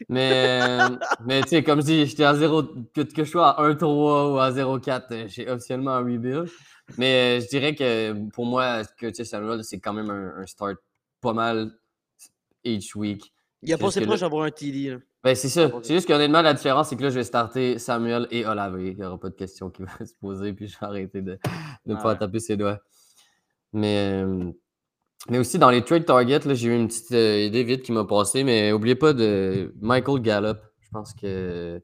Mais, 0.09 0.59
mais 1.25 1.41
tu 1.43 1.49
sais, 1.49 1.63
comme 1.63 1.81
je 1.81 1.85
dis, 1.85 2.05
j'étais 2.07 2.23
à 2.23 2.33
0, 2.33 2.63
que, 2.95 3.01
que 3.01 3.23
je 3.23 3.29
sois 3.29 3.49
à 3.49 3.69
1-3 3.69 4.33
ou 4.33 4.39
à 4.39 4.49
0-4, 4.51 5.03
euh, 5.11 5.25
j'ai 5.27 5.47
officiellement 5.47 5.91
un 5.91 5.99
rebuild. 5.99 6.49
Mais 6.97 7.37
euh, 7.37 7.41
je 7.43 7.47
dirais 7.49 7.75
que 7.75 8.13
pour 8.31 8.47
moi, 8.47 8.81
que 8.99 9.05
tu 9.07 9.13
sais, 9.13 9.25
Samuel, 9.25 9.63
c'est 9.63 9.79
quand 9.79 9.93
même 9.93 10.09
un, 10.09 10.41
un 10.41 10.45
start 10.47 10.77
pas 11.21 11.33
mal 11.33 11.69
each 12.63 12.95
week. 12.95 13.33
Il 13.61 13.73
a 13.73 13.77
passé 13.77 14.01
proche 14.01 14.21
d'avoir 14.21 14.43
un 14.45 14.51
TD. 14.51 14.89
là. 14.91 14.97
Ben, 15.23 15.35
c'est 15.35 15.49
ça. 15.49 15.69
C'est 15.83 15.93
juste 15.93 16.07
qu'honnêtement, 16.07 16.41
la 16.41 16.53
différence, 16.53 16.89
c'est 16.89 16.95
que 16.95 17.03
là, 17.03 17.09
je 17.09 17.15
vais 17.15 17.23
starter 17.25 17.77
Samuel 17.77 18.25
et 18.31 18.45
Olave. 18.45 18.81
Il 18.81 18.95
n'y 18.95 19.03
aura 19.03 19.19
pas 19.19 19.29
de 19.29 19.35
question 19.35 19.69
qui 19.69 19.83
va 19.99 20.05
se 20.05 20.13
poser, 20.21 20.53
puis 20.53 20.67
je 20.67 20.79
vais 20.79 20.85
arrêter 20.85 21.21
de, 21.21 21.37
Ah 21.45 21.77
faire 21.85 22.05
ouais. 22.05 22.17
taper 22.17 22.39
ses 22.39 22.55
doigts. 22.55 22.79
Mais, 23.73 24.23
euh, 24.23 24.51
mais 25.29 25.39
aussi, 25.39 25.59
dans 25.59 25.69
les 25.69 25.83
trade 25.83 26.05
targets, 26.05 26.39
là, 26.47 26.53
j'ai 26.53 26.69
eu 26.69 26.75
une 26.75 26.87
petite 26.87 27.11
euh, 27.11 27.39
idée 27.41 27.63
vite 27.63 27.83
qui 27.83 27.91
m'a 27.91 28.05
passé, 28.05 28.43
mais 28.45 28.71
n'oubliez 28.71 28.95
pas 28.95 29.11
de 29.13 29.73
Michael 29.81 30.21
Gallup. 30.21 30.57
Je 30.79 30.89
pense 30.89 31.13
que 31.13 31.81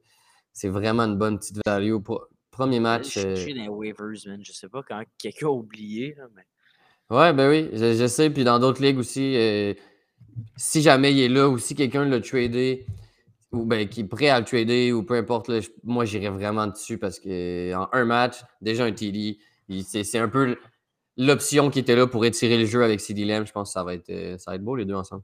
c'est 0.54 0.70
vraiment 0.70 1.04
une 1.04 1.18
bonne 1.18 1.38
petite 1.38 1.58
value. 1.66 1.98
Pour- 2.00 2.28
Premier 2.52 2.78
Je 2.78 2.82
match. 2.82 3.18
vais 3.18 3.26
euh, 3.26 3.36
chercher 3.36 3.54
dans 3.54 3.62
les 3.64 3.68
waivers, 3.68 4.16
man. 4.28 4.40
Je 4.42 4.54
sais 4.54 4.70
pas 4.70 4.82
quand 4.82 5.04
quelqu'un 5.18 5.48
a 5.48 5.50
oublié. 5.50 6.16
Là, 6.18 6.24
mais... 6.34 6.44
Ouais, 7.16 7.34
ben 7.34 7.50
oui, 7.50 7.70
je, 7.74 7.94
je 7.96 8.08
sais. 8.08 8.30
Puis 8.30 8.46
dans 8.46 8.60
d'autres 8.60 8.82
ligues 8.82 8.98
aussi, 8.98 9.36
euh, 9.36 9.74
si 10.56 10.82
jamais 10.82 11.14
il 11.14 11.22
est 11.22 11.30
là 11.30 11.50
ou 11.50 11.58
si 11.58 11.76
quelqu'un 11.76 12.06
l'a 12.06 12.20
tradé 12.20 12.86
ou 13.52 13.66
ben, 13.66 13.88
qui 13.88 14.02
est 14.02 14.06
prêt 14.06 14.30
à 14.30 14.40
le 14.40 14.46
trader 14.46 14.92
ou 14.92 15.04
peu 15.04 15.16
importe, 15.16 15.48
là, 15.48 15.60
moi 15.84 16.06
j'irais 16.06 16.30
vraiment 16.30 16.68
dessus 16.68 16.98
parce 16.98 17.20
qu'en 17.20 17.90
un 17.92 18.06
match, 18.06 18.38
déjà 18.62 18.86
un 18.86 18.92
TD, 18.92 19.38
c'est 19.84 20.20
un 20.20 20.28
peu 20.28 20.58
l'option 21.18 21.70
qui 21.70 21.80
était 21.80 21.96
là 21.96 22.08
pour 22.08 22.26
étirer 22.26 22.58
le 22.58 22.66
jeu 22.66 22.84
avec 22.84 23.00
CD 23.00 23.26
Lamb. 23.26 23.46
Je 23.46 23.52
pense 23.52 23.70
que 23.70 23.74
ça 23.74 23.84
va 23.84 23.94
être, 23.94 24.10
euh, 24.10 24.38
ça 24.38 24.52
va 24.52 24.56
être 24.56 24.64
beau 24.64 24.76
les 24.76 24.86
deux 24.86 24.96
ensemble. 24.96 25.24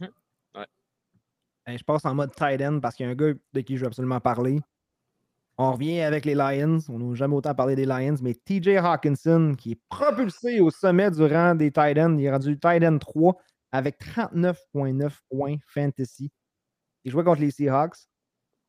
Ben, 0.00 1.76
je 1.76 1.84
passe 1.84 2.06
en 2.06 2.14
mode 2.14 2.34
tight 2.34 2.62
end 2.62 2.80
parce 2.80 2.94
qu'il 2.94 3.04
y 3.04 3.08
a 3.10 3.12
un 3.12 3.14
gars 3.14 3.34
de 3.52 3.60
qui 3.60 3.76
je 3.76 3.82
veux 3.82 3.88
absolument 3.88 4.20
parler. 4.20 4.60
On 5.58 5.72
revient 5.72 6.00
avec 6.00 6.24
les 6.24 6.34
Lions. 6.34 6.78
On 6.88 6.98
n'a 6.98 7.14
jamais 7.14 7.34
autant 7.34 7.54
parlé 7.54 7.76
des 7.76 7.84
Lions, 7.84 8.14
mais 8.22 8.32
TJ 8.32 8.78
Hawkinson, 8.78 9.54
qui 9.58 9.72
est 9.72 9.80
propulsé 9.90 10.60
au 10.60 10.70
sommet 10.70 11.10
du 11.10 11.22
rang 11.22 11.54
des 11.54 11.70
tight 11.70 11.98
ends. 11.98 12.16
Il 12.16 12.24
est 12.24 12.30
rendu 12.30 12.58
tight 12.58 12.82
end 12.82 12.96
3 12.96 13.36
avec 13.72 13.98
39,9 14.00 15.10
points 15.30 15.56
fantasy. 15.66 16.30
Il 17.04 17.10
jouait 17.10 17.24
contre 17.24 17.40
les 17.40 17.50
Seahawks. 17.50 17.96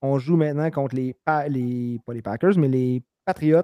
On 0.01 0.17
joue 0.19 0.37
maintenant 0.37 0.69
contre 0.71 0.95
les, 0.95 1.13
Pa- 1.13 1.47
les 1.47 1.99
pas 2.05 2.13
les 2.13 2.21
Packers, 2.21 2.57
mais 2.57 2.67
les 2.69 3.03
Patriots 3.25 3.63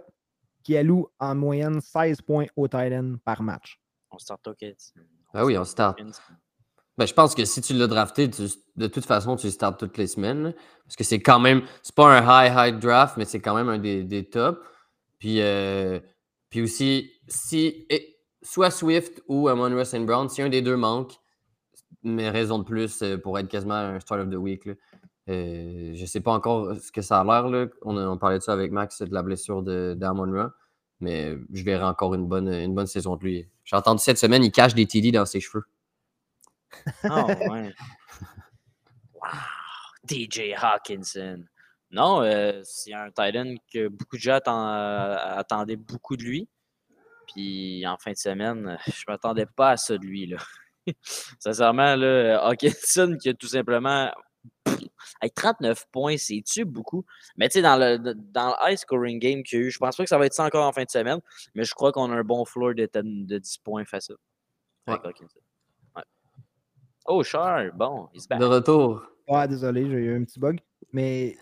qui 0.64 0.76
allouent 0.76 1.08
en 1.20 1.36
moyenne 1.36 1.80
16 1.80 2.22
points 2.22 2.46
au 2.56 2.68
tight 2.68 2.92
end 2.94 3.16
par 3.24 3.42
match. 3.42 3.80
On 4.12 4.18
start 4.18 4.46
au 4.48 4.54
Kids. 4.54 4.94
Ah 5.34 5.46
oui, 5.46 5.58
on 5.58 5.64
start. 5.64 6.00
Ben, 6.98 7.06
je 7.06 7.14
pense 7.14 7.36
que 7.36 7.44
si 7.46 7.62
tu 7.62 7.74
l'as 7.74 7.88
drafté, 7.88 8.30
tu- 8.30 8.44
de 8.76 8.88
toute 8.88 9.06
façon, 9.06 9.36
tu 9.36 9.48
le 9.48 9.52
startes 9.52 9.80
toutes 9.80 9.98
les 9.98 10.08
semaines. 10.08 10.54
parce 10.86 10.96
que 10.96 11.04
c'est 11.04 11.20
quand 11.22 11.40
même, 11.40 11.62
c'est 11.84 11.94
pas 11.96 12.08
un 12.08 12.22
high, 12.48 12.54
high 12.74 12.80
draft, 12.80 13.18
mais 13.18 13.26
c'est 13.26 13.40
quand 13.42 13.56
même 13.56 13.70
un 13.70 13.78
des, 13.80 14.04
des 14.04 14.30
tops. 14.30 14.60
Puis, 15.20 15.42
euh, 15.42 16.00
puis 16.50 16.62
aussi, 16.62 17.12
si 17.28 17.86
et- 17.90 18.18
soit 18.42 18.72
Swift 18.72 19.22
ou 19.28 19.48
Amon 19.50 19.74
Ross 19.76 19.94
Brown, 19.96 20.30
si 20.30 20.42
un 20.42 20.50
des 20.50 20.62
deux 20.62 20.78
manque, 20.78 21.14
mais 22.06 22.30
raison 22.30 22.60
de 22.60 22.64
plus 22.64 23.02
euh, 23.02 23.18
pour 23.18 23.38
être 23.40 23.48
quasiment 23.50 23.74
un 23.76 24.00
start 24.00 24.22
of 24.22 24.30
the 24.30 24.36
week. 24.36 24.66
Là. 24.66 24.74
Euh, 25.28 25.92
je 25.96 26.06
sais 26.06 26.22
pas 26.22 26.32
encore 26.34 26.76
ce 26.76 26.92
que 26.92 27.02
ça 27.02 27.20
a 27.20 27.24
l'air. 27.24 27.68
On, 27.82 27.98
on 27.98 28.18
parlait 28.18 28.38
de 28.38 28.44
ça 28.44 28.54
avec 28.54 28.72
Max, 28.72 29.02
de 29.02 29.14
la 29.14 29.24
blessure 29.24 29.64
de- 29.64 29.96
d'Amon 29.98 30.32
Ra. 30.32 30.52
Mais 31.02 31.36
je 31.52 31.64
verrai 31.64 31.84
encore 31.84 32.14
une 32.16 32.28
bonne, 32.28 32.48
une 32.48 32.74
bonne 32.74 32.88
saison 32.88 33.16
de 33.18 33.24
lui. 33.26 33.50
J'ai 33.66 33.76
entendu 33.76 34.02
cette 34.02 34.18
semaine, 34.18 34.44
il 34.44 34.52
cache 34.52 34.74
des 34.76 34.86
TD 34.86 35.12
dans 35.12 35.26
ses 35.26 35.40
cheveux. 35.42 35.66
Oh, 37.06 37.28
ouais. 37.50 37.74
wow. 39.14 39.22
TJ 40.08 40.54
Hawkinson. 40.56 41.44
Non, 41.92 42.22
euh, 42.22 42.62
c'est 42.64 42.94
un 42.94 43.08
Titan 43.10 43.56
que 43.72 43.88
beaucoup 43.88 44.18
de 44.18 44.22
gens 44.22 44.38
atten- 44.38 44.74
euh, 44.74 45.38
attendaient 45.38 45.76
beaucoup 45.76 46.16
de 46.18 46.24
lui. 46.24 46.48
Puis 47.34 47.86
en 47.88 47.98
fin 47.98 48.12
de 48.12 48.18
semaine, 48.18 48.78
je 48.88 49.04
m'attendais 49.08 49.48
pas 49.48 49.72
à 49.72 49.78
ça 49.78 49.98
de 49.98 50.06
lui. 50.06 50.28
Là. 50.28 50.38
Sincèrement, 51.40 51.96
là, 51.96 52.40
Hawkinson 52.46 53.18
qui 53.22 53.30
a 53.30 53.34
tout 53.34 53.48
simplement. 53.48 54.12
Pff, 54.64 54.80
Avec 55.22 55.34
39 55.34 55.86
points, 55.92 56.18
c'est-tu 56.18 56.66
beaucoup? 56.66 57.06
Mais 57.38 57.50
tu 57.50 57.54
sais, 57.54 57.62
dans 57.62 57.78
le, 57.78 57.98
dans 57.98 58.50
le 58.50 58.72
high 58.72 58.78
scoring 58.78 59.20
game 59.20 59.44
qu'il 59.44 59.60
y 59.60 59.62
a 59.64 59.66
eu, 59.66 59.72
je 59.72 59.80
pense 59.80 59.96
pas 59.96 60.04
que 60.04 60.10
ça 60.10 60.18
va 60.18 60.26
être 60.26 60.34
ça 60.34 60.44
encore 60.44 60.68
en 60.68 60.72
fin 60.72 60.84
de 60.84 60.90
semaine, 60.90 61.20
mais 61.56 61.64
je 61.64 61.74
crois 61.74 61.92
qu'on 61.92 62.12
a 62.12 62.16
un 62.16 62.24
bon 62.24 62.46
floor 62.46 62.76
de, 62.76 62.86
10 62.86 63.26
de 63.26 63.38
10 63.38 63.58
points 63.60 63.86
facile. 63.86 64.16
Avec 64.88 65.04
Hawkinson. 65.04 65.40
Ouais. 65.96 66.04
Oh, 67.08 67.24
Char, 67.24 67.72
bon, 67.74 68.08
il 68.14 68.22
se 68.22 68.28
bat. 68.28 68.38
De 68.38 68.46
retour. 68.46 69.04
Ouais, 69.28 69.48
désolé, 69.48 69.90
j'ai 69.90 69.98
eu 69.98 70.16
un 70.16 70.24
petit 70.24 70.40
bug. 70.40 70.60
Mais 70.92 71.36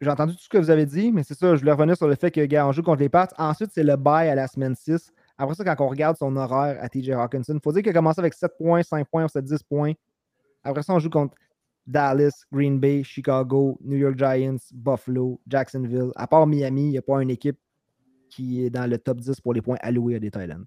j'ai 0.00 0.10
entendu 0.10 0.34
tout 0.34 0.42
ce 0.42 0.48
que 0.48 0.58
vous 0.58 0.70
avez 0.70 0.86
dit, 0.86 1.12
mais 1.12 1.22
c'est 1.22 1.34
ça, 1.34 1.54
je 1.54 1.60
voulais 1.60 1.72
revenir 1.72 1.96
sur 1.96 2.08
le 2.08 2.14
fait 2.14 2.30
que 2.30 2.44
gars, 2.44 2.66
on 2.66 2.72
joue 2.72 2.82
contre 2.82 3.00
les 3.00 3.08
Pats. 3.08 3.28
Ensuite, 3.38 3.70
c'est 3.72 3.82
le 3.82 3.96
bye 3.96 4.28
à 4.28 4.34
la 4.34 4.48
semaine 4.48 4.74
6. 4.74 5.12
Après 5.40 5.54
ça, 5.54 5.64
quand 5.64 5.82
on 5.82 5.88
regarde 5.88 6.18
son 6.18 6.36
horaire 6.36 6.76
à 6.82 6.88
TJ 6.90 7.12
Hawkinson, 7.12 7.54
il 7.54 7.60
faut 7.62 7.72
dire 7.72 7.82
qu'il 7.82 7.88
a 7.88 7.94
commencé 7.94 8.20
avec 8.20 8.34
7 8.34 8.58
points, 8.58 8.82
5 8.82 9.08
points, 9.08 9.26
7, 9.26 9.42
10 9.42 9.62
points. 9.62 9.92
Après 10.62 10.82
ça, 10.82 10.92
on 10.92 10.98
joue 10.98 11.08
contre 11.08 11.34
Dallas, 11.86 12.44
Green 12.52 12.78
Bay, 12.78 13.02
Chicago, 13.02 13.78
New 13.80 13.96
York 13.96 14.18
Giants, 14.18 14.58
Buffalo, 14.70 15.40
Jacksonville. 15.46 16.10
À 16.14 16.26
part 16.26 16.46
Miami, 16.46 16.88
il 16.88 16.90
n'y 16.90 16.98
a 16.98 17.02
pas 17.02 17.22
une 17.22 17.30
équipe 17.30 17.58
qui 18.28 18.62
est 18.66 18.68
dans 18.68 18.86
le 18.86 18.98
top 18.98 19.16
10 19.16 19.40
pour 19.40 19.54
les 19.54 19.62
points 19.62 19.78
alloués 19.80 20.16
à 20.16 20.18
des 20.18 20.30
Thailands. 20.30 20.64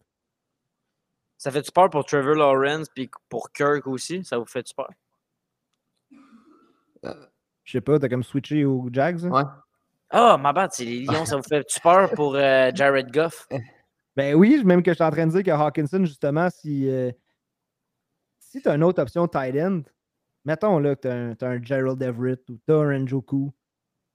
Ça 1.37 1.51
fait-tu 1.51 1.71
peur 1.71 1.91
pour 1.91 2.03
Trevor 2.05 2.33
Lawrence 2.33 2.87
puis 2.89 3.11
pour 3.29 3.51
Kirk 3.51 3.85
aussi? 3.85 4.25
Ça 4.25 4.39
vous 4.39 4.47
fait-tu 4.47 4.73
peur? 4.73 4.89
Je 7.63 7.71
sais 7.71 7.81
pas, 7.81 7.99
t'as 7.99 8.09
comme 8.09 8.23
switché 8.23 8.65
aux 8.65 8.89
Jags? 8.91 9.23
hein? 9.23 9.29
Ouais. 9.29 9.43
Ah, 10.09 10.35
ma 10.37 10.51
bad, 10.51 10.71
c'est 10.73 10.85
les 10.85 11.01
Lions. 11.01 11.25
Ça 11.25 11.37
vous 11.37 11.43
fait-tu 11.43 11.79
peur 11.79 12.09
pour 12.15 12.33
euh, 12.35 12.71
Jared 12.73 13.11
Goff? 13.11 13.47
Ben 14.15 14.35
oui, 14.35 14.61
même 14.63 14.83
que 14.83 14.91
je 14.91 14.95
suis 14.95 15.03
en 15.03 15.09
train 15.11 15.25
de 15.27 15.31
dire 15.31 15.43
que 15.43 15.51
Hawkinson, 15.51 16.05
justement, 16.05 16.49
si, 16.49 16.87
euh, 16.89 17.11
si 18.39 18.61
tu 18.61 18.69
as 18.69 18.75
une 18.75 18.83
autre 18.83 19.01
option 19.01 19.27
tight 19.27 19.55
end, 19.55 19.81
mettons 20.45 20.77
là, 20.79 20.95
que 20.95 21.01
tu 21.01 21.07
as, 21.07 21.13
un- 21.15 21.35
t'as 21.35 21.49
un 21.49 21.61
Gerald 21.63 22.01
Everett 22.01 22.47
ou 22.49 22.57
tu 22.65 22.73
as 22.73 22.77
un 22.77 22.99
Njoku 22.99 23.51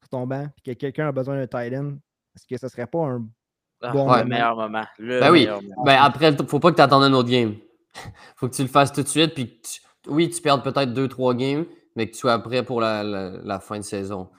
sur 0.00 0.08
ton 0.08 0.26
banc, 0.26 0.46
puis 0.54 0.62
que 0.74 0.78
quelqu'un 0.78 1.08
a 1.08 1.12
besoin 1.12 1.36
d'un 1.36 1.46
tight 1.46 1.74
end, 1.74 1.96
est-ce 2.36 2.46
que 2.46 2.56
ce 2.56 2.68
serait 2.68 2.86
pas 2.86 2.98
un. 3.06 3.26
Ah, 3.82 3.92
Bon 3.92 4.06
moment? 4.06 4.24
meilleur 4.24 4.56
moment. 4.56 4.84
Le 4.98 5.20
Ben 5.20 5.30
oui. 5.32 5.46
moment. 5.46 5.84
Ben 5.84 5.98
après, 6.00 6.36
faut 6.46 6.58
pas 6.60 6.70
que 6.70 6.76
tu 6.76 6.82
attendes 6.82 7.04
un 7.04 7.12
autre 7.12 7.28
game. 7.30 7.56
faut 8.36 8.48
que 8.48 8.54
tu 8.54 8.62
le 8.62 8.68
fasses 8.68 8.92
tout 8.92 9.02
de 9.02 9.08
suite. 9.08 9.34
Puis 9.34 9.46
que 9.60 9.66
tu- 9.68 9.80
oui, 10.10 10.30
tu 10.30 10.40
perds 10.40 10.62
peut-être 10.62 10.92
2-3 10.92 11.34
games, 11.34 11.64
mais 11.96 12.06
que 12.06 12.12
tu 12.12 12.18
sois 12.18 12.38
prêt 12.40 12.64
pour 12.64 12.80
la, 12.80 13.02
la- 13.02 13.30
la 13.30 13.60
fin 13.60 13.78
de 13.78 13.82
saison. 13.82 14.30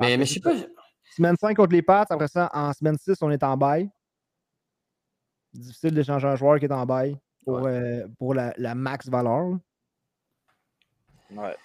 Mais, 0.00 0.06
Après, 0.06 0.16
mais 0.18 0.26
je 0.26 0.34
sais 0.34 0.40
pas. 0.40 0.52
Semaine 1.16 1.36
5 1.36 1.56
contre 1.56 1.72
les 1.72 1.82
Pats, 1.82 2.06
après 2.10 2.26
ça, 2.28 2.50
en 2.52 2.72
semaine 2.72 2.96
6, 2.98 3.16
on 3.22 3.30
est 3.30 3.42
en 3.44 3.56
bail. 3.56 3.88
Difficile 5.54 5.94
d'échanger 5.94 6.26
un 6.26 6.36
joueur 6.36 6.58
qui 6.58 6.64
est 6.66 6.72
en 6.72 6.84
bail 6.84 7.16
pour, 7.44 7.66
euh, 7.66 8.06
pour 8.18 8.34
la, 8.34 8.52
la 8.58 8.74
max 8.74 9.08
valeur. 9.08 9.58
Ouais. 11.30 11.56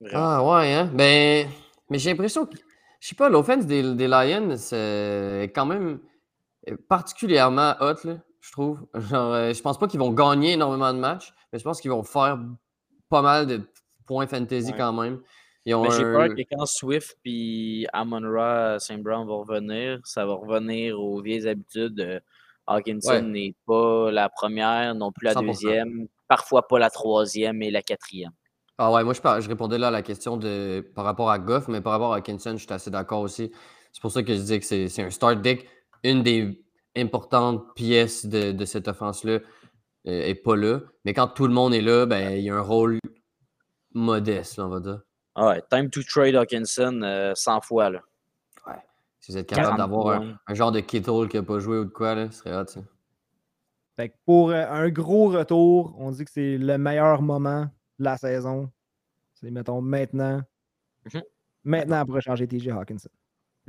Vraiment. 0.00 0.18
Ah 0.20 0.44
ouais, 0.60 0.72
hein? 0.72 0.90
Ben, 0.94 1.48
mais 1.90 1.98
j'ai 1.98 2.10
l'impression 2.10 2.46
que, 2.46 2.56
je 3.00 3.08
sais 3.08 3.14
pas, 3.14 3.28
l'offense 3.28 3.66
des, 3.66 3.94
des 3.94 4.08
Lions, 4.08 4.56
c'est 4.56 5.50
quand 5.54 5.66
même 5.66 6.00
particulièrement 6.88 7.74
hot, 7.80 7.94
là, 8.04 8.16
je 8.40 8.52
trouve. 8.52 8.86
Genre, 8.94 9.32
euh, 9.32 9.52
je 9.52 9.60
pense 9.62 9.78
pas 9.78 9.86
qu'ils 9.88 10.00
vont 10.00 10.12
gagner 10.12 10.52
énormément 10.52 10.92
de 10.92 10.98
matchs, 10.98 11.32
mais 11.52 11.58
je 11.58 11.64
pense 11.64 11.80
qu'ils 11.80 11.90
vont 11.90 12.02
faire 12.02 12.38
pas 13.08 13.22
mal 13.22 13.46
de 13.46 13.60
points 14.06 14.26
fantasy 14.26 14.70
Ouais. 14.72 14.76
quand 14.78 14.92
même. 14.92 15.20
Ils 15.64 15.74
ont 15.74 15.82
Mais 15.82 15.90
j'ai 15.92 16.04
un- 16.04 16.12
peur 16.12 16.28
que 16.34 16.42
quand 16.50 16.66
Swift 16.66 17.16
puis 17.22 17.86
Amon-Ra 17.92 18.78
St. 18.80 19.00
Brown 19.00 19.26
vont 19.26 19.42
revenir, 19.44 20.00
ça 20.04 20.26
va 20.26 20.34
revenir 20.34 20.98
aux 21.00 21.20
vieilles 21.22 21.46
habitudes. 21.46 22.00
Euh, 22.00 22.18
Hawkinson 22.66 23.10
Ouais. 23.10 23.22
n'est 23.22 23.54
pas 23.66 24.10
la 24.10 24.28
première, 24.28 24.94
non 24.94 25.12
plus 25.12 25.26
la 25.26 25.34
100%. 25.34 25.46
deuxième, 25.46 26.06
parfois 26.28 26.66
pas 26.68 26.78
la 26.78 26.90
troisième 26.90 27.62
et 27.62 27.70
la 27.70 27.82
quatrième. 27.82 28.32
Ah 28.78 28.90
ouais, 28.92 29.04
moi 29.04 29.12
je, 29.14 29.20
par- 29.20 29.40
je 29.40 29.48
répondais 29.48 29.78
là 29.78 29.88
à 29.88 29.90
la 29.90 30.02
question 30.02 30.36
de 30.36 30.80
par 30.94 31.04
rapport 31.04 31.30
à 31.30 31.38
Goff, 31.38 31.68
mais 31.68 31.80
par 31.80 31.92
rapport 31.92 32.12
à 32.14 32.16
Hawkinson, 32.16 32.52
je 32.56 32.64
suis 32.64 32.72
assez 32.72 32.90
d'accord 32.90 33.20
aussi. 33.20 33.50
C'est 33.92 34.00
pour 34.00 34.10
ça 34.10 34.22
que 34.22 34.32
je 34.32 34.38
disais 34.40 34.58
que 34.60 34.64
c'est 34.88 35.02
un 35.02 35.10
start 35.10 35.40
deck. 35.42 35.68
Une 36.04 36.22
des 36.22 36.64
importantes 36.96 37.74
pièces 37.74 38.26
de, 38.26 38.52
de 38.52 38.64
cette 38.64 38.88
offense-là 38.88 39.40
n'est 40.06 40.34
pas 40.34 40.56
là. 40.56 40.80
Mais 41.04 41.12
quand 41.14 41.28
tout 41.28 41.46
le 41.46 41.52
monde 41.52 41.74
est 41.74 41.80
là, 41.82 42.06
ben, 42.06 42.32
il 42.36 42.42
y 42.44 42.50
a 42.50 42.56
un 42.56 42.60
rôle 42.60 42.98
modeste, 43.94 44.56
là, 44.56 44.66
on 44.66 44.68
va 44.70 44.80
dire. 44.80 45.00
Ah 45.34 45.48
ouais, 45.48 45.62
time 45.70 45.90
to 45.90 46.00
trade 46.02 46.34
Hawkinson 46.34 47.00
euh, 47.02 47.34
100 47.34 47.60
fois. 47.62 47.90
Là. 47.90 48.00
Si 49.22 49.30
vous 49.30 49.38
êtes 49.38 49.48
capable 49.48 49.76
40 49.76 49.78
d'avoir 49.78 50.20
un, 50.20 50.36
un 50.48 50.54
genre 50.54 50.72
de 50.72 50.80
Kittle 50.80 51.28
qui 51.30 51.36
n'a 51.36 51.44
pas 51.44 51.60
joué 51.60 51.78
ou 51.78 51.84
de 51.84 51.90
quoi, 51.90 52.16
là, 52.16 52.28
ce 52.32 52.38
serait 52.38 52.56
hot, 52.56 52.66
ça. 52.66 52.80
Fait 53.94 54.08
que 54.08 54.14
pour 54.24 54.50
euh, 54.50 54.66
un 54.68 54.88
gros 54.88 55.28
retour, 55.28 55.94
on 55.96 56.10
dit 56.10 56.24
que 56.24 56.30
c'est 56.30 56.58
le 56.58 56.76
meilleur 56.76 57.22
moment 57.22 57.68
de 58.00 58.04
la 58.04 58.16
saison. 58.16 58.68
C'est, 59.34 59.52
mettons, 59.52 59.80
maintenant. 59.80 60.42
Mhm. 61.12 61.22
Maintenant, 61.62 62.04
pour 62.04 62.20
changer 62.20 62.48
TJ 62.48 62.70
Hawkinson. 62.70 63.10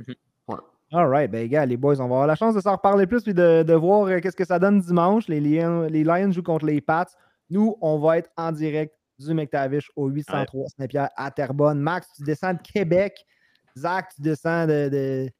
Mhm. 0.00 0.14
Ouais. 0.48 0.56
All 0.90 1.06
right, 1.08 1.30
ben, 1.30 1.46
gars, 1.48 1.64
les 1.66 1.76
boys, 1.76 2.00
on 2.00 2.08
va 2.08 2.14
avoir 2.14 2.26
la 2.26 2.34
chance 2.34 2.56
de 2.56 2.60
s'en 2.60 2.72
reparler 2.72 3.06
plus 3.06 3.22
puis 3.22 3.34
de, 3.34 3.62
de 3.62 3.74
voir 3.74 4.08
euh, 4.08 4.18
qu'est-ce 4.18 4.36
que 4.36 4.44
ça 4.44 4.58
donne 4.58 4.80
dimanche. 4.80 5.28
Les 5.28 5.40
Lions, 5.40 5.82
les 5.82 6.02
Lions 6.02 6.32
jouent 6.32 6.42
contre 6.42 6.66
les 6.66 6.80
Pats. 6.80 7.06
Nous, 7.48 7.76
on 7.80 8.00
va 8.00 8.18
être 8.18 8.30
en 8.36 8.50
direct 8.50 8.92
du 9.20 9.32
McTavish 9.32 9.88
au 9.94 10.08
803 10.08 10.66
Saint-Pierre 10.76 11.10
à 11.16 11.30
Terrebonne. 11.30 11.78
Max, 11.78 12.08
tu 12.16 12.24
descends 12.24 12.54
de 12.54 12.60
Québec. 12.60 13.24
Zach, 13.78 14.08
tu 14.16 14.22
descends 14.22 14.66
de, 14.66 14.88
de 14.88 15.30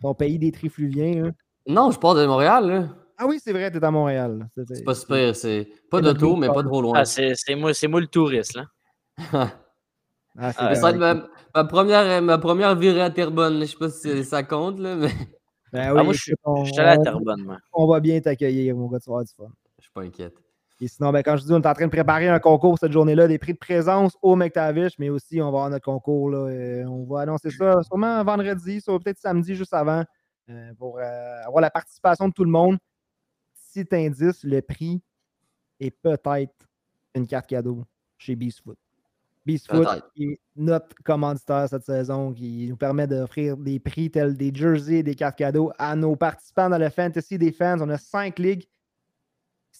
ton 0.00 0.14
pays 0.14 0.38
des 0.38 0.52
Trifluviens. 0.52 1.24
là. 1.24 1.30
Non, 1.66 1.90
je 1.90 1.98
pars 1.98 2.14
de 2.14 2.24
Montréal, 2.26 2.66
là. 2.68 2.88
Ah 3.18 3.26
oui, 3.26 3.38
c'est 3.42 3.52
vrai, 3.52 3.70
tu 3.70 3.78
es 3.78 3.84
à 3.84 3.90
Montréal. 3.90 4.48
C'est 4.68 4.84
pas 4.84 4.94
super. 4.94 5.34
C'est 5.34 5.68
pas 5.90 6.00
d'auto, 6.00 6.36
mais 6.36 6.48
pas 6.48 6.62
trop 6.62 6.82
loin. 6.82 6.98
Ah, 6.98 7.04
c'est 7.04 7.32
c'est 7.34 7.54
moi, 7.54 7.72
c'est 7.74 7.88
moi 7.88 8.00
le 8.00 8.06
touriste. 8.06 8.56
Là. 8.56 8.66
Ah, 10.38 10.52
c'est 10.52 10.58
Ah, 10.60 10.74
ça 10.74 10.92
ma, 10.92 11.14
ma 11.54 11.64
première, 11.64 12.20
ma 12.20 12.36
première 12.36 12.76
virée 12.76 13.00
à 13.00 13.08
Terrebonne. 13.10 13.58
Je 13.60 13.64
sais 13.64 13.76
pas 13.78 13.88
si 13.88 14.22
ça 14.22 14.42
compte, 14.42 14.78
là, 14.78 14.94
mais 14.94 15.08
Ben 15.72 15.88
Ah, 15.88 15.94
oui, 15.94 16.04
moi, 16.04 16.12
je 16.12 16.18
suis 16.20 16.34
allé 16.78 16.90
à 16.90 16.98
on- 16.98 17.02
Terrebonne. 17.02 17.42
moi. 17.42 17.56
on 17.72 17.86
va 17.86 18.00
bien 18.00 18.20
t'accueillir, 18.20 18.76
mon 18.76 18.86
gars, 18.88 19.00
tu 19.00 19.08
vas 19.08 19.14
avoir 19.14 19.24
du 19.24 19.32
fun. 19.34 19.48
je 19.78 19.84
suis 19.84 19.92
pas 19.92 20.02
inquiète. 20.02 20.34
Et 20.80 20.88
sinon, 20.88 21.10
ben, 21.10 21.22
quand 21.22 21.36
je 21.36 21.44
dis, 21.44 21.52
on 21.52 21.60
est 21.60 21.66
en 21.66 21.72
train 21.72 21.86
de 21.86 21.90
préparer 21.90 22.28
un 22.28 22.38
concours 22.38 22.78
cette 22.78 22.92
journée-là, 22.92 23.28
des 23.28 23.38
prix 23.38 23.54
de 23.54 23.58
présence 23.58 24.16
au 24.20 24.36
McTavish, 24.36 24.98
mais 24.98 25.08
aussi 25.08 25.40
on 25.40 25.44
va 25.44 25.48
avoir 25.48 25.70
notre 25.70 25.84
concours. 25.84 26.30
Là, 26.30 26.38
euh, 26.50 26.84
on 26.84 27.04
va 27.04 27.22
annoncer 27.22 27.50
ça 27.50 27.82
sûrement 27.82 28.22
vendredi, 28.24 28.80
soit 28.82 28.98
peut-être 29.00 29.18
samedi 29.18 29.54
juste 29.54 29.72
avant, 29.72 30.04
euh, 30.50 30.74
pour 30.78 30.98
euh, 30.98 31.42
avoir 31.46 31.62
la 31.62 31.70
participation 31.70 32.28
de 32.28 32.34
tout 32.34 32.44
le 32.44 32.50
monde. 32.50 32.76
Petit 33.72 33.86
indice, 33.94 34.44
le 34.44 34.60
prix 34.60 35.02
est 35.80 35.90
peut-être 35.90 36.68
une 37.14 37.26
carte 37.26 37.46
cadeau 37.46 37.84
chez 38.18 38.36
Beast 38.36 38.60
Foot. 38.62 38.78
Beast 39.46 39.70
Foot 39.70 39.84
Peut-être. 39.84 40.12
qui 40.14 40.24
est 40.24 40.40
notre 40.56 40.94
commanditaire 41.04 41.68
cette 41.70 41.84
saison, 41.84 42.32
qui 42.32 42.66
nous 42.68 42.76
permet 42.76 43.06
d'offrir 43.06 43.56
des 43.56 43.78
prix 43.78 44.10
tels 44.10 44.36
des 44.36 44.52
jerseys, 44.52 45.02
des 45.02 45.14
cartes 45.14 45.38
cadeaux 45.38 45.72
à 45.78 45.96
nos 45.96 46.16
participants 46.16 46.68
dans 46.68 46.78
le 46.78 46.90
Fantasy 46.90 47.38
des 47.38 47.52
fans. 47.52 47.80
On 47.80 47.88
a 47.88 47.96
cinq 47.96 48.38
ligues 48.38 48.66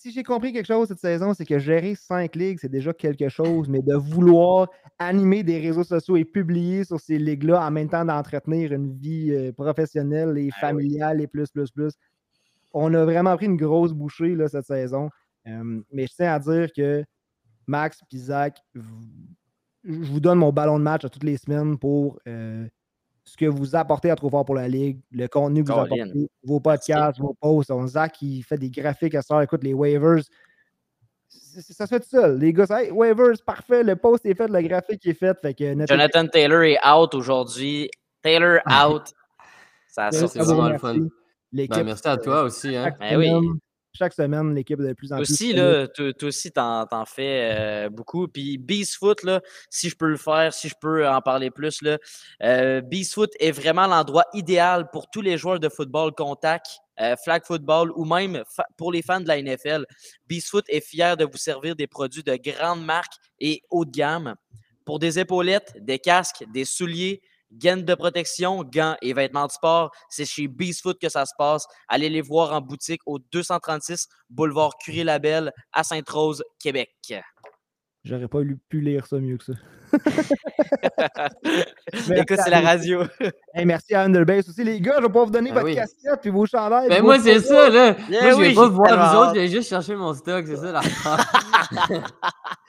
si 0.00 0.12
j'ai 0.12 0.22
compris 0.22 0.52
quelque 0.52 0.66
chose 0.66 0.88
cette 0.88 1.00
saison, 1.00 1.34
c'est 1.34 1.44
que 1.44 1.58
gérer 1.58 1.94
cinq 1.94 2.36
ligues, 2.36 2.58
c'est 2.60 2.68
déjà 2.68 2.92
quelque 2.92 3.28
chose, 3.28 3.68
mais 3.68 3.82
de 3.82 3.94
vouloir 3.94 4.68
animer 4.98 5.42
des 5.42 5.58
réseaux 5.58 5.84
sociaux 5.84 6.16
et 6.16 6.24
publier 6.24 6.84
sur 6.84 7.00
ces 7.00 7.18
ligues-là 7.18 7.66
en 7.66 7.70
même 7.70 7.88
temps 7.88 8.04
d'entretenir 8.04 8.72
une 8.72 8.96
vie 8.96 9.32
euh, 9.32 9.52
professionnelle 9.52 10.36
et 10.38 10.50
familiale 10.60 11.20
et 11.20 11.26
plus, 11.26 11.50
plus, 11.50 11.70
plus. 11.70 11.94
On 12.72 12.92
a 12.94 13.04
vraiment 13.04 13.36
pris 13.36 13.46
une 13.46 13.56
grosse 13.56 13.92
bouchée 13.92 14.34
là, 14.34 14.48
cette 14.48 14.66
saison. 14.66 15.10
Euh, 15.46 15.80
mais 15.92 16.06
je 16.06 16.14
tiens 16.14 16.34
à 16.34 16.38
dire 16.38 16.68
que 16.76 17.04
Max 17.66 18.00
et 18.12 18.18
Zach, 18.18 18.58
je 18.74 20.12
vous 20.12 20.20
donne 20.20 20.38
mon 20.38 20.52
ballon 20.52 20.78
de 20.78 20.84
match 20.84 21.04
à 21.04 21.08
toutes 21.08 21.24
les 21.24 21.36
semaines 21.36 21.78
pour 21.78 22.18
euh, 22.28 22.66
ce 23.26 23.36
que 23.36 23.46
vous 23.46 23.74
apportez 23.74 24.08
à 24.10 24.16
Trop 24.16 24.30
Fort 24.30 24.44
pour 24.44 24.54
la 24.54 24.68
Ligue, 24.68 25.00
le 25.10 25.26
contenu 25.26 25.64
que 25.64 25.68
vous 25.68 25.74
Colin. 25.74 26.04
apportez, 26.04 26.30
vos 26.44 26.60
podcasts, 26.60 27.18
vos 27.18 27.34
posts. 27.34 27.70
On 27.72 27.86
Zach 27.86 28.12
qui 28.12 28.42
fait 28.42 28.56
des 28.56 28.70
graphiques 28.70 29.16
à 29.16 29.22
ça, 29.22 29.42
écoute 29.42 29.64
les 29.64 29.74
waivers. 29.74 30.22
Ça 31.28 31.86
se 31.86 31.94
fait 31.94 32.00
tout 32.00 32.08
seul. 32.08 32.38
Les 32.38 32.52
gars, 32.52 32.66
hey, 32.70 32.90
waivers, 32.90 33.34
parfait, 33.44 33.82
le 33.82 33.96
post 33.96 34.24
est 34.26 34.34
fait, 34.34 34.46
le 34.48 34.62
graphique 34.62 35.04
est 35.06 35.14
fait. 35.14 35.36
fait 35.40 35.54
que 35.54 35.74
notre 35.74 35.92
Jonathan 35.92 36.26
Taylor 36.28 36.62
est 36.62 36.78
out 36.86 37.14
aujourd'hui. 37.14 37.90
Taylor 38.22 38.60
out. 38.66 39.12
Ça 39.88 40.06
a 40.06 40.12
sorti. 40.12 40.38
c'est 40.38 40.44
vraiment 40.44 40.64
le 40.64 40.70
merci. 40.70 40.82
fun. 40.86 41.08
L'équipe, 41.52 41.76
Ben, 41.76 41.84
merci 41.84 42.08
à 42.08 42.16
toi 42.16 42.42
aussi. 42.42 42.76
Hein. 42.76 42.94
Ben 43.00 43.16
oui. 43.16 43.30
Chaque 43.96 44.12
semaine, 44.12 44.54
l'équipe 44.54 44.80
de 44.80 44.92
plus 44.92 45.12
en 45.12 45.16
Toi 45.16 45.24
plus. 45.24 45.32
aussi, 45.32 45.50
solide. 45.50 45.56
là, 45.56 45.88
toi, 45.88 46.12
toi 46.12 46.28
aussi, 46.28 46.52
t'en, 46.52 46.86
t'en 46.86 47.04
fais 47.04 47.50
euh, 47.56 47.88
beaucoup. 47.90 48.28
Puis 48.28 48.58
Beast 48.58 48.96
Foot, 48.96 49.22
là, 49.22 49.40
si 49.70 49.88
je 49.88 49.96
peux 49.96 50.08
le 50.08 50.16
faire, 50.16 50.52
si 50.54 50.68
je 50.68 50.74
peux 50.80 51.08
en 51.08 51.20
parler 51.20 51.50
plus, 51.50 51.82
là, 51.82 51.98
euh, 52.42 52.80
Beast 52.80 53.14
Foot 53.14 53.30
est 53.40 53.50
vraiment 53.52 53.86
l'endroit 53.86 54.24
idéal 54.34 54.90
pour 54.92 55.08
tous 55.10 55.20
les 55.22 55.36
joueurs 55.38 55.58
de 55.60 55.68
football 55.68 56.12
contact 56.12 56.66
euh, 56.98 57.14
flag 57.22 57.42
football 57.44 57.90
ou 57.94 58.06
même 58.06 58.42
fa- 58.48 58.66
pour 58.78 58.90
les 58.90 59.02
fans 59.02 59.20
de 59.20 59.28
la 59.28 59.40
NFL, 59.42 59.84
Beastfoot 60.26 60.64
est 60.68 60.80
fier 60.80 61.14
de 61.18 61.26
vous 61.26 61.36
servir 61.36 61.76
des 61.76 61.86
produits 61.86 62.22
de 62.22 62.36
grande 62.36 62.82
marque 62.84 63.12
et 63.38 63.60
haut 63.68 63.84
de 63.84 63.90
gamme. 63.90 64.34
Pour 64.86 64.98
des 64.98 65.18
épaulettes, 65.18 65.74
des 65.78 65.98
casques, 65.98 66.44
des 66.54 66.64
souliers, 66.64 67.20
gaines 67.52 67.84
de 67.84 67.94
protection, 67.94 68.62
gants 68.64 68.96
et 69.02 69.12
vêtements 69.12 69.46
de 69.46 69.52
sport, 69.52 69.90
c'est 70.08 70.24
chez 70.24 70.48
Beastfoot 70.48 70.98
que 71.00 71.08
ça 71.08 71.24
se 71.26 71.32
passe. 71.38 71.66
Allez 71.88 72.08
les 72.08 72.20
voir 72.22 72.52
en 72.52 72.60
boutique 72.60 73.00
au 73.06 73.18
236 73.18 74.08
boulevard 74.30 74.76
Curie-Labelle 74.78 75.52
à 75.72 75.84
Sainte-Rose, 75.84 76.42
Québec. 76.58 76.90
J'aurais 78.06 78.28
pas 78.28 78.38
pu 78.68 78.80
lire 78.80 79.04
ça 79.04 79.18
mieux 79.18 79.36
que 79.36 79.44
ça. 79.44 79.52
Merci 81.92 82.12
Écoute, 82.12 82.38
c'est 82.38 82.46
à 82.46 82.50
la 82.50 82.60
radio. 82.60 83.02
Hey, 83.54 83.64
merci 83.64 83.94
à 83.94 84.02
Underbase 84.02 84.48
aussi. 84.50 84.62
Les 84.62 84.80
gars, 84.80 84.96
je 84.98 85.06
vais 85.06 85.12
pas 85.12 85.24
vous 85.24 85.30
donner 85.30 85.48
Ben 85.48 85.54
votre 85.54 85.66
oui. 85.66 85.74
casquette 85.76 86.20
puis 86.20 86.28
vos 86.30 86.44
chandails. 86.44 86.90
Ben 86.90 87.02
moi, 87.02 87.18
c'est 87.18 87.40
ça, 87.40 87.70
là. 87.70 87.96
Eh 88.08 88.12
moi, 88.12 88.30
je 88.32 88.36
oui, 88.36 88.48
vais 88.48 88.54
pas 88.54 88.68
vous 88.68 88.74
voir 88.76 88.88
tellement 88.88 89.10
vous 89.10 89.16
autres, 89.16 89.34
je 89.34 89.40
vais 89.40 89.48
juste 89.48 89.70
chercher 89.70 89.96
mon 89.96 90.12
stock, 90.12 90.44
c'est 90.46 90.56
ça 90.56 90.72
la 90.72 90.80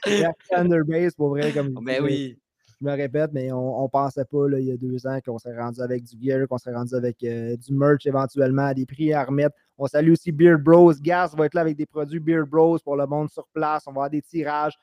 Merci 0.08 0.54
à 0.54 0.60
Underbase 0.62 1.14
pour 1.16 1.30
vrai. 1.30 1.52
Comme 1.52 1.74
Ben 1.84 2.02
oui. 2.02 2.40
Je 2.80 2.86
me 2.86 2.92
répète, 2.96 3.32
mais 3.34 3.52
on, 3.52 3.84
on 3.84 3.90
pensait 3.90 4.26
pas 4.26 4.48
là, 4.48 4.60
il 4.60 4.66
y 4.68 4.72
a 4.72 4.78
deux 4.78 5.06
ans 5.08 5.20
qu'on 5.26 5.38
serait 5.40 5.58
rendu 5.60 5.82
avec 5.82 6.04
du 6.04 6.16
gear, 6.22 6.48
qu'on 6.48 6.58
serait 6.58 6.76
rendu 6.76 6.94
avec 6.96 7.24
euh, 7.24 7.56
du 7.58 7.74
merch 7.74 8.06
éventuellement 8.06 8.66
à 8.66 8.74
des 8.74 8.86
prix 8.86 9.14
à 9.14 9.24
remettre. 9.24 9.56
On 9.78 9.88
salue 9.88 10.12
aussi 10.12 10.32
Beard 10.32 10.62
Bros. 10.62 10.94
Gas 11.02 11.34
va 11.38 11.46
être 11.46 11.54
là 11.56 11.62
avec 11.62 11.76
des 11.76 11.86
produits 11.86 12.20
Beard 12.20 12.48
Bros 12.48 12.78
pour 12.80 12.96
le 12.96 13.06
monde 13.08 13.30
sur 13.30 13.48
place. 13.54 13.84
On 13.88 13.92
va 13.92 13.96
avoir 14.02 14.10
des 14.10 14.22
tirages. 14.22 14.74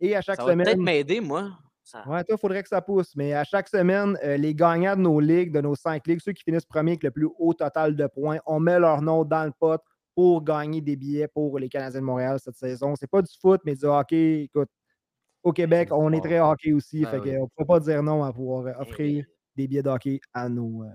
Et 0.00 0.14
à 0.16 0.20
chaque 0.20 0.36
Ça 0.36 0.44
va 0.44 0.54
peut-être 0.54 0.70
semaine. 0.72 0.82
m'aider, 0.84 1.20
moi. 1.20 1.50
Ça- 1.82 2.02
Ouais, 2.08 2.24
toi, 2.24 2.36
il 2.36 2.40
faudrait 2.40 2.62
que 2.62 2.68
ça 2.68 2.80
pousse. 2.82 3.14
Mais 3.16 3.32
à 3.32 3.44
chaque 3.44 3.68
semaine, 3.68 4.18
euh, 4.24 4.36
les 4.36 4.54
gagnants 4.54 4.96
de 4.96 5.02
nos 5.02 5.20
ligues, 5.20 5.52
de 5.52 5.60
nos 5.60 5.74
cinq 5.74 6.06
ligues, 6.06 6.20
ceux 6.20 6.32
qui 6.32 6.42
finissent 6.42 6.66
premiers 6.66 6.92
avec 6.92 7.04
le 7.04 7.10
plus 7.10 7.28
haut 7.38 7.54
total 7.54 7.94
de 7.96 8.06
points, 8.08 8.38
on 8.46 8.58
met 8.60 8.78
leur 8.78 9.00
nom 9.02 9.24
dans 9.24 9.44
le 9.44 9.52
pot 9.52 9.80
pour 10.14 10.42
gagner 10.42 10.80
des 10.80 10.96
billets 10.96 11.28
pour 11.28 11.58
les 11.58 11.68
Canadiens 11.68 12.00
de 12.00 12.04
Montréal 12.04 12.38
cette 12.42 12.56
saison. 12.56 12.94
C'est 12.96 13.06
pas 13.10 13.22
du 13.22 13.32
foot, 13.40 13.60
mais 13.64 13.74
du 13.74 13.84
hockey. 13.84 14.42
Écoute, 14.44 14.68
au 15.46 15.52
Québec, 15.52 15.90
on 15.92 16.12
est 16.12 16.20
très 16.20 16.40
hockey 16.40 16.72
aussi. 16.72 17.02
Ben 17.02 17.10
fait 17.10 17.20
oui. 17.20 17.30
ne 17.32 17.46
peut 17.56 17.64
pas 17.64 17.78
dire 17.78 18.02
non 18.02 18.24
à 18.24 18.32
pouvoir 18.32 18.66
euh, 18.66 18.72
offrir 18.80 19.24
des 19.54 19.68
billets 19.68 19.84
de 19.84 19.88
hockey 19.88 20.18
à 20.34 20.48
nos, 20.48 20.82
euh, 20.82 20.90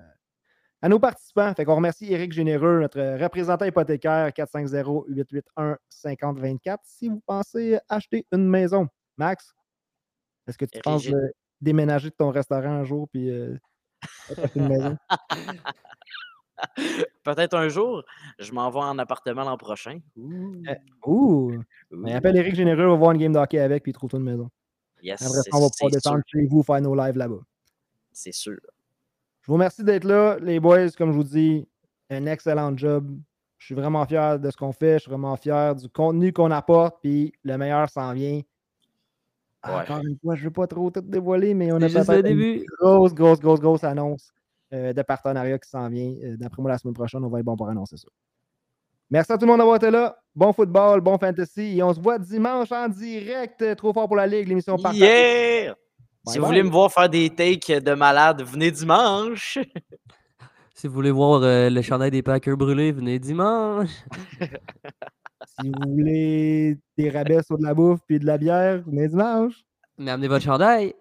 à 0.82 0.89
nos 0.89 0.99
participants. 0.99 1.54
Fait 1.56 1.64
qu'on 1.64 1.78
remercie 1.78 2.12
Éric 2.12 2.34
Généreux, 2.34 2.82
notre 2.82 2.99
représentant 3.18 3.64
hypothécaire 3.64 4.28
450-881-5024 4.32 6.80
si 6.84 7.08
vous 7.08 7.22
pensez 7.26 7.80
acheter 7.88 8.28
une 8.34 8.49
maison. 8.49 8.89
Max, 9.18 9.54
est-ce 10.47 10.58
que 10.58 10.66
tu 10.66 10.76
Éric 10.76 10.84
penses 10.84 11.08
déménager 11.62 12.10
de 12.10 12.16
ton 12.16 12.30
restaurant 12.30 12.72
un 12.72 12.84
jour 12.84 13.08
puis 13.10 13.30
euh, 13.30 13.58
acheter 14.30 14.60
une 14.60 14.68
maison? 14.68 14.97
Peut-être 17.24 17.55
un 17.55 17.70
jour, 17.70 18.03
je 18.39 18.51
m'en 18.51 18.70
vais 18.70 18.80
en 18.80 18.97
appartement 18.99 19.43
l'an 19.43 19.57
prochain. 19.57 19.99
Ouh! 20.16 20.62
Mais 21.91 22.14
Ouh. 22.14 22.16
appelle 22.16 22.38
Éric 22.38 22.55
Généreux, 22.55 22.86
on 22.88 22.91
va 22.91 22.95
voir 22.97 23.12
une 23.12 23.18
game 23.20 23.34
de 23.34 23.38
hockey 23.39 23.59
avec 23.59 23.84
puis 23.84 23.93
trouve-toi 23.93 24.20
une 24.20 24.26
maison. 24.26 24.49
Yes, 25.03 25.22
Après 25.22 25.49
on 25.53 25.62
va 25.62 25.70
pouvoir 25.70 25.91
descendre 25.91 26.22
sûr. 26.28 26.39
chez 26.41 26.47
vous 26.47 26.64
faire 26.64 26.82
nos 26.82 26.95
lives 26.95 27.18
là-bas. 27.18 27.39
C'est 28.12 28.34
sûr. 28.34 28.59
Je 29.41 29.47
vous 29.47 29.53
remercie 29.53 29.84
d'être 29.84 30.03
là, 30.03 30.38
les 30.39 30.59
boys. 30.59 30.89
Comme 30.97 31.12
je 31.12 31.18
vous 31.18 31.24
dis, 31.24 31.68
un 32.09 32.26
excellent 32.28 32.76
job. 32.78 33.18
Je 33.57 33.66
suis 33.66 33.76
vraiment 33.76 34.05
fier 34.05 34.39
de 34.39 34.49
ce 34.51 34.57
qu'on 34.57 34.72
fait. 34.74 34.93
Je 34.95 35.03
suis 35.03 35.12
vraiment 35.12 35.36
fier 35.36 35.76
du 35.76 35.89
contenu 35.89 36.32
qu'on 36.34 36.51
apporte. 36.51 36.99
Puis 37.01 37.34
le 37.43 37.57
meilleur 37.57 37.89
s'en 37.89 38.14
vient. 38.14 38.41
Ah, 39.64 39.78
Ouais. 39.78 39.82
Encore 39.84 39.99
une 40.05 40.18
fois, 40.24 40.36
je 40.36 40.41
ne 40.41 40.45
veux 40.45 40.51
pas 40.53 40.68
trop 40.68 40.89
tout 40.89 41.01
dévoiler, 41.01 41.53
mais 41.53 41.72
on 41.72 41.78
a 41.78 41.88
peut-être 41.88 42.09
une 42.12 42.22
début. 42.24 42.66
grosse, 42.80 43.14
grosse, 43.14 43.39
grosse, 43.39 43.59
grosse 43.59 43.84
annonce 43.84 44.32
de 44.72 45.01
partenariat 45.01 45.57
qui 45.59 45.69
s'en 45.69 45.88
vient. 45.89 46.13
Euh, 46.24 46.38
D'après 46.38 46.61
moi, 46.61 46.72
la 46.72 46.78
semaine 46.78 46.93
prochaine, 46.93 47.24
on 47.24 47.30
va 47.30 47.39
être 47.39 47.45
bon 47.45 47.55
pour 47.55 47.69
annoncer 47.69 47.97
ça. 47.97 48.07
Merci 49.09 49.32
à 49.34 49.38
tout 49.38 49.45
le 49.45 49.51
monde 49.51 49.57
d'avoir 49.59 49.76
été 49.76 49.91
là. 49.91 50.17
Bon 50.34 50.53
football, 50.53 51.01
bon 51.01 51.17
fantasy. 51.17 51.78
Et 51.78 51.84
on 51.84 51.93
se 51.93 51.99
voit 51.99 52.17
dimanche 52.17 52.72
en 52.72 52.88
direct. 52.88 53.61
euh, 53.61 53.76
Trop 53.76 53.91
fort 53.93 54.07
pour 54.07 54.15
la 54.15 54.26
Ligue, 54.28 54.47
l'émission 54.47 54.78
partagée. 54.78 55.03
Yeah! 55.05 55.76
Bye 56.24 56.34
Si 56.34 56.39
vous 56.39 56.45
voulez 56.45 56.63
me 56.63 56.69
voir 56.69 56.91
faire 56.91 57.09
des 57.09 57.30
takes 57.30 57.72
de 57.84 57.93
malade, 57.93 58.41
venez 58.43 58.72
dimanche. 58.72 59.57
Si 60.74 60.88
vous 60.88 60.93
voulez 60.95 61.11
voir 61.11 61.41
euh, 61.43 61.69
le 61.69 61.82
chandail 61.84 62.09
des 62.09 62.24
Packers 62.24 62.57
brûlés, 62.57 62.91
venez 62.91 63.19
dimanche. 63.19 63.89
Si 65.59 65.69
vous 65.69 65.91
voulez 65.91 66.78
des 66.97 67.09
rabais 67.09 67.43
sur 67.43 67.57
de 67.57 67.63
la 67.63 67.74
bouffe 67.74 67.99
puis 68.07 68.17
de 68.19 68.26
la 68.26 68.38
bière, 68.38 68.82
venez 68.86 69.07
dimanche. 69.07 69.63
Mais 69.97 70.09
amenez 70.11 70.28
votre 70.28 70.43
chandail 70.45 70.93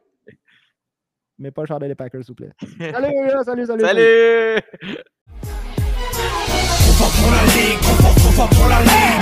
mais 1.40 1.50
pas 1.50 1.62
le 1.62 1.66
chandail 1.66 1.88
des 1.88 1.94
Packers, 1.94 2.22
s'il 2.22 2.32
vous 2.32 2.44
plaît. 2.44 2.52
Salut, 2.92 3.16
salut, 3.44 3.66
salut. 3.66 3.84
Salut. 3.84 4.60
Trop 6.12 6.92
fort 7.00 7.10
pour 7.16 7.30
la 7.32 7.42
ligue, 7.56 7.80
trop 7.80 7.96
fort, 8.02 8.14
trop 8.14 8.32
fort 8.32 8.48
pour 8.50 8.68
la 8.68 8.80
ligue. 8.80 9.20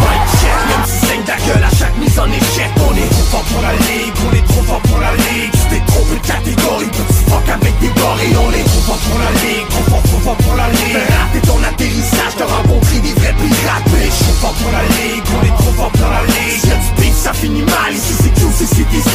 Même 0.68 0.84
si 0.84 1.06
saigne 1.06 1.22
ta 1.22 1.36
gueule 1.46 1.62
à 1.62 1.70
chaque 1.70 1.96
mise 1.96 2.18
en 2.18 2.26
échec, 2.26 2.70
on 2.76 2.94
est 2.96 3.08
trop 3.08 3.28
fort 3.30 3.44
pour 3.44 3.62
la 3.62 3.72
ligue, 3.72 4.14
on 4.26 4.34
est 4.34 4.46
trop 4.50 4.62
fort 4.62 4.82
pour 4.82 4.98
la 4.98 5.14
ligue. 5.14 5.52
Tu 5.52 5.64
t'es 5.70 5.82
trompé 5.86 6.14
de 6.18 6.26
catégorie, 6.26 6.90
petit 6.90 7.22
fuck 7.30 7.48
avec 7.48 7.74
des 7.78 7.92
gorilles. 7.94 8.36
On 8.36 8.50
est 8.50 8.66
trop 8.66 8.82
fort 8.90 8.98
pour 9.06 9.18
la 9.22 9.30
ligue, 9.38 9.68
trop 9.70 9.86
fort, 9.90 10.02
trop 10.02 10.20
fort 10.26 10.36
pour 10.42 10.56
la 10.56 10.68
ligue. 10.74 10.98
Raté 10.98 11.40
ton 11.46 11.62
atterrissage, 11.62 12.34
t'as 12.36 12.50
rencontré 12.50 12.98
des 12.98 13.14
vrais 13.14 13.34
pirates. 13.38 13.86
Mais 13.94 14.10
trop 14.10 14.36
fort 14.42 14.54
pour 14.58 14.72
la 14.74 14.82
ligue, 14.98 15.26
on 15.38 15.42
est 15.46 15.56
trop 15.62 15.74
fort 15.78 15.92
pour 15.92 16.10
la 16.10 16.22
ligue. 16.26 16.66
Si 16.66 16.70
tu 16.98 17.12
ça 17.14 17.32
finit 17.32 17.62
mal, 17.62 17.94
ici 17.94 18.14
c'est 18.18 18.34
QC, 18.34 18.66
c'est 18.66 18.90
des 18.90 19.06